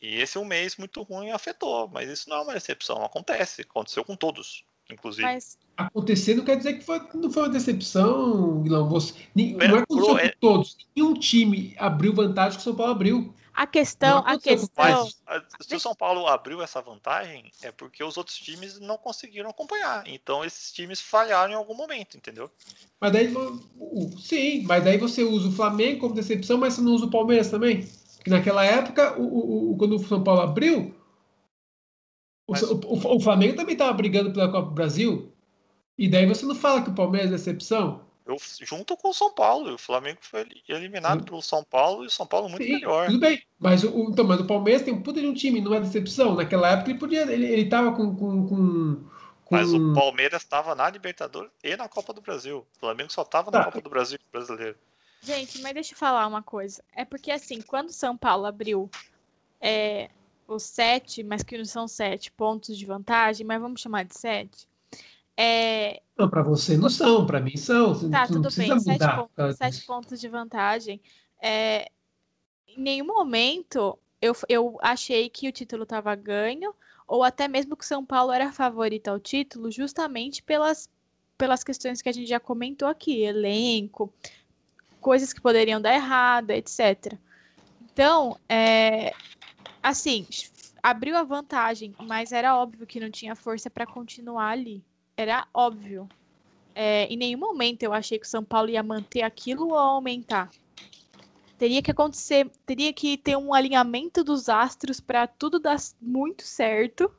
E 0.00 0.20
esse 0.20 0.38
um 0.38 0.44
mês 0.44 0.76
muito 0.76 1.02
ruim 1.02 1.32
afetou, 1.32 1.88
mas 1.88 2.08
isso 2.08 2.30
não 2.30 2.36
é 2.36 2.42
uma 2.42 2.54
decepção, 2.54 3.04
acontece, 3.04 3.62
aconteceu 3.62 4.04
com 4.04 4.14
todos 4.14 4.64
inclusive. 4.92 5.22
Mas... 5.22 5.58
Acontecer 5.76 6.34
não 6.34 6.44
quer 6.44 6.56
dizer 6.56 6.74
que 6.74 6.84
foi, 6.84 7.00
não 7.14 7.30
foi 7.30 7.44
uma 7.44 7.48
decepção, 7.48 8.62
Guilherme. 8.62 8.88
Você, 8.90 9.14
não 9.34 9.76
é 9.76 9.78
aconteceu 9.80 10.18
é... 10.18 10.28
com 10.28 10.38
todos. 10.38 10.76
Nenhum 10.94 11.14
time 11.14 11.74
abriu 11.78 12.12
vantagem 12.14 12.58
que 12.58 12.60
o 12.60 12.64
São 12.64 12.74
Paulo 12.74 12.92
abriu. 12.92 13.34
A 13.54 13.66
questão, 13.66 14.22
a 14.24 14.38
questão. 14.38 15.10
Mas, 15.26 15.44
se 15.60 15.74
o 15.74 15.80
São 15.80 15.94
Paulo 15.94 16.26
abriu 16.26 16.62
essa 16.62 16.80
vantagem, 16.80 17.52
é 17.62 17.70
porque 17.70 18.02
os 18.02 18.16
outros 18.16 18.38
times 18.38 18.80
não 18.80 18.96
conseguiram 18.96 19.50
acompanhar. 19.50 20.04
Então 20.06 20.42
esses 20.42 20.72
times 20.72 21.00
falharam 21.00 21.52
em 21.52 21.56
algum 21.56 21.74
momento, 21.74 22.16
entendeu? 22.16 22.50
Mas 22.98 23.12
daí, 23.12 23.34
sim, 24.18 24.62
mas 24.62 24.82
daí 24.82 24.96
você 24.96 25.22
usa 25.22 25.48
o 25.48 25.52
Flamengo 25.52 26.00
como 26.00 26.14
decepção, 26.14 26.56
mas 26.56 26.74
você 26.74 26.80
não 26.80 26.92
usa 26.92 27.04
o 27.04 27.10
Palmeiras 27.10 27.50
também? 27.50 27.86
Porque 28.16 28.30
naquela 28.30 28.64
época, 28.64 29.18
o, 29.20 29.72
o, 29.72 29.76
quando 29.76 29.96
o 29.96 30.06
São 30.06 30.22
Paulo 30.22 30.40
abriu, 30.40 30.94
mas... 32.52 32.62
O, 32.62 32.74
o, 32.76 33.16
o, 33.16 33.20
Flamengo 33.20 33.56
também 33.56 33.72
estava 33.72 33.92
brigando 33.92 34.32
pela 34.32 34.50
Copa 34.50 34.68
do 34.68 34.74
Brasil. 34.74 35.32
E 35.98 36.08
daí 36.08 36.26
você 36.26 36.46
não 36.46 36.54
fala 36.54 36.82
que 36.82 36.90
o 36.90 36.94
Palmeiras 36.94 37.28
é 37.30 37.32
decepção? 37.32 38.02
Eu, 38.24 38.36
junto 38.62 38.96
com 38.96 39.10
o 39.10 39.14
São 39.14 39.32
Paulo. 39.32 39.74
O 39.74 39.78
Flamengo 39.78 40.18
foi 40.20 40.46
eliminado 40.68 41.20
Sim. 41.20 41.24
pelo 41.24 41.42
São 41.42 41.64
Paulo 41.64 42.04
e 42.04 42.06
o 42.06 42.10
São 42.10 42.26
Paulo 42.26 42.48
muito 42.48 42.64
Sim, 42.64 42.74
melhor. 42.74 43.06
Tudo 43.06 43.18
bem. 43.18 43.42
Mas 43.58 43.82
o, 43.82 44.10
então, 44.10 44.24
mas 44.24 44.40
o 44.40 44.46
Palmeiras 44.46 44.82
tem 44.82 44.94
um 44.94 45.02
puta 45.02 45.20
de 45.20 45.26
um 45.26 45.34
time, 45.34 45.60
não 45.60 45.74
é 45.74 45.80
decepção. 45.80 46.34
Naquela 46.34 46.70
época 46.70 46.90
ele 46.90 46.98
podia. 46.98 47.22
Ele, 47.22 47.46
ele 47.46 47.68
tava 47.68 47.92
com, 47.92 48.14
com, 48.14 48.46
com, 48.46 49.04
com... 49.44 49.54
Mas 49.54 49.72
o 49.72 49.92
Palmeiras 49.92 50.42
estava 50.42 50.74
na 50.74 50.88
Libertadores 50.88 51.50
e 51.62 51.76
na 51.76 51.88
Copa 51.88 52.12
do 52.12 52.20
Brasil. 52.20 52.64
O 52.76 52.80
Flamengo 52.80 53.12
só 53.12 53.22
estava 53.22 53.50
na 53.50 53.58
tá. 53.58 53.64
Copa 53.64 53.80
do 53.80 53.90
Brasil 53.90 54.18
brasileiro. 54.32 54.76
Gente, 55.20 55.60
mas 55.60 55.74
deixa 55.74 55.94
eu 55.94 55.98
falar 55.98 56.26
uma 56.26 56.42
coisa. 56.42 56.82
É 56.94 57.04
porque 57.04 57.30
assim, 57.30 57.60
quando 57.60 57.88
o 57.88 57.92
São 57.92 58.16
Paulo 58.16 58.46
abriu 58.46 58.90
é, 59.60 60.10
os 60.54 60.62
sete, 60.62 61.22
mas 61.22 61.42
que 61.42 61.56
não 61.56 61.64
são 61.64 61.86
sete 61.88 62.30
pontos 62.30 62.76
de 62.76 62.86
vantagem, 62.86 63.46
mas 63.46 63.60
vamos 63.60 63.80
chamar 63.80 64.04
de 64.04 64.18
sete. 64.18 64.68
É... 65.36 66.02
Não, 66.16 66.28
para 66.28 66.42
você 66.42 66.76
não 66.76 66.90
são, 66.90 67.26
para 67.26 67.40
mim 67.40 67.56
são. 67.56 68.10
Tá, 68.10 68.26
tudo 68.26 68.48
bem, 68.54 68.78
sete, 68.78 69.06
pontos, 69.16 69.56
sete 69.56 69.86
pontos 69.86 70.20
de 70.20 70.28
vantagem. 70.28 71.00
É... 71.40 71.90
Em 72.68 72.80
nenhum 72.80 73.06
momento 73.06 73.98
eu, 74.22 74.36
eu 74.48 74.78
achei 74.80 75.28
que 75.28 75.48
o 75.48 75.52
título 75.52 75.82
estava 75.82 76.14
ganho, 76.14 76.72
ou 77.08 77.24
até 77.24 77.48
mesmo 77.48 77.76
que 77.76 77.84
o 77.84 77.86
São 77.86 78.06
Paulo 78.06 78.30
era 78.30 78.52
favorito 78.52 79.08
ao 79.08 79.18
título, 79.18 79.68
justamente 79.68 80.42
pelas, 80.44 80.88
pelas 81.36 81.64
questões 81.64 82.00
que 82.00 82.08
a 82.08 82.12
gente 82.12 82.28
já 82.28 82.38
comentou 82.38 82.86
aqui, 82.86 83.22
elenco, 83.22 84.14
coisas 85.00 85.32
que 85.32 85.40
poderiam 85.40 85.80
dar 85.80 85.92
errado, 85.92 86.52
etc. 86.52 87.18
Então, 87.92 88.38
é, 88.48 89.12
assim, 89.82 90.26
abriu 90.82 91.16
a 91.16 91.22
vantagem, 91.22 91.94
mas 91.98 92.32
era 92.32 92.56
óbvio 92.56 92.86
que 92.86 93.00
não 93.00 93.10
tinha 93.10 93.36
força 93.36 93.70
para 93.70 93.86
continuar 93.86 94.50
ali. 94.50 94.84
Era 95.16 95.46
óbvio. 95.52 96.08
É, 96.74 97.04
em 97.04 97.16
nenhum 97.16 97.38
momento 97.38 97.82
eu 97.82 97.92
achei 97.92 98.18
que 98.18 98.26
o 98.26 98.28
São 98.28 98.44
Paulo 98.44 98.70
ia 98.70 98.82
manter 98.82 99.22
aquilo 99.22 99.68
ou 99.68 99.76
aumentar. 99.76 100.50
Teria 101.58 101.82
que 101.82 101.90
acontecer, 101.90 102.50
teria 102.66 102.92
que 102.92 103.16
ter 103.16 103.36
um 103.36 103.54
alinhamento 103.54 104.24
dos 104.24 104.48
astros 104.48 104.98
para 104.98 105.26
tudo 105.26 105.60
dar 105.60 105.76
muito 106.00 106.42
certo. 106.42 107.14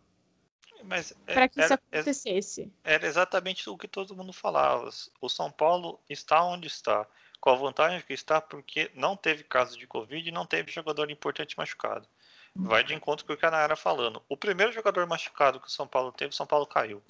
Para 1.26 1.48
que 1.48 1.61
isso 1.61 1.73
acontecesse. 1.73 2.73
Era 2.84 3.07
exatamente 3.07 3.69
o 3.69 3.77
que 3.77 3.88
todo 3.88 4.15
mundo 4.15 4.34
falava. 4.34 4.90
O 5.22 5.30
São 5.30 5.49
Paulo 5.49 5.98
está 6.10 6.44
onde 6.44 6.68
está. 6.68 7.07
Com 7.40 7.52
a 7.52 7.56
vantagem 7.56 8.02
que 8.02 8.14
está, 8.14 8.41
porque 8.41 8.90
não 8.94 9.15
teve 9.15 9.44
caso 9.44 9.77
de 9.77 9.85
Covid 9.85 10.27
e 10.27 10.31
não 10.31 10.45
teve 10.45 10.72
jogador 10.72 11.10
importante 11.11 11.57
machucado 11.57 12.07
vai 12.56 12.84
de 12.84 12.94
encontro 12.94 13.26
com 13.26 13.34
o 13.34 13.38
que 13.38 13.46
a 13.46 13.52
Nayara 13.52 13.76
falando. 13.76 14.22
O 14.30 14.38
primeiro 14.38 14.72
jogador 14.72 15.08
machucado 15.08 15.60
que 15.60 15.68
o 15.68 15.72
São 15.72 15.88
Paulo 15.88 16.12
teve, 16.12 16.32
o 16.32 16.36
São 16.36 16.46
Paulo 16.46 16.66
caiu. 16.66 17.02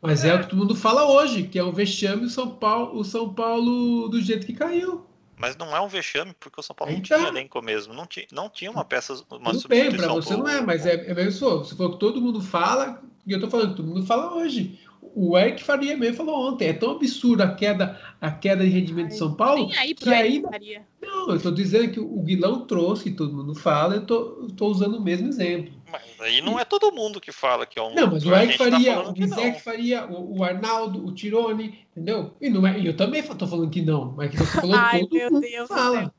Mas 0.00 0.24
é 0.24 0.34
o 0.34 0.40
que 0.40 0.48
todo 0.48 0.58
mundo 0.58 0.74
fala 0.74 1.04
hoje, 1.04 1.44
que 1.44 1.58
é 1.58 1.64
um 1.64 1.72
vexame 1.72 2.24
o 2.24 2.30
São 2.30 2.50
Paulo, 2.50 2.98
o 2.98 3.04
São 3.04 3.32
Paulo 3.32 4.08
do 4.08 4.20
jeito 4.20 4.46
que 4.46 4.52
caiu. 4.52 5.06
Mas 5.36 5.56
não 5.56 5.74
é 5.76 5.80
um 5.80 5.88
vexame 5.88 6.34
porque 6.38 6.60
o 6.60 6.62
São 6.62 6.74
Paulo 6.74 6.92
então, 6.92 7.18
não 7.18 7.24
tinha 7.24 7.28
elenco 7.28 7.62
mesmo, 7.62 7.94
não 7.94 8.06
tinha, 8.06 8.26
não 8.32 8.48
tinha 8.48 8.70
uma 8.70 8.84
peça, 8.84 9.24
uma 9.30 9.52
Tudo 9.52 9.68
bem, 9.68 9.94
para 9.94 10.08
você 10.08 10.36
não 10.36 10.48
é, 10.48 10.60
mas 10.60 10.86
é, 10.86 11.10
é 11.10 11.14
mesmo 11.14 11.64
se 11.64 11.76
for 11.76 11.92
que 11.92 11.98
todo 11.98 12.20
mundo 12.20 12.40
fala, 12.40 13.02
e 13.26 13.32
eu 13.32 13.40
tô 13.40 13.48
falando 13.48 13.70
que 13.70 13.76
todo 13.76 13.88
mundo 13.88 14.06
fala 14.06 14.34
hoje 14.34 14.78
o 15.14 15.36
Eric 15.38 15.62
Faria 15.62 15.96
mesmo 15.96 16.16
falou 16.18 16.48
ontem, 16.48 16.68
é 16.68 16.72
tão 16.72 16.92
absurda 16.92 17.44
a 17.44 17.54
queda, 17.54 18.00
a 18.20 18.30
queda 18.30 18.64
de 18.64 18.70
rendimento 18.70 19.06
Ai, 19.06 19.12
de 19.12 19.18
São 19.18 19.34
Paulo 19.34 19.70
aí 19.78 19.94
que 19.94 20.08
ainda... 20.08 20.48
Faria. 20.48 20.86
Não, 21.00 21.30
eu 21.30 21.36
estou 21.36 21.52
dizendo 21.52 21.92
que 21.92 22.00
o 22.00 22.22
Guilão 22.22 22.64
trouxe, 22.64 23.04
que 23.04 23.10
todo 23.10 23.34
mundo 23.34 23.54
fala, 23.54 23.96
eu 23.96 24.46
estou 24.46 24.70
usando 24.70 24.96
o 24.96 25.02
mesmo 25.02 25.28
exemplo. 25.28 25.72
Mas 25.90 26.02
aí 26.20 26.40
não 26.40 26.58
é 26.58 26.64
todo 26.64 26.90
mundo 26.92 27.20
que 27.20 27.30
fala 27.30 27.66
que 27.66 27.78
é 27.78 27.82
um. 27.82 27.94
Não, 27.94 28.10
mas 28.10 28.24
o 28.24 28.34
Eric 28.34 28.56
tá 28.56 28.64
Faria, 28.64 28.94
tá 28.94 29.10
o 29.10 29.26
Zé 29.28 29.52
Faria, 29.54 30.06
o, 30.06 30.38
o, 30.38 30.44
Arnaldo, 30.44 31.04
o 31.04 31.12
Tirone, 31.12 31.86
entendeu? 31.90 32.34
E 32.40 32.48
não 32.48 32.66
é, 32.66 32.80
eu 32.80 32.96
também 32.96 33.20
estou 33.20 33.46
falando 33.46 33.70
que 33.70 33.82
não, 33.82 34.12
mas 34.16 34.30
que 34.30 34.38
você 34.38 34.60
falou 34.60 34.74
Ai, 34.78 35.00
todo 35.00 35.12
meu 35.12 35.30
mundo 35.30 35.40
Deus 35.42 35.68
fala. 35.68 36.14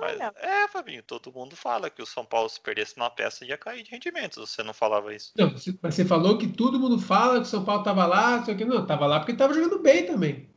Mas, 0.00 0.20
é, 0.38 0.66
Fabinho, 0.66 1.04
todo 1.04 1.32
mundo 1.32 1.54
fala 1.54 1.88
que 1.88 2.02
o 2.02 2.06
São 2.06 2.24
Paulo, 2.24 2.48
se 2.48 2.60
perdesse 2.60 2.96
uma 2.96 3.08
peça, 3.08 3.44
ia 3.44 3.56
cair 3.56 3.84
de 3.84 3.92
rendimento. 3.92 4.44
Você 4.44 4.60
não 4.64 4.74
falava 4.74 5.14
isso. 5.14 5.32
Não, 5.36 5.52
mas 5.80 5.94
você 5.94 6.04
falou 6.04 6.36
que 6.36 6.48
todo 6.48 6.80
mundo 6.80 6.98
fala 6.98 7.36
que 7.36 7.46
o 7.46 7.50
São 7.50 7.64
Paulo 7.64 7.82
estava 7.82 8.04
lá, 8.04 8.44
só 8.44 8.52
que 8.54 8.64
não, 8.64 8.82
estava 8.82 9.06
lá 9.06 9.20
porque 9.20 9.30
estava 9.30 9.54
jogando 9.54 9.78
bem 9.78 10.04
também. 10.04 10.50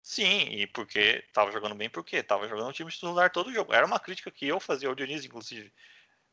Sim, 0.00 0.50
e 0.50 0.68
porque 0.68 1.24
estava 1.26 1.50
jogando 1.50 1.74
bem, 1.74 1.90
porque 1.90 2.16
estava 2.16 2.48
jogando 2.48 2.68
um 2.68 2.72
time 2.72 2.90
titular 2.92 3.30
todo 3.32 3.52
jogo. 3.52 3.74
Era 3.74 3.84
uma 3.84 3.98
crítica 3.98 4.30
que 4.30 4.46
eu 4.46 4.60
fazia 4.60 4.88
ao 4.88 4.94
Dionísio, 4.94 5.26
inclusive. 5.26 5.72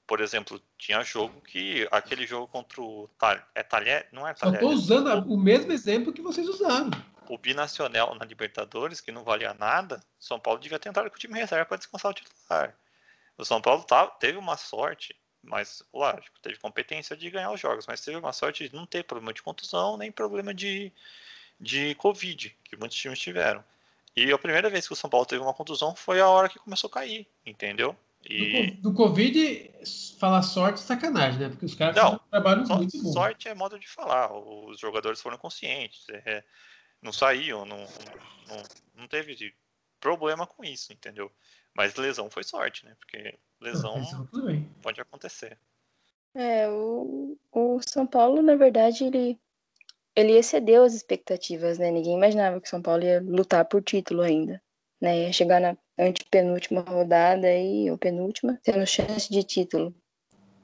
Por 0.06 0.22
exemplo, 0.22 0.62
tinha 0.78 1.04
jogo 1.04 1.42
que 1.42 1.88
aquele 1.92 2.28
jogo 2.28 2.48
contra 2.48 2.80
o 2.80 3.10
Tal, 3.18 3.36
é 3.56 3.64
Talher, 3.64 4.08
não 4.12 4.28
é 4.28 4.36
Talher. 4.36 4.62
Eu 4.62 4.70
estou 4.70 4.80
usando 4.80 5.10
o 5.28 5.36
mesmo 5.36 5.72
exemplo 5.72 6.14
que 6.14 6.22
vocês 6.22 6.48
usaram 6.48 6.92
o 7.30 7.38
binacional 7.38 8.16
na 8.16 8.26
Libertadores, 8.26 9.02
que 9.02 9.12
não 9.12 9.24
valia 9.24 9.54
nada, 9.54 10.04
São 10.20 10.40
Paulo 10.40 10.60
devia 10.60 10.80
tentar 10.80 11.10
com 11.10 11.16
o 11.16 11.20
time 11.20 11.40
reserva 11.40 11.66
para 11.66 11.78
descansar 11.78 12.12
o 12.12 12.14
titular. 12.14 12.76
O 13.38 13.46
São 13.46 13.62
Paulo 13.62 13.84
tá, 13.84 14.08
teve 14.08 14.38
uma 14.38 14.58
sorte, 14.58 15.16
mas 15.42 15.84
lógico, 15.94 16.40
teve 16.42 16.58
competência 16.58 17.16
de 17.16 17.30
ganhar 17.30 17.52
os 17.52 17.60
jogos, 17.60 17.86
mas 17.88 18.02
teve 18.02 18.18
uma 18.18 18.34
sorte 18.34 18.68
de 18.68 18.76
não 18.76 18.86
ter 18.86 19.04
problema 19.04 19.34
de 19.34 19.42
contusão 19.42 19.98
nem 19.98 20.12
problema 20.12 20.54
de, 20.54 20.92
de 21.60 21.96
Covid, 21.96 22.56
que 22.64 22.78
muitos 22.78 22.98
times 22.98 23.20
tiveram. 23.20 23.64
E 24.16 24.32
a 24.32 24.38
primeira 24.38 24.70
vez 24.70 24.88
que 24.88 24.94
o 24.94 24.96
São 24.96 25.10
Paulo 25.10 25.26
teve 25.26 25.42
uma 25.42 25.54
contusão 25.54 25.94
foi 25.96 26.22
a 26.22 26.30
hora 26.30 26.48
que 26.48 26.60
começou 26.60 26.88
a 26.88 26.94
cair, 26.94 27.28
entendeu? 27.46 27.96
E... 28.28 28.72
Do, 28.72 28.90
do 28.90 28.94
Covid, 28.94 29.72
falar 30.18 30.42
sorte 30.42 30.80
é 30.80 30.84
sacanagem, 30.84 31.40
né? 31.40 31.50
Porque 31.50 31.66
os 31.66 31.76
caras 31.76 31.96
não, 31.96 32.20
trabalham 32.32 32.66
muito 32.66 33.04
bom. 33.04 33.12
Sorte 33.12 33.48
é 33.48 33.54
modo 33.54 33.78
de 33.78 33.88
falar. 33.88 34.34
Os 34.34 34.80
jogadores 34.80 35.22
foram 35.22 35.38
conscientes. 35.38 36.06
É, 36.10 36.44
não 37.06 37.14
saíam, 37.14 37.66
não, 37.66 37.78
não, 37.78 38.64
não 38.96 39.08
teve 39.08 39.54
problema 40.00 40.46
com 40.48 40.64
isso, 40.64 40.92
entendeu? 40.92 41.32
Mas 41.74 41.96
lesão 41.96 42.30
foi 42.30 42.44
sorte, 42.44 42.84
né? 42.84 42.96
Porque 43.00 43.38
lesão 43.62 44.02
pode 44.82 45.00
acontecer. 45.00 45.58
É, 46.34 46.68
o, 46.68 47.38
o 47.52 47.80
São 47.88 48.06
Paulo, 48.08 48.42
na 48.42 48.56
verdade, 48.56 49.06
ele, 49.06 49.40
ele 50.16 50.34
excedeu 50.34 50.84
as 50.84 50.94
expectativas, 50.94 51.78
né? 51.78 51.92
Ninguém 51.92 52.16
imaginava 52.16 52.60
que 52.60 52.68
o 52.68 52.70
São 52.70 52.82
Paulo 52.82 53.04
ia 53.04 53.22
lutar 53.22 53.64
por 53.66 53.84
título 53.84 54.22
ainda, 54.22 54.62
né? 55.00 55.26
Ia 55.26 55.34
chegar 55.34 55.62
na 55.62 55.78
antepenúltima 55.98 56.82
rodada 56.82 57.54
e, 57.56 57.90
ou 57.90 57.98
penúltima, 57.98 58.60
tendo 58.64 58.86
chance 58.86 59.32
de 59.32 59.44
título. 59.44 59.96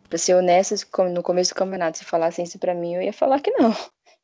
Pra 0.10 0.18
ser 0.18 0.36
honesta, 0.36 0.76
no 1.10 1.24
começo 1.24 1.54
do 1.54 1.58
campeonato, 1.58 2.00
se 2.00 2.04
falassem 2.04 2.44
isso 2.44 2.60
pra 2.60 2.76
mim, 2.76 2.96
eu 2.96 3.02
ia 3.02 3.14
falar 3.14 3.40
que 3.40 3.52
não. 3.52 3.72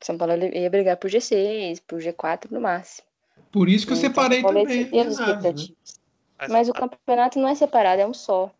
São 0.02 0.18
Paulo 0.18 0.34
ia 0.34 0.70
brigar 0.70 0.98
por 0.98 1.10
G6, 1.10 1.82
por 1.88 2.00
G4 2.00 2.52
no 2.52 2.62
máximo. 2.62 3.08
Por 3.52 3.70
isso 3.70 3.88
que 3.88 3.94
eu 3.94 3.98
então, 3.98 4.10
separei 4.10 4.42
também. 4.42 5.00
As 5.00 5.14
expectativas. 5.14 5.70
Né? 5.70 6.48
Mas 6.50 6.70
o 6.70 6.74
campeonato 6.74 7.40
não 7.40 7.48
é 7.48 7.56
separado, 7.56 8.02
é 8.02 8.08
um 8.08 8.14
só. 8.14 8.52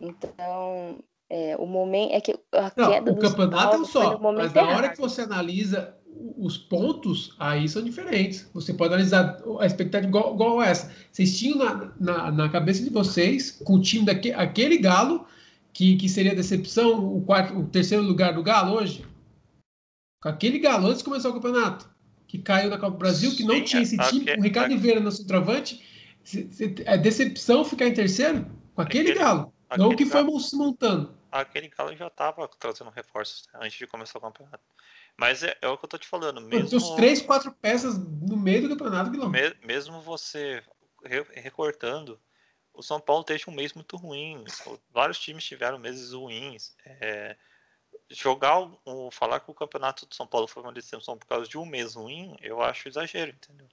Então, 0.00 0.98
é, 1.28 1.56
o 1.58 1.66
momento 1.66 2.12
é 2.12 2.20
que 2.20 2.38
a 2.52 2.72
não, 2.74 2.90
queda 2.90 3.12
o 3.12 3.16
campeonato 3.16 3.76
é 3.76 3.78
um 3.78 3.84
só, 3.84 4.18
mas 4.18 4.52
na 4.52 4.68
hora 4.68 4.88
que 4.88 4.98
você 4.98 5.22
analisa 5.22 5.94
os 6.36 6.56
pontos, 6.56 7.34
aí 7.38 7.68
são 7.68 7.82
diferentes. 7.82 8.48
Você 8.54 8.72
pode 8.72 8.94
analisar 8.94 9.40
a 9.60 9.66
expectativa 9.66 10.08
igual, 10.08 10.34
igual 10.34 10.62
essa. 10.62 10.90
Vocês 11.12 11.38
tinham 11.38 11.58
na, 11.58 11.92
na, 12.00 12.32
na, 12.32 12.48
cabeça 12.48 12.82
de 12.82 12.90
vocês, 12.90 13.50
com 13.50 13.74
o 13.74 13.80
time 13.80 14.04
daquele 14.04 14.34
aquele 14.34 14.78
Galo, 14.78 15.26
que, 15.72 15.96
que 15.96 16.08
seria 16.08 16.32
a 16.32 16.34
decepção, 16.34 17.16
o, 17.16 17.20
quarto, 17.20 17.58
o 17.58 17.64
terceiro 17.66 18.02
lugar 18.02 18.32
do 18.32 18.42
Galo 18.42 18.74
hoje? 18.74 19.04
Com 20.20 20.28
aquele 20.28 20.58
Galo 20.58 20.86
antes 20.86 20.98
de 20.98 21.04
começar 21.04 21.28
o 21.28 21.34
campeonato, 21.34 21.88
que 22.26 22.38
caiu 22.38 22.70
na 22.70 22.78
Copa 22.78 22.92
do 22.92 22.98
Brasil, 22.98 23.34
que 23.34 23.44
não 23.44 23.56
Sim, 23.56 23.64
tinha 23.64 23.82
esse 23.82 23.96
time, 23.96 24.34
com 24.34 24.40
o 24.40 24.44
Ricardo 24.44 24.72
Oliveira 24.72 25.00
no 25.00 25.12
centroavante. 25.12 25.84
É 26.84 26.98
decepção 26.98 27.64
ficar 27.64 27.86
em 27.86 27.94
terceiro 27.94 28.46
com 28.74 28.82
aquele, 28.82 29.10
aquele 29.10 29.24
Galo. 29.24 29.52
Aquele 29.70 29.88
não 29.88 29.96
que 29.96 30.04
foi 30.04 30.40
se 30.40 30.56
montando 30.56 31.18
aquele 31.30 31.68
Galo 31.68 31.94
já 31.96 32.06
estava 32.06 32.48
trazendo 32.48 32.90
reforços 32.90 33.46
né, 33.52 33.60
antes 33.62 33.78
de 33.78 33.86
começar 33.86 34.18
o 34.18 34.22
campeonato. 34.22 34.62
Mas 35.16 35.42
é, 35.42 35.56
é, 35.60 35.68
o 35.68 35.76
que 35.76 35.84
eu 35.84 35.88
tô 35.88 35.98
te 35.98 36.06
falando. 36.06 36.40
Mesmo, 36.40 36.76
os 36.76 36.90
três, 36.90 37.20
quatro 37.20 37.52
peças 37.52 37.98
no 37.98 38.36
meio 38.36 38.62
do 38.62 38.68
campeonato, 38.70 39.10
Guilherme. 39.10 39.32
Me, 39.32 39.66
mesmo 39.66 40.00
você 40.00 40.62
recortando, 41.34 42.20
o 42.72 42.82
São 42.82 43.00
Paulo 43.00 43.24
teve 43.24 43.44
um 43.48 43.52
mês 43.52 43.72
muito 43.74 43.96
ruim. 43.96 44.44
Vários 44.90 45.18
times 45.18 45.44
tiveram 45.44 45.78
meses 45.78 46.12
ruins. 46.12 46.74
É, 46.84 47.36
jogar 48.10 48.70
o, 48.84 49.10
falar 49.10 49.40
que 49.40 49.50
o 49.50 49.54
campeonato 49.54 50.06
do 50.06 50.14
São 50.14 50.26
Paulo 50.26 50.48
foi 50.48 50.62
uma 50.62 50.72
decepção 50.72 51.16
por 51.16 51.26
causa 51.26 51.48
de 51.48 51.58
um 51.58 51.66
mês 51.66 51.94
ruim, 51.94 52.36
eu 52.40 52.62
acho 52.62 52.88
exagero, 52.88 53.30
entendeu? 53.32 53.66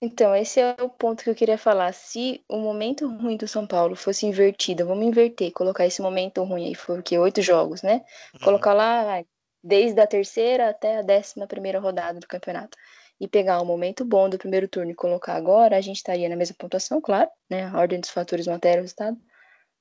Então, 0.00 0.36
esse 0.36 0.60
é 0.60 0.76
o 0.82 0.90
ponto 0.90 1.24
que 1.24 1.30
eu 1.30 1.34
queria 1.34 1.56
falar. 1.56 1.92
Se 1.92 2.44
o 2.48 2.58
momento 2.58 3.08
ruim 3.08 3.36
do 3.36 3.48
São 3.48 3.66
Paulo 3.66 3.96
fosse 3.96 4.26
invertido, 4.26 4.86
vamos 4.86 5.06
inverter, 5.06 5.50
colocar 5.52 5.86
esse 5.86 6.02
momento 6.02 6.44
ruim 6.44 6.66
aí, 6.66 6.74
foi 6.74 7.00
o 7.00 7.02
quê? 7.02 7.18
Oito 7.18 7.40
jogos, 7.40 7.82
né? 7.82 8.04
Uhum. 8.34 8.40
Colocar 8.40 8.74
lá 8.74 9.24
desde 9.64 9.98
a 9.98 10.06
terceira 10.06 10.68
até 10.68 10.98
a 10.98 11.02
décima 11.02 11.46
primeira 11.46 11.80
rodada 11.80 12.20
do 12.20 12.26
campeonato. 12.26 12.76
E 13.18 13.26
pegar 13.26 13.60
o 13.62 13.64
momento 13.64 14.04
bom 14.04 14.28
do 14.28 14.36
primeiro 14.36 14.68
turno 14.68 14.90
e 14.90 14.94
colocar 14.94 15.34
agora, 15.34 15.78
a 15.78 15.80
gente 15.80 15.96
estaria 15.96 16.28
na 16.28 16.36
mesma 16.36 16.54
pontuação, 16.58 17.00
claro, 17.00 17.30
né? 17.48 17.64
A 17.64 17.78
ordem 17.78 17.98
dos 17.98 18.10
fatores 18.10 18.46
matéria 18.46 18.80
o 18.80 18.82
resultado. 18.82 19.16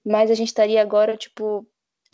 Mas 0.06 0.32
a 0.32 0.34
gente 0.34 0.48
estaria 0.48 0.82
agora, 0.82 1.18
tipo, 1.18 1.68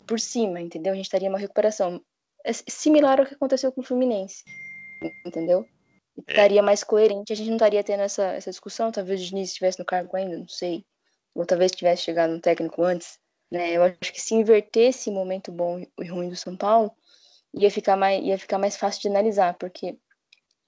por 0.06 0.20
cima, 0.20 0.60
entendeu? 0.60 0.92
A 0.92 0.96
gente 0.96 1.06
estaria 1.06 1.28
uma 1.28 1.38
recuperação 1.38 2.02
é 2.44 2.52
similar 2.52 3.20
ao 3.20 3.26
que 3.26 3.34
aconteceu 3.34 3.70
com 3.72 3.80
o 3.80 3.84
Fluminense, 3.84 4.42
entendeu? 5.24 5.64
É. 6.26 6.32
estaria 6.32 6.62
mais 6.62 6.84
coerente, 6.84 7.32
a 7.32 7.36
gente 7.36 7.48
não 7.48 7.56
estaria 7.56 7.82
tendo 7.82 8.02
essa, 8.02 8.24
essa 8.32 8.50
discussão, 8.50 8.92
talvez 8.92 9.20
o 9.20 9.24
Diniz 9.24 9.48
estivesse 9.48 9.78
no 9.78 9.84
cargo 9.84 10.16
ainda, 10.16 10.36
não 10.36 10.48
sei, 10.48 10.84
ou 11.34 11.46
talvez 11.46 11.72
tivesse 11.72 12.02
chegado 12.02 12.32
no 12.32 12.40
técnico 12.40 12.82
antes, 12.82 13.18
né, 13.50 13.70
eu 13.72 13.82
acho 13.82 14.12
que 14.12 14.20
se 14.20 14.34
invertesse 14.34 15.08
o 15.08 15.12
momento 15.12 15.52
bom 15.52 15.78
e 15.78 16.06
ruim 16.06 16.28
do 16.28 16.36
São 16.36 16.56
Paulo, 16.56 16.92
ia 17.54 17.70
ficar 17.70 17.96
mais, 17.96 18.22
ia 18.22 18.38
ficar 18.38 18.58
mais 18.58 18.76
fácil 18.76 19.02
de 19.02 19.08
analisar, 19.08 19.54
porque 19.54 19.98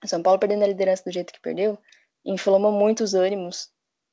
o 0.02 0.08
São 0.08 0.22
Paulo 0.22 0.38
perdendo 0.38 0.64
a 0.64 0.68
liderança 0.68 1.02
do 1.04 1.12
jeito 1.12 1.32
que 1.32 1.40
perdeu, 1.40 1.78
inflamou 2.24 2.72
muito 2.72 3.02
os 3.02 3.14
ânimos, 3.14 3.70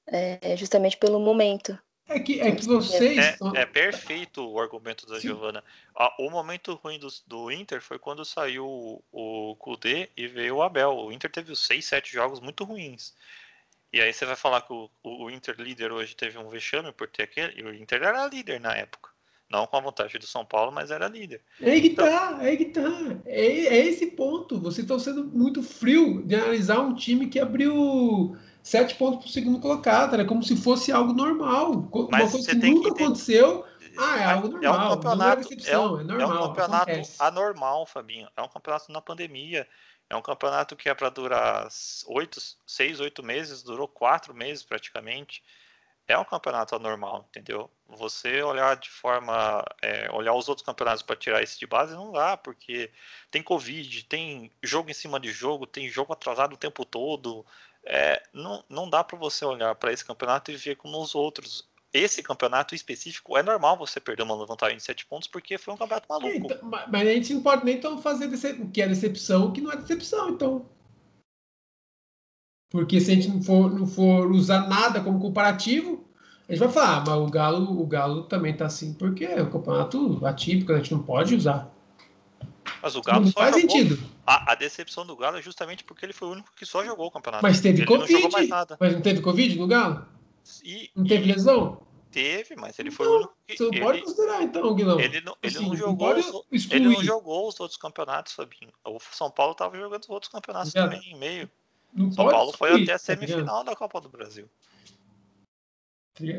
é, 0.08 0.58
justamente 0.58 0.98
pelo 0.98 1.20
momento, 1.20 1.78
é 2.16 2.20
que, 2.20 2.42
é 2.42 2.52
que 2.52 2.66
vocês. 2.66 3.18
É, 3.18 3.38
é 3.56 3.66
perfeito 3.66 4.48
o 4.48 4.60
argumento 4.60 5.06
da 5.06 5.16
Sim. 5.16 5.28
Giovana. 5.28 5.64
Ah, 5.96 6.14
o 6.20 6.30
momento 6.30 6.80
ruim 6.84 7.00
do, 7.00 7.08
do 7.26 7.52
Inter 7.52 7.82
foi 7.82 7.98
quando 7.98 8.26
saiu 8.26 8.66
o, 8.66 9.04
o 9.12 9.56
Kudê 9.56 10.10
e 10.16 10.28
veio 10.28 10.58
o 10.58 10.64
Abel. 10.64 10.92
O 10.92 11.12
Inter 11.12 11.32
teve 11.32 11.56
seis, 11.56 11.86
sete 11.86 12.12
jogos 12.12 12.40
muito 12.40 12.64
ruins. 12.64 13.14
E 13.94 14.00
aí 14.00 14.14
você 14.14 14.26
vai 14.26 14.36
falar 14.36 14.62
que 14.62 14.72
o, 14.72 14.90
o, 15.04 15.30
Inter 15.30 15.56
líder 15.60 15.92
hoje 15.92 16.16
teve 16.16 16.38
um 16.38 16.50
vexame 16.50 16.92
por 16.92 17.10
ter 17.10 17.24
aquele. 17.24 17.60
E 17.60 17.64
o 17.64 17.74
Inter 17.74 18.02
era 18.02 18.28
líder 18.28 18.60
na 18.60 18.76
época. 18.76 19.10
Não 19.50 19.68
com 19.68 19.76
a 19.76 19.82
vantagem 19.82 20.18
do 20.18 20.26
São 20.26 20.46
Paulo, 20.46 20.72
mas 20.72 20.92
era 20.92 21.10
líder. 21.10 21.42
É 21.60 21.72
aí 21.72 21.82
que 21.82 21.88
então... 21.90 22.06
tá, 22.06 22.40
é 22.42 22.48
aí 22.48 22.58
que 22.58 22.66
tá. 22.66 22.90
É, 23.26 23.46
é 23.46 23.86
esse 23.86 24.08
ponto. 24.12 24.58
Vocês 24.58 24.86
estão 24.86 24.98
sendo 24.98 25.26
muito 25.26 25.62
frio 25.62 26.24
de 26.24 26.36
analisar 26.36 26.80
um 26.80 26.96
time 26.96 27.28
que 27.28 27.38
abriu 27.38 28.38
sete 28.64 28.96
pontos 28.96 29.20
para 29.20 29.28
o 29.28 29.32
segundo 29.32 29.60
colocado. 29.60 30.14
Era 30.14 30.26
como 30.26 30.44
se 30.44 30.56
fosse 30.56 30.92
algo 30.92 31.14
normal. 31.14 31.90
Mas 32.10 32.24
uma 32.24 32.32
coisa 32.32 32.52
que 32.52 32.56
nunca 32.56 32.94
que 32.94 33.04
aconteceu. 33.04 33.66
Ah, 33.98 34.20
é 34.20 34.24
algo 34.26 34.48
normal. 34.48 34.74
É 34.74 34.86
um 34.86 34.90
campeonato, 34.90 35.48
é, 35.68 35.80
um, 35.80 36.00
é, 36.00 36.04
normal, 36.04 36.22
é 36.22 36.26
um 36.26 36.48
campeonato 36.48 36.92
acontece. 36.92 37.16
anormal, 37.20 37.86
Fabinho. 37.86 38.30
É 38.36 38.42
um 38.42 38.48
campeonato 38.48 38.92
na 38.92 39.02
pandemia. 39.02 39.68
É 40.10 40.16
um 40.16 40.22
campeonato 40.22 40.76
que 40.76 40.90
é 40.90 40.94
para 40.94 41.10
durar 41.10 41.68
oito, 42.08 42.40
seis, 42.66 43.00
oito 43.00 43.24
meses, 43.24 43.64
durou 43.64 43.88
quatro 43.88 44.34
meses 44.34 44.64
praticamente. 44.64 45.42
É 46.08 46.18
um 46.18 46.26
campeonato 46.26 46.76
anormal, 46.76 47.26
entendeu? 47.30 47.72
Você 47.88 48.42
olhar 48.44 48.76
de 48.76 48.90
forma. 48.90 49.64
É, 49.82 50.12
olhar 50.12 50.34
os 50.34 50.50
outros 50.50 50.66
campeonatos 50.66 51.02
para 51.02 51.16
tirar 51.16 51.42
esse 51.42 51.58
de 51.58 51.66
base 51.66 51.94
não 51.94 52.12
dá, 52.12 52.36
porque 52.36 52.92
tem 53.30 53.42
Covid, 53.42 54.04
tem 54.06 54.52
jogo 54.62 54.90
em 54.90 54.94
cima 54.94 55.20
de 55.20 55.32
jogo, 55.32 55.66
tem 55.66 55.88
jogo 55.88 56.12
atrasado 56.12 56.54
o 56.54 56.58
tempo 56.58 56.84
todo 56.84 57.46
é, 57.86 58.22
não, 58.34 58.64
não 58.70 58.90
dá 58.90 59.04
para 59.04 59.18
você 59.18 59.44
olhar 59.46 59.74
para 59.76 59.92
esse 59.92 60.06
campeonato 60.06 60.52
e 60.52 60.56
ver 60.56 60.76
como 60.76 61.02
os 61.02 61.16
outros. 61.16 61.70
Esse 61.94 62.24
campeonato 62.24 62.74
específico 62.74 63.38
é 63.38 63.44
normal 63.44 63.78
você 63.78 64.00
perder 64.00 64.24
uma 64.24 64.46
vantagem 64.46 64.78
de 64.78 64.84
7 64.84 65.06
pontos 65.08 65.28
porque 65.28 65.58
foi 65.58 65.74
um 65.74 65.78
campeonato 65.78 66.08
maluco. 66.10 66.34
Então, 66.34 66.58
mas 66.62 67.08
a 67.08 67.12
gente 67.12 67.34
não 67.34 67.42
pode 67.42 67.66
nem 67.66 67.76
então 67.76 68.02
fazer 68.02 68.28
o 68.28 68.70
que 68.70 68.82
é 68.82 68.88
decepção 68.88 69.48
o 69.48 69.52
que 69.52 69.60
não 69.60 69.72
é 69.72 69.78
decepção, 69.78 70.30
então. 70.30 70.66
Porque 72.70 73.02
se 73.02 73.12
a 73.12 73.16
gente 73.16 73.28
não 73.28 73.44
for, 73.44 73.70
não 73.70 73.86
for 73.86 74.32
usar 74.32 74.70
nada 74.70 75.02
como 75.02 75.20
comparativo, 75.20 76.08
a 76.48 76.54
gente 76.54 76.60
vai 76.60 76.70
falar, 76.70 76.98
ah, 76.98 77.04
mas 77.06 77.18
o 77.18 77.28
Galo, 77.28 77.82
o 77.82 77.86
Galo 77.86 78.24
também 78.24 78.56
tá 78.56 78.66
assim, 78.66 78.94
porque 78.94 79.26
é 79.26 79.44
um 79.44 79.50
campeonato 79.50 80.26
atípico, 80.26 80.72
a 80.72 80.78
gente 80.78 80.94
não 80.94 81.04
pode 81.04 81.36
usar. 81.36 81.70
Mas 82.82 82.96
o 82.96 83.02
Galo 83.02 83.26
não 83.26 83.32
faz 83.32 83.56
jogou... 83.56 83.70
sentido. 83.70 84.00
A, 84.26 84.52
a, 84.52 84.56
decepção 84.56 85.06
do 85.06 85.16
Galo 85.16 85.38
é 85.38 85.42
justamente 85.42 85.84
porque 85.84 86.06
ele 86.06 86.14
foi 86.14 86.28
o 86.28 86.32
único 86.32 86.52
que 86.56 86.66
só 86.66 86.84
jogou 86.84 87.08
o 87.08 87.12
campeonato. 87.12 87.44
Mas 87.44 87.62
teve 87.62 87.80
ele 87.80 87.88
Covid. 87.88 88.12
Não 88.12 88.20
jogou 88.20 88.32
mais 88.32 88.50
nada. 88.50 88.78
Mas 88.80 88.94
não 88.94 89.02
teve 89.02 89.22
Covid 89.22 89.60
no 89.60 89.68
Galo? 89.68 90.06
E, 90.64 90.90
não 90.96 91.06
teve 91.06 91.30
e... 91.30 91.34
lesão? 91.34 91.82
Teve, 92.12 92.58
mas 92.58 92.78
ele 92.78 92.92
foi 92.92 93.08
o 93.08 93.16
único 93.18 93.34
que. 93.48 93.56
Você 93.56 93.64
não 93.64 93.72
ele, 93.72 93.80
pode 93.80 94.02
considerar, 94.02 94.44
então, 94.44 94.76
Guilherme. 94.76 95.02
Ele 95.02 95.22
não, 95.22 95.38
ele, 95.42 95.58
assim, 95.58 95.66
não 95.66 95.76
jogou 95.76 96.12
ele 96.12 96.90
não 96.90 97.04
jogou 97.04 97.48
os 97.48 97.58
outros 97.58 97.78
campeonatos, 97.78 98.34
Fabinho. 98.34 98.72
O 98.86 99.00
São 99.12 99.32
Paulo 99.32 99.54
estava 99.54 99.78
jogando 99.78 100.04
os 100.04 100.10
outros 100.10 100.30
campeonatos 100.30 100.74
Já. 100.74 100.84
também 100.84 101.02
em 101.10 101.18
meio. 101.18 101.50
Não 101.94 102.12
São 102.12 102.28
Paulo 102.30 102.52
foi 102.52 102.84
até 102.84 102.94
a 102.94 102.96
tá 102.96 102.98
semifinal 102.98 103.64
tá 103.64 103.72
da 103.72 103.76
Copa 103.78 104.02
do 104.02 104.10
Brasil. 104.10 104.50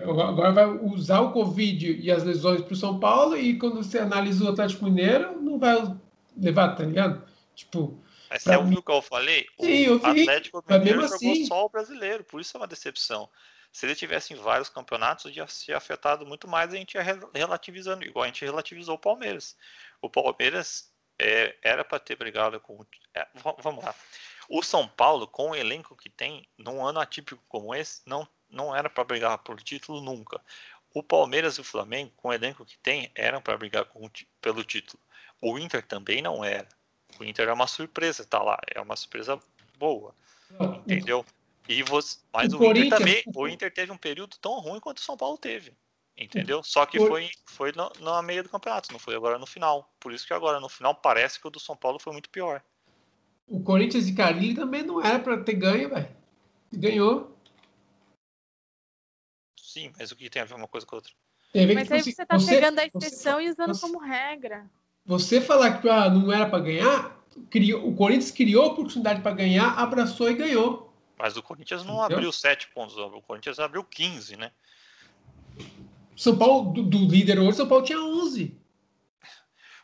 Agora 0.02 0.52
vai 0.52 0.66
usar 0.66 1.20
o 1.20 1.32
Covid 1.32 2.00
e 2.00 2.10
as 2.10 2.22
lesões 2.22 2.60
para 2.60 2.74
o 2.74 2.76
São 2.76 3.00
Paulo, 3.00 3.36
e 3.36 3.58
quando 3.58 3.76
você 3.76 3.98
analisa 3.98 4.44
o 4.44 4.48
Atlético 4.48 4.84
Mineiro, 4.84 5.40
não 5.40 5.58
vai 5.58 5.96
levar, 6.36 6.74
tá 6.74 6.84
ligado? 6.84 7.26
Tipo. 7.54 8.02
Mas 8.30 8.42
você 8.42 8.56
ouviu 8.56 8.78
o 8.78 8.82
que 8.82 8.90
eu 8.90 9.02
falei? 9.02 9.46
Sim, 9.60 9.66
eu 9.68 9.98
vi. 9.98 10.06
O 10.06 10.22
Atlético 10.22 10.64
Mineiro 10.66 11.02
jogou 11.02 11.32
assim... 11.32 11.46
só 11.46 11.66
o 11.66 11.68
brasileiro, 11.68 12.24
por 12.24 12.40
isso 12.40 12.56
é 12.56 12.60
uma 12.60 12.66
decepção. 12.66 13.28
Se 13.72 13.86
ele 13.86 13.94
tivesse 13.94 14.34
em 14.34 14.36
vários 14.36 14.68
campeonatos, 14.68 15.34
ia 15.34 15.46
ser 15.46 15.74
afetado 15.74 16.26
muito 16.26 16.46
mais, 16.46 16.72
a 16.72 16.76
gente 16.76 16.94
ia 16.94 17.02
relativizando, 17.34 18.04
igual 18.04 18.24
a 18.24 18.26
gente 18.26 18.44
relativizou 18.44 18.96
o 18.96 18.98
Palmeiras. 18.98 19.56
O 20.00 20.10
Palmeiras 20.10 20.92
é, 21.18 21.56
era 21.62 21.84
para 21.84 21.98
ter 21.98 22.16
brigado 22.16 22.60
com. 22.60 22.84
É, 23.14 23.26
vamos 23.62 23.84
lá. 23.84 23.94
O 24.48 24.62
São 24.62 24.86
Paulo, 24.86 25.26
com 25.26 25.50
o 25.50 25.54
elenco 25.54 25.96
que 25.96 26.10
tem, 26.10 26.46
num 26.58 26.84
ano 26.84 27.00
atípico 27.00 27.42
como 27.48 27.74
esse, 27.74 28.02
não, 28.04 28.28
não 28.50 28.74
era 28.74 28.90
para 28.90 29.04
brigar 29.04 29.38
por 29.38 29.60
título 29.62 30.00
nunca. 30.00 30.40
O 30.94 31.02
Palmeiras 31.02 31.56
e 31.56 31.60
o 31.60 31.64
Flamengo, 31.64 32.12
com 32.16 32.28
o 32.28 32.32
elenco 32.32 32.66
que 32.66 32.76
tem, 32.78 33.10
eram 33.14 33.40
para 33.40 33.56
brigar 33.56 33.86
com, 33.86 34.10
pelo 34.40 34.62
título. 34.62 35.02
O 35.42 35.58
Inter 35.58 35.84
também 35.84 36.22
não 36.22 36.44
era. 36.44 36.68
O 37.18 37.24
Inter 37.24 37.48
é 37.48 37.52
uma 37.52 37.66
surpresa, 37.66 38.24
tá 38.24 38.40
lá. 38.40 38.58
É 38.72 38.80
uma 38.80 38.94
surpresa 38.94 39.38
boa. 39.76 40.14
Entendeu? 40.86 41.26
E 41.68 41.82
você, 41.82 42.18
mas 42.32 42.52
o, 42.52 42.60
o 42.60 42.64
Inter 42.64 42.88
também, 42.88 43.22
o 43.34 43.48
Inter 43.48 43.72
teve 43.72 43.90
um 43.90 43.96
período 43.96 44.36
tão 44.40 44.60
ruim 44.60 44.78
quanto 44.78 44.98
o 44.98 45.02
São 45.02 45.16
Paulo 45.16 45.36
teve. 45.36 45.76
Entendeu? 46.16 46.62
Só 46.62 46.86
que 46.86 46.98
foi, 46.98 47.30
foi 47.46 47.72
no, 47.72 47.90
na 48.00 48.22
meia 48.22 48.42
do 48.42 48.48
campeonato, 48.48 48.92
não 48.92 48.98
foi 48.98 49.16
agora 49.16 49.38
no 49.38 49.46
final. 49.46 49.92
Por 49.98 50.12
isso 50.12 50.26
que 50.26 50.32
agora 50.32 50.60
no 50.60 50.68
final 50.68 50.94
parece 50.94 51.40
que 51.40 51.48
o 51.48 51.50
do 51.50 51.58
São 51.58 51.76
Paulo 51.76 51.98
foi 51.98 52.12
muito 52.12 52.30
pior. 52.30 52.62
O 53.48 53.60
Corinthians 53.60 54.06
e 54.06 54.14
Carilli 54.14 54.54
também 54.54 54.82
não 54.82 55.04
era 55.04 55.18
para 55.18 55.42
ter 55.42 55.54
ganho, 55.54 55.88
velho. 55.88 56.08
Ganhou. 56.72 57.36
Sim, 59.58 59.92
mas 59.98 60.12
o 60.12 60.16
que 60.16 60.30
tem 60.30 60.42
a 60.42 60.44
ver 60.44 60.54
uma 60.54 60.68
coisa 60.68 60.86
com 60.86 60.94
a 60.94 60.98
outra? 60.98 61.12
Mas 61.74 61.90
aí 61.90 62.02
você 62.02 62.22
está 62.22 62.38
pegando 62.38 62.78
a 62.78 62.86
exceção 62.86 63.38
você, 63.38 63.46
e 63.46 63.50
usando 63.50 63.74
você, 63.74 63.80
como 63.80 63.98
regra. 63.98 64.70
Você 65.04 65.40
falar 65.40 65.80
que 65.80 65.88
ah, 65.88 66.08
não 66.08 66.32
era 66.32 66.46
para 66.48 66.60
ganhar, 66.60 67.24
criou, 67.50 67.88
o 67.88 67.94
Corinthians 67.94 68.30
criou 68.30 68.64
a 68.64 68.68
oportunidade 68.68 69.20
para 69.20 69.34
ganhar, 69.34 69.78
abraçou 69.78 70.30
e 70.30 70.34
ganhou. 70.34 70.92
Mas 71.18 71.36
o 71.36 71.42
Corinthians 71.42 71.84
não 71.84 71.98
Entendeu? 71.98 72.18
abriu 72.18 72.32
7 72.32 72.68
pontos, 72.68 72.96
o 72.96 73.20
Corinthians 73.22 73.58
abriu 73.58 73.84
15, 73.84 74.36
né? 74.36 74.50
São 76.16 76.36
Paulo, 76.36 76.72
do, 76.72 76.82
do 76.82 76.98
líder 77.06 77.38
hoje, 77.38 77.56
São 77.56 77.68
Paulo 77.68 77.84
tinha 77.84 78.00
11. 78.00 78.56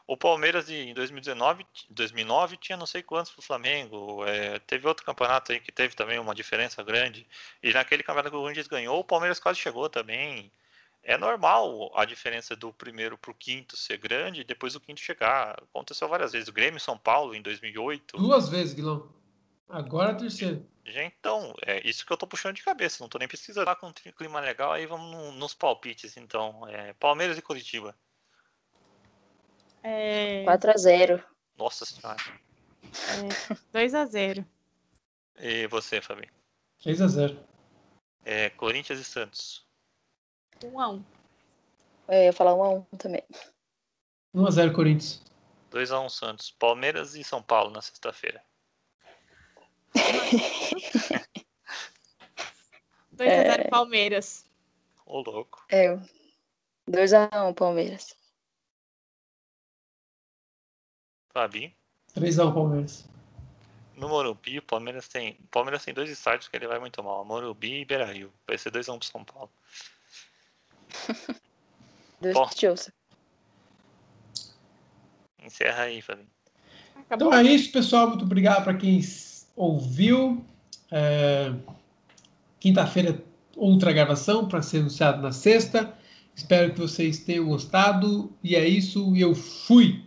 O 0.07 0.16
Palmeiras 0.16 0.70
em 0.70 0.95
2019, 0.95 1.66
2009 1.90 2.57
tinha 2.57 2.78
não 2.78 2.86
sei 2.86 3.03
quantos 3.03 3.31
para 3.31 3.40
o 3.40 3.45
Flamengo. 3.45 4.24
É, 4.24 4.59
teve 4.61 4.89
outro 4.89 5.05
campeonato 5.05 5.53
aí 5.53 5.61
que 5.61 5.70
teve 5.70 5.95
também 5.95 6.19
uma 6.19 6.35
diferença 6.35 6.82
grande. 6.82 7.27
E 7.62 7.73
naquele 7.74 8.03
campeonato 8.03 8.31
que 8.31 8.36
o 8.36 8.40
Corinthians 8.40 8.66
ganhou, 8.66 8.99
o 8.99 9.05
Palmeiras 9.05 9.39
quase 9.39 9.59
chegou 9.59 9.86
também. 9.90 10.51
É 11.03 11.16
normal 11.16 11.91
a 11.95 12.05
diferença 12.05 12.55
do 12.55 12.73
primeiro 12.73 13.16
para 13.16 13.31
o 13.31 13.35
quinto 13.35 13.77
ser 13.77 13.97
grande 13.97 14.43
e 14.43 14.45
depois 14.45 14.75
o 14.75 14.81
quinto 14.81 15.01
chegar. 15.01 15.57
Aconteceu 15.62 16.09
várias 16.09 16.33
vezes. 16.33 16.49
O 16.49 16.53
Grêmio 16.53 16.81
São 16.81 16.99
Paulo 16.99 17.35
em 17.35 17.41
2008. 17.41 18.16
Duas 18.16 18.49
vezes, 18.49 18.75
Guilherme. 18.75 19.05
Agora 19.69 20.12
a 20.12 20.15
terceira. 20.15 20.62
Já 20.85 21.05
então, 21.05 21.55
é 21.66 21.87
isso 21.87 22.05
que 22.07 22.12
eu 22.12 22.16
tô 22.16 22.27
puxando 22.27 22.57
de 22.57 22.62
cabeça. 22.62 23.03
Não 23.03 23.09
tô 23.09 23.19
nem 23.19 23.29
pesquisando. 23.29 23.66
Tá 23.66 23.77
com 23.77 23.89
um 23.89 23.93
clima 23.93 24.41
legal, 24.41 24.73
aí 24.73 24.87
vamos 24.87 25.11
no, 25.11 25.33
nos 25.33 25.55
palpites, 25.55 26.16
então. 26.16 26.66
É, 26.66 26.95
Palmeiras 26.95 27.37
e 27.37 27.43
Curitiba. 27.43 27.95
É... 29.83 30.45
4x0. 30.45 31.23
Nossa 31.57 31.85
senhora. 31.85 32.16
É, 33.73 33.87
2x0. 33.87 34.45
E 35.41 35.66
você, 35.66 36.01
Fabi? 36.01 36.29
3x0. 36.83 37.37
É, 38.25 38.51
Corinthians 38.51 38.99
e 38.99 39.05
Santos. 39.05 39.68
1x1. 40.66 41.02
É, 42.09 42.22
eu 42.22 42.24
ia 42.26 42.32
falar 42.32 42.52
1x1 42.52 42.98
também. 42.98 43.22
1x0 44.35 44.74
Corinthians. 44.74 45.22
2x1 45.70 46.09
Santos. 46.09 46.51
Palmeiras 46.51 47.14
e 47.14 47.22
São 47.22 47.43
Paulo 47.43 47.70
na 47.70 47.82
sexta-feira. 47.82 48.43
2x0 53.14 53.60
é... 53.60 53.68
Palmeiras. 53.68 54.47
Ô, 55.05 55.20
louco. 55.20 55.64
É. 55.70 55.97
2x1 56.89 57.55
Palmeiras. 57.55 58.16
Fabi? 61.32 61.76
3x1 62.14 62.55
Palmeiras. 62.55 63.09
No 63.97 64.09
Morumbi, 64.09 64.59
o 64.59 64.62
Palmeiras 64.62 65.09
tem, 65.09 65.36
o 65.43 65.48
Palmeiras 65.48 65.85
tem 65.85 65.93
dois 65.93 66.09
estádios 66.09 66.48
que 66.48 66.56
ele 66.56 66.68
vai 66.68 66.78
muito 66.78 67.02
mal. 67.02 67.24
Morumbi 67.24 67.80
e 67.80 67.85
Beira-Rio. 67.85 68.32
Vai 68.47 68.56
ser 68.56 68.70
2x1 68.70 68.98
pro 68.98 69.09
São 69.09 69.24
Paulo. 69.24 69.51
Dois 72.20 72.37
Chelsea. 72.57 72.93
Encerra 75.43 75.85
aí, 75.85 76.03
Fabi. 76.03 76.27
Então 77.11 77.33
é 77.33 77.43
isso, 77.43 77.73
pessoal. 77.73 78.09
Muito 78.09 78.25
obrigado 78.25 78.65
para 78.65 78.75
quem 78.75 79.01
ouviu. 79.57 80.45
É... 80.91 81.53
Quinta-feira, 82.61 83.23
outra 83.57 83.93
gravação 83.93 84.47
para 84.49 84.61
ser 84.62 84.79
anunciado 84.79 85.23
na 85.23 85.33
sexta. 85.33 85.95
Espero 86.35 86.75
que 86.75 86.81
vocês 86.81 87.20
tenham 87.20 87.47
gostado. 87.47 88.33
E 88.43 88.57
é 88.57 88.69
isso. 88.69 89.15
E 89.16 89.20
eu 89.20 89.35
fui. 89.35 90.05